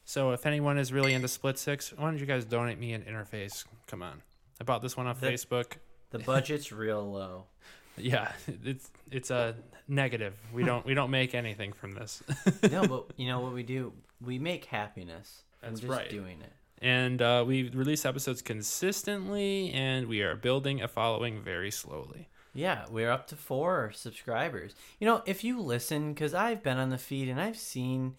So, 0.04 0.32
if 0.32 0.46
anyone 0.46 0.78
is 0.78 0.92
really 0.94 1.14
into 1.14 1.28
Split 1.28 1.58
Six, 1.58 1.94
why 1.96 2.06
don't 2.10 2.20
you 2.20 2.26
guys 2.26 2.46
donate 2.46 2.80
me 2.80 2.94
an 2.94 3.02
interface? 3.04 3.66
Come 3.88 4.04
on, 4.04 4.22
I 4.60 4.64
bought 4.64 4.82
this 4.82 4.96
one 4.98 5.08
off 5.08 5.20
The- 5.22 5.28
Facebook. 5.32 5.74
The 6.12 6.20
budget's 6.20 6.72
real 6.72 7.10
low. 7.12 7.46
Yeah, 7.98 8.34
it's 8.66 8.92
it's 9.10 9.32
a 9.32 9.56
negative. 9.88 10.34
We 10.52 10.66
don't 10.66 10.86
we 10.86 10.94
don't 10.94 11.12
make 11.12 11.34
anything 11.34 11.72
from 11.72 11.94
this. 11.94 12.22
No, 12.70 12.86
but 12.86 13.06
you 13.16 13.28
know 13.30 13.40
what 13.40 13.54
we 13.54 13.64
do? 13.64 13.94
We 14.22 14.38
make 14.38 14.66
happiness. 14.66 15.44
That's 15.62 15.80
just 15.80 15.90
right. 15.90 16.10
Doing 16.10 16.42
it. 16.42 16.52
and 16.82 17.22
uh, 17.22 17.46
we 17.48 17.70
release 17.70 18.04
episodes 18.06 18.42
consistently, 18.42 19.72
and 19.72 20.08
we 20.08 20.22
are 20.24 20.36
building 20.36 20.82
a 20.82 20.90
following 20.90 21.42
very 21.42 21.72
slowly. 21.72 22.28
Yeah, 22.56 22.86
we're 22.90 23.12
up 23.12 23.28
to 23.28 23.36
four 23.36 23.92
subscribers. 23.94 24.74
You 25.00 25.08
know, 25.08 25.22
if 25.26 25.44
you 25.44 25.60
listen, 25.60 26.14
because 26.14 26.34
I've 26.34 26.64
been 26.64 26.78
on 26.78 26.90
the 26.90 26.98
feed 26.98 27.28
and 27.28 27.40
I've 27.40 27.58
seen 27.58 28.16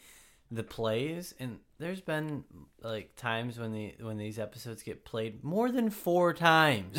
the 0.50 0.62
plays, 0.62 1.34
and 1.40 1.58
there's 1.78 2.02
been 2.02 2.44
like 2.82 3.16
times 3.16 3.58
when 3.58 3.72
the 3.72 3.94
when 4.00 4.18
these 4.18 4.38
episodes 4.38 4.82
get 4.82 5.06
played 5.06 5.42
more 5.42 5.72
than 5.72 5.88
four 5.88 6.34
times. 6.34 6.98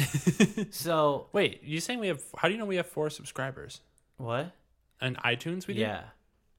so 0.76 1.28
Wait, 1.32 1.64
you 1.64 1.80
saying 1.80 2.00
we 2.00 2.08
have? 2.08 2.24
How 2.36 2.48
do 2.48 2.56
you 2.56 2.60
know 2.60 2.66
we 2.66 2.78
have 2.78 2.88
four 2.88 3.10
subscribers? 3.12 3.82
what? 4.18 4.52
On 5.00 5.16
iTunes, 5.24 5.68
we 5.68 5.76
do. 5.76 5.82
Yeah. 5.82 6.02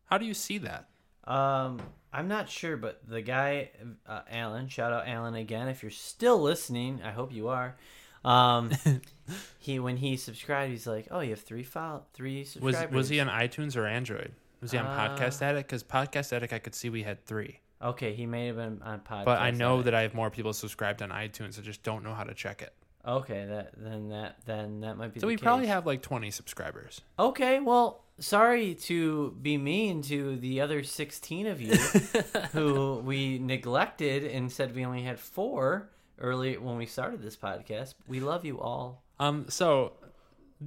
How 0.04 0.16
do 0.16 0.24
you 0.24 0.34
see 0.34 0.58
that? 0.58 0.88
Um, 1.24 1.82
I'm 2.12 2.28
not 2.28 2.48
sure, 2.48 2.76
but 2.76 3.00
the 3.06 3.20
guy, 3.20 3.70
uh, 4.06 4.20
Alan, 4.30 4.68
shout 4.68 4.92
out 4.92 5.08
Alan 5.08 5.34
again. 5.34 5.68
If 5.68 5.82
you're 5.82 5.90
still 5.90 6.40
listening, 6.40 7.00
I 7.04 7.10
hope 7.10 7.32
you 7.32 7.48
are. 7.48 7.76
Um, 8.24 8.70
he 9.58 9.78
when 9.78 9.96
he 9.96 10.16
subscribed, 10.16 10.70
he's 10.72 10.86
like, 10.86 11.08
"Oh, 11.10 11.20
you 11.20 11.30
have 11.30 11.40
three 11.40 11.62
file, 11.62 12.06
three 12.14 12.44
subscribers." 12.44 12.90
was 12.90 12.94
was 12.94 13.08
he 13.08 13.20
on 13.20 13.28
iTunes 13.28 13.76
or 13.76 13.86
Android? 13.86 14.32
Was 14.60 14.72
he 14.72 14.78
on 14.78 14.86
Uh, 14.86 14.96
Podcast 15.16 15.40
Addict? 15.42 15.68
Because 15.68 15.84
Podcast 15.84 16.32
Addict, 16.32 16.52
I 16.52 16.58
could 16.58 16.74
see 16.74 16.90
we 16.90 17.02
had 17.04 17.24
three, 17.24 17.60
Okay, 17.80 18.12
he 18.14 18.26
may 18.26 18.46
have 18.48 18.56
been 18.56 18.82
on 18.82 19.00
podcast. 19.00 19.24
but 19.24 19.38
I 19.40 19.50
know 19.52 19.74
Addict. 19.74 19.84
that 19.86 19.94
I 19.94 20.02
have 20.02 20.14
more 20.14 20.30
people 20.30 20.52
subscribed 20.52 21.00
on 21.02 21.10
iTunes. 21.10 21.58
I 21.58 21.62
just 21.62 21.82
don't 21.84 22.02
know 22.02 22.12
how 22.14 22.24
to 22.24 22.34
check 22.34 22.60
it. 22.62 22.72
Okay, 23.06 23.46
that 23.46 23.72
then 23.76 24.08
that 24.08 24.36
then 24.46 24.80
that 24.80 24.96
might 24.98 25.14
be. 25.14 25.20
So 25.20 25.26
we 25.28 25.36
probably 25.36 25.68
have 25.68 25.86
like 25.86 26.02
twenty 26.02 26.30
subscribers. 26.32 27.00
Okay, 27.18 27.60
well, 27.60 28.04
sorry 28.18 28.74
to 28.74 29.36
be 29.40 29.56
mean 29.56 30.02
to 30.02 30.36
the 30.38 30.60
other 30.60 30.82
16 30.82 31.46
of 31.46 31.60
you 31.60 31.76
who 32.52 32.96
we 33.04 33.38
neglected 33.38 34.24
and 34.24 34.50
said 34.50 34.74
we 34.74 34.84
only 34.84 35.02
had 35.04 35.20
four 35.20 35.88
early 36.20 36.56
when 36.58 36.76
we 36.76 36.86
started 36.86 37.22
this 37.22 37.36
podcast. 37.36 37.94
We 38.06 38.20
love 38.20 38.44
you 38.44 38.60
all. 38.60 39.02
Um. 39.18 39.46
So 39.48 39.92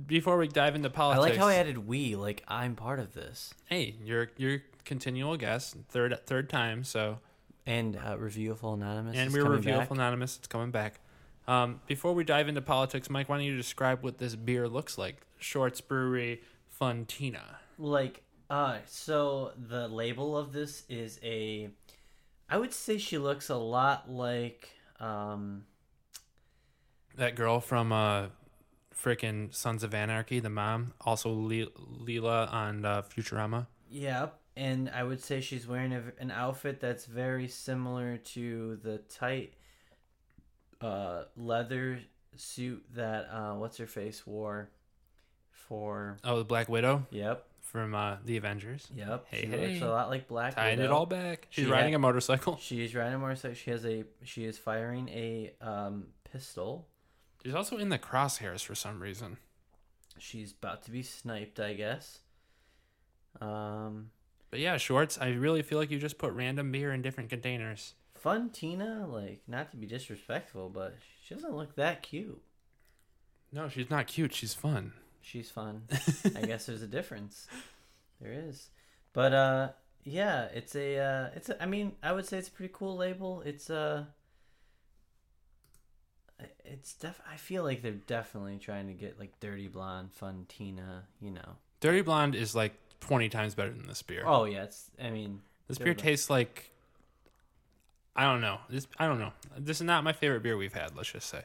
before 0.08 0.38
we 0.38 0.48
dive 0.48 0.76
into 0.76 0.90
politics, 0.90 1.26
I 1.26 1.30
like 1.30 1.38
how 1.38 1.48
I 1.48 1.56
added 1.56 1.88
we, 1.88 2.16
like 2.16 2.44
I'm 2.48 2.76
part 2.76 3.00
of 3.00 3.14
this. 3.14 3.54
hey, 3.66 3.96
you're 4.04 4.30
you're 4.38 4.62
continual 4.86 5.38
guest, 5.38 5.76
third 5.90 6.18
third 6.26 6.50
time. 6.50 6.84
So 6.84 7.20
And 7.66 7.96
uh, 7.98 8.18
Reviewful 8.18 8.74
Anonymous. 8.74 9.16
and 9.18 9.32
we're 9.32 9.44
coming 9.44 9.58
Review 9.58 9.74
back. 9.74 9.92
Anonymous. 9.92 10.38
It's 10.38 10.48
coming 10.48 10.72
back. 10.72 11.00
Um, 11.48 11.82
before 11.88 12.14
we 12.14 12.24
dive 12.24 12.48
into 12.48 12.62
politics, 12.62 13.10
Mike, 13.10 13.28
why 13.28 13.38
don't 13.38 13.46
you 13.46 13.58
describe 13.58 14.04
what 14.04 14.18
this 14.20 14.36
beer 14.36 14.68
looks 14.70 14.98
like? 14.98 15.18
Shorts 15.38 15.82
Brewery 15.82 16.42
Funtina. 16.80 17.42
Like, 17.78 18.24
uh, 18.50 18.78
so 18.86 19.52
the 19.58 19.88
label 19.88 20.38
of 20.38 20.54
this 20.54 20.84
is 20.88 21.20
a. 21.24 21.70
I 22.50 22.58
would 22.58 22.74
say 22.74 22.98
she 22.98 23.18
looks 23.18 23.50
a 23.50 23.56
lot 23.58 24.10
like. 24.10 24.70
Um, 25.02 25.66
That 27.18 27.36
girl 27.36 27.60
from 27.60 27.92
uh, 27.92 28.28
freaking 28.96 29.54
Sons 29.54 29.84
of 29.84 29.94
Anarchy, 29.94 30.40
the 30.40 30.50
mom, 30.50 30.94
also 31.02 31.30
Le- 31.32 31.66
Leela 32.06 32.52
on 32.54 32.86
uh, 32.86 33.02
Futurama. 33.02 33.68
Yep, 33.90 34.40
and 34.56 34.90
I 34.90 35.04
would 35.04 35.22
say 35.22 35.42
she's 35.42 35.68
wearing 35.68 35.92
a, 35.94 36.04
an 36.20 36.32
outfit 36.32 36.80
that's 36.80 37.06
very 37.06 37.48
similar 37.48 38.18
to 38.18 38.80
the 38.84 39.00
tight 39.00 39.54
uh, 40.80 41.24
leather 41.36 42.00
suit 42.38 42.86
that 42.96 43.28
uh, 43.32 43.56
what's 43.56 43.78
her 43.78 43.88
face 43.88 44.26
wore 44.26 44.70
for. 45.52 46.18
Oh, 46.24 46.38
the 46.38 46.46
Black 46.46 46.70
Widow 46.70 47.06
Yep, 47.12 47.46
from 47.72 47.96
uh, 47.96 48.18
the 48.26 48.36
Avengers. 48.38 48.90
yep. 48.94 49.26
Hey, 49.30 49.42
she 49.42 49.48
hey. 49.48 49.68
looks 49.70 49.82
a 49.82 49.88
lot 49.90 50.10
like 50.10 50.28
Black 50.28 50.56
Tying 50.56 50.80
it 50.80 50.92
all 50.92 51.06
back. 51.06 51.48
She's 51.50 51.66
She 51.66 51.72
riding 51.72 51.94
had- 51.94 51.96
a 51.98 52.00
motorcycle. 52.00 52.58
She's 52.62 52.94
riding 52.94 53.14
a 53.14 53.20
motorcycle. 53.20 53.56
She 53.56 53.72
has 53.72 53.86
a. 53.86 54.04
She 54.24 54.44
is 54.46 54.58
firing 54.58 55.08
a 55.10 55.54
um, 55.62 56.08
pistol. 56.32 56.88
She's 57.44 57.56
also 57.56 57.78
in 57.78 57.90
the 57.90 57.98
crosshairs 57.98 58.64
for 58.64 58.76
some 58.76 59.00
reason. 59.00 59.38
She's 60.20 60.52
about 60.52 60.84
to 60.84 60.92
be 60.92 61.02
sniped, 61.02 61.60
I 61.60 61.74
guess. 61.74 62.20
Um, 63.40 64.12
But 64.50 64.60
yeah, 64.60 64.78
Shorts, 64.78 65.18
I 65.20 65.30
really 65.30 65.62
feel 65.64 65.78
like 65.80 65.90
you 65.90 65.98
just 65.98 66.18
put 66.18 66.34
random 66.34 66.72
beer 66.72 66.92
in 66.92 67.02
different 67.02 67.30
containers. 67.30 67.96
fun 68.14 68.50
Tina, 68.52 69.08
like 69.08 69.42
not 69.48 69.72
to 69.72 69.78
be 69.78 69.88
disrespectful, 69.88 70.70
but 70.70 70.98
she 71.26 71.34
doesn't 71.34 71.56
look 71.56 71.76
that 71.76 72.04
cute. 72.04 72.42
No, 73.52 73.68
she's 73.70 73.90
not 73.90 74.08
cute. 74.08 74.34
She's 74.34 74.54
fun. 74.54 74.94
She's 75.22 75.50
fun. 75.50 75.84
I 76.36 76.42
guess 76.46 76.66
there's 76.66 76.82
a 76.82 76.88
difference. 76.88 77.48
There 78.20 78.34
is. 78.34 78.70
But 79.14 79.34
uh 79.34 79.70
yeah, 80.04 80.46
it's 80.54 80.76
a 80.76 80.98
uh 80.98 81.30
it's 81.36 81.50
a, 81.50 81.62
I 81.62 81.66
mean, 81.66 81.94
I 82.02 82.12
would 82.12 82.26
say 82.26 82.38
it's 82.38 82.48
a 82.48 82.52
pretty 82.52 82.74
cool 82.76 82.96
label. 82.98 83.42
It's 83.46 83.70
uh 83.70 84.06
it's 86.66 86.94
def 86.94 87.22
I 87.32 87.38
feel 87.38 87.64
like 87.64 87.82
they're 87.82 87.92
definitely 87.92 88.58
trying 88.58 88.88
to 88.88 88.94
get 88.94 89.20
like 89.20 89.40
dirty 89.40 89.68
blonde 89.68 90.12
fun 90.14 90.46
Tina, 90.50 91.04
you 91.22 91.32
know. 91.32 91.58
Dirty 91.80 92.02
Blonde 92.02 92.36
is 92.36 92.54
like 92.56 92.74
20 93.00 93.30
times 93.30 93.56
better 93.56 93.72
than 93.72 93.88
this 93.88 94.02
beer. 94.04 94.24
Oh 94.26 94.46
yeah, 94.46 94.64
it's 94.64 94.90
I 95.02 95.10
mean 95.10 95.42
this 95.68 95.78
beer 95.78 95.88
Blonde. 95.88 96.00
tastes 96.00 96.30
like 96.30 96.72
I 98.16 98.24
don't 98.24 98.42
know. 98.42 98.60
This 98.70 98.88
I 99.00 99.08
don't 99.08 99.20
know. 99.20 99.34
This 99.58 99.78
is 99.78 99.84
not 99.84 100.04
my 100.04 100.14
favorite 100.14 100.44
beer 100.44 100.58
we've 100.58 100.74
had, 100.74 100.96
let's 100.96 101.12
just 101.12 101.30
say. 101.30 101.44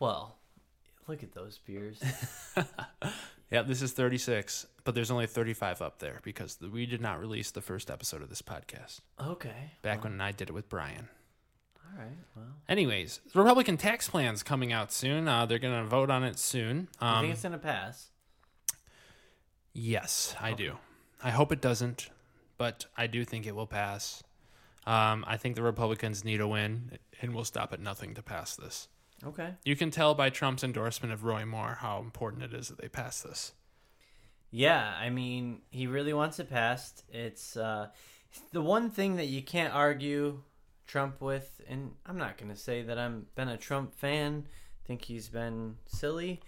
well, 0.00 0.36
look 1.08 1.22
at 1.22 1.32
those 1.32 1.58
beers. 1.58 2.00
Yeah, 3.50 3.62
this 3.62 3.80
is 3.80 3.92
36, 3.92 4.66
but 4.84 4.94
there's 4.94 5.10
only 5.10 5.26
35 5.26 5.80
up 5.80 6.00
there 6.00 6.20
because 6.22 6.56
the, 6.56 6.68
we 6.68 6.84
did 6.84 7.00
not 7.00 7.18
release 7.18 7.50
the 7.50 7.62
first 7.62 7.90
episode 7.90 8.20
of 8.20 8.28
this 8.28 8.42
podcast 8.42 9.00
Okay. 9.18 9.70
back 9.80 10.04
well, 10.04 10.12
when 10.12 10.20
I 10.20 10.32
did 10.32 10.50
it 10.50 10.52
with 10.52 10.68
Brian. 10.68 11.08
All 11.82 11.98
right. 11.98 12.18
Well, 12.36 12.44
Anyways, 12.68 13.20
the 13.32 13.38
Republican 13.38 13.78
tax 13.78 14.06
plan's 14.06 14.42
coming 14.42 14.70
out 14.70 14.92
soon. 14.92 15.26
Uh, 15.28 15.46
they're 15.46 15.58
going 15.58 15.82
to 15.82 15.88
vote 15.88 16.10
on 16.10 16.24
it 16.24 16.38
soon. 16.38 16.88
I 17.00 17.14
Um, 17.16 17.22
think 17.22 17.32
it's 17.32 17.40
going 17.42 17.52
to 17.52 17.58
pass. 17.58 18.08
yes, 19.72 20.34
I 20.38 20.52
do. 20.52 20.76
I 21.24 21.30
hope 21.30 21.50
it 21.50 21.62
doesn't, 21.62 22.10
but 22.58 22.84
I 22.98 23.06
do 23.06 23.24
think 23.24 23.46
it 23.46 23.54
will 23.56 23.66
pass. 23.66 24.22
Um, 24.86 25.24
I 25.26 25.38
think 25.38 25.56
the 25.56 25.62
Republicans 25.62 26.22
need 26.22 26.42
a 26.42 26.48
win, 26.48 26.98
and 27.22 27.34
we'll 27.34 27.44
stop 27.44 27.72
at 27.72 27.80
nothing 27.80 28.12
to 28.14 28.22
pass 28.22 28.56
this. 28.56 28.88
Okay. 29.26 29.54
You 29.64 29.76
can 29.76 29.90
tell 29.90 30.14
by 30.14 30.30
Trump's 30.30 30.62
endorsement 30.62 31.12
of 31.12 31.24
Roy 31.24 31.44
Moore 31.44 31.78
how 31.80 32.00
important 32.00 32.42
it 32.44 32.54
is 32.54 32.68
that 32.68 32.80
they 32.80 32.88
pass 32.88 33.20
this. 33.20 33.52
Yeah, 34.50 34.94
I 34.98 35.10
mean, 35.10 35.62
he 35.70 35.86
really 35.86 36.12
wants 36.12 36.38
it 36.38 36.48
passed. 36.48 37.04
It's 37.10 37.56
uh, 37.56 37.88
the 38.52 38.62
one 38.62 38.90
thing 38.90 39.16
that 39.16 39.26
you 39.26 39.42
can't 39.42 39.74
argue 39.74 40.42
Trump 40.86 41.20
with, 41.20 41.60
and 41.68 41.92
I'm 42.06 42.16
not 42.16 42.38
gonna 42.38 42.56
say 42.56 42.82
that 42.82 42.98
I'm 42.98 43.26
been 43.34 43.48
a 43.48 43.58
Trump 43.58 43.94
fan. 43.94 44.46
think 44.86 45.04
he's 45.04 45.28
been 45.28 45.76
silly. 45.86 46.40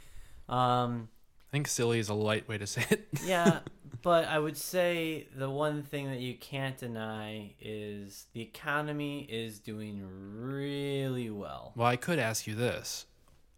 Um, 0.49 1.09
I 1.49 1.53
think 1.53 1.69
silly 1.69 1.99
is 1.99 2.09
a 2.09 2.15
light 2.15 2.49
way 2.49 2.57
to 2.57 2.67
say 2.67 2.87
it. 2.91 3.09
yeah, 3.25 3.61
but 4.03 4.27
I 4.27 4.39
would 4.39 4.57
say 4.57 5.27
the 5.35 5.51
one 5.51 5.83
thing 5.83 6.11
that 6.11 6.21
you 6.21 6.35
can't 6.35 6.77
deny 6.77 7.55
is 7.61 8.27
the 8.33 8.41
economy 8.41 9.27
is 9.29 9.59
doing 9.59 10.03
really 10.03 11.31
well. 11.31 11.73
well, 11.77 11.87
I 11.87 11.97
could 11.97 12.19
ask 12.19 12.47
you 12.47 12.55
this. 12.55 13.07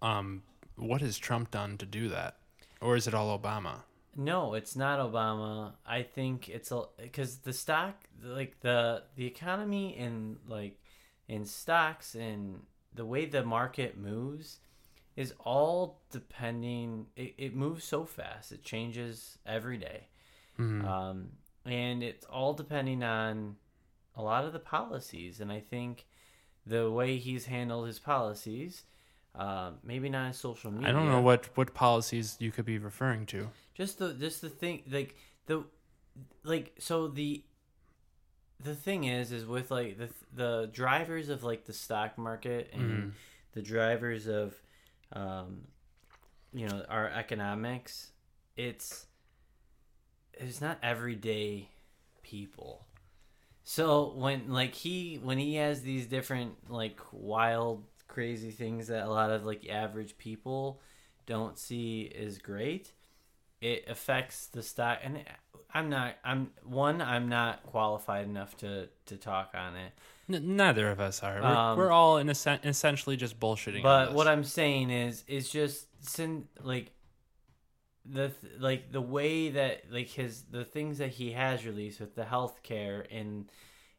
Um, 0.01 0.43
what 0.77 1.01
has 1.01 1.19
Trump 1.19 1.51
done 1.51 1.79
to 1.79 1.87
do 1.87 2.09
that, 2.09 2.37
or 2.81 2.97
is 2.97 3.07
it 3.07 3.15
all 3.15 3.39
Obama? 3.39 3.83
No, 4.17 4.55
it's 4.55 4.77
not 4.77 4.99
Obama. 4.99 5.73
I 5.87 6.03
think 6.03 6.49
it's 6.49 6.71
a 6.71 6.85
because 7.01 7.39
the 7.39 7.53
stock, 7.53 7.95
like 8.23 8.61
the 8.61 9.05
the 9.17 9.27
economy 9.27 9.97
and 9.97 10.39
like 10.47 10.79
in 11.29 11.47
stocks 11.47 12.15
and 12.15 12.61
the 12.95 13.07
way 13.07 13.25
the 13.25 13.45
market 13.45 13.97
moves 13.97 14.59
is 15.17 15.33
all 15.39 16.01
depending. 16.11 17.07
It, 17.17 17.35
it 17.39 17.55
moves 17.55 17.85
so 17.85 18.05
fast. 18.05 18.53
It 18.53 18.63
changes 18.63 19.39
every 19.47 19.79
day. 19.79 20.09
Mhm. 20.59 20.85
um, 20.85 21.33
and 21.65 22.03
it's 22.03 22.25
all 22.27 22.53
depending 22.55 23.03
on 23.03 23.57
a 24.17 24.23
lot 24.23 24.45
of 24.45 24.53
the 24.53 24.59
policies. 24.59 25.41
And 25.41 25.51
I 25.53 25.61
think 25.61 26.07
the 26.67 26.91
way 26.91 27.17
he's 27.19 27.47
handled 27.47 27.87
his 27.87 27.99
policies, 27.99 28.85
uh, 29.35 29.73
maybe 29.83 30.09
not 30.09 30.29
his 30.29 30.39
social 30.39 30.71
media. 30.71 30.89
I 30.89 30.93
don't 30.93 31.09
know 31.09 31.21
what 31.23 31.49
what 31.57 31.73
policies 31.75 32.37
you 32.41 32.51
could 32.53 32.65
be 32.67 32.79
referring 32.79 33.27
to. 33.27 33.51
just 33.75 33.99
the 33.99 34.13
just 34.15 34.41
the 34.43 34.51
thing 34.51 34.83
like 34.91 35.17
the 35.47 35.65
like 36.45 36.75
so 36.79 37.09
the 37.09 37.43
the 38.61 38.75
thing 38.75 39.05
is 39.05 39.33
is 39.33 39.45
with 39.47 39.71
like 39.71 39.99
the 39.99 40.09
the 40.35 40.69
drivers 40.73 41.29
of 41.29 41.43
like 41.43 41.65
the 41.65 41.73
stock 41.73 42.17
market 42.19 42.71
and 42.73 42.83
Mhm. 42.83 43.13
the 43.53 43.63
drivers 43.63 44.27
of 44.29 44.55
um 45.13 45.67
you 46.53 46.69
know 46.69 46.85
our 46.89 47.09
economics 47.09 48.13
it's 48.57 49.07
it's 50.35 50.61
not 50.61 50.79
everyday 50.83 51.69
people 52.23 52.87
so 53.65 54.13
when 54.17 54.51
like 54.51 54.75
he 54.75 55.19
when 55.23 55.39
he 55.39 55.57
has 55.57 55.83
these 55.83 56.07
different 56.07 56.55
like 56.71 56.99
wild 57.13 57.85
crazy 58.09 58.51
things 58.51 58.89
that 58.89 59.05
a 59.05 59.11
lot 59.11 59.31
of 59.31 59.45
like 59.45 59.69
average 59.69 60.17
people 60.19 60.81
don't 61.27 61.59
see 61.59 62.03
is 62.03 62.39
great 62.39 62.93
it 63.61 63.85
affects 63.89 64.47
the 64.49 64.63
stock 64.63 64.99
and 65.05 65.23
i'm 65.73 65.89
not 65.89 66.15
i'm 66.25 66.51
one 66.65 67.01
i'm 67.01 67.29
not 67.29 67.63
qualified 67.65 68.25
enough 68.27 68.57
to 68.57 68.89
to 69.07 69.17
talk 69.17 69.51
on 69.55 69.77
it 69.77 69.93
N- 70.33 70.57
neither 70.57 70.89
of 70.89 71.01
us 71.01 71.21
are. 71.23 71.41
We're, 71.41 71.47
Um, 71.47 71.77
we're 71.79 71.91
all 71.91 72.17
in 72.19 72.31
essen- 72.31 72.61
essentially 72.65 73.17
just 73.17 73.39
bullshitting. 73.41 73.83
but 73.83 74.13
what 74.15 74.27
i'm 74.29 74.45
saying 74.45 74.91
is 74.91 75.25
is 75.29 75.49
just 75.49 75.87
sin 76.05 76.47
like 76.63 76.91
the 78.05 78.29
th- 78.31 78.55
like 78.61 78.91
the 78.93 79.01
way 79.01 79.49
that 79.51 79.85
like 79.91 80.09
his 80.09 80.43
the 80.51 80.65
things 80.65 80.99
that 80.99 81.11
he 81.11 81.33
has 81.33 81.65
released 81.65 82.01
with 82.01 82.15
the 82.15 82.25
health 82.25 82.63
care 82.63 83.07
and 83.11 83.51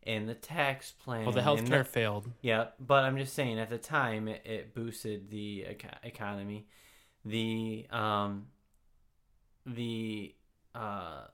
and 0.05 0.27
the 0.27 0.35
tax 0.35 0.91
plan 0.91 1.23
well, 1.25 1.33
the 1.33 1.41
health 1.41 1.65
care 1.65 1.83
failed. 1.85 2.29
Yeah, 2.41 2.67
but 2.79 3.03
I'm 3.05 3.17
just 3.17 3.33
saying 3.33 3.57
at 3.59 3.69
the 3.69 3.77
time 3.77 4.27
it, 4.27 4.41
it 4.45 4.73
boosted 4.75 5.29
the 5.29 5.65
eco- 5.69 5.97
economy. 6.03 6.67
The 7.23 7.87
um 7.89 8.47
the 9.65 10.35
uh 10.75 11.25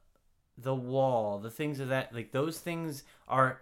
the 0.57 0.75
wall, 0.75 1.39
the 1.39 1.49
things 1.49 1.79
of 1.79 1.87
that 1.89 2.13
like 2.13 2.31
those 2.31 2.59
things 2.59 3.03
are 3.27 3.61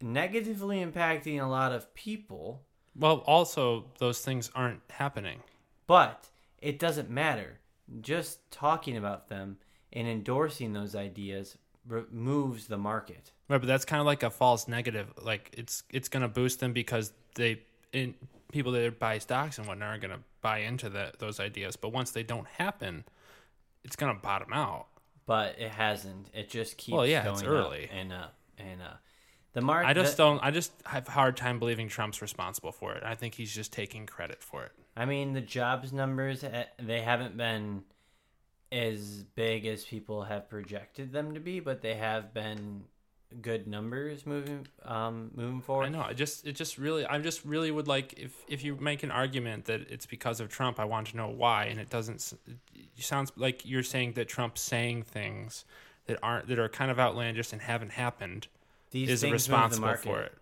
negatively 0.00 0.84
impacting 0.84 1.42
a 1.42 1.46
lot 1.46 1.72
of 1.72 1.92
people, 1.94 2.62
Well, 2.96 3.18
also 3.26 3.86
those 3.98 4.20
things 4.20 4.50
aren't 4.54 4.80
happening. 4.90 5.42
but 5.86 6.28
it 6.60 6.78
doesn't 6.78 7.10
matter. 7.10 7.58
Just 8.00 8.50
talking 8.50 8.96
about 8.96 9.28
them 9.28 9.58
and 9.92 10.06
endorsing 10.06 10.72
those 10.72 10.94
ideas 10.94 11.56
removes 11.86 12.66
the 12.66 12.76
market. 12.78 13.32
Right, 13.48 13.58
but 13.58 13.66
that's 13.66 13.84
kind 13.84 14.00
of 14.00 14.06
like 14.06 14.22
a 14.22 14.30
false 14.30 14.68
negative. 14.68 15.12
Like 15.22 15.50
it's 15.56 15.82
it's 15.90 16.08
gonna 16.08 16.28
boost 16.28 16.60
them 16.60 16.72
because 16.72 17.12
they 17.34 17.62
in 17.92 18.14
people 18.52 18.72
that 18.72 18.98
buy 18.98 19.18
stocks 19.18 19.58
and 19.58 19.66
whatnot 19.66 19.96
are 19.96 19.98
gonna 19.98 20.20
buy 20.42 20.58
into 20.58 20.90
that 20.90 21.18
those 21.18 21.40
ideas. 21.40 21.76
But 21.76 21.92
once 21.92 22.10
they 22.10 22.22
don't 22.22 22.46
happen, 22.46 23.04
it's 23.84 23.96
gonna 23.96 24.14
bottom 24.14 24.52
out. 24.52 24.86
But 25.24 25.58
it 25.58 25.70
hasn't. 25.70 26.28
It 26.34 26.48
just 26.50 26.76
keeps 26.78 26.94
Well, 26.94 27.06
yeah, 27.06 27.24
going 27.24 27.34
it's 27.34 27.42
up 27.42 27.48
early. 27.48 27.88
and 27.92 28.12
up 28.12 28.34
and 28.58 28.82
up. 28.82 29.00
The 29.54 29.60
market 29.62 29.88
I 29.88 29.94
just 29.94 30.16
don't. 30.16 30.38
I 30.42 30.50
just 30.50 30.72
have 30.84 31.08
a 31.08 31.10
hard 31.10 31.36
time 31.36 31.58
believing 31.58 31.88
Trump's 31.88 32.20
responsible 32.20 32.72
for 32.72 32.94
it. 32.94 33.02
I 33.02 33.14
think 33.14 33.34
he's 33.34 33.54
just 33.54 33.72
taking 33.72 34.06
credit 34.06 34.42
for 34.42 34.64
it. 34.64 34.72
I 34.98 35.04
mean, 35.04 35.32
the 35.32 35.40
jobs 35.40 35.92
numbers 35.92 36.42
eh, 36.42 36.64
they 36.82 37.00
haven't 37.02 37.36
been 37.36 37.84
as 38.72 39.24
big 39.36 39.64
as 39.64 39.84
people 39.84 40.24
have 40.24 40.50
projected 40.50 41.12
them 41.12 41.34
to 41.34 41.40
be, 41.40 41.60
but 41.60 41.80
they 41.82 41.94
have 41.94 42.34
been 42.34 42.84
good 43.42 43.68
numbers 43.68 44.24
moving 44.24 44.66
um 44.84 45.30
moving 45.34 45.60
forward. 45.60 45.84
I 45.84 45.88
know. 45.90 46.00
I 46.00 46.14
just 46.14 46.44
it 46.44 46.52
just 46.52 46.78
really 46.78 47.06
I 47.06 47.18
just 47.18 47.44
really 47.44 47.70
would 47.70 47.86
like 47.86 48.14
if 48.16 48.32
if 48.48 48.64
you 48.64 48.74
make 48.74 49.04
an 49.04 49.12
argument 49.12 49.66
that 49.66 49.82
it's 49.88 50.04
because 50.06 50.40
of 50.40 50.48
Trump, 50.48 50.80
I 50.80 50.84
want 50.84 51.06
to 51.08 51.16
know 51.16 51.28
why. 51.28 51.66
And 51.66 51.78
it 51.78 51.90
doesn't. 51.90 52.32
It 52.74 53.04
sounds 53.04 53.30
like 53.36 53.64
you're 53.64 53.84
saying 53.84 54.14
that 54.14 54.28
Trump's 54.28 54.62
saying 54.62 55.04
things 55.04 55.64
that 56.06 56.18
aren't 56.24 56.48
that 56.48 56.58
are 56.58 56.68
kind 56.68 56.90
of 56.90 56.98
outlandish 56.98 57.52
and 57.52 57.62
haven't 57.62 57.92
happened 57.92 58.48
These 58.90 59.10
is 59.10 59.20
things 59.20 59.30
move 59.30 59.30
the 59.30 59.34
responsible 59.54 59.94
for 59.94 60.22
it. 60.22 60.32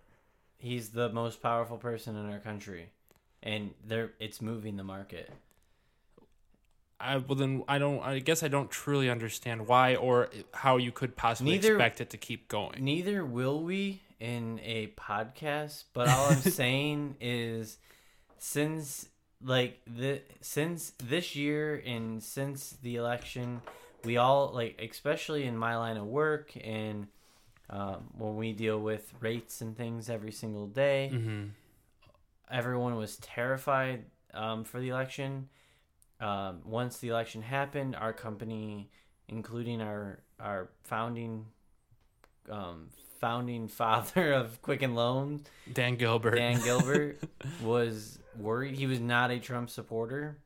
He's 0.57 0.89
the 0.89 1.09
most 1.09 1.43
powerful 1.43 1.77
person 1.77 2.15
in 2.15 2.31
our 2.31 2.39
country, 2.39 2.89
and 3.43 3.71
they're 3.85 4.11
it's 4.19 4.41
moving 4.41 4.77
the 4.77 4.83
market. 4.83 5.29
I 6.99 7.17
well 7.17 7.35
then 7.35 7.63
I 7.67 7.77
don't. 7.77 8.01
I 8.01 8.19
guess 8.19 8.41
I 8.41 8.47
don't 8.47 8.71
truly 8.71 9.09
understand 9.09 9.67
why 9.67 9.95
or 9.95 10.29
how 10.53 10.77
you 10.77 10.91
could 10.91 11.15
possibly 11.15 11.53
Neither- 11.53 11.75
expect 11.75 12.01
it 12.01 12.09
to 12.11 12.17
keep 12.17 12.47
going. 12.47 12.83
Neither 12.83 13.23
will 13.23 13.61
we 13.63 14.01
in 14.19 14.59
a 14.63 14.87
podcast, 14.97 15.83
but 15.93 16.07
all 16.09 16.29
I'm 16.31 16.37
saying 16.41 17.17
is 17.21 17.77
since 18.39 19.09
like 19.43 19.79
the 19.85 20.21
since 20.41 20.93
this 21.03 21.35
year 21.35 21.81
and 21.85 22.23
since 22.23 22.77
the 22.81 22.95
election, 22.95 23.61
we 24.03 24.17
all 24.17 24.51
like 24.51 24.81
especially 24.81 25.45
in 25.45 25.55
my 25.55 25.77
line 25.77 25.97
of 25.97 26.05
work 26.07 26.51
and 26.63 27.07
um, 27.69 28.05
when 28.17 28.37
we 28.37 28.53
deal 28.53 28.79
with 28.79 29.13
rates 29.19 29.61
and 29.61 29.77
things 29.77 30.09
every 30.09 30.31
single 30.31 30.65
day, 30.65 31.09
hmm 31.09 31.43
everyone 32.51 32.95
was 32.95 33.17
terrified 33.17 34.05
um, 34.33 34.63
for 34.63 34.79
the 34.79 34.89
election. 34.89 35.49
Um, 36.19 36.61
once 36.65 36.97
the 36.97 37.09
election 37.09 37.41
happened, 37.41 37.95
our 37.95 38.13
company, 38.13 38.89
including 39.27 39.81
our 39.81 40.19
our 40.39 40.69
founding 40.83 41.45
um, 42.49 42.89
founding 43.19 43.67
father 43.67 44.33
of 44.33 44.61
Quicken 44.61 44.95
Loans, 44.95 45.47
Dan 45.71 45.95
Gilbert. 45.95 46.35
Dan 46.35 46.61
Gilbert, 46.63 47.19
was 47.61 48.19
worried. 48.37 48.75
He 48.75 48.87
was 48.87 48.99
not 48.99 49.31
a 49.31 49.39
Trump 49.39 49.69
supporter. 49.69 50.37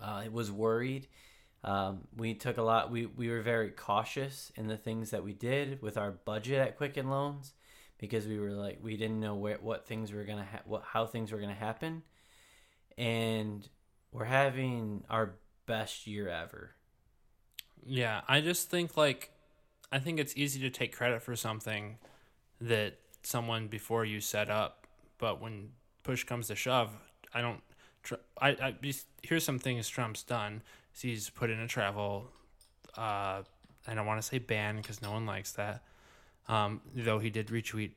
Uh, 0.00 0.24
was 0.32 0.50
worried. 0.50 1.06
Um, 1.64 2.08
we 2.16 2.34
took 2.34 2.58
a 2.58 2.62
lot. 2.62 2.90
We 2.90 3.06
we 3.06 3.28
were 3.28 3.40
very 3.40 3.70
cautious 3.70 4.52
in 4.56 4.66
the 4.66 4.76
things 4.76 5.10
that 5.10 5.24
we 5.24 5.32
did 5.32 5.80
with 5.80 5.96
our 5.96 6.10
budget 6.10 6.58
at 6.58 6.76
Quicken 6.76 7.08
Loans 7.08 7.52
because 8.02 8.26
we 8.26 8.36
were 8.36 8.50
like 8.50 8.80
we 8.82 8.96
didn't 8.96 9.20
know 9.20 9.36
where 9.36 9.58
what 9.62 9.86
things 9.86 10.12
were 10.12 10.24
gonna 10.24 10.44
ha- 10.44 10.62
what 10.66 10.82
how 10.82 11.06
things 11.06 11.30
were 11.30 11.38
gonna 11.38 11.54
happen, 11.54 12.02
and 12.98 13.68
we're 14.10 14.24
having 14.24 15.04
our 15.08 15.36
best 15.66 16.08
year 16.08 16.28
ever. 16.28 16.72
Yeah, 17.86 18.22
I 18.26 18.40
just 18.40 18.68
think 18.68 18.96
like 18.96 19.30
I 19.92 20.00
think 20.00 20.18
it's 20.18 20.36
easy 20.36 20.58
to 20.62 20.70
take 20.70 20.94
credit 20.94 21.22
for 21.22 21.36
something 21.36 21.98
that 22.60 22.98
someone 23.22 23.68
before 23.68 24.04
you 24.04 24.20
set 24.20 24.50
up, 24.50 24.88
but 25.18 25.40
when 25.40 25.68
push 26.02 26.24
comes 26.24 26.48
to 26.48 26.56
shove, 26.56 26.90
I 27.32 27.40
don't. 27.40 27.60
I, 28.40 28.48
I 28.48 28.74
here's 29.22 29.44
some 29.44 29.60
things 29.60 29.88
Trump's 29.88 30.24
done. 30.24 30.62
is 30.92 31.02
He's 31.02 31.30
put 31.30 31.50
in 31.50 31.60
a 31.60 31.68
travel. 31.68 32.32
Uh, 32.96 33.42
I 33.86 33.94
don't 33.94 34.06
want 34.06 34.20
to 34.20 34.26
say 34.26 34.38
ban 34.38 34.78
because 34.78 35.00
no 35.00 35.12
one 35.12 35.24
likes 35.24 35.52
that. 35.52 35.84
Um, 36.48 36.80
though 36.94 37.18
he 37.18 37.30
did 37.30 37.48
retweet 37.48 37.92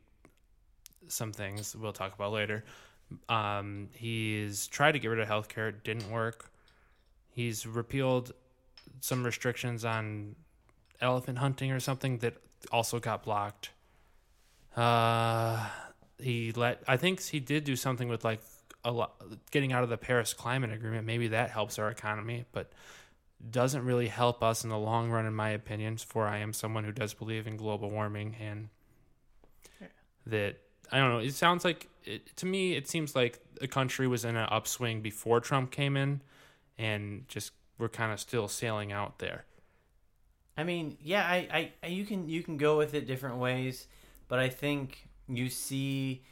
some 1.08 1.32
things 1.32 1.76
we'll 1.76 1.94
talk 1.94 2.14
about 2.14 2.32
later. 2.32 2.64
Um, 3.30 3.90
he's 3.94 4.68
tried 4.68 4.94
to 4.94 5.00
get 5.00 5.10
rid 5.10 5.20
of 5.20 5.28
healthcare, 5.28 5.70
it 5.70 5.84
didn't 5.84 6.10
work. 6.10 6.52
He's 7.30 7.68
repealed 7.68 8.34
some 9.02 9.24
restrictions 9.24 9.86
on 9.86 10.36
elephant 11.02 11.38
hunting 11.38 11.72
or 11.72 11.80
something 11.80 12.20
that 12.20 12.36
also 12.72 13.00
got 13.00 13.24
blocked. 13.24 13.72
Uh, 14.76 15.68
he 16.20 16.52
let 16.54 16.82
I 16.88 16.98
think 16.98 17.22
he 17.22 17.40
did 17.40 17.64
do 17.64 17.76
something 17.76 18.08
with 18.08 18.24
like 18.24 18.40
a 18.84 18.92
lot 18.92 19.22
getting 19.52 19.74
out 19.74 19.84
of 19.84 19.90
the 19.90 19.98
Paris 19.98 20.34
Climate 20.34 20.72
Agreement. 20.72 21.06
Maybe 21.06 21.28
that 21.30 21.50
helps 21.50 21.80
our 21.80 21.90
economy, 21.90 22.46
but 22.52 22.72
doesn't 23.50 23.84
really 23.84 24.08
help 24.08 24.44
us 24.44 24.64
in 24.64 24.70
the 24.70 24.78
long 24.78 25.12
run, 25.12 25.26
in 25.26 25.34
my 25.34 25.50
opinion. 25.50 25.98
For 25.98 26.28
I 26.28 26.38
am 26.40 26.54
someone 26.54 26.84
who 26.84 26.92
does 26.92 27.14
believe 27.14 27.48
in 27.48 27.58
global 27.58 27.90
warming 27.90 28.36
and 28.40 28.70
that 30.26 30.58
I 30.92 31.00
don't 31.00 31.10
know. 31.10 31.20
It 31.20 31.34
sounds 31.34 31.64
like 31.64 31.88
it, 32.04 32.36
to 32.38 32.46
me. 32.46 32.74
It 32.76 32.88
seems 32.88 33.16
like 33.16 33.40
the 33.60 33.68
country 33.68 34.08
was 34.08 34.26
in 34.26 34.36
an 34.36 34.48
upswing 34.50 35.02
before 35.02 35.40
Trump 35.40 35.72
came 35.72 35.98
in, 35.98 36.22
and 36.78 37.28
just 37.28 37.52
we're 37.78 37.90
kind 37.90 38.12
of 38.12 38.20
still 38.20 38.48
sailing 38.48 38.92
out 38.92 39.20
there. 39.20 39.46
I 40.58 40.64
mean, 40.64 40.98
yeah, 41.02 41.26
I, 41.26 41.72
I, 41.84 41.88
you 41.88 42.06
can 42.06 42.30
you 42.30 42.44
can 42.44 42.58
go 42.58 42.78
with 42.78 42.94
it 42.94 43.08
different 43.08 43.38
ways, 43.38 43.88
but 44.28 44.40
I 44.40 44.50
think 44.50 45.08
you 45.28 45.50
see 45.50 46.24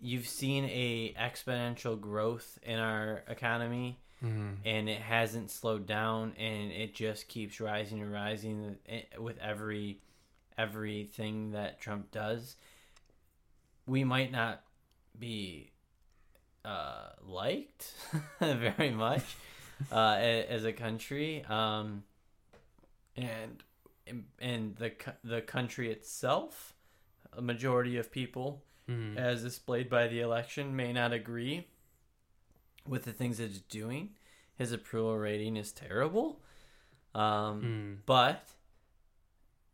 you've 0.00 0.28
seen 0.28 0.64
a 0.66 1.14
exponential 1.18 1.98
growth 1.98 2.58
in 2.62 2.78
our 2.78 3.22
economy 3.28 3.98
Mhm. 4.24 4.56
and 4.64 4.88
it 4.88 5.00
hasn't 5.00 5.50
slowed 5.50 5.86
down 5.86 6.32
and 6.38 6.72
it 6.72 6.94
just 6.94 7.28
keeps 7.28 7.60
rising 7.60 8.00
and 8.00 8.10
rising 8.12 8.78
eh, 8.88 9.02
with 9.18 9.38
every 9.38 10.00
everything 10.56 11.50
that 11.52 11.80
Trump 11.80 12.10
does 12.10 12.56
we 13.86 14.02
might 14.04 14.32
not 14.32 14.62
be 15.18 15.70
uh, 16.64 17.10
liked 17.26 17.92
very 18.40 18.90
much 18.90 19.36
uh, 19.92 20.14
as 20.16 20.64
a 20.64 20.72
country 20.72 21.44
um, 21.44 22.02
and 23.16 23.62
and 24.40 24.76
the 24.76 24.92
the 25.22 25.40
country 25.42 25.90
itself 25.90 26.72
a 27.36 27.42
majority 27.42 27.96
of 27.98 28.10
people 28.10 28.62
Mhm. 28.88 29.16
as 29.16 29.42
displayed 29.42 29.88
by 29.88 30.08
the 30.08 30.20
election, 30.20 30.76
may 30.76 30.92
not 30.92 31.12
agree 31.14 31.66
with 32.88 33.04
the 33.04 33.12
things 33.12 33.38
that 33.38 33.44
it's 33.44 33.58
doing. 33.60 34.10
His 34.56 34.72
approval 34.72 35.16
rating 35.18 35.56
is 35.56 35.72
terrible. 35.72 36.40
Um, 37.14 37.62
Mm. 37.62 37.96
But 38.06 38.48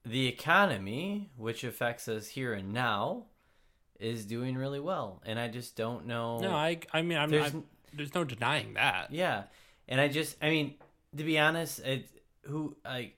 the 0.04 0.26
economy, 0.26 1.30
which 1.36 1.64
affects 1.64 2.08
us 2.08 2.28
here 2.28 2.52
and 2.52 2.72
now, 2.72 3.24
is 3.98 4.24
doing 4.24 4.56
really 4.56 4.80
well. 4.80 5.20
And 5.26 5.38
I 5.38 5.48
just 5.48 5.76
don't 5.76 6.06
know. 6.06 6.38
No, 6.38 6.52
I 6.52 6.78
I 6.92 7.02
mean 7.02 7.18
I'm, 7.18 7.30
there's, 7.30 7.52
I'm 7.52 7.64
there's 7.92 8.14
no 8.14 8.24
denying 8.24 8.74
that. 8.74 9.12
yeah. 9.12 9.44
And 9.88 10.00
I 10.00 10.06
just, 10.08 10.36
I 10.40 10.50
mean, 10.50 10.74
to 11.16 11.24
be 11.24 11.36
honest, 11.36 11.80
it, 11.80 12.06
who, 12.44 12.76
I, 12.84 13.12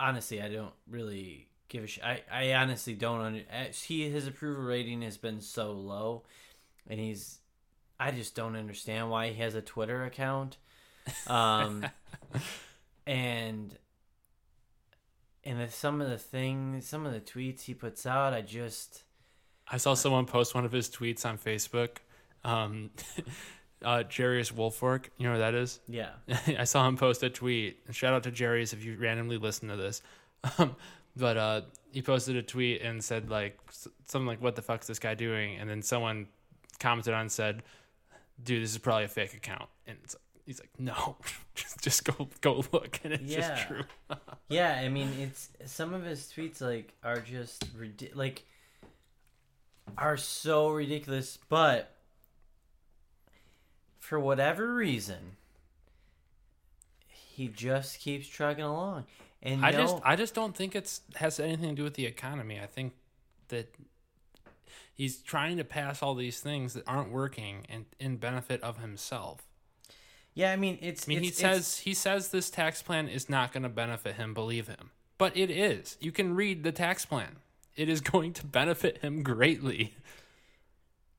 honestly, 0.00 0.42
I 0.42 0.48
don't 0.48 0.72
really 0.90 1.46
give 1.68 1.84
a 1.84 1.86
shit. 1.86 2.02
I, 2.02 2.22
I 2.30 2.52
honestly 2.54 2.94
don't 2.94 3.20
under, 3.20 3.40
uh, 3.48 3.66
he, 3.72 4.10
his 4.10 4.26
approval 4.26 4.64
rating 4.64 5.02
has 5.02 5.16
been 5.16 5.40
so 5.40 5.70
low 5.70 6.24
and 6.88 6.98
he's, 6.98 7.38
I 7.98 8.10
just 8.10 8.34
don't 8.34 8.56
understand 8.56 9.10
why 9.10 9.30
he 9.30 9.40
has 9.40 9.54
a 9.54 9.62
Twitter 9.62 10.04
account. 10.04 10.58
Um, 11.26 11.86
and, 13.06 13.76
and 15.44 15.60
the, 15.60 15.68
some 15.70 16.00
of 16.00 16.10
the 16.10 16.18
things, 16.18 16.86
some 16.86 17.06
of 17.06 17.12
the 17.12 17.20
tweets 17.20 17.62
he 17.62 17.74
puts 17.74 18.06
out, 18.06 18.34
I 18.34 18.42
just, 18.42 19.04
I 19.68 19.78
saw 19.78 19.94
someone 19.94 20.26
post 20.26 20.54
one 20.54 20.64
of 20.64 20.72
his 20.72 20.88
tweets 20.88 21.24
on 21.24 21.38
Facebook. 21.38 21.98
Um, 22.44 22.90
uh, 23.84 24.04
Jarius 24.08 24.52
Wolfork, 24.52 25.06
you 25.16 25.24
know 25.24 25.30
where 25.30 25.40
that 25.40 25.54
is? 25.54 25.80
yeah. 25.88 26.10
I 26.58 26.64
saw 26.64 26.86
him 26.86 26.96
post 26.96 27.22
a 27.22 27.30
tweet. 27.30 27.78
Shout 27.90 28.12
out 28.12 28.22
to 28.24 28.30
Jarius 28.30 28.72
if 28.72 28.84
you 28.84 28.96
randomly 28.98 29.38
listen 29.38 29.68
to 29.68 29.76
this. 29.76 30.02
Um, 30.58 30.76
but 31.16 31.36
uh, 31.36 31.60
he 31.92 32.02
posted 32.02 32.36
a 32.36 32.42
tweet 32.42 32.82
and 32.82 33.02
said 33.02 33.30
like 33.30 33.58
something 34.06 34.26
like, 34.26 34.42
"What 34.42 34.54
the 34.54 34.62
fuck's 34.62 34.86
this 34.86 34.98
guy 34.98 35.14
doing?" 35.14 35.56
And 35.56 35.68
then 35.68 35.80
someone 35.80 36.26
commented 36.78 37.14
on 37.14 37.22
and 37.22 37.32
said, 37.32 37.62
"Dude, 38.42 38.62
this 38.62 38.72
is 38.72 38.78
probably 38.78 39.04
a 39.04 39.08
fake 39.08 39.34
account." 39.34 39.68
And 39.86 39.98
he's 40.44 40.60
like, 40.60 40.70
"No, 40.78 41.16
just 41.54 41.80
just 41.80 42.04
go 42.04 42.28
go 42.40 42.64
look." 42.72 43.00
And 43.04 43.14
it's 43.14 43.22
Yeah. 43.24 43.54
just 43.54 43.68
true. 43.68 43.82
Yeah, 44.48 44.74
I 44.80 44.88
mean, 44.88 45.08
it's 45.18 45.48
some 45.64 45.92
of 45.92 46.04
his 46.04 46.32
tweets 46.34 46.60
like 46.60 46.94
are 47.02 47.18
just 47.18 47.64
like 48.14 48.44
are 49.98 50.16
so 50.16 50.68
ridiculous, 50.68 51.38
but 51.48 51.96
for 53.98 54.20
whatever 54.20 54.72
reason, 54.74 55.36
he 57.08 57.48
just 57.48 57.98
keeps 57.98 58.28
trucking 58.28 58.62
along. 58.62 59.04
And 59.42 59.64
I 59.64 59.70
no, 59.72 59.78
just 59.78 59.96
I 60.04 60.16
just 60.16 60.34
don't 60.34 60.56
think 60.56 60.74
it's 60.76 61.00
has 61.16 61.40
anything 61.40 61.70
to 61.70 61.74
do 61.74 61.82
with 61.84 61.94
the 61.94 62.06
economy. 62.06 62.60
I 62.60 62.66
think 62.66 62.94
that 63.48 63.74
he's 64.96 65.18
trying 65.18 65.56
to 65.58 65.64
pass 65.64 66.02
all 66.02 66.14
these 66.14 66.40
things 66.40 66.72
that 66.74 66.82
aren't 66.86 67.12
working 67.12 67.66
and 67.68 67.84
in 68.00 68.16
benefit 68.16 68.60
of 68.62 68.78
himself. 68.78 69.42
yeah, 70.34 70.52
I 70.52 70.56
mean, 70.56 70.78
it's. 70.82 71.06
I 71.06 71.08
mean, 71.08 71.20
he 71.22 71.28
it's- 71.28 71.40
it's- 71.40 71.66
says 71.66 71.78
he 71.80 71.94
says 71.94 72.28
this 72.30 72.50
tax 72.50 72.82
plan 72.82 73.08
is 73.08 73.28
not 73.30 73.52
going 73.52 73.62
to 73.62 73.68
benefit 73.68 74.16
him. 74.16 74.34
Believe 74.34 74.66
him, 74.68 74.90
but 75.18 75.36
it 75.36 75.50
is. 75.50 75.96
You 76.00 76.12
can 76.12 76.34
read 76.34 76.62
the 76.64 76.72
tax 76.72 77.04
plan. 77.06 77.36
It 77.76 77.88
is 77.88 78.00
going 78.12 78.32
to 78.34 78.46
benefit 78.46 78.98
him 78.98 79.22
greatly, 79.22 79.94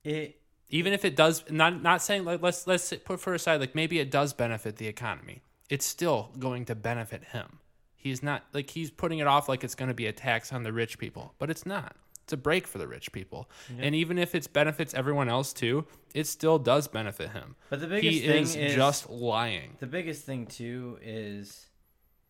it. 0.04 0.40
even 0.70 0.92
if 0.92 1.04
it 1.04 1.16
does. 1.16 1.44
Not 1.50 1.82
not 1.82 2.02
saying 2.02 2.24
like 2.24 2.42
let's 2.42 2.66
let's 2.66 2.92
put 3.04 3.20
for 3.20 3.34
aside 3.34 3.60
like 3.60 3.74
maybe 3.74 3.98
it 3.98 4.10
does 4.10 4.32
benefit 4.32 4.76
the 4.76 4.86
economy. 4.86 5.42
It's 5.70 5.86
still 5.86 6.30
going 6.38 6.64
to 6.66 6.74
benefit 6.74 7.24
him. 7.32 7.58
He's 7.94 8.22
not 8.22 8.44
like 8.54 8.70
he's 8.70 8.90
putting 8.90 9.18
it 9.18 9.26
off 9.26 9.48
like 9.48 9.64
it's 9.64 9.74
going 9.74 9.88
to 9.88 9.94
be 9.94 10.06
a 10.06 10.12
tax 10.12 10.52
on 10.52 10.62
the 10.62 10.72
rich 10.72 10.98
people, 10.98 11.34
but 11.38 11.50
it's 11.50 11.66
not. 11.66 11.96
It's 12.28 12.34
a 12.34 12.36
break 12.36 12.66
for 12.66 12.76
the 12.76 12.86
rich 12.86 13.10
people, 13.10 13.48
and 13.78 13.94
even 13.94 14.18
if 14.18 14.34
it 14.34 14.52
benefits 14.52 14.92
everyone 14.92 15.30
else 15.30 15.54
too, 15.54 15.86
it 16.14 16.26
still 16.26 16.58
does 16.58 16.86
benefit 16.86 17.30
him. 17.30 17.56
But 17.70 17.80
the 17.80 17.86
biggest 17.86 18.20
He 18.20 18.26
thing 18.26 18.42
is 18.42 18.54
is 18.54 18.74
just 18.74 19.08
lying. 19.08 19.78
The 19.80 19.86
biggest 19.86 20.26
thing 20.26 20.44
too 20.44 20.98
is 21.00 21.70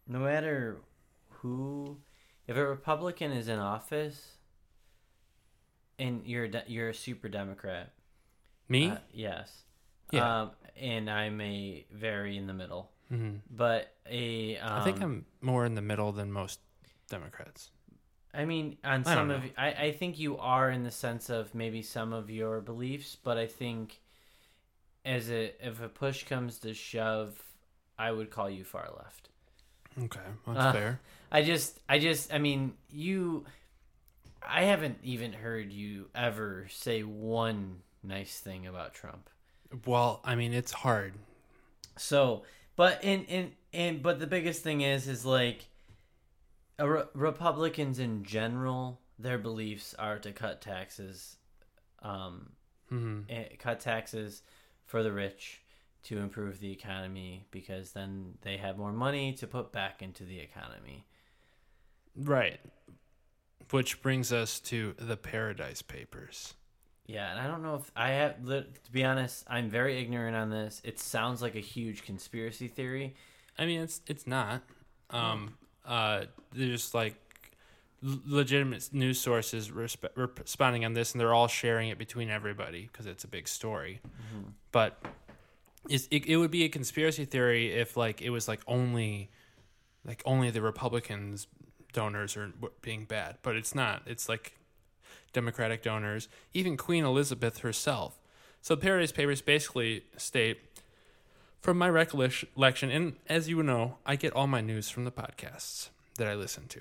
no 0.06 0.20
matter 0.20 0.76
who 1.30 1.96
if 2.46 2.56
a 2.56 2.64
Republican 2.64 3.32
is 3.32 3.48
in 3.48 3.58
office 3.58 4.36
and 5.98 6.24
you're 6.24 6.44
a 6.44 6.62
you're 6.68 6.90
a 6.90 6.94
super 6.94 7.28
Democrat. 7.28 7.92
Me? 8.68 8.90
uh, 8.90 8.98
yes. 9.12 9.64
Yeah. 10.12 10.42
Um, 10.42 10.50
and 10.80 11.10
I'm 11.10 11.40
a 11.40 11.84
very 11.92 12.36
in 12.36 12.46
the 12.46 12.54
middle. 12.54 12.92
Mhm. 13.12 13.40
But 13.50 13.92
a 14.08 14.58
um, 14.58 14.80
I 14.80 14.84
think 14.84 15.02
I'm 15.02 15.26
more 15.40 15.64
in 15.64 15.74
the 15.74 15.82
middle 15.82 16.12
than 16.12 16.30
most 16.30 16.60
Democrats. 17.10 17.72
I 18.38 18.44
mean, 18.44 18.78
on 18.84 19.04
I 19.04 19.14
some 19.14 19.30
of 19.30 19.42
I, 19.58 19.72
I 19.72 19.92
think 19.92 20.18
you 20.18 20.38
are 20.38 20.70
in 20.70 20.84
the 20.84 20.90
sense 20.92 21.28
of 21.28 21.54
maybe 21.54 21.82
some 21.82 22.12
of 22.12 22.30
your 22.30 22.60
beliefs, 22.60 23.16
but 23.16 23.36
I 23.36 23.46
think 23.46 24.00
as 25.04 25.30
a 25.30 25.52
if 25.66 25.82
a 25.82 25.88
push 25.88 26.24
comes 26.24 26.58
to 26.60 26.72
shove, 26.74 27.42
I 27.98 28.12
would 28.12 28.30
call 28.30 28.48
you 28.48 28.64
far 28.64 28.88
left. 28.96 29.28
Okay, 30.04 30.20
that's 30.46 30.58
Uh, 30.58 30.72
fair. 30.72 31.00
I 31.32 31.42
just, 31.42 31.80
I 31.88 31.98
just, 31.98 32.32
I 32.32 32.38
mean, 32.38 32.74
you, 32.90 33.44
I 34.42 34.64
haven't 34.64 34.98
even 35.02 35.32
heard 35.32 35.72
you 35.72 36.08
ever 36.14 36.66
say 36.70 37.02
one 37.02 37.82
nice 38.02 38.38
thing 38.40 38.66
about 38.66 38.94
Trump. 38.94 39.28
Well, 39.84 40.20
I 40.24 40.34
mean, 40.34 40.52
it's 40.54 40.72
hard. 40.72 41.14
So, 41.96 42.44
but 42.76 43.02
in 43.04 43.24
in 43.24 43.52
and 43.72 44.02
but 44.02 44.18
the 44.20 44.26
biggest 44.26 44.62
thing 44.62 44.80
is 44.82 45.08
is 45.08 45.24
like, 45.24 45.67
re- 46.86 47.04
Republicans 47.14 47.98
in 47.98 48.24
general, 48.24 49.00
their 49.18 49.38
beliefs 49.38 49.94
are 49.98 50.18
to 50.18 50.32
cut 50.32 50.60
taxes, 50.60 51.36
um, 52.02 52.50
hmm 52.88 53.20
eh, 53.28 53.44
cut 53.58 53.80
taxes 53.80 54.42
for 54.84 55.02
the 55.02 55.12
rich 55.12 55.60
to 56.04 56.18
improve 56.18 56.60
the 56.60 56.72
economy 56.72 57.44
because 57.50 57.92
then 57.92 58.34
they 58.42 58.56
have 58.56 58.78
more 58.78 58.92
money 58.92 59.32
to 59.34 59.46
put 59.46 59.72
back 59.72 60.00
into 60.00 60.24
the 60.24 60.38
economy. 60.40 61.06
Right. 62.16 62.60
Which 63.70 64.00
brings 64.00 64.32
us 64.32 64.60
to 64.60 64.94
the 64.98 65.16
Paradise 65.16 65.82
Papers. 65.82 66.54
Yeah, 67.06 67.30
and 67.30 67.40
I 67.40 67.46
don't 67.46 67.62
know 67.62 67.76
if 67.76 67.90
I 67.96 68.10
have. 68.10 68.46
To 68.46 68.64
be 68.92 69.04
honest, 69.04 69.44
I'm 69.48 69.68
very 69.70 69.98
ignorant 69.98 70.36
on 70.36 70.50
this. 70.50 70.80
It 70.84 70.98
sounds 70.98 71.40
like 71.42 71.54
a 71.54 71.60
huge 71.60 72.04
conspiracy 72.04 72.68
theory. 72.68 73.14
I 73.58 73.66
mean, 73.66 73.80
it's 73.80 74.00
it's 74.06 74.26
not. 74.26 74.62
Um, 75.10 75.54
uh, 75.88 76.26
there's 76.52 76.94
like 76.94 77.14
legitimate 78.02 78.90
news 78.92 79.18
sources 79.20 79.70
resp- 79.70 80.08
responding 80.14 80.84
on 80.84 80.92
this, 80.92 81.12
and 81.12 81.20
they're 81.20 81.34
all 81.34 81.48
sharing 81.48 81.88
it 81.88 81.98
between 81.98 82.30
everybody 82.30 82.88
because 82.92 83.06
it's 83.06 83.24
a 83.24 83.28
big 83.28 83.48
story. 83.48 84.00
But 84.70 85.02
it 85.88 86.06
it 86.10 86.36
would 86.36 86.50
be 86.50 86.64
a 86.64 86.68
conspiracy 86.68 87.24
theory 87.24 87.72
if 87.72 87.96
like 87.96 88.22
it 88.22 88.30
was 88.30 88.46
like 88.46 88.60
only 88.66 89.30
like 90.04 90.22
only 90.24 90.50
the 90.50 90.62
Republicans 90.62 91.46
donors 91.92 92.36
are 92.36 92.52
being 92.82 93.04
bad, 93.04 93.38
but 93.42 93.56
it's 93.56 93.74
not. 93.74 94.02
It's 94.06 94.28
like 94.28 94.52
Democratic 95.32 95.82
donors, 95.82 96.28
even 96.52 96.76
Queen 96.76 97.04
Elizabeth 97.04 97.58
herself. 97.58 98.20
So 98.60 98.74
the 98.74 98.80
Paradise 98.80 99.12
Papers 99.12 99.40
basically 99.40 100.04
state 100.16 100.58
from 101.60 101.78
my 101.78 101.88
recollection, 101.88 102.90
and 102.90 103.16
as 103.28 103.48
you 103.48 103.62
know, 103.62 103.98
I 104.06 104.16
get 104.16 104.32
all 104.32 104.46
my 104.46 104.60
news 104.60 104.88
from 104.88 105.04
the 105.04 105.10
podcasts 105.10 105.90
that 106.16 106.28
I 106.28 106.34
listen 106.34 106.66
to. 106.68 106.80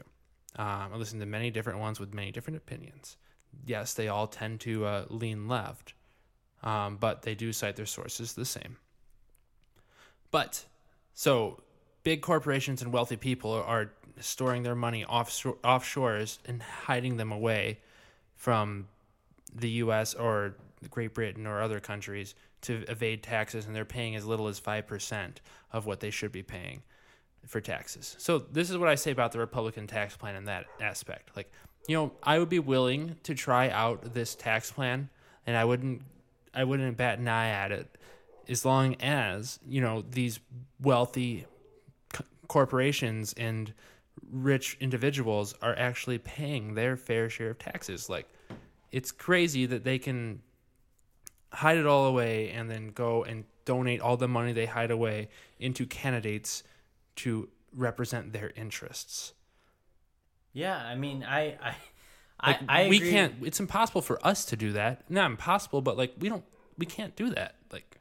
Um, 0.56 0.94
I 0.94 0.95
listen 0.95 1.20
to 1.20 1.26
many 1.26 1.52
different 1.52 1.80
ones 1.80 1.99
with 1.99 2.14
many 2.14 2.32
different 2.32 2.58
opinions. 2.58 3.18
Yes, 3.66 3.94
they 3.94 4.08
all 4.08 4.28
tend 4.28 4.60
to 4.62 4.86
uh, 4.86 5.06
lean 5.10 5.48
left, 5.48 5.94
um, 6.64 6.98
but 6.98 7.24
they 7.24 7.36
do 7.36 7.54
cite 7.54 7.76
their 7.76 7.86
sources 7.86 8.34
the 8.34 8.45
same. 8.45 8.78
But 10.32 10.66
so 11.14 11.62
big 12.04 12.22
corporations 12.22 12.82
and 12.82 12.94
wealthy 12.94 13.18
people 13.18 13.52
are 13.52 13.91
storing 14.20 14.64
their 14.64 14.76
money 14.76 15.06
offshore, 15.06 15.58
offshores 15.64 16.40
and 16.45 16.62
hiding 16.62 17.18
them 17.18 17.32
away 17.32 17.80
from 18.36 18.88
the 19.54 19.70
U.S. 19.70 20.14
or 20.14 20.56
Great 20.90 21.14
Britain 21.14 21.48
or 21.48 21.62
other 21.62 21.80
countries 21.80 22.36
to 22.62 22.84
evade 22.90 23.24
taxes, 23.24 23.66
and 23.66 23.76
they're 23.76 23.86
paying 23.86 24.16
as 24.16 24.26
little 24.26 24.48
as 24.48 24.60
five 24.60 24.88
percent 24.88 25.42
of 25.72 25.86
what 25.86 26.00
they 26.00 26.10
should 26.10 26.32
be 26.32 26.44
paying 26.44 26.82
for 27.46 27.62
taxes. 27.62 28.16
So 28.20 28.40
this 28.40 28.70
is 28.70 28.78
what 28.78 28.90
I 28.90 28.96
say 28.96 29.12
about 29.12 29.32
the 29.32 29.40
Republican 29.40 29.88
tax 29.88 30.18
plan 30.18 30.36
in 30.36 30.46
that 30.46 30.66
aspect. 30.82 31.36
Like, 31.36 31.52
you 31.88 31.96
know, 31.96 32.12
I 32.24 32.40
would 32.40 32.50
be 32.50 32.60
willing 32.60 33.16
to 33.24 33.36
try 33.36 33.70
out 33.70 34.14
this 34.14 34.36
tax 34.36 34.72
plan, 34.72 35.10
and 35.46 35.56
I 35.56 35.64
wouldn't 35.64 36.02
I 36.54 36.64
wouldn't 36.64 36.98
bat 36.98 37.20
an 37.20 37.28
eye 37.28 37.50
at 37.50 37.72
it 37.72 37.88
as 38.50 38.66
long 38.66 38.96
as, 39.02 39.60
you 39.68 39.82
know, 39.82 40.04
these 40.10 40.40
wealthy 40.82 41.46
c- 42.16 42.24
corporations 42.48 43.34
and 43.38 43.74
rich 44.32 44.78
individuals 44.80 45.54
are 45.62 45.76
actually 45.78 46.18
paying 46.18 46.74
their 46.74 46.98
fair 46.98 47.30
share 47.30 47.52
of 47.52 47.60
taxes. 47.60 48.10
Like, 48.10 48.28
it's 48.92 49.12
crazy 49.12 49.66
that 49.68 49.84
they 49.84 50.00
can 50.00 50.42
hide 51.53 51.78
it 51.78 51.86
all 51.86 52.06
away 52.06 52.49
and 52.52 52.69
then 52.69 52.90
go 52.90 53.24
and 53.24 53.45
donate 53.65 54.02
all 54.02 54.18
the 54.18 54.28
money 54.28 54.53
they 54.53 54.65
hide 54.65 54.91
away 54.91 55.30
into 55.60 55.86
candidates 55.86 56.64
to 57.18 57.49
represent 57.74 58.34
their 58.34 58.52
interests. 58.56 59.34
Yeah, 60.53 60.78
I 60.78 60.95
mean, 60.95 61.24
I, 61.24 61.57
I, 61.61 61.76
Like 62.45 62.61
I, 62.68 62.86
I 62.86 62.90
we 62.90 62.98
agree. 62.98 63.11
can't. 63.11 63.36
It's 63.44 63.60
impossible 63.60 64.02
for 64.02 64.26
us 64.26 64.45
to 64.45 64.56
do 64.56 64.72
that. 64.74 65.10
Not 65.10 65.30
impossible, 65.32 65.82
but 65.82 65.98
like 65.98 66.14
we 66.19 66.30
don't. 66.30 66.45
We 66.78 66.86
can't 66.86 67.15
do 67.15 67.30
that. 67.32 67.56
Like 67.72 67.99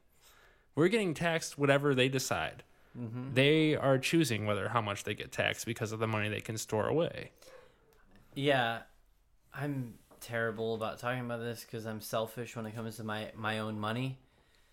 we're 0.74 0.88
getting 0.88 1.14
taxed 1.14 1.58
whatever 1.58 1.94
they 1.94 2.08
decide. 2.08 2.62
Mm-hmm. 2.98 3.34
They 3.34 3.76
are 3.76 3.98
choosing 3.98 4.46
whether 4.46 4.68
how 4.68 4.80
much 4.80 5.04
they 5.04 5.14
get 5.14 5.32
taxed 5.32 5.66
because 5.66 5.92
of 5.92 5.98
the 5.98 6.06
money 6.06 6.28
they 6.28 6.40
can 6.40 6.56
store 6.58 6.86
away. 6.88 7.30
Yeah, 8.34 8.80
I'm 9.54 9.94
terrible 10.20 10.74
about 10.74 10.98
talking 10.98 11.20
about 11.20 11.40
this 11.40 11.64
because 11.64 11.86
I'm 11.86 12.00
selfish 12.00 12.56
when 12.56 12.66
it 12.66 12.74
comes 12.74 12.96
to 12.96 13.04
my 13.04 13.30
my 13.36 13.58
own 13.60 13.78
money. 13.78 14.18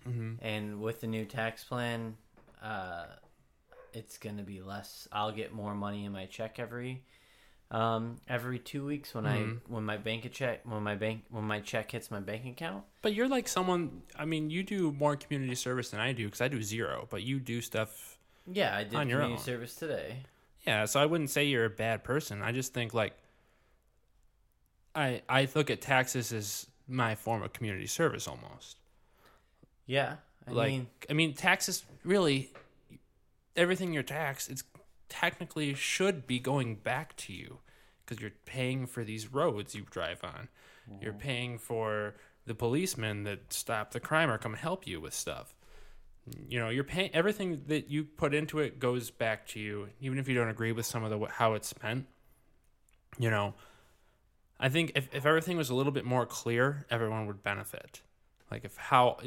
Mm-hmm. 0.08 0.46
And 0.46 0.82
with 0.82 1.02
the 1.02 1.08
new 1.08 1.26
tax 1.26 1.64
plan, 1.64 2.18
uh, 2.62 3.06
it's 3.94 4.18
gonna 4.18 4.44
be 4.44 4.62
less. 4.62 5.08
I'll 5.12 5.32
get 5.32 5.54
more 5.54 5.74
money 5.76 6.06
in 6.06 6.12
my 6.12 6.26
check 6.26 6.60
every 6.60 7.04
um, 7.72 8.18
every 8.28 8.60
two 8.60 8.86
weeks 8.86 9.16
when 9.16 9.24
Mhm. 9.24 9.28
I 9.58 9.60
when 9.68 9.84
my 9.84 9.98
bank 9.98 10.26
a 10.26 10.30
check 10.30 10.62
when 10.64 10.84
my 10.84 10.96
bank 10.96 11.24
when 11.30 11.44
my 11.46 11.60
check 11.60 11.92
hits 11.92 12.12
my 12.12 12.20
bank 12.20 12.46
account. 12.46 12.84
But 13.02 13.14
you're 13.14 13.28
like 13.28 13.48
someone. 13.48 14.04
I 14.16 14.26
mean, 14.26 14.50
you 14.50 14.62
do 14.64 14.92
more 14.92 15.16
community 15.16 15.56
service 15.56 15.90
than 15.90 16.00
I 16.00 16.12
do 16.14 16.26
because 16.26 16.42
I 16.42 16.48
do 16.50 16.62
zero. 16.62 17.08
But 17.10 17.24
you 17.24 17.40
do 17.40 17.62
stuff. 17.62 18.18
Yeah, 18.46 18.76
I 18.76 18.84
did 18.84 18.96
On 18.96 19.08
your 19.08 19.20
community 19.22 19.40
own. 19.40 19.46
service 19.46 19.76
today. 19.76 20.18
Yeah. 20.68 20.86
So 20.86 21.00
I 21.00 21.06
wouldn't 21.06 21.30
say 21.30 21.46
you're 21.46 21.66
a 21.66 21.70
bad 21.70 22.04
person. 22.04 22.42
I 22.42 22.52
just 22.52 22.74
think 22.74 22.94
like. 22.94 23.14
I 24.96 25.22
I 25.28 25.48
look 25.56 25.70
at 25.70 25.82
taxes 25.82 26.32
as 26.32 26.68
my 26.88 27.16
form 27.16 27.44
of 27.44 27.54
community 27.54 27.88
service 27.88 28.28
almost. 28.28 28.78
Yeah, 29.86 30.16
I 30.48 30.52
like 30.52 30.72
mean, 30.72 30.88
I 31.10 31.14
mean 31.14 31.34
taxes 31.34 31.84
really 32.04 32.52
everything 33.56 33.94
you're 33.94 34.02
taxed 34.02 34.50
it's 34.50 34.64
technically 35.10 35.76
should 35.76 36.26
be 36.26 36.40
going 36.40 36.76
back 36.76 37.16
to 37.16 37.34
you 37.34 37.60
because 38.04 38.22
you're 38.22 38.32
paying 38.46 38.88
for 38.88 39.04
these 39.04 39.32
roads 39.32 39.76
you 39.76 39.86
drive 39.90 40.24
on. 40.24 40.50
You're 41.02 41.14
mm-hmm. 41.14 41.22
paying 41.22 41.58
for 41.58 42.16
the 42.46 42.56
policemen 42.56 43.24
that 43.24 43.54
stop 43.54 43.92
the 43.92 44.00
crime 44.00 44.30
or 44.30 44.38
come 44.38 44.54
help 44.54 44.86
you 44.86 45.00
with 45.00 45.14
stuff. 45.14 45.56
You 46.48 46.60
know, 46.60 46.70
you're 46.70 46.84
paying 46.84 47.10
everything 47.14 47.64
that 47.68 47.90
you 47.90 48.06
put 48.06 48.34
into 48.34 48.60
it 48.60 48.80
goes 48.80 49.12
back 49.12 49.46
to 49.50 49.60
you, 49.60 49.90
even 50.02 50.18
if 50.18 50.28
you 50.28 50.36
don't 50.36 50.50
agree 50.50 50.72
with 50.72 50.86
some 50.86 51.04
of 51.04 51.10
the 51.10 51.28
how 51.28 51.54
it's 51.54 51.68
spent. 51.68 52.08
You 53.20 53.30
know, 53.30 53.54
I 54.64 54.70
think 54.70 54.94
if, 54.96 55.14
if 55.14 55.26
everything 55.26 55.58
was 55.58 55.70
a 55.70 55.76
little 55.76 55.92
bit 55.92 56.06
more 56.06 56.26
clear, 56.26 56.86
everyone 56.90 57.28
would 57.28 57.44
benefit. 57.44 58.02
Like 58.50 58.64
if 58.66 58.78
how 58.78 59.18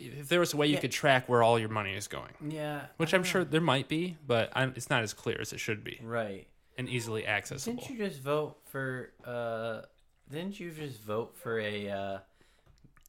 if 0.00 0.28
there 0.28 0.40
was 0.40 0.54
a 0.54 0.56
way 0.56 0.66
you 0.68 0.74
Yeah. 0.74 0.80
could 0.80 0.92
track 0.92 1.28
where 1.28 1.42
all 1.42 1.58
your 1.58 1.68
money 1.68 1.94
is 1.94 2.08
going, 2.08 2.32
yeah, 2.48 2.86
which 2.96 3.12
I'm 3.14 3.24
sure 3.24 3.44
there 3.44 3.60
might 3.60 3.88
be, 3.88 4.16
but 4.26 4.50
I'm, 4.54 4.72
it's 4.76 4.88
not 4.90 5.02
as 5.02 5.12
clear 5.12 5.38
as 5.40 5.52
it 5.52 5.58
should 5.60 5.82
be 5.84 5.98
right. 6.02 6.46
and 6.78 6.88
easily 6.88 7.26
accessible. 7.26 7.82
Didn't 7.82 7.90
you 7.98 8.06
just 8.08 8.20
vote 8.22 8.56
for? 8.64 9.10
uh 9.24 9.82
Didn't 10.30 10.58
you 10.60 10.70
just 10.70 11.00
vote 11.02 11.36
for 11.36 11.58
a 11.60 11.88
uh 11.90 12.18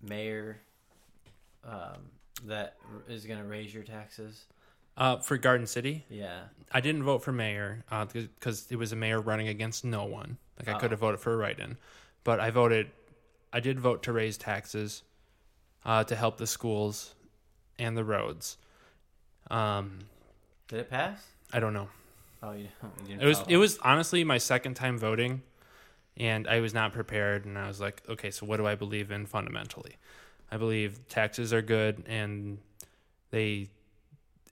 mayor 0.02 0.58
um 1.64 2.10
that 2.46 2.76
is 3.08 3.26
gonna 3.26 3.46
raise 3.46 3.74
your 3.74 3.84
taxes? 3.84 4.46
Uh, 4.98 5.18
for 5.18 5.38
Garden 5.38 5.68
City, 5.68 6.06
Yeah. 6.10 6.40
I 6.72 6.82
didn't 6.82 7.04
vote 7.04 7.20
for 7.24 7.32
mayor 7.32 7.84
because 8.40 8.66
it 8.72 8.78
was 8.78 8.92
a 8.92 8.96
mayor 8.96 9.22
running 9.22 9.48
against 9.48 9.86
no 9.86 10.06
one. 10.06 10.38
Like 10.60 10.68
I 10.70 10.74
Oh. 10.74 10.80
could 10.80 10.92
have 10.92 11.00
voted 11.00 11.20
for 11.20 11.34
a 11.34 11.38
write-in, 11.38 11.78
but 12.24 12.40
I 12.40 12.50
voted. 12.52 12.92
I 13.54 13.60
did 13.60 13.80
vote 13.80 14.04
to 14.04 14.12
raise 14.12 14.38
taxes, 14.38 15.04
uh, 15.86 16.04
to 16.06 16.16
help 16.16 16.38
the 16.38 16.48
schools, 16.48 17.16
and 17.80 17.96
the 17.98 18.04
roads. 18.04 18.58
Um, 19.50 20.00
Did 20.68 20.80
it 20.82 20.90
pass? 20.90 21.26
I 21.54 21.60
don't 21.60 21.74
know. 21.74 21.88
Oh, 22.44 22.52
you, 22.52 22.68
you 23.02 23.08
didn't. 23.08 23.22
It 23.22 23.26
was 23.26 23.38
follow. 23.40 23.50
it 23.52 23.58
was 23.58 23.78
honestly 23.80 24.24
my 24.24 24.38
second 24.38 24.74
time 24.76 24.98
voting, 24.98 25.42
and 26.18 26.48
I 26.48 26.60
was 26.60 26.74
not 26.74 26.92
prepared. 26.94 27.46
And 27.46 27.58
I 27.58 27.68
was 27.68 27.80
like, 27.80 28.02
okay, 28.10 28.32
so 28.32 28.46
what 28.46 28.58
do 28.58 28.68
I 28.68 28.76
believe 28.76 29.12
in 29.12 29.26
fundamentally? 29.26 29.96
I 30.52 30.58
believe 30.58 31.00
taxes 31.08 31.54
are 31.54 31.62
good, 31.62 32.04
and 32.08 32.58
they, 33.32 33.70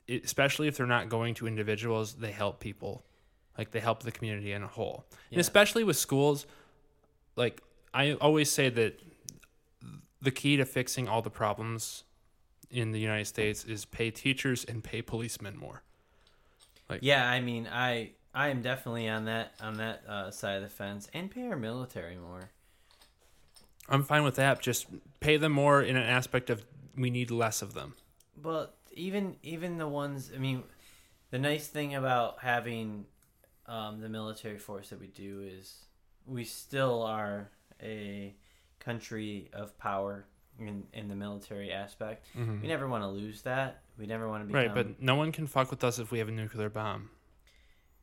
especially 0.08 0.68
if 0.68 0.76
they're 0.76 0.86
not 0.86 1.08
going 1.08 1.34
to 1.34 1.46
individuals, 1.46 2.14
they 2.14 2.32
help 2.32 2.60
people, 2.60 3.02
like 3.58 3.70
they 3.70 3.80
help 3.80 4.02
the 4.02 4.12
community 4.12 4.52
in 4.52 4.62
a 4.62 4.68
whole. 4.68 5.04
And 5.30 5.40
especially 5.40 5.84
with 5.84 5.96
schools, 5.96 6.46
like 7.36 7.62
I 7.92 8.12
always 8.14 8.50
say 8.50 8.68
that 8.70 9.00
the 10.20 10.30
key 10.30 10.56
to 10.56 10.64
fixing 10.64 11.08
all 11.08 11.22
the 11.22 11.30
problems 11.30 12.04
in 12.70 12.92
the 12.92 12.98
United 12.98 13.26
States 13.26 13.64
is 13.64 13.84
pay 13.84 14.10
teachers 14.10 14.64
and 14.64 14.82
pay 14.82 15.02
policemen 15.02 15.56
more. 15.56 15.82
Like 16.88 17.00
Yeah, 17.02 17.28
I 17.28 17.40
mean, 17.40 17.68
I 17.70 18.10
I 18.34 18.48
am 18.48 18.62
definitely 18.62 19.08
on 19.08 19.24
that 19.26 19.52
on 19.60 19.78
that 19.78 20.02
uh, 20.08 20.30
side 20.30 20.56
of 20.56 20.62
the 20.62 20.68
fence, 20.68 21.08
and 21.14 21.30
pay 21.30 21.46
our 21.48 21.56
military 21.56 22.16
more. 22.16 22.50
I'm 23.88 24.02
fine 24.02 24.24
with 24.24 24.36
that. 24.36 24.60
Just 24.60 24.86
pay 25.20 25.36
them 25.36 25.52
more 25.52 25.80
in 25.80 25.96
an 25.96 26.02
aspect 26.02 26.50
of 26.50 26.64
we 26.96 27.10
need 27.10 27.30
less 27.30 27.62
of 27.62 27.74
them. 27.74 27.94
But 28.36 28.76
even 28.92 29.36
even 29.42 29.78
the 29.78 29.88
ones, 29.88 30.32
I 30.34 30.38
mean, 30.38 30.64
the 31.30 31.38
nice 31.38 31.68
thing 31.68 31.94
about 31.94 32.40
having 32.40 33.06
um, 33.68 34.00
the 34.00 34.08
military 34.08 34.58
force 34.58 34.90
that 34.90 35.00
we 35.00 35.08
do 35.08 35.42
is 35.42 35.84
we 36.26 36.44
still 36.44 37.02
are 37.02 37.50
a 37.82 38.34
country 38.78 39.50
of 39.52 39.76
power 39.78 40.26
in 40.58 40.84
in 40.92 41.08
the 41.08 41.14
military 41.16 41.72
aspect. 41.72 42.26
We 42.34 42.68
never 42.68 42.88
want 42.88 43.02
to 43.04 43.08
lose 43.08 43.42
that. 43.42 43.82
We 43.98 44.06
never 44.06 44.28
want 44.28 44.42
to 44.42 44.46
become 44.46 44.60
Right, 44.60 44.74
but 44.74 45.02
no 45.02 45.14
one 45.14 45.32
can 45.32 45.46
fuck 45.46 45.70
with 45.70 45.82
us 45.84 45.98
if 45.98 46.10
we 46.10 46.18
have 46.18 46.28
a 46.28 46.32
nuclear 46.32 46.68
bomb. 46.70 47.10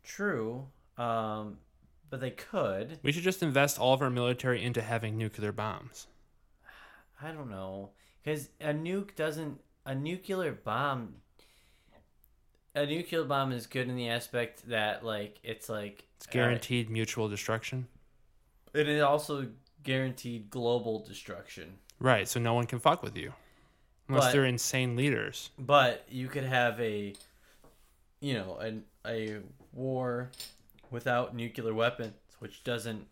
true. 0.04 0.68
Um, 0.98 1.58
but 2.10 2.20
they 2.20 2.30
could. 2.30 3.00
We 3.02 3.12
should 3.12 3.24
just 3.24 3.42
invest 3.42 3.80
all 3.80 3.94
of 3.96 4.02
our 4.04 4.10
military 4.12 4.64
into 4.64 4.82
having 4.84 5.18
nuclear 5.18 5.52
bombs. 5.52 6.06
I 7.20 7.32
don't 7.32 7.50
know 7.50 7.90
because 8.24 8.50
a 8.62 8.74
nuke 8.74 9.16
doesn't 9.16 9.60
a 9.86 9.96
nuclear 9.96 10.52
bomb. 10.52 11.16
A 12.76 12.86
nuclear 12.86 13.24
bomb 13.24 13.52
is 13.52 13.68
good 13.68 13.88
in 13.88 13.96
the 13.96 14.10
aspect 14.10 14.68
that 14.70 15.06
like 15.06 15.40
it's 15.44 15.70
like 15.70 16.06
It's 16.18 16.26
guaranteed 16.28 16.90
mutual 16.90 17.30
destruction. 17.30 17.88
uh, 18.76 18.80
it 18.80 18.90
is 18.90 19.02
also 19.02 19.48
guaranteed 19.84 20.50
global 20.50 21.06
destruction. 21.06 21.78
Right, 22.00 22.28
so 22.28 22.40
no 22.40 22.54
one 22.56 22.66
can 22.66 22.80
fuck 22.80 23.04
with 23.04 23.16
you. 23.16 23.34
Unless 24.08 24.26
But- 24.26 24.32
they're 24.34 24.46
insane 24.46 24.96
leaders. 24.96 25.52
But 25.60 26.06
you 26.10 26.28
could 26.28 26.44
have 26.46 26.80
a, 26.82 27.14
you 28.20 28.34
know, 28.34 28.58
an 28.58 28.86
a 29.06 29.38
war 29.74 30.32
without 30.90 31.36
nuclear 31.36 31.74
weapons, 31.74 32.14
which 32.40 32.64
doesn't. 32.64 33.08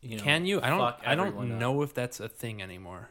You 0.00 0.16
know, 0.16 0.22
can 0.22 0.44
you? 0.46 0.60
I 0.60 0.68
don't 0.70 0.80
I 1.06 1.14
don't 1.14 1.36
up. 1.38 1.58
know 1.58 1.82
if 1.82 1.94
that's 1.94 2.18
a 2.20 2.28
thing 2.28 2.62
anymore. 2.62 3.10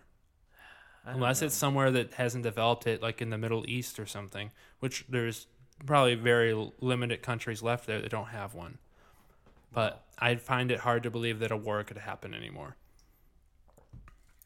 Unless 1.08 1.42
know. 1.42 1.48
it's 1.48 1.56
somewhere 1.56 1.90
that 1.92 2.14
hasn't 2.16 2.44
developed 2.44 2.86
it 2.86 3.02
like 3.02 3.22
in 3.22 3.30
the 3.30 3.38
Middle 3.38 3.64
East 3.68 4.00
or 4.00 4.06
something, 4.06 4.52
which 4.80 5.06
there's 5.08 5.48
probably 5.86 6.16
very 6.16 6.54
limited 6.82 7.22
countries 7.22 7.62
left 7.62 7.88
there 7.88 8.02
that 8.02 8.12
don't 8.12 8.28
have 8.28 8.54
one. 8.54 8.78
But 9.72 10.04
I 10.20 10.36
find 10.36 10.72
it 10.72 10.80
hard 10.80 11.04
to 11.04 11.12
believe 11.12 11.40
that 11.40 11.52
a 11.52 11.58
war 11.58 11.84
could 11.84 11.98
happen 11.98 12.34
anymore. 12.34 12.76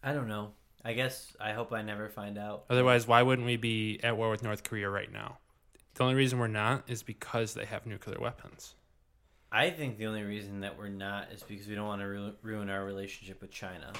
I 0.03 0.13
don't 0.13 0.27
know. 0.27 0.51
I 0.83 0.93
guess 0.93 1.35
I 1.39 1.53
hope 1.53 1.71
I 1.73 1.81
never 1.81 2.09
find 2.09 2.37
out. 2.37 2.65
Otherwise, 2.69 3.07
why 3.07 3.21
wouldn't 3.21 3.45
we 3.45 3.57
be 3.57 3.99
at 4.03 4.17
war 4.17 4.29
with 4.29 4.43
North 4.43 4.63
Korea 4.63 4.89
right 4.89 5.11
now? 5.11 5.37
The 5.95 6.03
only 6.03 6.15
reason 6.15 6.39
we're 6.39 6.47
not 6.47 6.89
is 6.89 7.03
because 7.03 7.53
they 7.53 7.65
have 7.65 7.85
nuclear 7.85 8.19
weapons. 8.19 8.75
I 9.51 9.69
think 9.69 9.97
the 9.97 10.05
only 10.07 10.23
reason 10.23 10.61
that 10.61 10.77
we're 10.77 10.89
not 10.89 11.31
is 11.31 11.43
because 11.43 11.67
we 11.67 11.75
don't 11.75 11.87
want 11.87 12.01
to 12.01 12.07
ru- 12.07 12.35
ruin 12.41 12.69
our 12.69 12.85
relationship 12.85 13.41
with 13.41 13.51
China. 13.51 13.91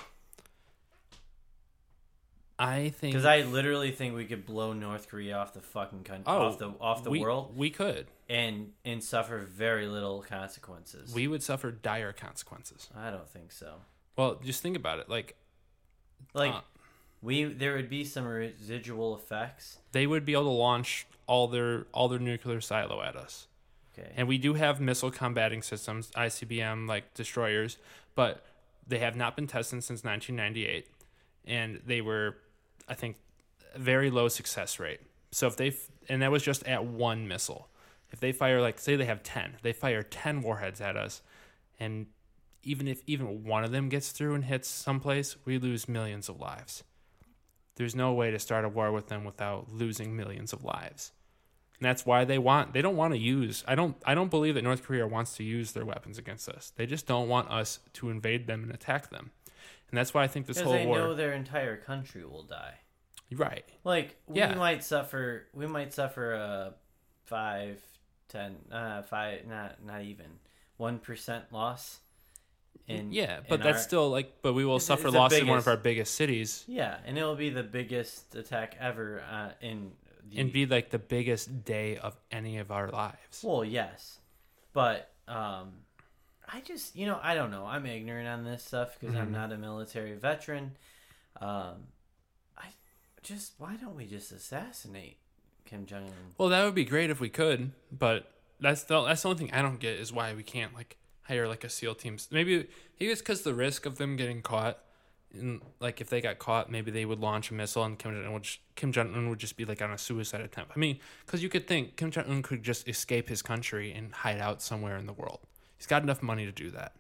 I 2.63 2.89
think 2.89 3.13
Because 3.13 3.25
I 3.25 3.41
literally 3.41 3.91
think 3.91 4.15
we 4.15 4.25
could 4.25 4.45
blow 4.45 4.73
North 4.73 5.07
Korea 5.09 5.37
off 5.37 5.53
the 5.53 5.61
fucking 5.61 6.03
country, 6.03 6.25
Oh, 6.27 6.43
off 6.47 6.57
the 6.59 6.67
off 6.79 7.03
the 7.03 7.09
we, 7.09 7.19
world, 7.19 7.57
we 7.57 7.69
could. 7.71 8.07
and 8.29 8.73
and 8.85 9.03
suffer 9.03 9.39
very 9.39 9.87
little 9.87 10.21
consequences. 10.21 11.13
We 11.13 11.27
would 11.27 11.41
suffer 11.41 11.71
dire 11.71 12.13
consequences. 12.13 12.89
I 12.95 13.09
don't 13.09 13.27
think 13.27 13.51
so. 13.51 13.75
Well, 14.15 14.35
just 14.43 14.61
think 14.61 14.75
about 14.77 14.99
it. 14.99 15.09
Like 15.09 15.35
Like 16.33 16.53
Uh. 16.53 16.61
we, 17.21 17.45
there 17.45 17.75
would 17.75 17.89
be 17.89 18.03
some 18.05 18.25
residual 18.25 19.15
effects. 19.15 19.79
they 19.91 20.05
would 20.05 20.23
be 20.25 20.33
able 20.33 20.43
to 20.43 20.49
launch 20.49 21.07
all 21.27 21.47
their 21.47 21.87
all 21.93 22.07
their 22.09 22.19
nuclear 22.19 22.61
silo 22.61 23.01
at 23.01 23.15
us. 23.15 23.47
Okay. 23.97 24.11
And 24.15 24.27
we 24.27 24.37
do 24.37 24.53
have 24.53 24.79
missile 24.79 25.11
combating 25.11 25.61
systems, 25.61 26.11
ICBM 26.11 26.87
like 26.87 27.13
destroyers, 27.13 27.77
but 28.15 28.45
they 28.87 28.99
have 28.99 29.15
not 29.15 29.35
been 29.35 29.47
tested 29.47 29.83
since 29.83 30.03
1998. 30.03 30.87
and 31.45 31.81
they 31.87 32.01
were, 32.01 32.37
I 32.87 32.93
think, 32.93 33.17
very 33.75 34.09
low 34.09 34.27
success 34.27 34.79
rate. 34.79 34.99
So 35.31 35.47
if 35.47 35.55
they 35.55 35.73
and 36.09 36.21
that 36.21 36.31
was 36.31 36.43
just 36.43 36.65
at 36.67 36.85
one 36.85 37.27
missile. 37.27 37.69
If 38.11 38.19
they 38.19 38.33
fire 38.33 38.59
like 38.61 38.79
say 38.79 38.95
they 38.95 39.05
have 39.05 39.23
ten, 39.23 39.57
they 39.61 39.71
fire 39.71 40.03
ten 40.03 40.41
warheads 40.41 40.81
at 40.81 40.97
us, 40.97 41.21
and 41.79 42.07
even 42.63 42.87
if 42.87 43.01
even 43.07 43.43
one 43.43 43.63
of 43.63 43.71
them 43.71 43.89
gets 43.89 44.11
through 44.11 44.35
and 44.35 44.45
hits 44.45 44.67
someplace, 44.67 45.37
we 45.45 45.57
lose 45.57 45.87
millions 45.87 46.27
of 46.29 46.39
lives. 46.39 46.83
There's 47.75 47.95
no 47.95 48.13
way 48.13 48.31
to 48.31 48.39
start 48.39 48.65
a 48.65 48.69
war 48.69 48.91
with 48.91 49.07
them 49.07 49.23
without 49.23 49.71
losing 49.71 50.15
millions 50.15 50.53
of 50.53 50.63
lives. 50.63 51.11
And 51.79 51.87
that's 51.87 52.05
why 52.05 52.25
they 52.25 52.37
want 52.37 52.73
they 52.73 52.81
don't 52.81 52.97
want 52.97 53.13
to 53.13 53.19
use 53.19 53.63
I 53.67 53.75
don't 53.75 53.95
I 54.05 54.13
don't 54.13 54.29
believe 54.29 54.55
that 54.55 54.63
North 54.63 54.83
Korea 54.83 55.07
wants 55.07 55.35
to 55.37 55.43
use 55.43 55.71
their 55.71 55.85
weapons 55.85 56.17
against 56.17 56.49
us. 56.49 56.73
They 56.75 56.85
just 56.85 57.07
don't 57.07 57.29
want 57.29 57.49
us 57.49 57.79
to 57.93 58.09
invade 58.09 58.45
them 58.45 58.63
and 58.63 58.71
attack 58.71 59.09
them. 59.09 59.31
And 59.91 59.97
that's 59.97 60.13
why 60.13 60.23
I 60.23 60.27
think 60.27 60.45
this 60.47 60.57
Because 60.57 60.71
whole 60.71 60.79
they 60.79 60.85
war 60.85 60.97
know 60.99 61.13
their 61.13 61.33
entire 61.33 61.75
country 61.77 62.25
will 62.25 62.43
die. 62.43 62.75
right. 63.33 63.65
Like 63.83 64.15
we 64.27 64.39
Yeah. 64.39 64.55
might 64.55 64.83
suffer, 64.83 65.47
we 65.53 65.67
might 65.67 65.93
suffer 65.93 66.33
a 66.33 66.73
five, 67.25 67.81
ten, 68.29 68.55
uh, 68.71 69.01
five, 69.03 69.45
not 69.45 69.83
not 69.83 70.01
even 70.01 70.39
one 70.77 70.99
percent 70.99 71.51
loss. 71.51 71.99
In 72.87 73.11
yeah, 73.13 73.41
but 73.47 73.55
in 73.59 73.65
that's 73.65 73.77
our- 73.79 73.83
still 73.83 74.09
like 74.09 74.41
but 74.41 74.53
we 74.53 74.65
will 74.65 74.77
It's- 74.77 74.85
suffer 74.87 75.07
it's 75.07 75.15
loss 75.15 75.33
in 75.33 75.47
one 75.47 75.57
of 75.59 75.67
our 75.67 75.77
biggest 75.77 76.15
cities 76.15 76.63
yeah, 76.67 76.99
and 77.05 77.17
it 77.17 77.23
will 77.23 77.35
be 77.35 77.49
the 77.49 77.63
biggest 77.63 78.33
attack 78.35 78.75
ever 78.79 79.21
uh, 79.29 79.51
in 79.61 79.91
the 80.29 80.39
and 80.39 80.51
be 80.51 80.65
like 80.65 80.89
the 80.89 80.99
biggest 80.99 81.63
day 81.65 81.97
of 81.97 82.17
any 82.31 82.57
of 82.57 82.71
our 82.71 82.89
lives. 82.89 83.43
Well, 83.43 83.63
yes, 83.65 84.19
but 84.73 85.11
um, 85.27 85.83
I 86.53 86.61
just 86.61 86.95
you 86.95 87.05
know 87.05 87.19
I 87.21 87.33
don't 87.35 87.51
know. 87.51 87.65
I'm 87.65 87.85
ignorant 87.85 88.27
on 88.27 88.43
this 88.43 88.63
stuff 88.63 88.97
because 88.99 89.15
I'm 89.15 89.29
Mhm. 89.29 89.31
not 89.31 89.51
a 89.51 89.57
military 89.57 90.13
veteran. 90.15 90.75
Um, 91.39 91.87
I 92.57 92.67
just 93.23 93.53
why 93.57 93.75
don't 93.77 93.95
we 93.95 94.05
just 94.05 94.31
assassinate 94.31 95.17
Kim 95.65 95.85
Jong 95.85 96.03
Un? 96.05 96.13
Well, 96.37 96.49
that 96.49 96.63
would 96.65 96.75
be 96.75 96.85
great 96.85 97.09
if 97.09 97.19
we 97.19 97.29
could, 97.29 97.71
but 97.91 98.31
that's 98.59 98.83
the 98.83 99.01
that's 99.03 99.21
the 99.21 99.29
only 99.29 99.39
thing 99.45 99.53
I 99.53 99.61
don't 99.61 99.79
get 99.79 99.99
is 99.99 100.11
why 100.11 100.33
we 100.33 100.43
can't 100.43 100.73
like 100.75 100.97
hire 101.23 101.47
like 101.47 101.63
a 101.63 101.69
SEAL 101.69 101.95
team. 101.95 102.17
Maybe 102.31 102.67
maybe 102.99 103.11
it's 103.11 103.21
because 103.21 103.43
the 103.43 103.53
risk 103.53 103.85
of 103.85 103.97
them 103.97 104.15
getting 104.17 104.41
caught. 104.41 104.79
And 105.33 105.61
like 105.79 106.01
if 106.01 106.09
they 106.09 106.19
got 106.19 106.39
caught, 106.39 106.69
maybe 106.69 106.91
they 106.91 107.05
would 107.05 107.21
launch 107.21 107.51
a 107.51 107.53
missile 107.53 107.85
and 107.85 107.97
Kim 107.97 108.11
Jong 108.13 108.25
Un 108.25 108.33
would 108.33 108.43
just, 108.43 108.59
Kim 108.75 108.91
Jong 108.91 109.13
Un 109.15 109.29
would 109.29 109.39
just 109.39 109.55
be 109.55 109.63
like 109.63 109.81
on 109.81 109.89
a 109.89 109.97
suicide 109.97 110.41
attempt. 110.41 110.73
I 110.75 110.77
mean, 110.79 110.99
because 111.25 111.41
you 111.41 111.47
could 111.47 111.65
think 111.69 111.95
Kim 111.95 112.11
Jong 112.11 112.25
Un 112.25 112.41
could 112.41 112.63
just 112.63 112.85
escape 112.89 113.29
his 113.29 113.41
country 113.41 113.93
and 113.93 114.11
hide 114.13 114.39
out 114.41 114.61
somewhere 114.61 114.97
in 114.97 115.05
the 115.05 115.13
world. 115.13 115.39
He's 115.81 115.87
got 115.87 116.03
enough 116.03 116.21
money 116.21 116.45
to 116.45 116.51
do 116.51 116.69
that. 116.71 116.93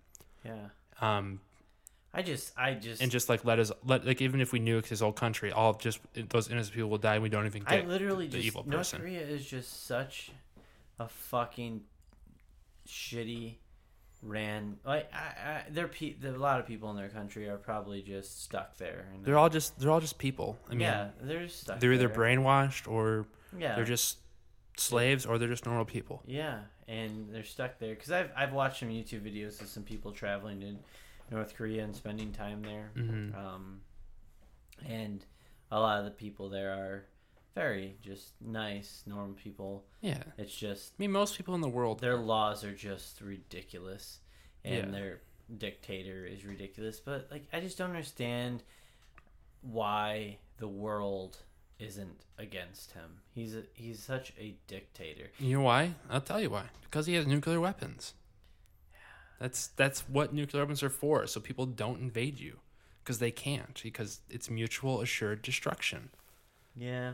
Yeah, 0.43 0.55
Um, 0.99 1.39
I 2.15 2.23
just 2.23 2.51
I 2.57 2.73
just 2.73 2.99
and 2.99 3.11
just 3.11 3.29
like 3.29 3.45
let 3.45 3.59
us 3.59 3.71
let 3.85 4.07
like 4.07 4.21
even 4.23 4.41
if 4.41 4.51
we 4.51 4.59
nuke 4.59 4.87
his 4.87 5.01
whole 5.01 5.11
country, 5.13 5.51
all 5.51 5.75
just 5.75 5.99
those 6.15 6.49
innocent 6.49 6.73
people 6.73 6.89
will 6.89 6.97
die. 6.97 7.13
and 7.13 7.21
We 7.23 7.29
don't 7.29 7.45
even 7.45 7.61
get. 7.61 7.85
I 7.85 7.87
literally 7.87 8.25
the 8.25 8.37
just 8.37 8.47
evil 8.47 8.63
North 8.65 8.79
person. 8.79 9.01
Korea 9.01 9.21
is 9.21 9.45
just 9.45 9.85
such 9.85 10.31
a 10.99 11.07
fucking 11.07 11.81
shitty 12.87 13.57
ran 14.23 14.77
like 14.83 15.11
I, 15.13 15.17
I 15.17 15.63
they're 15.69 15.87
pe- 15.87 16.13
there, 16.13 16.33
a 16.33 16.37
lot 16.39 16.59
of 16.59 16.65
people 16.67 16.89
in 16.91 16.95
their 16.97 17.09
country 17.09 17.47
are 17.49 17.57
probably 17.57 18.01
just 18.01 18.43
stuck 18.43 18.77
there. 18.77 19.05
They're 19.23 19.37
all 19.37 19.49
just 19.49 19.79
they're 19.79 19.91
all 19.91 19.99
just 20.01 20.17
people. 20.17 20.57
I 20.67 20.71
mean, 20.71 20.81
yeah, 20.81 21.09
they're 21.21 21.43
just 21.45 21.61
stuck. 21.61 21.79
they're 21.79 21.93
either 21.93 22.07
there. 22.07 22.17
brainwashed 22.17 22.87
or 22.91 23.27
Yeah, 23.57 23.75
they're 23.75 23.85
just 23.85 24.17
slaves 24.81 25.25
or 25.25 25.37
they're 25.37 25.47
just 25.47 25.65
normal 25.65 25.85
people. 25.85 26.23
Yeah, 26.25 26.59
and 26.87 27.29
they're 27.33 27.43
stuck 27.43 27.79
there 27.79 27.95
because 27.95 28.11
I've 28.11 28.31
I've 28.35 28.53
watched 28.53 28.79
some 28.79 28.89
YouTube 28.89 29.21
videos 29.21 29.61
of 29.61 29.67
some 29.67 29.83
people 29.83 30.11
traveling 30.11 30.59
to 30.61 30.75
North 31.33 31.55
Korea 31.55 31.83
and 31.83 31.95
spending 31.95 32.31
time 32.31 32.61
there, 32.63 32.91
hmm 32.95 33.29
um, 33.35 33.81
and 34.87 35.23
a 35.71 35.79
lot 35.79 35.99
of 35.99 36.05
the 36.05 36.11
people 36.11 36.49
there 36.49 36.71
are 36.71 37.05
very 37.55 37.95
just 38.01 38.33
nice, 38.41 39.03
normal 39.05 39.33
people. 39.35 39.85
Yeah, 40.01 40.23
It's 40.37 40.55
just 40.55 40.93
I 40.97 41.03
mean 41.03 41.11
most 41.11 41.37
people 41.37 41.55
in 41.55 41.61
the 41.61 41.69
world. 41.69 41.99
their 41.99 42.17
laws 42.17 42.63
are 42.63 42.73
just 42.75 43.21
ridiculous, 43.21 44.19
and 44.65 44.85
Yeah. 44.85 44.91
their 44.91 45.21
dictator 45.57 46.25
is 46.25 46.45
ridiculous. 46.45 46.99
But 46.99 47.27
like, 47.31 47.43
I 47.53 47.59
just 47.59 47.77
don't 47.77 47.89
understand 47.89 48.63
why 49.61 50.37
the 50.57 50.67
world 50.67 51.37
isn't 51.81 52.21
against 52.37 52.91
him. 52.91 53.21
He's 53.33 53.55
a, 53.55 53.63
he's 53.73 54.01
such 54.01 54.33
a 54.39 54.55
dictator. 54.67 55.31
You 55.39 55.57
know 55.57 55.63
why? 55.63 55.95
I'll 56.09 56.21
tell 56.21 56.39
you 56.41 56.49
why. 56.49 56.65
Because 56.83 57.07
he 57.07 57.15
has 57.15 57.25
nuclear 57.25 57.59
weapons. 57.59 58.13
That's 59.39 59.67
that's 59.67 60.01
what 60.07 60.33
nuclear 60.33 60.63
weapons 60.63 60.83
are 60.83 60.89
for. 60.89 61.25
So 61.25 61.39
people 61.39 61.65
don't 61.65 61.99
invade 61.99 62.39
you 62.39 62.59
because 63.03 63.19
they 63.19 63.31
can't 63.31 63.81
because 63.81 64.21
it's 64.29 64.49
mutual 64.49 65.01
assured 65.01 65.41
destruction. 65.41 66.09
Yeah. 66.75 67.13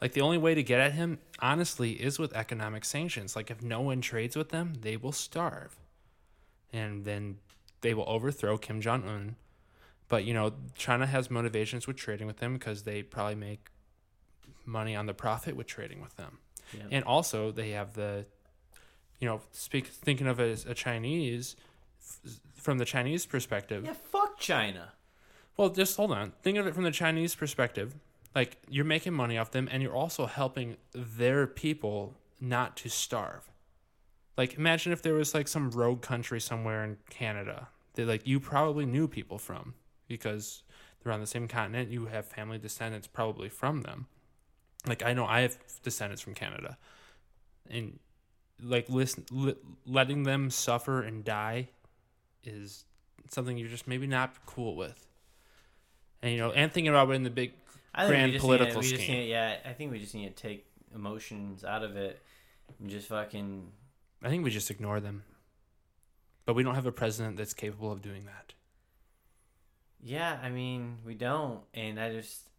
Like 0.00 0.12
the 0.12 0.20
only 0.20 0.38
way 0.38 0.54
to 0.54 0.62
get 0.62 0.80
at 0.80 0.92
him, 0.92 1.18
honestly, 1.38 1.92
is 1.92 2.18
with 2.18 2.34
economic 2.34 2.84
sanctions. 2.84 3.36
Like 3.36 3.50
if 3.50 3.62
no 3.62 3.80
one 3.80 4.00
trades 4.00 4.36
with 4.36 4.50
them, 4.50 4.74
they 4.80 4.96
will 4.96 5.12
starve, 5.12 5.76
and 6.72 7.04
then 7.04 7.38
they 7.80 7.94
will 7.94 8.04
overthrow 8.08 8.58
Kim 8.58 8.80
Jong 8.80 9.08
Un. 9.08 9.36
But 10.08 10.24
you 10.24 10.34
know, 10.34 10.52
China 10.76 11.06
has 11.06 11.30
motivations 11.30 11.86
with 11.86 11.96
trading 11.96 12.26
with 12.26 12.38
them 12.38 12.54
because 12.54 12.82
they 12.82 13.02
probably 13.02 13.36
make 13.36 13.70
money 14.66 14.94
on 14.96 15.06
the 15.06 15.14
profit 15.14 15.56
with 15.56 15.66
trading 15.66 16.00
with 16.00 16.16
them, 16.16 16.38
Yeah. 16.72 16.84
and 16.90 17.04
also 17.04 17.50
they 17.50 17.70
have 17.70 17.94
the, 17.94 18.26
you 19.20 19.28
know, 19.28 19.40
speak 19.52 19.86
thinking 19.86 20.26
of 20.26 20.40
it 20.40 20.50
as 20.50 20.66
a 20.66 20.74
Chinese, 20.74 21.56
f- 22.00 22.40
from 22.54 22.78
the 22.78 22.84
Chinese 22.84 23.26
perspective. 23.26 23.84
Yeah, 23.84 23.92
fuck 23.94 24.38
China. 24.38 24.92
Well, 25.56 25.68
just 25.70 25.96
hold 25.96 26.10
on. 26.12 26.32
Think 26.42 26.58
of 26.58 26.66
it 26.66 26.74
from 26.74 26.84
the 26.84 26.90
Chinese 26.90 27.34
perspective. 27.34 27.94
Like 28.34 28.56
you're 28.68 28.84
making 28.84 29.12
money 29.14 29.38
off 29.38 29.52
them 29.52 29.68
and 29.70 29.82
you're 29.82 29.94
also 29.94 30.26
helping 30.26 30.76
their 30.92 31.46
people 31.46 32.16
not 32.40 32.76
to 32.78 32.88
starve. 32.88 33.48
Like 34.36 34.54
imagine 34.54 34.92
if 34.92 35.02
there 35.02 35.14
was 35.14 35.32
like 35.34 35.46
some 35.46 35.70
rogue 35.70 36.02
country 36.02 36.40
somewhere 36.40 36.82
in 36.82 36.96
Canada 37.10 37.68
that 37.94 38.08
like 38.08 38.26
you 38.26 38.40
probably 38.40 38.84
knew 38.84 39.06
people 39.06 39.38
from 39.38 39.74
because 40.08 40.64
they're 41.02 41.12
on 41.12 41.20
the 41.20 41.26
same 41.28 41.46
continent, 41.46 41.90
you 41.92 42.06
have 42.06 42.26
family 42.26 42.58
descendants 42.58 43.06
probably 43.06 43.48
from 43.48 43.82
them. 43.82 44.06
Like 44.86 45.02
I 45.02 45.12
know 45.14 45.26
I 45.26 45.40
have 45.40 45.58
descendants 45.82 46.22
from 46.22 46.34
Canada. 46.34 46.76
And 47.70 47.98
like 48.62 48.88
listen 48.88 49.24
li- 49.30 49.56
letting 49.86 50.22
them 50.22 50.50
suffer 50.50 51.02
and 51.02 51.24
die 51.24 51.68
is 52.44 52.84
something 53.30 53.56
you're 53.56 53.68
just 53.68 53.88
maybe 53.88 54.06
not 54.06 54.34
cool 54.46 54.76
with. 54.76 55.06
And 56.22 56.32
you 56.32 56.38
know, 56.38 56.52
and 56.52 56.72
thinking 56.72 56.88
about 56.88 57.10
it 57.10 57.14
in 57.14 57.22
the 57.22 57.30
big 57.30 57.52
I 57.94 58.06
grand 58.06 58.38
political 58.38 58.66
need 58.66 58.72
to, 58.72 58.78
we 58.78 58.90
just 58.90 59.02
scheme. 59.04 59.28
yeah, 59.28 59.56
I 59.64 59.72
think 59.72 59.92
we 59.92 59.98
just 59.98 60.14
need 60.14 60.34
to 60.36 60.42
take 60.42 60.66
emotions 60.94 61.64
out 61.64 61.82
of 61.82 61.96
it 61.96 62.22
and 62.80 62.90
just 62.90 63.08
fucking. 63.08 63.68
I 64.22 64.28
think 64.28 64.44
we 64.44 64.50
just 64.50 64.70
ignore 64.70 65.00
them. 65.00 65.24
But 66.46 66.54
we 66.54 66.62
don't 66.62 66.74
have 66.74 66.86
a 66.86 66.92
president 66.92 67.36
that's 67.36 67.54
capable 67.54 67.90
of 67.90 68.02
doing 68.02 68.26
that. 68.26 68.52
Yeah, 70.02 70.38
I 70.42 70.50
mean, 70.50 70.98
we 71.04 71.14
don't, 71.14 71.60
and 71.72 71.98
I 71.98 72.12
just. 72.12 72.50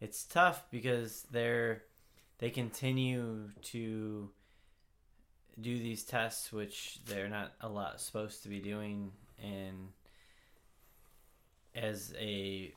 It's 0.00 0.24
tough 0.24 0.64
because 0.70 1.26
they're 1.30 1.82
they 2.38 2.50
continue 2.50 3.50
to 3.62 4.30
do 5.60 5.78
these 5.78 6.04
tests, 6.04 6.52
which 6.52 7.00
they're 7.04 7.28
not 7.28 7.52
a 7.60 7.68
lot 7.68 8.00
supposed 8.00 8.42
to 8.44 8.48
be 8.48 8.60
doing, 8.60 9.12
and 9.42 9.92
as 11.74 12.14
a 12.18 12.72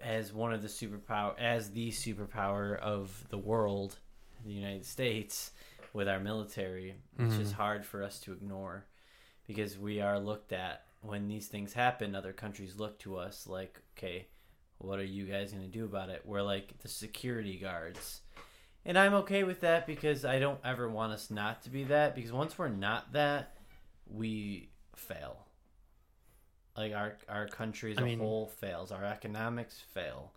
as 0.00 0.32
one 0.32 0.52
of 0.52 0.62
the 0.62 0.68
superpower 0.68 1.38
as 1.38 1.70
the 1.70 1.90
superpower 1.90 2.78
of 2.78 3.26
the 3.28 3.38
world, 3.38 3.98
the 4.44 4.52
United 4.52 4.84
States, 4.84 5.52
with 5.92 6.08
our 6.08 6.20
military, 6.20 6.96
it's 7.18 7.36
just 7.36 7.52
Mhm. 7.52 7.56
hard 7.56 7.86
for 7.86 8.02
us 8.02 8.18
to 8.20 8.32
ignore 8.32 8.86
because 9.46 9.78
we 9.78 10.00
are 10.00 10.18
looked 10.18 10.52
at 10.52 10.86
when 11.02 11.28
these 11.28 11.48
things 11.48 11.72
happen. 11.74 12.14
Other 12.14 12.32
countries 12.32 12.76
look 12.76 12.98
to 13.00 13.16
us 13.16 13.46
like, 13.46 13.80
okay, 13.96 14.26
what 14.80 14.98
are 14.98 15.04
you 15.04 15.24
guys 15.26 15.52
going 15.52 15.62
to 15.64 15.68
do 15.70 15.84
about 15.84 16.08
it? 16.08 16.22
We're 16.24 16.42
like 16.42 16.78
the 16.78 16.88
security 16.88 17.58
guards. 17.58 18.20
And 18.84 18.98
I'm 18.98 19.14
okay 19.14 19.44
with 19.44 19.60
that 19.60 19.86
because 19.86 20.24
I 20.24 20.38
don't 20.38 20.58
ever 20.64 20.88
want 20.88 21.12
us 21.12 21.30
not 21.30 21.62
to 21.64 21.70
be 21.70 21.84
that 21.84 22.14
because 22.14 22.32
once 22.32 22.58
we're 22.58 22.68
not 22.68 23.12
that, 23.12 23.56
we 24.06 24.70
fail. 24.96 25.36
Like 26.76 26.94
our 26.94 27.14
our 27.28 27.46
country 27.46 27.92
as 27.92 27.98
I 27.98 28.02
a 28.02 28.04
mean- 28.04 28.18
whole 28.20 28.46
fails. 28.46 28.90
Our 28.90 29.04
economics 29.04 29.78
fail. 29.92 30.32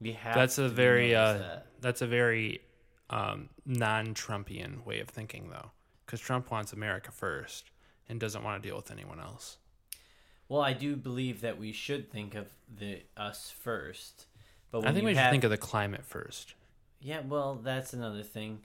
We 0.00 0.12
have 0.12 0.34
That's 0.34 0.56
a 0.58 0.68
very, 0.68 1.14
uh, 1.14 1.34
that. 1.34 1.66
That's 1.80 2.00
a 2.00 2.06
very 2.06 2.62
um, 3.10 3.50
non-Trumpian 3.66 4.84
way 4.86 5.00
of 5.00 5.08
thinking, 5.08 5.50
though, 5.50 5.72
because 6.06 6.20
Trump 6.20 6.50
wants 6.50 6.72
America 6.72 7.10
first 7.12 7.70
and 8.08 8.18
doesn't 8.18 8.42
want 8.42 8.62
to 8.62 8.66
deal 8.66 8.76
with 8.76 8.90
anyone 8.90 9.20
else. 9.20 9.58
Well, 10.50 10.62
I 10.62 10.72
do 10.72 10.96
believe 10.96 11.42
that 11.42 11.60
we 11.60 11.70
should 11.70 12.10
think 12.10 12.34
of 12.34 12.48
the 12.76 13.02
us 13.16 13.54
first. 13.56 14.26
But 14.72 14.84
I 14.84 14.92
think 14.92 15.06
we 15.06 15.14
should 15.14 15.30
think 15.30 15.44
of 15.44 15.50
the 15.50 15.56
climate 15.56 16.04
first. 16.04 16.54
Yeah, 17.00 17.20
well, 17.26 17.60
that's 17.62 17.92
another 17.92 18.24
thing. 18.24 18.58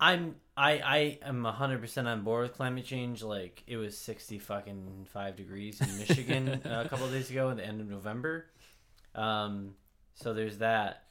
I'm 0.00 0.34
I 0.56 0.72
I 0.72 1.18
am 1.22 1.44
hundred 1.44 1.80
percent 1.80 2.08
on 2.08 2.24
board 2.24 2.42
with 2.42 2.54
climate 2.54 2.84
change. 2.84 3.22
Like 3.22 3.62
it 3.68 3.76
was 3.76 3.96
sixty 3.96 4.40
fucking 4.40 5.06
five 5.12 5.36
degrees 5.36 5.80
in 5.80 5.98
Michigan 5.98 6.48
a 6.64 6.88
couple 6.88 7.06
of 7.06 7.12
days 7.12 7.30
ago 7.30 7.48
at 7.50 7.58
the 7.58 7.64
end 7.64 7.80
of 7.80 7.88
November. 7.88 8.46
Um, 9.14 9.76
so 10.14 10.34
there's 10.34 10.58
that. 10.58 11.04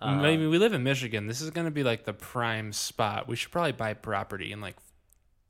Um, 0.00 0.20
I 0.20 0.36
mean, 0.36 0.48
we 0.48 0.56
live 0.56 0.72
in 0.72 0.82
Michigan. 0.82 1.26
This 1.26 1.42
is 1.42 1.50
going 1.50 1.66
to 1.66 1.70
be 1.70 1.82
like 1.82 2.06
the 2.06 2.14
prime 2.14 2.72
spot. 2.72 3.28
We 3.28 3.36
should 3.36 3.50
probably 3.50 3.72
buy 3.72 3.92
property 3.92 4.52
in 4.52 4.62
like 4.62 4.76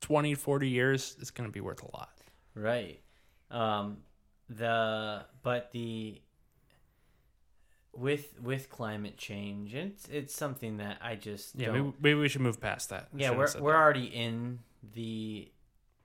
20, 0.01 0.33
40 0.33 0.67
years. 0.67 1.15
It's 1.21 1.31
going 1.31 1.47
to 1.47 1.53
be 1.53 1.61
worth 1.61 1.81
a 1.83 1.95
lot. 1.95 2.09
Right. 2.55 2.99
Um, 3.51 3.97
the 4.49 5.25
but 5.43 5.71
the 5.71 6.21
with 7.93 8.39
with 8.41 8.69
climate 8.69 9.17
change, 9.17 9.73
it's 9.75 10.07
it's 10.09 10.33
something 10.33 10.77
that 10.77 10.97
I 11.01 11.15
just 11.15 11.55
Yeah, 11.55 11.71
maybe, 11.71 11.93
maybe 11.99 12.19
we 12.19 12.29
should 12.29 12.41
move 12.41 12.61
past 12.61 12.89
that. 12.89 13.03
I 13.13 13.17
yeah 13.17 13.31
we're 13.31 13.47
we're 13.59 13.71
that. 13.73 13.77
already 13.79 14.05
in 14.05 14.59
the 14.93 15.51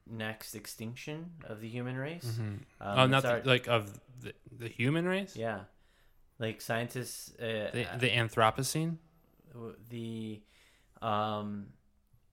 next 0.07 0.55
extinction 0.55 1.33
of 1.45 1.61
the 1.61 1.69
human 1.69 1.97
race. 1.97 2.25
Mhm. 2.39 2.43
Um, 2.81 2.99
oh, 2.99 3.07
not 3.07 3.23
the, 3.23 3.43
like 3.45 3.69
of 3.69 3.99
the, 4.21 4.33
the 4.59 4.69
human 4.69 5.07
race. 5.07 5.37
yeah, 5.37 5.61
like 6.39 6.61
scientists 6.61 7.33
uh, 7.39 7.71
The, 7.73 7.87
the 7.99 8.11
Anthropocene. 8.11 8.97
the 9.91 10.43
um 11.03 11.67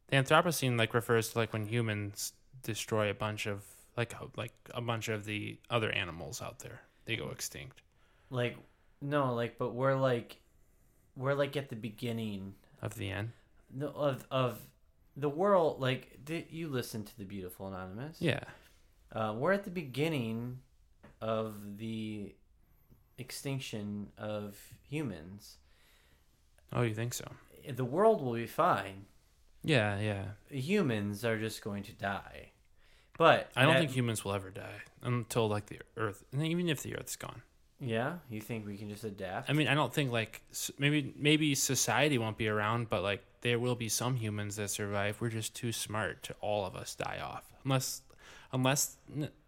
The 0.07 0.17
Anthropocene 0.17 0.77
like 0.77 0.93
refers 0.93 1.29
to 1.29 1.37
like 1.39 1.53
when 1.53 1.65
humans 1.65 2.33
destroy 2.63 3.09
a 3.09 3.13
bunch 3.13 3.45
of 3.47 3.63
like 3.97 4.13
like 4.37 4.53
a 4.73 4.81
bunch 4.81 5.07
of 5.09 5.25
the 5.25 5.59
other 5.69 5.91
animals 5.91 6.41
out 6.41 6.59
there. 6.59 6.81
They 7.05 7.15
go 7.15 7.29
extinct 7.29 7.81
like 8.29 8.55
no 9.01 9.33
like 9.33 9.57
but 9.57 9.73
we're 9.73 9.95
like 9.95 10.37
we're 11.17 11.33
like 11.33 11.57
at 11.57 11.69
the 11.69 11.75
beginning 11.75 12.53
of 12.81 12.95
the 12.95 13.09
end. 13.09 13.31
no, 13.73 13.87
of 13.89 14.25
of 14.31 14.59
the 15.17 15.27
world 15.29 15.81
like 15.81 16.23
did 16.23 16.45
you 16.51 16.69
listen 16.69 17.03
to 17.03 17.17
the 17.17 17.25
beautiful 17.25 17.67
anonymous 17.67 18.17
Yeah. 18.21 18.43
uh, 19.11 19.33
we're 19.37 19.51
at 19.51 19.65
the 19.65 19.69
beginning 19.71 20.59
of 21.19 21.77
the 21.77 22.33
extinction 23.17 24.07
of 24.17 24.57
humans 24.87 25.57
Oh, 26.73 26.83
you 26.83 26.93
think 26.93 27.13
so? 27.13 27.25
the 27.67 27.83
world 27.85 28.21
will 28.21 28.33
be 28.33 28.47
fine 28.47 29.05
Yeah, 29.63 29.99
yeah. 29.99 30.23
humans 30.49 31.25
are 31.25 31.37
just 31.37 31.61
going 31.61 31.83
to 31.83 31.91
die 31.91 32.51
but 33.17 33.51
I 33.55 33.63
don't 33.63 33.73
that- 33.73 33.79
think 33.79 33.91
humans 33.91 34.23
will 34.25 34.33
ever 34.33 34.49
die 34.49 34.81
until 35.03 35.47
like 35.49 35.67
the 35.67 35.79
Earth, 35.97 36.23
and 36.31 36.43
even 36.45 36.69
if 36.69 36.81
the 36.83 36.95
Earth's 36.95 37.15
gone. 37.15 37.41
yeah 37.79 38.17
you 38.29 38.39
think 38.41 38.65
we 38.65 38.77
can 38.77 38.89
just 38.89 39.03
adapt 39.03 39.49
I 39.49 39.53
mean, 39.53 39.67
I 39.67 39.73
don't 39.73 39.93
think 39.93 40.11
like 40.11 40.41
maybe 40.77 41.13
maybe 41.17 41.55
society 41.55 42.17
won't 42.17 42.37
be 42.37 42.47
around, 42.47 42.89
but 42.89 43.01
like 43.03 43.23
there 43.41 43.57
will 43.59 43.75
be 43.75 43.89
some 43.89 44.15
humans 44.15 44.55
that 44.57 44.69
survive. 44.69 45.19
We're 45.19 45.29
just 45.29 45.55
too 45.55 45.71
smart 45.71 46.21
to 46.23 46.35
all 46.41 46.65
of 46.65 46.75
us 46.75 46.93
die 46.95 47.19
off, 47.23 47.51
unless 47.65 48.01
unless 48.53 48.97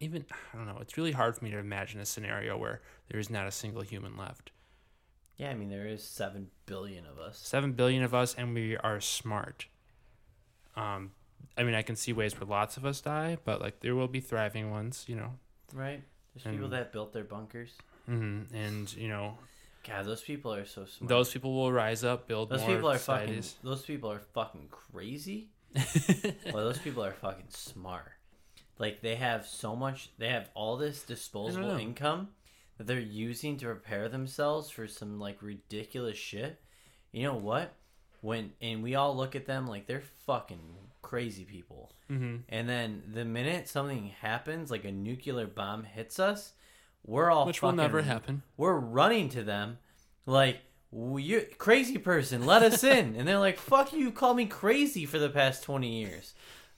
even 0.00 0.24
I 0.52 0.56
don't 0.56 0.66
know. 0.66 0.78
It's 0.80 0.96
really 0.96 1.12
hard 1.12 1.36
for 1.36 1.44
me 1.44 1.50
to 1.52 1.58
imagine 1.58 2.00
a 2.00 2.06
scenario 2.06 2.56
where 2.56 2.80
there 3.08 3.20
is 3.20 3.30
not 3.30 3.46
a 3.46 3.52
single 3.52 3.82
human 3.82 4.16
left. 4.16 4.50
yeah 5.36 5.50
i 5.50 5.54
mean 5.54 5.68
there 5.68 5.86
is 5.86 6.02
7 6.02 6.48
billion 6.66 7.04
of 7.06 7.18
us 7.18 7.38
Seven 7.38 7.72
billion 7.72 8.02
of 8.02 8.12
us, 8.14 8.34
and 8.38 8.52
we 8.54 8.76
are 8.78 9.00
smart. 9.00 9.66
Um, 10.76 11.12
I 11.56 11.62
mean, 11.62 11.74
I 11.74 11.82
can 11.82 11.96
see 11.96 12.12
ways 12.12 12.38
where 12.38 12.48
lots 12.48 12.76
of 12.76 12.84
us 12.84 13.00
die, 13.00 13.38
but 13.44 13.60
like 13.60 13.80
there 13.80 13.94
will 13.94 14.08
be 14.08 14.20
thriving 14.20 14.70
ones, 14.70 15.04
you 15.06 15.16
know. 15.16 15.32
right 15.72 16.02
there's 16.34 16.52
people 16.52 16.68
that 16.68 16.92
built 16.92 17.12
their 17.12 17.24
bunkers 17.24 17.72
hmm 18.06 18.42
And 18.52 18.92
you 18.96 19.08
know, 19.08 19.38
god 19.86 20.04
those 20.06 20.20
people 20.22 20.52
are 20.52 20.66
so 20.66 20.84
smart 20.84 21.08
those 21.08 21.32
people 21.32 21.54
will 21.54 21.72
rise 21.72 22.04
up, 22.04 22.26
build 22.28 22.50
Those 22.50 22.64
people 22.64 22.90
are 22.90 22.98
fucking. 22.98 23.44
Those 23.62 23.82
people 23.82 24.10
are 24.10 24.20
fucking 24.20 24.68
crazy. 24.70 25.48
well, 26.52 26.64
those 26.64 26.78
people 26.78 27.04
are 27.04 27.12
fucking 27.12 27.48
smart. 27.48 28.12
Like 28.78 29.00
they 29.02 29.16
have 29.16 29.46
so 29.46 29.74
much. 29.74 30.10
They 30.18 30.28
have 30.28 30.48
all 30.54 30.76
this 30.76 31.02
disposable 31.02 31.76
income 31.76 32.28
that 32.76 32.86
they're 32.86 32.98
using 33.00 33.56
to 33.58 33.66
prepare 33.66 34.08
themselves 34.08 34.70
for 34.70 34.86
some 34.86 35.18
like 35.18 35.42
ridiculous 35.42 36.18
shit. 36.18 36.60
You 37.12 37.24
know 37.24 37.36
what? 37.36 37.74
When 38.20 38.52
and 38.60 38.82
we 38.82 38.94
all 38.94 39.16
look 39.16 39.36
at 39.36 39.46
them 39.46 39.66
like 39.66 39.86
they're 39.86 40.02
fucking 40.26 40.60
crazy 41.10 41.44
people. 41.44 41.92
hmm 42.08 42.36
And 42.48 42.68
then 42.68 43.02
the 43.12 43.24
minute 43.24 43.68
something 43.68 44.10
happens, 44.20 44.70
like 44.70 44.84
a 44.84 44.92
nuclear 44.92 45.46
bomb 45.46 45.84
hits 45.84 46.18
us, 46.18 46.52
we're 47.06 47.30
all 47.30 47.46
Which 47.46 47.62
will 47.62 47.72
never 47.72 48.02
happen. 48.02 48.42
we're 48.56 48.78
running 49.00 49.28
to 49.30 49.42
them 49.44 49.78
like 50.26 50.58
you 50.92 51.46
crazy 51.58 51.98
person 51.98 52.46
let 52.46 52.62
us 52.62 52.82
in 52.96 53.14
and 53.16 53.26
they're 53.28 53.38
like 53.48 53.58
fuck 53.58 53.92
you 53.92 53.98
you 53.98 54.10
called 54.10 54.36
me 54.36 54.46
crazy 54.46 55.04
for 55.04 55.18
the 55.18 55.28
past 55.28 55.62
20 55.64 55.88
years 56.00 56.34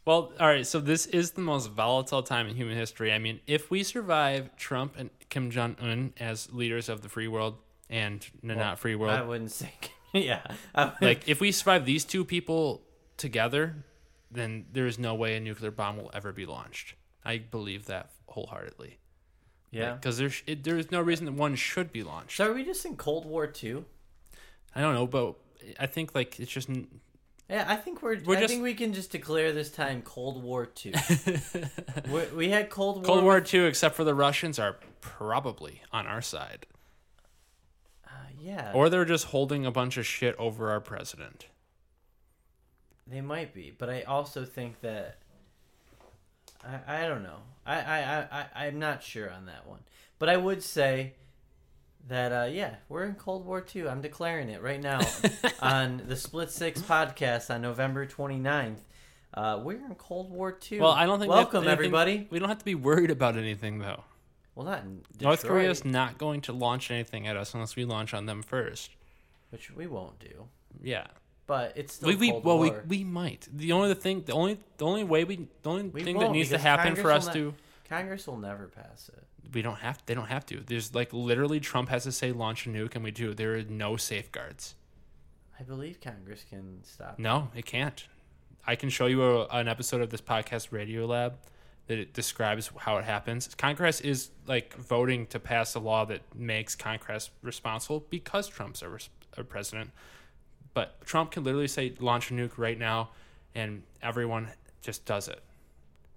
Well, 0.06 0.32
all 0.40 0.46
right. 0.54 0.66
So 0.66 0.78
this 0.80 1.06
is 1.06 1.32
the 1.32 1.40
most 1.42 1.66
volatile 1.70 2.22
time 2.22 2.46
in 2.48 2.54
human 2.56 2.76
history. 2.76 3.10
I 3.12 3.18
mean, 3.18 3.40
if 3.46 3.70
we 3.72 3.82
survive 3.82 4.42
Trump 4.56 4.94
and 4.98 5.10
Kim 5.32 5.50
Jong 5.50 5.74
Un 5.80 6.12
as 6.18 6.48
leaders 6.52 6.88
of 6.88 7.00
the 7.02 7.08
free 7.08 7.26
world 7.28 7.54
and 7.90 8.24
the 8.42 8.54
not 8.54 8.78
free 8.78 8.94
world, 8.94 9.18
i 9.18 9.22
wouldn't 9.22 9.50
say 9.50 9.72
yeah 10.12 10.42
I 10.74 10.92
like 11.00 11.28
if 11.28 11.40
we 11.40 11.50
survive 11.52 11.84
these 11.84 12.04
two 12.04 12.24
people 12.24 12.82
together, 13.16 13.62
then 14.30 14.66
there 14.72 14.86
is 14.86 14.98
no 14.98 15.14
way 15.14 15.36
a 15.36 15.40
nuclear 15.40 15.70
bomb 15.70 15.96
will 15.96 16.10
ever 16.14 16.32
be 16.32 16.46
launched. 16.46 16.94
I 17.24 17.38
believe 17.38 17.86
that 17.86 18.10
wholeheartedly. 18.28 18.98
yeah 19.70 19.94
Because 19.94 20.18
there's 20.18 20.42
there 20.46 20.76
is 20.78 20.90
no 20.90 21.00
reason 21.00 21.26
that 21.26 21.32
one 21.32 21.54
should 21.56 21.92
be 21.92 22.02
launched. 22.02 22.36
so 22.36 22.50
are 22.50 22.52
we 22.54 22.64
just 22.64 22.84
in 22.84 22.96
cold 22.96 23.24
war 23.26 23.46
too 23.46 23.84
I 24.74 24.80
don't 24.80 24.94
know, 24.94 25.06
but 25.06 25.34
I 25.80 25.86
think 25.86 26.14
like 26.14 26.38
it's 26.38 26.50
just 26.52 26.68
yeah 27.48 27.64
i 27.68 27.76
think 27.76 28.02
we're, 28.02 28.18
We're 28.24 28.36
i 28.36 28.40
just- 28.40 28.50
think 28.52 28.62
we 28.64 28.74
can 28.74 28.92
just 28.92 29.10
declare 29.10 29.52
this 29.52 29.70
time 29.70 30.02
cold 30.02 30.42
war 30.42 30.66
2 30.66 30.92
we 32.12 32.26
we 32.36 32.48
had 32.50 32.68
cold 32.70 32.96
war 32.96 33.04
Cold 33.04 33.24
War 33.24 33.40
Two, 33.40 33.64
except 33.66 33.94
for 33.94 34.04
the 34.04 34.14
Russians, 34.14 34.58
are 34.58 34.76
probably 35.00 35.82
on 35.92 36.06
our 36.06 36.20
side, 36.22 36.66
uh, 38.06 38.10
yeah 38.40 38.72
or 38.74 38.88
they're 38.90 39.04
just 39.04 39.26
holding 39.26 39.64
a 39.64 39.70
bunch 39.70 39.96
of 39.96 40.04
shit 40.06 40.34
over 40.38 40.70
our 40.70 40.80
president. 40.80 41.46
They 43.06 43.20
might 43.20 43.54
be, 43.54 43.72
but 43.76 43.88
I 43.88 44.02
also 44.02 44.44
think 44.44 44.80
that 44.80 45.18
I 46.64 47.04
I 47.04 47.08
don't 47.08 47.22
know. 47.22 47.38
I 47.64 47.76
I 47.80 48.26
I 48.54 48.66
I'm 48.66 48.78
not 48.78 49.02
sure 49.02 49.30
on 49.30 49.46
that 49.46 49.66
one. 49.66 49.80
But 50.18 50.28
I 50.28 50.36
would 50.36 50.62
say 50.62 51.14
that 52.08 52.32
uh 52.32 52.48
yeah, 52.50 52.76
we're 52.88 53.04
in 53.04 53.14
Cold 53.14 53.44
War 53.46 53.64
II. 53.74 53.88
I'm 53.88 54.00
declaring 54.00 54.48
it 54.48 54.62
right 54.62 54.80
now 54.80 55.00
on 55.60 56.02
the 56.06 56.16
Split 56.16 56.50
Six 56.50 56.80
podcast 56.82 57.52
on 57.54 57.62
November 57.62 58.06
29th. 58.06 58.78
Uh, 59.34 59.60
we're 59.62 59.76
in 59.76 59.94
Cold 59.96 60.30
War 60.30 60.56
II. 60.72 60.80
Well, 60.80 60.92
I 60.92 61.04
don't 61.04 61.18
think 61.20 61.30
Welcome 61.30 61.58
anything- 61.58 61.72
everybody. 61.72 62.26
We 62.30 62.38
don't 62.38 62.48
have 62.48 62.58
to 62.58 62.64
be 62.64 62.74
worried 62.74 63.10
about 63.10 63.36
anything 63.36 63.78
though. 63.78 64.02
Well, 64.54 64.64
not 64.64 64.82
in 64.84 65.02
Detroit, 65.12 65.20
North 65.22 65.44
Korea's 65.44 65.84
not 65.84 66.16
going 66.16 66.40
to 66.42 66.52
launch 66.54 66.90
anything 66.90 67.26
at 67.26 67.36
us 67.36 67.52
unless 67.52 67.76
we 67.76 67.84
launch 67.84 68.14
on 68.14 68.24
them 68.26 68.42
first. 68.42 68.90
which 69.50 69.70
we 69.70 69.86
won't 69.86 70.18
do. 70.18 70.46
Yeah, 70.82 71.06
But 71.46 71.72
it's 71.76 71.94
still 71.94 72.08
we, 72.08 72.16
we 72.16 72.32
well 72.32 72.58
we, 72.58 72.72
we 72.88 73.04
might. 73.04 73.48
The 73.52 73.72
only 73.72 73.94
thing, 73.94 74.22
the 74.22 74.32
only 74.32 74.58
the 74.78 74.84
only 74.84 75.04
way 75.04 75.24
we 75.24 75.46
the 75.62 75.70
only 75.70 75.84
We 75.84 76.02
thing 76.02 76.18
that 76.18 76.32
needs 76.32 76.50
to 76.50 76.58
happen 76.58 76.96
for 76.96 77.12
us 77.12 77.26
will 77.26 77.32
to 77.34 77.54
Congress 77.88 78.26
will 78.26 78.38
never 78.38 78.66
pass 78.66 79.08
it. 79.16 79.54
we 79.54 79.62
don't 79.62 79.78
have 79.78 80.02
they 80.06 80.14
don't 80.14 80.26
have 80.26 80.44
to. 80.46 80.60
There's 80.66 80.94
like 80.94 81.12
literally 81.12 81.60
Trump 81.60 81.88
has 81.90 82.02
to 82.04 82.12
say 82.12 82.32
launch 82.32 82.66
a 82.66 82.70
nuke 82.70 82.96
and 82.96 83.04
we 83.04 83.12
do. 83.12 83.32
There 83.32 83.54
are 83.56 83.62
no 83.62 83.96
safeguards. 83.96 84.74
I 85.58 85.62
believe 85.62 86.00
Congress 86.00 86.44
can 86.48 86.80
stop. 86.82 87.18
No, 87.18 87.48
it 87.54 87.64
can't. 87.64 88.04
I 88.66 88.74
can 88.74 88.90
show 88.90 89.06
you 89.06 89.22
a, 89.22 89.46
an 89.46 89.68
episode 89.68 90.00
of 90.00 90.10
this 90.10 90.20
podcast, 90.20 90.72
Radio 90.72 91.06
Lab, 91.06 91.36
that 91.86 91.98
it 91.98 92.12
describes 92.12 92.70
how 92.76 92.96
it 92.98 93.04
happens. 93.04 93.54
Congress 93.54 94.00
is 94.00 94.30
like 94.46 94.74
voting 94.74 95.26
to 95.28 95.38
pass 95.38 95.74
a 95.76 95.78
law 95.78 96.04
that 96.06 96.22
makes 96.34 96.74
Congress 96.74 97.30
responsible 97.42 98.04
because 98.10 98.48
Trump's 98.48 98.82
a, 98.82 98.88
res- 98.88 99.08
a 99.36 99.44
president. 99.44 99.92
But 100.76 101.00
Trump 101.06 101.30
can 101.30 101.42
literally 101.42 101.68
say 101.68 101.94
launch 102.00 102.30
a 102.30 102.34
nuke 102.34 102.58
right 102.58 102.78
now, 102.78 103.08
and 103.54 103.82
everyone 104.02 104.48
just 104.82 105.06
does 105.06 105.26
it 105.26 105.42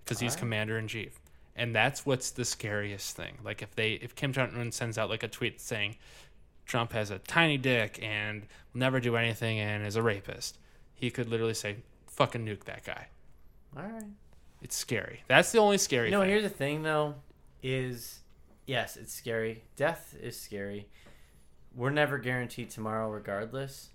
because 0.03 0.19
he's 0.19 0.31
Alright. 0.33 0.39
commander 0.41 0.77
in 0.77 0.89
chief. 0.89 1.17
And 1.55 1.73
that's 1.73 2.05
what's 2.05 2.31
the 2.31 2.43
scariest 2.43 3.15
thing. 3.15 3.37
Like 3.41 3.61
if 3.61 3.73
they 3.75 3.93
if 3.93 4.15
Kim 4.15 4.33
Jong 4.33 4.51
Un 4.57 4.73
sends 4.73 4.97
out 4.97 5.09
like 5.09 5.23
a 5.23 5.29
tweet 5.29 5.61
saying 5.61 5.95
Trump 6.65 6.91
has 6.91 7.09
a 7.09 7.19
tiny 7.19 7.57
dick 7.57 7.99
and 8.03 8.41
will 8.73 8.79
never 8.81 8.99
do 8.99 9.15
anything 9.15 9.59
and 9.59 9.87
is 9.87 9.95
a 9.95 10.01
rapist, 10.01 10.57
he 10.93 11.09
could 11.09 11.29
literally 11.29 11.53
say 11.53 11.77
fucking 12.07 12.45
nuke 12.45 12.65
that 12.65 12.83
guy. 12.83 13.07
All 13.77 13.83
right. 13.83 14.03
It's 14.61 14.75
scary. 14.75 15.23
That's 15.29 15.53
the 15.53 15.59
only 15.59 15.77
scary 15.77 16.07
You 16.07 16.11
know, 16.11 16.19
thing. 16.19 16.31
here's 16.31 16.43
the 16.43 16.49
thing 16.49 16.83
though, 16.83 17.15
is 17.63 18.19
yes, 18.65 18.97
it's 18.97 19.13
scary. 19.13 19.63
Death 19.77 20.17
is 20.21 20.37
scary. 20.37 20.89
We're 21.73 21.91
never 21.91 22.17
guaranteed 22.17 22.71
tomorrow, 22.71 23.09
regardless, 23.09 23.91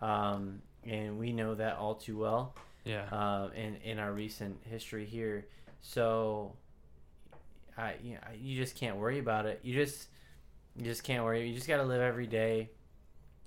um, 0.00 0.60
and 0.84 1.18
we 1.18 1.32
know 1.32 1.54
that 1.54 1.76
all 1.76 1.94
too 1.94 2.18
well. 2.18 2.54
yeah. 2.84 3.06
Um, 3.10 3.52
in 3.52 3.76
in 3.84 3.98
our 3.98 4.12
recent 4.12 4.58
history 4.64 5.04
here, 5.06 5.46
so 5.80 6.54
I 7.76 7.94
you, 8.02 8.14
know, 8.14 8.20
you 8.40 8.56
just 8.56 8.74
can't 8.76 8.96
worry 8.96 9.18
about 9.18 9.46
it. 9.46 9.60
You 9.62 9.74
just 9.74 10.08
you 10.76 10.84
just 10.84 11.02
can't 11.04 11.24
worry. 11.24 11.48
You 11.48 11.54
just 11.54 11.68
got 11.68 11.78
to 11.78 11.84
live 11.84 12.00
every 12.00 12.26
day. 12.26 12.70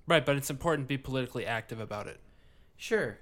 right, 0.07 0.25
but 0.25 0.35
it's 0.35 0.49
important 0.49 0.87
to 0.87 0.89
be 0.89 0.97
politically 0.97 1.45
active 1.45 1.79
about 1.79 2.07
it. 2.07 2.19
Sure, 2.77 3.17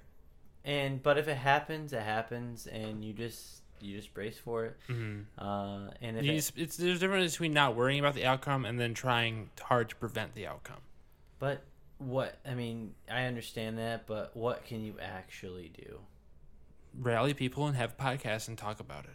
and 0.64 1.02
but 1.02 1.18
if 1.18 1.28
it 1.28 1.36
happens, 1.36 1.92
it 1.92 2.02
happens, 2.02 2.66
and 2.66 3.04
you 3.04 3.12
just 3.12 3.62
you 3.80 3.96
just 3.96 4.12
brace 4.12 4.36
for 4.38 4.66
it. 4.66 4.76
Mhm. 4.88 5.24
Uh, 5.38 5.90
and 6.02 6.18
if 6.18 6.24
it, 6.24 6.34
just- 6.34 6.58
it's 6.58 6.76
there's 6.76 6.96
a 6.98 7.00
difference 7.00 7.32
between 7.32 7.52
not 7.52 7.74
worrying 7.76 7.98
about 8.00 8.14
the 8.14 8.26
outcome 8.26 8.64
and 8.66 8.78
then 8.78 8.92
trying 8.94 9.50
hard 9.62 9.88
to 9.90 9.96
prevent 9.96 10.34
the 10.34 10.46
outcome. 10.46 10.80
but 11.38 11.62
what 12.00 12.38
I 12.46 12.54
mean, 12.54 12.94
I 13.10 13.24
understand 13.24 13.78
that, 13.78 14.06
but 14.06 14.36
what 14.36 14.64
can 14.64 14.82
you 14.82 14.94
actually 15.00 15.70
do? 15.76 16.00
Rally 16.98 17.34
people 17.34 17.66
and 17.66 17.76
have 17.76 17.96
podcasts 17.96 18.48
and 18.48 18.58
talk 18.58 18.80
about 18.80 19.04
it. 19.04 19.10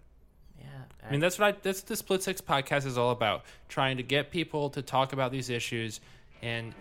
Yeah, 0.60 0.66
I 1.06 1.12
mean, 1.12 1.20
that's 1.20 1.38
what 1.38 1.56
I, 1.56 1.58
that's 1.62 1.82
what 1.82 1.88
the 1.88 1.96
Split 1.96 2.24
Six 2.24 2.42
podcast 2.42 2.86
is 2.86 2.98
all 2.98 3.12
about. 3.12 3.44
Trying 3.68 3.98
to 3.98 4.04
get 4.04 4.32
people 4.32 4.70
to 4.70 4.82
talk 4.82 5.14
about 5.14 5.32
these 5.32 5.50
issues 5.50 6.00
and 6.42 6.74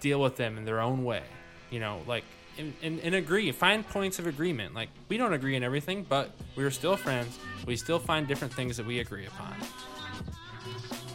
deal 0.00 0.20
with 0.20 0.36
them 0.36 0.58
in 0.58 0.64
their 0.64 0.80
own 0.80 1.02
way. 1.04 1.22
You 1.70 1.80
know, 1.80 2.02
like 2.06 2.24
and, 2.58 2.72
and, 2.82 3.00
and 3.00 3.14
agree. 3.14 3.50
Find 3.52 3.86
points 3.88 4.18
of 4.18 4.26
agreement. 4.26 4.74
Like 4.74 4.90
we 5.08 5.16
don't 5.16 5.32
agree 5.32 5.56
on 5.56 5.62
everything, 5.62 6.06
but 6.08 6.30
we're 6.54 6.70
still 6.70 6.96
friends. 6.96 7.38
We 7.66 7.76
still 7.76 7.98
find 7.98 8.28
different 8.28 8.54
things 8.54 8.76
that 8.76 8.86
we 8.86 9.00
agree 9.00 9.26
upon. 9.26 9.54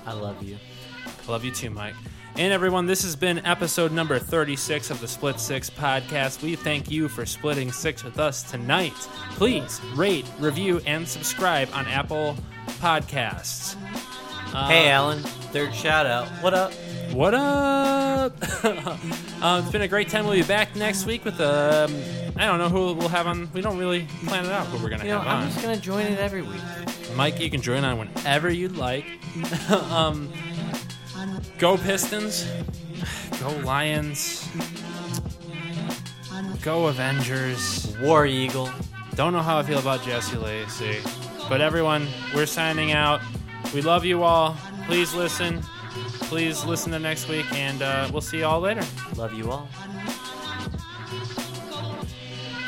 I 0.05 0.13
love 0.13 0.41
you. 0.43 0.57
I 1.27 1.31
love 1.31 1.45
you 1.45 1.51
too, 1.51 1.69
Mike. 1.69 1.95
And 2.37 2.51
everyone, 2.53 2.85
this 2.85 3.03
has 3.03 3.15
been 3.15 3.45
episode 3.45 3.91
number 3.91 4.17
36 4.17 4.89
of 4.89 4.99
the 5.01 5.07
Split 5.07 5.39
Six 5.39 5.69
podcast. 5.69 6.41
We 6.41 6.55
thank 6.55 6.89
you 6.89 7.07
for 7.07 7.25
splitting 7.25 7.71
six 7.71 8.03
with 8.03 8.19
us 8.19 8.41
tonight. 8.49 8.93
Please 9.31 9.79
rate, 9.95 10.25
review, 10.39 10.81
and 10.87 11.07
subscribe 11.07 11.69
on 11.73 11.85
Apple 11.87 12.35
Podcasts. 12.79 13.75
Uh, 14.53 14.67
hey, 14.69 14.89
Alan, 14.89 15.19
third 15.51 15.73
shout 15.75 16.05
out. 16.05 16.27
What 16.41 16.53
up? 16.53 16.73
What 17.11 17.33
up? 17.33 18.33
uh, 18.63 19.61
it's 19.61 19.71
been 19.71 19.81
a 19.83 19.87
great 19.87 20.09
time. 20.09 20.25
We'll 20.25 20.35
be 20.35 20.43
back 20.43 20.75
next 20.75 21.05
week 21.05 21.23
with 21.25 21.39
um, 21.41 21.93
I 22.37 22.45
don't 22.45 22.57
know 22.59 22.69
who 22.69 22.93
we'll 22.93 23.09
have 23.09 23.27
on. 23.27 23.51
We 23.53 23.61
don't 23.61 23.77
really 23.77 24.07
plan 24.25 24.45
it 24.45 24.51
out 24.51 24.65
who 24.67 24.81
we're 24.81 24.89
gonna 24.89 25.03
You 25.03 25.11
know, 25.11 25.19
have 25.19 25.27
I'm 25.27 25.43
on. 25.43 25.49
just 25.49 25.61
gonna 25.61 25.77
join 25.77 26.05
it 26.05 26.17
every 26.17 26.41
week. 26.41 26.61
Mike, 27.15 27.39
you 27.41 27.49
can 27.49 27.61
join 27.61 27.83
on 27.83 27.97
whenever 27.97 28.49
you'd 28.49 28.77
like. 28.77 29.05
um, 29.69 30.31
go 31.57 31.77
Pistons. 31.77 32.47
Go 33.39 33.49
Lions. 33.65 34.49
Go 36.61 36.87
Avengers. 36.87 37.95
War 38.01 38.25
Eagle. 38.25 38.69
Don't 39.15 39.33
know 39.33 39.41
how 39.41 39.57
I 39.57 39.63
feel 39.63 39.79
about 39.79 40.03
Jesse 40.03 40.37
Lacey. 40.37 40.99
But 41.49 41.61
everyone, 41.61 42.07
we're 42.33 42.45
signing 42.45 42.91
out. 42.91 43.21
We 43.73 43.81
love 43.81 44.05
you 44.05 44.23
all. 44.23 44.55
Please 44.85 45.13
listen. 45.13 45.61
Please 46.21 46.63
listen 46.63 46.91
to 46.93 46.99
next 46.99 47.27
week, 47.27 47.51
and 47.53 47.81
uh, 47.81 48.09
we'll 48.11 48.21
see 48.21 48.37
you 48.37 48.45
all 48.45 48.61
later. 48.61 48.83
Love 49.15 49.33
you 49.33 49.51
all. 49.51 49.67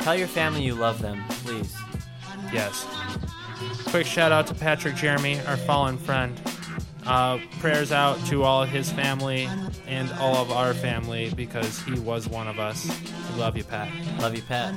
Tell 0.02 0.14
your 0.14 0.28
family 0.28 0.62
you 0.62 0.74
love 0.74 1.00
them, 1.00 1.24
please. 1.28 1.74
Yes. 2.52 2.86
Quick 3.86 4.06
shout 4.06 4.32
out 4.32 4.46
to 4.48 4.54
Patrick 4.54 4.96
Jeremy, 4.96 5.40
our 5.46 5.56
fallen 5.56 5.96
friend. 5.96 6.38
Uh, 7.06 7.38
prayers 7.60 7.92
out 7.92 8.18
to 8.26 8.42
all 8.42 8.62
of 8.62 8.68
his 8.68 8.90
family 8.90 9.48
and 9.86 10.10
all 10.14 10.36
of 10.36 10.50
our 10.50 10.72
family 10.72 11.30
because 11.36 11.80
he 11.82 11.98
was 12.00 12.28
one 12.28 12.48
of 12.48 12.58
us. 12.58 12.86
We 13.32 13.40
love 13.40 13.56
you, 13.56 13.64
Pat. 13.64 13.88
Love 14.20 14.34
you, 14.34 14.42
Pat. 14.42 14.74